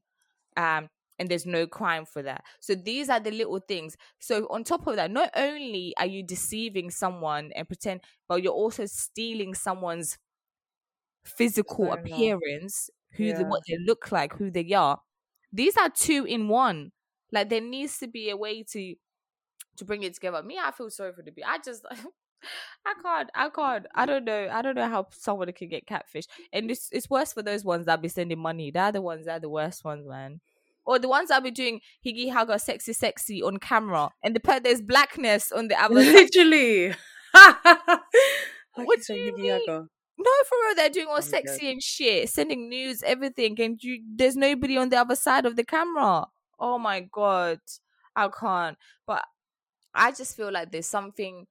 Um 0.56 0.88
and 1.18 1.28
there's 1.28 1.46
no 1.46 1.66
crime 1.66 2.06
for 2.06 2.22
that. 2.22 2.44
So 2.60 2.74
these 2.74 3.10
are 3.10 3.20
the 3.20 3.30
little 3.30 3.60
things. 3.60 3.96
So 4.20 4.46
on 4.50 4.64
top 4.64 4.86
of 4.86 4.96
that 4.96 5.10
not 5.10 5.30
only 5.36 5.94
are 5.98 6.06
you 6.06 6.22
deceiving 6.22 6.90
someone 6.90 7.52
and 7.54 7.68
pretend 7.68 8.02
but 8.28 8.42
you're 8.42 8.52
also 8.54 8.86
stealing 8.86 9.54
someone's 9.54 10.18
physical 11.24 11.92
appearance 11.92 12.90
who 13.12 13.32
Yeah. 13.32 13.44
what 13.44 13.62
they 13.68 13.76
look 13.78 14.10
like 14.12 14.34
who 14.34 14.50
they 14.50 14.72
are. 14.72 15.00
These 15.52 15.76
are 15.76 15.90
two 15.90 16.24
in 16.24 16.48
one. 16.48 16.92
Like 17.32 17.48
there 17.48 17.60
needs 17.60 17.98
to 17.98 18.08
be 18.08 18.30
a 18.30 18.36
way 18.36 18.62
to 18.64 18.94
to 19.76 19.84
bring 19.86 20.02
it 20.04 20.14
together. 20.14 20.42
Me 20.42 20.58
i 20.58 20.70
feel 20.72 20.90
sorry 20.90 21.12
for 21.14 21.22
the 21.22 21.32
people 21.32 21.50
i 21.50 21.58
just 21.58 21.84
I 22.86 22.94
can't. 23.02 23.30
I 23.34 23.48
can't. 23.50 23.86
I 23.94 24.06
don't 24.06 24.24
know. 24.24 24.48
I 24.50 24.62
don't 24.62 24.74
know 24.76 24.88
how 24.88 25.06
someone 25.10 25.52
can 25.52 25.68
get 25.68 25.86
catfish. 25.86 26.24
And 26.52 26.70
it's 26.70 26.88
it's 26.92 27.10
worse 27.10 27.32
for 27.32 27.42
those 27.42 27.64
ones 27.64 27.86
that 27.86 28.02
be 28.02 28.08
sending 28.08 28.38
money. 28.38 28.70
They're 28.70 28.92
the 28.92 29.02
ones. 29.02 29.26
They're 29.26 29.40
the 29.40 29.48
worst 29.48 29.84
ones, 29.84 30.06
man. 30.06 30.40
Or 30.86 30.98
the 30.98 31.08
ones 31.08 31.28
that 31.28 31.42
be 31.42 31.50
doing 31.50 31.80
higgy 32.04 32.32
haga 32.32 32.58
sexy 32.58 32.92
sexy 32.94 33.42
on 33.42 33.58
camera, 33.58 34.10
and 34.24 34.34
the 34.34 34.40
per- 34.40 34.60
there's 34.60 34.82
blackness 34.82 35.52
on 35.52 35.68
the 35.68 35.80
other. 35.80 35.94
Literally. 35.94 36.94
What 38.74 39.00
do 39.06 39.14
you 39.14 39.36
mean? 39.36 39.88
No, 40.18 40.30
for 40.48 40.56
real, 40.66 40.74
they're 40.76 40.90
doing 40.90 41.06
all 41.08 41.16
I'm 41.16 41.22
sexy 41.22 41.70
and 41.70 41.82
shit, 41.82 42.28
sending 42.28 42.68
news, 42.68 43.02
everything, 43.02 43.60
and 43.60 43.82
you 43.82 44.02
there's 44.16 44.36
nobody 44.36 44.76
on 44.76 44.90
the 44.90 44.96
other 44.96 45.16
side 45.16 45.46
of 45.46 45.56
the 45.56 45.64
camera. 45.64 46.26
Oh 46.58 46.78
my 46.78 47.00
god, 47.00 47.60
I 48.14 48.28
can't. 48.28 48.76
But 49.06 49.24
I 49.94 50.12
just 50.12 50.36
feel 50.36 50.52
like 50.52 50.70
there's 50.72 50.86
something 50.86 51.46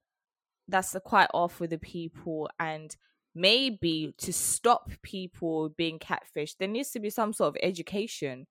that's 0.70 0.96
quite 1.04 1.28
off 1.34 1.60
with 1.60 1.70
the 1.70 1.78
people, 1.78 2.48
and 2.58 2.94
maybe 3.34 4.14
to 4.18 4.32
stop 4.32 4.90
people 5.02 5.70
being 5.76 5.98
catfish, 5.98 6.54
there 6.54 6.68
needs 6.68 6.90
to 6.90 7.00
be 7.00 7.10
some 7.10 7.32
sort 7.32 7.48
of 7.48 7.56
education. 7.62 8.46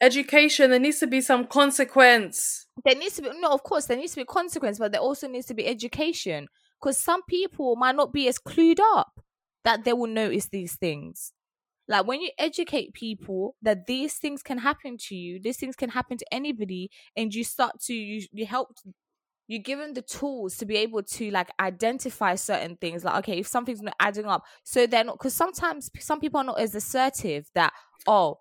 Education, 0.00 0.70
there 0.70 0.80
needs 0.80 0.98
to 0.98 1.06
be 1.06 1.20
some 1.20 1.46
consequence. 1.46 2.66
There 2.84 2.96
needs 2.96 3.16
to 3.16 3.22
be 3.22 3.30
no, 3.40 3.52
of 3.52 3.62
course, 3.62 3.86
there 3.86 3.96
needs 3.96 4.12
to 4.12 4.20
be 4.20 4.24
consequence, 4.24 4.78
but 4.78 4.92
there 4.92 5.00
also 5.00 5.28
needs 5.28 5.46
to 5.46 5.54
be 5.54 5.66
education 5.66 6.48
because 6.80 6.98
some 6.98 7.22
people 7.28 7.76
might 7.76 7.96
not 7.96 8.12
be 8.12 8.28
as 8.28 8.38
clued 8.38 8.80
up 8.80 9.20
that 9.64 9.84
they 9.84 9.92
will 9.92 10.08
notice 10.08 10.48
these 10.48 10.76
things. 10.76 11.32
Like 11.86 12.06
when 12.06 12.20
you 12.20 12.30
educate 12.38 12.92
people 12.94 13.56
that 13.62 13.86
these 13.86 14.14
things 14.14 14.42
can 14.42 14.58
happen 14.58 14.96
to 15.08 15.14
you, 15.14 15.40
these 15.40 15.58
things 15.58 15.76
can 15.76 15.90
happen 15.90 16.16
to 16.18 16.34
anybody, 16.34 16.90
and 17.16 17.34
you 17.34 17.44
start 17.44 17.80
to 17.82 17.94
you 17.94 18.26
you 18.32 18.46
help 18.46 18.76
you 19.46 19.58
give 19.58 19.78
them 19.78 19.94
the 19.94 20.02
tools 20.02 20.56
to 20.56 20.66
be 20.66 20.76
able 20.76 21.02
to 21.02 21.30
like 21.30 21.50
identify 21.60 22.34
certain 22.34 22.76
things. 22.76 23.04
Like 23.04 23.16
okay, 23.16 23.38
if 23.38 23.46
something's 23.46 23.82
not 23.82 23.94
adding 24.00 24.26
up, 24.26 24.44
so 24.62 24.86
they're 24.86 25.04
not 25.04 25.18
because 25.18 25.34
sometimes 25.34 25.90
some 25.98 26.20
people 26.20 26.40
are 26.40 26.44
not 26.44 26.60
as 26.60 26.74
assertive 26.74 27.50
that 27.54 27.72
oh 28.06 28.38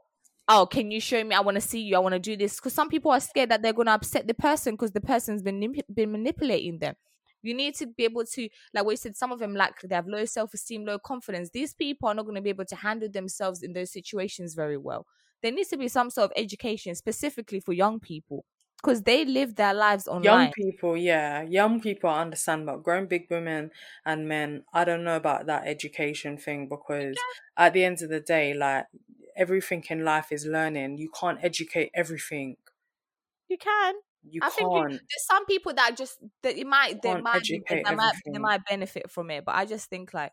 oh 0.48 0.66
can 0.66 0.92
you 0.92 1.00
show 1.00 1.24
me 1.24 1.36
I 1.36 1.42
want 1.42 1.56
to 1.56 1.62
see 1.62 1.82
you 1.82 1.96
I 1.96 2.00
want 2.00 2.14
to 2.14 2.20
do 2.20 2.36
this 2.38 2.56
because 2.56 2.74
some 2.74 2.90
people 2.90 3.12
are 3.12 3.20
scared 3.20 3.50
that 3.50 3.62
they're 3.62 3.74
going 3.74 3.88
to 3.88 3.94
upset 3.94 4.28
the 4.28 4.34
person 4.34 4.74
because 4.74 4.92
the 4.92 5.02
person's 5.02 5.42
been 5.42 5.76
been 5.94 6.12
manipulating 6.12 6.80
them. 6.80 6.96
You 7.42 7.54
need 7.54 7.76
to 7.76 7.88
be 7.88 8.06
able 8.06 8.24
to, 8.24 8.48
like 8.74 8.86
we 8.86 8.96
said, 8.96 9.18
some 9.18 9.34
of 9.34 9.40
them 9.40 9.54
like 9.54 9.82
they 9.82 9.96
have 9.96 10.08
low 10.08 10.24
self 10.24 10.54
esteem, 10.54 10.86
low 10.86 10.98
confidence. 10.98 11.50
These 11.50 11.74
people 11.74 12.08
are 12.08 12.16
not 12.16 12.24
going 12.24 12.36
to 12.36 12.42
be 12.42 12.50
able 12.50 12.66
to 12.66 12.76
handle 12.78 13.10
themselves 13.10 13.62
in 13.62 13.74
those 13.74 13.92
situations 13.92 14.54
very 14.54 14.78
well. 14.78 15.06
There 15.42 15.52
needs 15.52 15.68
to 15.70 15.78
be 15.78 15.90
some 15.90 16.10
sort 16.10 16.32
of 16.32 16.34
education 16.38 16.96
specifically 16.96 17.60
for 17.60 17.74
young 17.74 18.00
people 18.00 18.46
because 18.84 19.04
they 19.04 19.26
live 19.26 19.56
their 19.56 19.74
lives 19.74 20.08
online. 20.08 20.24
Young 20.24 20.52
people, 20.52 20.98
yeah. 20.98 21.42
Young 21.44 21.82
people 21.82 22.10
I 22.10 22.22
understand, 22.22 22.66
but 22.66 22.84
grown 22.84 23.06
big 23.08 23.28
women 23.30 23.72
and 24.06 24.28
men, 24.28 24.66
I 24.74 24.86
don't 24.86 25.04
know 25.04 25.16
about 25.16 25.46
that 25.48 25.68
education 25.68 26.38
thing 26.38 26.68
because 26.68 27.18
at 27.58 27.74
the 27.74 27.84
end 27.84 28.02
of 28.02 28.10
the 28.10 28.20
day, 28.20 28.54
like 28.54 28.88
everything 29.36 29.84
in 29.90 30.04
life 30.04 30.32
is 30.32 30.46
learning. 30.46 30.98
You 30.98 31.10
can't 31.10 31.44
educate 31.44 31.92
everything. 31.94 32.58
you 33.50 33.58
can. 33.58 33.96
You 34.30 34.42
I 34.42 34.50
think 34.50 34.72
can't. 34.72 35.02
there's 35.10 35.26
some 35.26 35.46
people 35.46 35.74
that 35.74 35.98
just 35.98 36.20
that 36.44 36.58
it 36.58 36.66
might 36.66 37.02
they 37.02 37.16
might 37.16 37.44
they 37.68 37.84
might 37.94 38.16
they 38.32 38.40
might 38.40 38.62
benefit 38.66 39.12
from 39.12 39.30
it, 39.30 39.44
but 39.46 39.56
I 39.56 39.66
just 39.66 39.90
think 39.90 40.14
like 40.14 40.32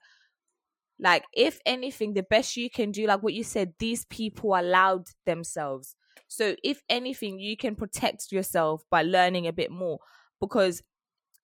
like 0.99 1.25
if 1.33 1.61
anything, 1.65 2.15
the 2.15 2.23
best 2.23 2.57
you 2.57 2.71
can 2.71 2.91
do, 2.93 3.07
like 3.07 3.23
what 3.23 3.35
you 3.35 3.43
said, 3.43 3.75
these 3.79 4.05
people 4.07 4.55
allowed 4.55 5.07
themselves. 5.25 5.97
So 6.29 6.57
if 6.63 6.83
anything, 6.89 7.39
you 7.39 7.57
can 7.57 7.75
protect 7.77 8.33
yourself 8.33 8.85
by 8.91 9.03
learning 9.03 9.47
a 9.47 9.53
bit 9.53 9.71
more 9.71 9.99
because. 10.41 10.83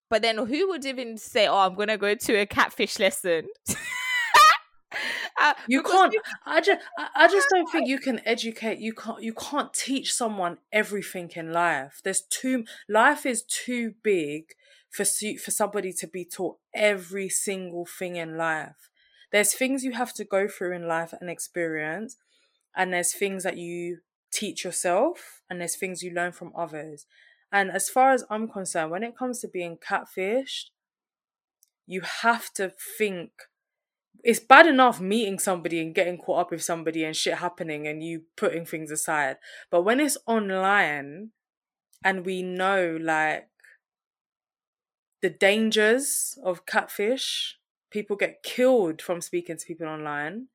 But 0.09 0.23
then, 0.23 0.39
who 0.39 0.69
would 0.69 0.85
even 0.87 1.19
say, 1.19 1.49
"Oh, 1.49 1.59
I'm 1.59 1.75
gonna 1.75 1.99
go 1.99 2.15
to 2.15 2.35
a 2.37 2.47
catfish 2.47 2.99
lesson"? 3.01 3.49
Uh, 5.39 5.53
You 5.69 5.83
can't. 5.83 6.13
you- 6.13 6.23
I 6.47 6.61
just, 6.61 6.81
I, 6.99 7.09
I 7.15 7.29
just 7.31 7.49
don't 7.51 7.71
think 7.71 7.89
you 7.89 7.99
can 7.99 8.21
educate. 8.27 8.79
You 8.79 8.95
can't. 8.95 9.23
You 9.23 9.35
can't 9.35 9.73
teach 9.75 10.15
someone 10.15 10.59
everything 10.73 11.31
in 11.37 11.53
life. 11.53 12.01
There's 12.03 12.23
too. 12.23 12.65
Life 12.89 13.27
is 13.27 13.43
too 13.43 13.95
big 14.03 14.53
for 14.91 15.05
for 15.05 15.51
somebody 15.51 15.93
to 15.93 16.07
be 16.07 16.25
taught 16.25 16.57
every 16.75 17.29
single 17.29 17.85
thing 17.85 18.17
in 18.17 18.37
life. 18.39 18.91
There's 19.33 19.53
things 19.53 19.85
you 19.85 19.93
have 19.93 20.15
to 20.15 20.25
go 20.25 20.49
through 20.49 20.75
in 20.75 20.87
life 20.89 21.13
and 21.21 21.29
experience, 21.29 22.17
and 22.75 22.93
there's 22.95 23.13
things 23.13 23.43
that 23.43 23.59
you 23.59 23.99
teach 24.37 24.65
yourself, 24.65 25.43
and 25.49 25.61
there's 25.61 25.77
things 25.77 26.03
you 26.03 26.13
learn 26.13 26.33
from 26.33 26.53
others. 26.57 27.07
And 27.51 27.71
as 27.71 27.89
far 27.89 28.13
as 28.13 28.25
I'm 28.29 28.49
concerned, 28.49 28.91
when 28.91 29.03
it 29.03 29.17
comes 29.17 29.41
to 29.41 29.49
being 29.49 29.79
catfished, 29.79 30.71
you 31.87 32.03
have 32.03 32.53
to 32.55 32.73
think 32.99 33.31
it's 34.25 34.41
bad 34.41 34.67
enough 34.67 35.01
meeting 35.01 35.39
somebody 35.39 35.81
and 35.81 35.95
getting 35.95 36.19
caught 36.19 36.41
up 36.41 36.51
with 36.51 36.63
somebody 36.63 37.05
and 37.05 37.15
shit 37.15 37.35
happening 37.35 37.87
and 37.87 38.03
you 38.03 38.23
putting 38.37 38.67
things 38.67 38.91
aside. 38.91 39.37
But 39.71 39.83
when 39.83 40.01
it's 40.01 40.19
online 40.27 41.31
and 42.05 42.27
we 42.27 42.43
know 42.43 42.99
like 43.01 43.49
the 45.23 45.31
dangers 45.31 46.37
of 46.43 46.67
catfish, 46.67 47.59
people 47.91 48.17
get 48.17 48.43
killed 48.43 49.01
from 49.01 49.21
speaking 49.21 49.57
to 49.59 49.67
people 49.67 49.87
online. 49.87 50.49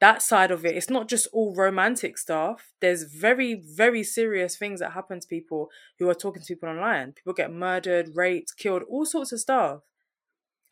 That 0.00 0.22
side 0.22 0.50
of 0.50 0.64
it, 0.64 0.76
it's 0.76 0.90
not 0.90 1.08
just 1.08 1.26
all 1.32 1.54
romantic 1.54 2.18
stuff. 2.18 2.72
There's 2.80 3.02
very, 3.02 3.54
very 3.54 4.04
serious 4.04 4.56
things 4.56 4.78
that 4.80 4.92
happen 4.92 5.18
to 5.18 5.26
people 5.26 5.70
who 5.98 6.08
are 6.08 6.14
talking 6.14 6.42
to 6.42 6.54
people 6.54 6.68
online. 6.68 7.12
People 7.12 7.32
get 7.32 7.52
murdered, 7.52 8.14
raped, 8.14 8.56
killed, 8.56 8.82
all 8.88 9.04
sorts 9.04 9.32
of 9.32 9.40
stuff 9.40 9.80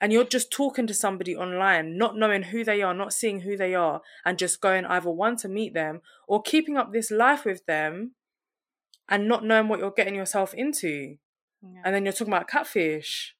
and 0.00 0.12
you're 0.12 0.24
just 0.24 0.50
talking 0.50 0.86
to 0.86 0.94
somebody 0.94 1.34
online, 1.34 1.96
not 1.96 2.16
knowing 2.16 2.44
who 2.44 2.64
they 2.64 2.82
are, 2.82 2.92
not 2.92 3.12
seeing 3.12 3.40
who 3.40 3.56
they 3.56 3.74
are, 3.74 4.02
and 4.24 4.38
just 4.38 4.60
going 4.60 4.84
either 4.84 5.10
one 5.10 5.36
to 5.36 5.48
meet 5.48 5.72
them 5.72 6.02
or 6.28 6.42
keeping 6.42 6.76
up 6.76 6.92
this 6.92 7.10
life 7.10 7.44
with 7.44 7.64
them 7.66 8.12
and 9.08 9.26
not 9.26 9.44
knowing 9.44 9.68
what 9.68 9.78
you're 9.78 9.90
getting 9.90 10.14
yourself 10.14 10.52
into. 10.52 11.16
Yeah. 11.62 11.80
And 11.84 11.94
then 11.94 12.04
you're 12.04 12.12
talking 12.12 12.32
about 12.32 12.48
catfish. 12.48 13.34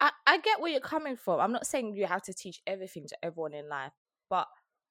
I, 0.00 0.12
I 0.26 0.38
get 0.38 0.60
where 0.60 0.70
you're 0.70 0.80
coming 0.80 1.16
from. 1.16 1.40
I'm 1.40 1.52
not 1.52 1.66
saying 1.66 1.96
you 1.96 2.06
have 2.06 2.22
to 2.22 2.34
teach 2.34 2.60
everything 2.64 3.06
to 3.08 3.16
everyone 3.20 3.54
in 3.54 3.68
life, 3.68 3.92
but 4.30 4.46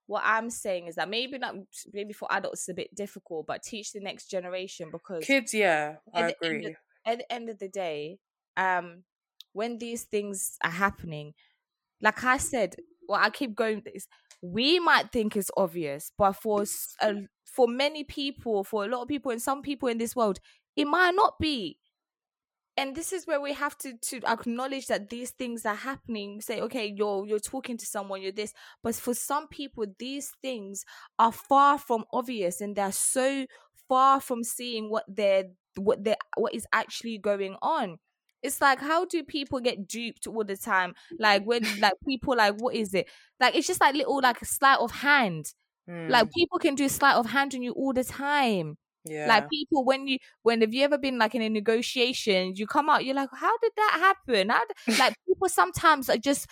what 0.07 0.23
I'm 0.25 0.49
saying 0.49 0.87
is 0.87 0.95
that 0.95 1.09
maybe 1.09 1.37
not 1.37 1.55
maybe 1.93 2.13
for 2.13 2.27
adults 2.31 2.61
it's 2.61 2.69
a 2.69 2.73
bit 2.73 2.95
difficult, 2.95 3.45
but 3.45 3.61
teach 3.63 3.91
the 3.91 3.99
next 3.99 4.29
generation 4.31 4.89
because 4.91 5.23
Kids, 5.25 5.53
yeah, 5.53 5.97
I 6.13 6.21
at 6.29 6.35
the 6.39 6.47
end 6.47 6.55
agree. 6.57 6.71
of- 6.71 6.77
at 7.05 7.17
the 7.19 7.31
end 7.31 7.49
of 7.49 7.59
the 7.59 7.69
day, 7.69 8.19
um, 8.57 9.03
when 9.53 9.77
these 9.77 10.03
things 10.03 10.57
are 10.63 10.71
happening, 10.71 11.33
like 12.01 12.23
I 12.23 12.37
said, 12.37 12.75
well, 13.07 13.19
I 13.21 13.29
keep 13.29 13.55
going. 13.55 13.81
This 13.85 14.07
we 14.41 14.79
might 14.79 15.11
think 15.11 15.35
it's 15.35 15.51
obvious, 15.57 16.11
but 16.17 16.33
for 16.33 16.63
a, 17.01 17.13
for 17.45 17.67
many 17.67 18.03
people, 18.03 18.63
for 18.63 18.83
a 18.85 18.87
lot 18.87 19.01
of 19.03 19.07
people, 19.07 19.31
and 19.31 19.41
some 19.41 19.61
people 19.61 19.89
in 19.89 19.97
this 19.97 20.15
world, 20.15 20.39
it 20.75 20.85
might 20.85 21.15
not 21.15 21.39
be. 21.39 21.79
And 22.79 22.95
this 22.95 23.11
is 23.11 23.25
where 23.25 23.41
we 23.41 23.53
have 23.53 23.75
to 23.79 23.97
to 23.97 24.21
acknowledge 24.27 24.85
that 24.87 25.09
these 25.09 25.31
things 25.31 25.65
are 25.65 25.75
happening. 25.75 26.41
Say, 26.41 26.61
okay, 26.61 26.93
you're 26.95 27.25
you're 27.25 27.39
talking 27.39 27.75
to 27.77 27.85
someone, 27.85 28.21
you're 28.21 28.31
this, 28.31 28.53
but 28.83 28.95
for 28.95 29.15
some 29.15 29.47
people, 29.47 29.85
these 29.97 30.31
things 30.43 30.85
are 31.17 31.31
far 31.31 31.79
from 31.79 32.05
obvious, 32.13 32.61
and 32.61 32.75
they're 32.75 32.91
so 32.91 33.47
far 33.89 34.19
from 34.21 34.43
seeing 34.43 34.89
what 34.91 35.05
they're 35.07 35.45
what 35.75 36.03
they 36.03 36.15
what 36.35 36.53
is 36.53 36.67
actually 36.71 37.17
going 37.17 37.55
on. 37.63 37.97
It's 38.43 38.61
like 38.61 38.79
how 38.79 39.05
do 39.05 39.23
people 39.23 39.59
get 39.59 39.87
duped 39.87 40.27
all 40.27 40.43
the 40.43 40.55
time? 40.57 40.93
Like 41.17 41.43
when 41.45 41.79
like 41.79 41.93
people 42.07 42.35
like 42.37 42.55
what 42.57 42.75
is 42.75 42.93
it? 42.93 43.09
Like 43.39 43.55
it's 43.55 43.65
just 43.67 43.81
like 43.81 43.95
little 43.95 44.21
like 44.21 44.39
a 44.41 44.45
sleight 44.45 44.79
of 44.79 44.91
hand. 44.91 45.53
Like 46.07 46.27
Mm, 46.27 46.33
people 46.35 46.59
can 46.59 46.75
do 46.75 46.89
sleight 46.89 47.15
of 47.15 47.27
hand 47.27 47.53
on 47.55 47.61
you 47.61 47.71
all 47.73 47.93
the 47.93 48.03
time 48.03 48.77
yeah. 49.09 49.27
like 49.27 49.49
people 49.49 49.83
when 49.83 50.07
you 50.07 50.17
when 50.43 50.61
have 50.61 50.73
you 50.73 50.83
ever 50.83 50.97
been 50.97 51.17
like 51.17 51.35
in 51.35 51.41
a 51.41 51.49
negotiation 51.49 52.53
you 52.55 52.67
come 52.67 52.89
out 52.89 53.05
you're 53.05 53.15
like 53.15 53.29
how 53.33 53.57
did 53.59 53.71
that 53.75 53.97
happen? 53.99 54.49
How 54.49 54.63
did, 54.65 54.99
like 54.99 55.15
people 55.27 55.49
sometimes 55.49 56.09
are 56.09 56.17
just 56.17 56.47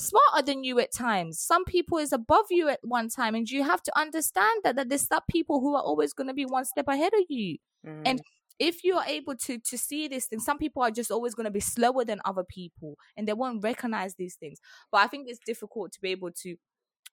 smarter 0.00 0.44
than 0.44 0.64
you 0.64 0.78
at 0.80 0.92
times. 0.92 1.38
Some 1.38 1.64
people 1.64 1.98
is 1.98 2.12
above 2.12 2.46
you 2.50 2.68
at 2.68 2.80
one 2.82 3.08
time 3.08 3.34
and 3.34 3.48
you 3.48 3.62
have 3.62 3.82
to 3.82 3.98
understand 3.98 4.62
that 4.64 4.76
that 4.76 4.88
there's 4.88 5.06
some 5.06 5.20
people 5.30 5.60
who 5.60 5.74
are 5.74 5.82
always 5.82 6.12
going 6.12 6.28
to 6.28 6.34
be 6.34 6.46
one 6.46 6.64
step 6.64 6.88
ahead 6.88 7.12
of 7.14 7.24
you. 7.28 7.58
Mm, 7.86 8.02
and 8.04 8.20
if 8.58 8.84
you 8.84 8.96
are 8.96 9.04
able 9.06 9.34
to 9.34 9.58
to 9.58 9.78
see 9.78 10.06
this 10.06 10.26
thing 10.26 10.38
some 10.38 10.58
people 10.58 10.82
are 10.82 10.90
just 10.90 11.10
always 11.10 11.34
going 11.34 11.44
to 11.44 11.50
be 11.50 11.60
slower 11.60 12.04
than 12.04 12.20
other 12.24 12.44
people 12.44 12.96
and 13.16 13.26
they 13.26 13.32
won't 13.32 13.62
recognize 13.62 14.14
these 14.14 14.36
things. 14.36 14.60
But 14.92 14.98
i 14.98 15.06
think 15.06 15.28
it's 15.28 15.40
difficult 15.44 15.92
to 15.92 16.00
be 16.00 16.10
able 16.10 16.30
to 16.42 16.56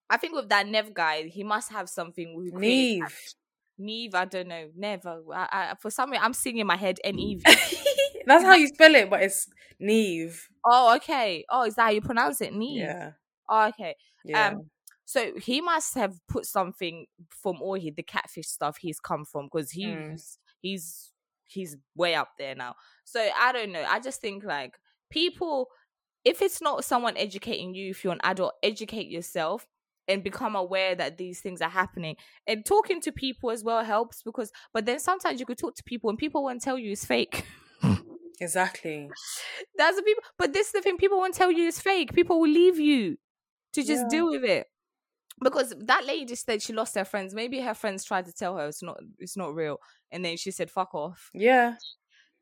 i 0.09 0.17
think 0.17 0.35
with 0.35 0.49
that 0.49 0.67
nev 0.67 0.93
guy 0.93 1.23
he 1.23 1.43
must 1.43 1.71
have 1.71 1.89
something 1.89 2.51
Neve. 2.53 3.17
Neve, 3.77 4.15
I 4.15 4.25
don't 4.25 4.47
know, 4.47 4.69
never. 4.75 5.21
I, 5.33 5.47
I, 5.51 5.75
for 5.79 5.91
some 5.91 6.11
reason, 6.11 6.23
I'm 6.23 6.33
seeing 6.33 6.57
in 6.57 6.67
my 6.67 6.77
head 6.77 6.99
an 7.03 7.19
Eve. 7.19 7.43
That's 8.25 8.43
how 8.43 8.55
you 8.55 8.67
spell 8.67 8.93
it, 8.95 9.09
but 9.09 9.21
it's 9.21 9.47
Neve. 9.79 10.47
oh, 10.65 10.95
okay. 10.97 11.45
Oh, 11.49 11.63
is 11.65 11.75
that 11.75 11.83
how 11.83 11.89
you 11.91 12.01
pronounce 12.01 12.41
it? 12.41 12.53
Neve. 12.53 12.79
Yeah. 12.79 13.11
Oh, 13.49 13.67
okay. 13.67 13.95
Yeah. 14.25 14.49
Um, 14.49 14.69
so 15.05 15.31
he 15.37 15.61
must 15.61 15.95
have 15.95 16.19
put 16.27 16.45
something 16.45 17.05
from 17.29 17.61
all 17.61 17.75
he 17.75 17.91
the 17.91 18.03
catfish 18.03 18.47
stuff 18.47 18.77
he's 18.77 18.99
come 18.99 19.23
from 19.23 19.45
because 19.45 19.71
he's 19.71 19.87
Mm. 19.87 20.21
he's 20.61 21.11
he's 21.45 21.77
way 21.95 22.13
up 22.15 22.31
there 22.37 22.55
now. 22.55 22.75
So 23.05 23.25
I 23.39 23.53
don't 23.53 23.71
know. 23.71 23.85
I 23.87 24.01
just 24.01 24.19
think 24.19 24.43
like 24.43 24.77
people 25.09 25.69
if 26.25 26.41
it's 26.41 26.61
not 26.61 26.83
someone 26.83 27.15
educating 27.15 27.73
you, 27.73 27.91
if 27.91 28.03
you're 28.03 28.11
an 28.11 28.19
adult, 28.23 28.55
educate 28.61 29.07
yourself 29.07 29.65
and 30.07 30.23
become 30.23 30.55
aware 30.55 30.95
that 30.95 31.17
these 31.17 31.41
things 31.41 31.61
are 31.61 31.69
happening. 31.69 32.15
And 32.47 32.65
talking 32.65 33.01
to 33.01 33.11
people 33.11 33.51
as 33.51 33.63
well 33.63 33.83
helps 33.83 34.23
because, 34.23 34.51
but 34.73 34.85
then 34.85 34.99
sometimes 34.99 35.39
you 35.39 35.45
could 35.45 35.57
talk 35.57 35.75
to 35.75 35.83
people 35.83 36.09
and 36.09 36.17
people 36.17 36.43
won't 36.43 36.61
tell 36.61 36.77
you 36.77 36.91
it's 36.91 37.05
fake. 37.05 37.45
Exactly. 38.39 39.09
That's 39.77 39.95
the 39.97 40.03
people, 40.03 40.23
but 40.37 40.53
this 40.53 40.67
is 40.67 40.73
the 40.73 40.81
thing 40.81 40.97
people 40.97 41.17
won't 41.17 41.33
tell 41.33 41.51
you 41.51 41.67
it's 41.67 41.79
fake. 41.81 42.13
People 42.13 42.39
will 42.39 42.49
leave 42.49 42.79
you 42.79 43.17
to 43.73 43.81
just 43.83 44.03
Yeah. 44.03 44.09
deal 44.09 44.29
with 44.29 44.43
it. 44.43 44.67
Because 45.43 45.73
that 45.85 46.05
lady 46.05 46.25
just 46.25 46.45
said 46.45 46.61
she 46.61 46.73
lost 46.73 46.95
her 46.95 47.05
friends. 47.05 47.33
Maybe 47.33 47.59
her 47.61 47.73
friends 47.73 48.03
tried 48.03 48.25
to 48.25 48.33
tell 48.33 48.57
her 48.57 48.67
it's 48.67 48.81
not 48.83 48.97
it's 49.19 49.37
not 49.37 49.53
real, 49.53 49.79
and 50.11 50.23
then 50.25 50.35
she 50.37 50.49
said 50.51 50.71
"fuck 50.71 50.95
off." 50.95 51.29
Yeah. 51.33 51.75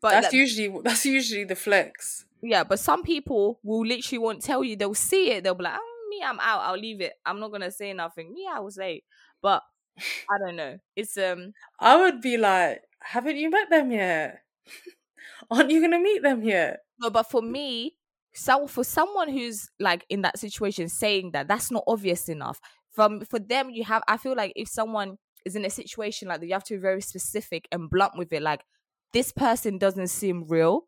But 0.02 0.12
that's 0.12 0.28
that- 0.28 0.34
usually 0.34 0.82
that's 0.82 1.06
usually 1.06 1.44
the 1.46 1.56
flex. 1.56 2.26
Yeah, 2.42 2.64
but 2.64 2.80
some 2.80 3.02
people 3.04 3.60
will 3.64 3.86
literally 3.86 4.20
won't 4.20 4.42
tell 4.42 4.64
you. 4.64 4.76
They'll 4.78 4.94
see 4.94 5.32
it. 5.32 5.44
They'll 5.44 5.56
be 5.56 5.64
like, 5.64 5.80
oh, 5.80 5.95
"Me, 6.10 6.23
I'm 6.23 6.40
out. 6.40 6.61
I'll 6.61 6.77
leave 6.77 7.02
it. 7.02 7.14
I'm 7.26 7.40
not 7.40 7.52
gonna 7.52 7.72
say 7.72 7.94
nothing." 7.94 8.34
Me, 8.34 8.48
I 8.52 8.60
was 8.60 8.77
late, 8.77 9.03
but 9.41 9.64
I 10.30 10.38
don't 10.40 10.56
know. 10.56 10.80
It's 10.95 11.18
um, 11.18 11.53
I 11.80 11.95
would 11.98 12.22
be 12.22 12.38
like, 12.38 12.82
haven't 13.02 13.38
you 13.38 13.49
met 13.49 13.69
them 13.69 13.91
yet? 13.91 14.41
Aren't 15.52 15.72
you 15.72 15.82
gonna 15.82 15.99
meet 15.99 16.23
them 16.23 16.44
yet? 16.44 16.80
no. 16.99 17.10
But 17.10 17.23
for 17.30 17.41
me, 17.41 17.98
so 18.34 18.68
for 18.68 18.84
someone 18.84 19.30
who's 19.30 19.69
like 19.80 20.06
in 20.10 20.22
that 20.22 20.40
situation, 20.40 20.90
saying 20.90 21.32
that 21.32 21.48
that's 21.48 21.72
not 21.72 21.84
obvious 21.88 22.30
enough. 22.30 22.60
From 22.91 23.22
for 23.22 23.40
them, 23.40 23.69
you 23.69 23.84
have. 23.84 24.03
I 24.07 24.18
feel 24.18 24.36
like 24.36 24.53
if 24.56 24.68
someone 24.69 25.18
is 25.45 25.56
in 25.56 25.65
a 25.65 25.69
situation 25.69 26.27
like 26.27 26.40
that, 26.40 26.48
you 26.48 26.53
have 26.53 26.64
to 26.65 26.76
be 26.76 26.80
very 26.82 27.02
specific 27.02 27.68
and 27.72 27.90
blunt 27.90 28.14
with 28.18 28.32
it. 28.34 28.41
Like 28.41 28.61
this 29.14 29.32
person 29.32 29.77
doesn't 29.77 30.07
seem 30.07 30.45
real. 30.48 30.84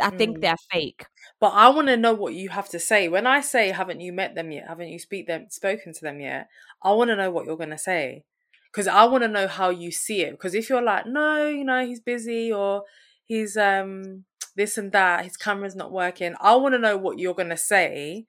I 0.00 0.10
think 0.10 0.38
Mm. 0.38 0.40
they're 0.40 0.56
fake. 0.72 1.06
But 1.40 1.48
I 1.54 1.68
want 1.70 1.88
to 1.88 1.96
know 1.96 2.14
what 2.14 2.34
you 2.34 2.48
have 2.50 2.68
to 2.70 2.78
say. 2.80 3.08
When 3.08 3.26
I 3.26 3.40
say, 3.40 3.70
haven't 3.70 4.00
you 4.00 4.12
met 4.12 4.34
them 4.34 4.50
yet? 4.52 4.68
Haven't 4.68 4.88
you 4.88 4.98
speak 4.98 5.26
them 5.26 5.46
spoken 5.50 5.92
to 5.94 6.00
them 6.00 6.20
yet? 6.20 6.48
I 6.82 6.92
want 6.92 7.08
to 7.10 7.16
know 7.16 7.30
what 7.30 7.46
you're 7.46 7.56
gonna 7.56 7.78
say 7.78 8.24
because 8.72 8.86
I 8.88 9.04
want 9.04 9.22
to 9.24 9.28
know 9.28 9.46
how 9.48 9.70
you 9.70 9.90
see 9.92 10.22
it. 10.22 10.32
Because 10.32 10.54
if 10.54 10.68
you're 10.68 10.82
like, 10.82 11.06
no, 11.06 11.48
you 11.48 11.64
know, 11.64 11.84
he's 11.86 12.00
busy 12.00 12.52
or 12.52 12.84
he's 13.24 13.56
um 13.56 14.24
this 14.56 14.78
and 14.78 14.92
that, 14.92 15.24
his 15.24 15.36
camera's 15.36 15.76
not 15.76 15.92
working. 15.92 16.34
I 16.40 16.54
want 16.56 16.74
to 16.74 16.78
know 16.78 16.96
what 16.96 17.18
you're 17.18 17.34
gonna 17.34 17.56
say 17.56 18.26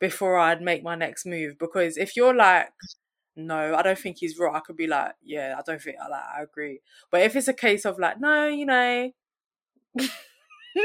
before 0.00 0.38
I'd 0.38 0.62
make 0.62 0.82
my 0.82 0.94
next 0.96 1.26
move. 1.26 1.58
Because 1.58 1.96
if 1.96 2.16
you're 2.16 2.34
like, 2.34 2.68
no, 3.36 3.74
I 3.76 3.82
don't 3.82 3.98
think 3.98 4.18
he's 4.18 4.38
real, 4.38 4.52
I 4.54 4.60
could 4.60 4.76
be 4.76 4.86
like, 4.88 5.14
yeah, 5.22 5.56
I 5.58 5.62
don't 5.66 5.80
think 5.82 5.96
I 6.04 6.08
like, 6.08 6.22
I 6.38 6.42
agree. 6.42 6.80
But 7.10 7.22
if 7.22 7.36
it's 7.36 7.48
a 7.48 7.54
case 7.54 7.84
of 7.86 7.98
like, 7.98 8.20
no, 8.20 8.46
you 8.48 8.66
know. 8.66 9.12
But 10.74 10.84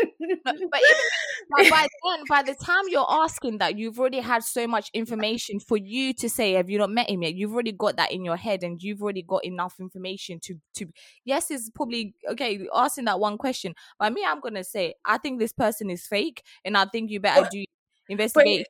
even 0.59 0.71
by 1.69 1.87
then, 2.03 2.23
by 2.29 2.43
the 2.43 2.55
time 2.55 2.83
you're 2.87 3.09
asking 3.09 3.57
that, 3.59 3.77
you've 3.77 3.99
already 3.99 4.19
had 4.19 4.43
so 4.43 4.67
much 4.67 4.89
information 4.93 5.59
for 5.59 5.77
you 5.77 6.13
to 6.15 6.29
say, 6.29 6.53
"Have 6.53 6.69
you 6.69 6.77
not 6.77 6.89
met 6.89 7.09
him 7.09 7.23
yet?" 7.23 7.35
You've 7.35 7.53
already 7.53 7.71
got 7.71 7.97
that 7.97 8.11
in 8.11 8.23
your 8.23 8.37
head, 8.37 8.63
and 8.63 8.81
you've 8.81 9.01
already 9.01 9.21
got 9.23 9.43
enough 9.45 9.75
information 9.79 10.39
to 10.41 10.55
to. 10.75 10.87
Yes, 11.25 11.51
it's 11.51 11.69
probably 11.69 12.15
okay 12.29 12.67
asking 12.73 13.05
that 13.05 13.19
one 13.19 13.37
question. 13.37 13.75
But 13.99 14.13
me, 14.13 14.23
I'm 14.25 14.39
gonna 14.39 14.63
say, 14.63 14.95
I 15.05 15.17
think 15.17 15.39
this 15.39 15.53
person 15.53 15.89
is 15.89 16.05
fake, 16.07 16.43
and 16.65 16.77
I 16.77 16.85
think 16.85 17.11
you 17.11 17.19
better 17.19 17.47
do 17.51 17.63
investigate. 18.09 18.67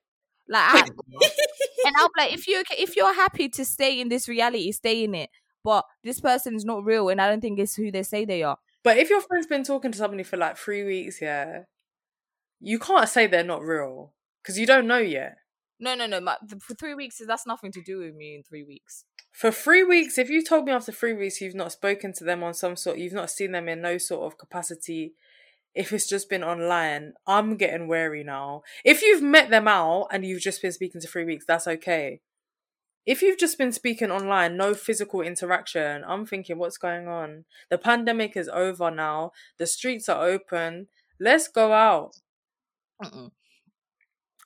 Like, 0.48 0.74
I, 0.74 0.80
and 1.86 1.96
I'm 1.98 2.10
like, 2.18 2.34
if 2.34 2.48
you 2.48 2.64
if 2.78 2.96
you're 2.96 3.14
happy 3.14 3.50
to 3.50 3.66
stay 3.66 4.00
in 4.00 4.10
this 4.10 4.28
reality, 4.28 4.72
stay 4.72 5.04
in 5.04 5.16
it. 5.16 5.30
But 5.64 5.86
this 6.04 6.20
person 6.20 6.56
is 6.56 6.66
not 6.66 6.84
real, 6.84 7.10
and 7.10 7.22
I 7.22 7.30
don't 7.30 7.40
think 7.42 7.60
it's 7.60 7.76
who 7.76 7.92
they 7.92 8.04
say 8.04 8.26
they 8.26 8.44
are. 8.44 8.58
But 8.84 8.98
if 8.98 9.10
your 9.10 9.22
friend's 9.22 9.48
been 9.48 9.64
talking 9.64 9.92
to 9.92 9.98
somebody 9.98 10.24
for 10.24 10.38
like 10.38 10.58
three 10.58 10.84
weeks, 10.84 11.22
yeah, 11.22 11.64
you 12.60 12.80
can't 12.80 13.10
say 13.10 13.28
they're 13.28 13.44
not 13.44 13.62
real 13.62 14.14
because 14.42 14.60
you 14.60 14.66
don't 14.66 14.88
know 14.88 14.98
yet. 14.98 15.38
No, 15.80 15.96
no, 15.96 16.06
no. 16.06 16.20
My, 16.22 16.38
the, 16.46 16.60
for 16.60 16.76
three 16.76 16.94
weeks, 16.94 17.22
that's 17.26 17.48
nothing 17.48 17.72
to 17.74 17.82
do 17.82 18.00
with 18.00 18.16
me 18.16 18.36
in 18.36 18.44
three 18.44 18.64
weeks. 18.64 19.06
For 19.32 19.52
three 19.52 19.84
weeks, 19.84 20.18
if 20.18 20.30
you 20.30 20.44
told 20.44 20.66
me 20.66 20.72
after 20.72 20.92
three 20.92 21.14
weeks 21.14 21.42
you've 21.42 21.56
not 21.56 21.72
spoken 21.72 22.14
to 22.14 22.24
them 22.24 22.44
on 22.44 22.54
some 22.54 22.76
sort, 22.76 23.00
you've 23.00 23.14
not 23.14 23.32
seen 23.32 23.52
them 23.52 23.68
in 23.68 23.82
no 23.82 23.98
sort 23.98 24.32
of 24.32 24.38
capacity, 24.38 25.16
if 25.74 25.92
it's 25.92 26.08
just 26.08 26.30
been 26.30 26.44
online, 26.44 27.14
I'm 27.26 27.58
getting 27.58 27.88
wary 27.88 28.24
now. 28.24 28.62
If 28.86 29.02
you've 29.02 29.24
met 29.24 29.50
them 29.50 29.68
out 29.68 30.08
and 30.12 30.24
you've 30.24 30.42
just 30.42 30.62
been 30.62 30.72
speaking 30.72 31.02
to 31.02 31.08
three 31.08 31.26
weeks, 31.26 31.46
that's 31.48 31.68
okay. 31.68 32.22
If 33.06 33.22
you've 33.22 33.38
just 33.38 33.58
been 33.58 33.72
speaking 33.72 34.12
online, 34.12 34.56
no 34.56 34.74
physical 34.74 35.22
interaction, 35.22 36.04
I'm 36.08 36.26
thinking, 36.26 36.58
what's 36.58 36.78
going 36.78 37.08
on? 37.08 37.46
The 37.70 37.78
pandemic 37.78 38.38
is 38.38 38.48
over 38.48 38.90
now. 38.90 39.32
The 39.58 39.68
streets 39.68 40.08
are 40.08 40.24
open. 40.24 40.88
Let's 41.20 41.48
go 41.48 41.74
out. 41.74 42.14
Mm-mm. 43.04 43.32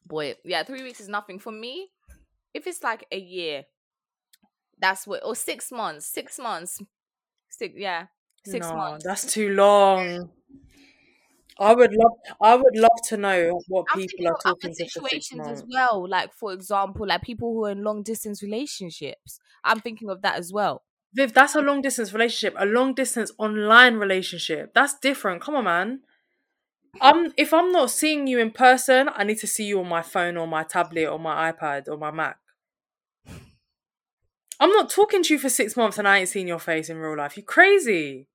Boy, 0.05 0.35
yeah, 0.43 0.63
three 0.63 0.83
weeks 0.83 0.99
is 0.99 1.09
nothing 1.09 1.37
for 1.37 1.51
me. 1.51 1.89
If 2.53 2.65
it's 2.65 2.81
like 2.81 3.05
a 3.11 3.19
year, 3.19 3.65
that's 4.79 5.05
what, 5.05 5.23
or 5.23 5.35
six 5.35 5.71
months, 5.71 6.07
six 6.07 6.39
months, 6.39 6.81
six, 7.49 7.73
yeah, 7.77 8.07
six 8.45 8.67
no, 8.67 8.75
months. 8.75 9.05
That's 9.05 9.31
too 9.31 9.49
long. 9.49 10.31
I 11.59 11.73
would 11.73 11.91
love 11.93 12.11
I 12.41 12.55
would 12.55 12.75
love 12.75 12.99
to 13.09 13.17
know 13.17 13.63
what 13.67 13.87
I'm 13.91 13.99
people 13.99 14.27
are 14.27 14.37
talking 14.43 14.69
to 14.71 14.75
situations 14.75 15.47
as 15.47 15.63
well. 15.71 16.07
Like 16.07 16.33
for 16.33 16.53
example, 16.53 17.07
like 17.07 17.21
people 17.23 17.53
who 17.53 17.65
are 17.65 17.71
in 17.71 17.83
long 17.83 18.03
distance 18.03 18.43
relationships. 18.43 19.39
I'm 19.63 19.79
thinking 19.81 20.09
of 20.09 20.21
that 20.21 20.37
as 20.37 20.53
well. 20.53 20.83
Viv, 21.13 21.33
that's 21.33 21.55
a 21.55 21.61
long 21.61 21.81
distance 21.81 22.13
relationship, 22.13 22.53
a 22.59 22.65
long 22.65 22.93
distance 22.93 23.31
online 23.39 23.95
relationship. 23.95 24.73
That's 24.73 24.99
different. 24.99 25.41
Come 25.41 25.55
on, 25.55 25.63
man. 25.63 26.01
I'm 27.01 27.33
if 27.37 27.53
I'm 27.55 27.71
not 27.71 27.89
seeing 27.89 28.27
you 28.27 28.37
in 28.39 28.51
person, 28.51 29.09
I 29.15 29.23
need 29.23 29.39
to 29.39 29.47
see 29.47 29.65
you 29.65 29.79
on 29.79 29.87
my 29.89 30.03
phone 30.03 30.37
or 30.37 30.47
my 30.47 30.63
tablet 30.63 31.07
or 31.07 31.17
my 31.19 31.51
iPad 31.51 31.87
or 31.87 31.97
my 31.97 32.11
Mac. 32.11 32.37
I'm 34.59 34.71
not 34.71 34.89
talking 34.89 35.23
to 35.23 35.33
you 35.33 35.39
for 35.39 35.49
six 35.49 35.75
months 35.77 35.97
and 35.97 36.07
I 36.07 36.19
ain't 36.19 36.29
seen 36.29 36.47
your 36.47 36.59
face 36.59 36.89
in 36.89 36.97
real 36.97 37.17
life. 37.17 37.37
You 37.37 37.43
crazy. 37.43 38.27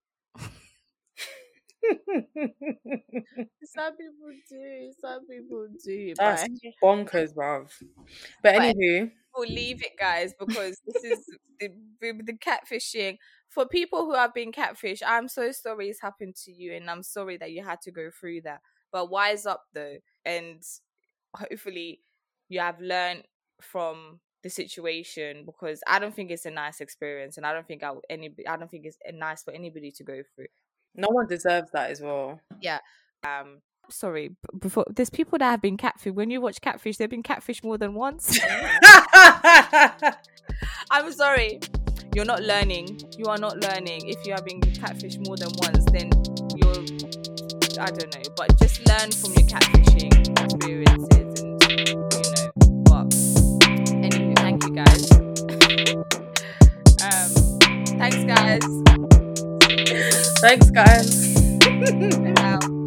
Some 3.64 3.96
people 3.96 4.30
do. 4.48 4.92
Some 5.00 5.26
people 5.26 5.66
do. 5.84 6.14
That's 6.16 6.42
but 6.42 6.72
bonkers, 6.82 7.34
bruv. 7.34 7.70
But 8.42 8.56
But- 8.56 8.76
anywho, 8.76 9.10
we'll 9.34 9.48
leave 9.48 9.82
it, 9.82 9.92
guys, 9.98 10.34
because 10.38 10.80
this 10.86 11.04
is 11.04 11.26
the, 11.60 11.70
the 12.00 12.34
catfishing. 12.34 13.18
For 13.48 13.66
people 13.66 14.04
who 14.06 14.14
have 14.14 14.32
been 14.34 14.52
catfished, 14.52 15.02
I'm 15.06 15.28
so 15.28 15.52
sorry 15.52 15.88
it's 15.90 16.00
happened 16.00 16.36
to 16.44 16.52
you, 16.52 16.72
and 16.72 16.90
I'm 16.90 17.02
sorry 17.02 17.36
that 17.38 17.52
you 17.52 17.62
had 17.62 17.80
to 17.82 17.90
go 17.90 18.10
through 18.10 18.42
that. 18.42 18.60
But 18.90 19.10
wise 19.10 19.46
up 19.46 19.64
though, 19.74 19.96
and 20.24 20.62
hopefully 21.36 22.00
you 22.48 22.60
have 22.60 22.80
learned 22.80 23.24
from 23.60 24.20
the 24.42 24.50
situation 24.50 25.44
because 25.46 25.82
I 25.86 25.98
don't 25.98 26.14
think 26.14 26.30
it's 26.30 26.46
a 26.46 26.50
nice 26.50 26.80
experience, 26.80 27.36
and 27.36 27.46
I 27.46 27.52
don't 27.52 27.66
think 27.66 27.82
I 27.82 27.92
any 28.10 28.34
I 28.48 28.56
don't 28.56 28.70
think 28.70 28.86
it's 28.86 28.98
nice 29.12 29.42
for 29.42 29.52
anybody 29.52 29.90
to 29.92 30.04
go 30.04 30.22
through. 30.34 30.46
No 30.94 31.08
one 31.08 31.26
deserves 31.26 31.70
that 31.72 31.90
as 31.90 32.00
well. 32.00 32.40
Yeah. 32.60 32.78
Um, 33.24 33.60
sorry, 33.88 34.30
before 34.58 34.84
there's 34.90 35.10
people 35.10 35.38
that 35.38 35.50
have 35.50 35.62
been 35.62 35.76
catfish. 35.76 36.12
When 36.12 36.30
you 36.30 36.40
watch 36.40 36.60
catfish, 36.60 36.96
they've 36.96 37.10
been 37.10 37.22
catfished 37.22 37.64
more 37.64 37.78
than 37.78 37.94
once. 37.94 38.38
I'm 40.90 41.12
sorry. 41.12 41.60
You're 42.14 42.26
not 42.26 42.42
learning. 42.42 43.00
You 43.16 43.26
are 43.26 43.38
not 43.38 43.58
learning. 43.58 44.08
If 44.08 44.26
you 44.26 44.32
have 44.32 44.44
been 44.44 44.60
catfished 44.60 45.26
more 45.26 45.36
than 45.36 45.50
once, 45.62 45.84
then 45.92 46.10
you're 46.56 46.84
I 47.80 47.90
don't 47.90 48.14
know. 48.14 48.22
But 48.36 48.58
just 48.58 48.86
learn 48.86 49.10
from 49.12 49.32
your 49.32 49.48
catfishing 49.48 50.12
experiences 50.44 51.40
and 51.40 51.62
you 51.62 51.94
know 51.94 52.50
but 52.84 53.14
anyway, 54.04 54.34
thank 54.36 54.64
you 54.64 54.72
guys. 54.74 55.10
um 57.02 57.30
thanks 57.98 58.24
guys. 58.24 59.21
Thanks, 59.86 60.70
guys. 60.70 61.32
Um, 62.42 62.84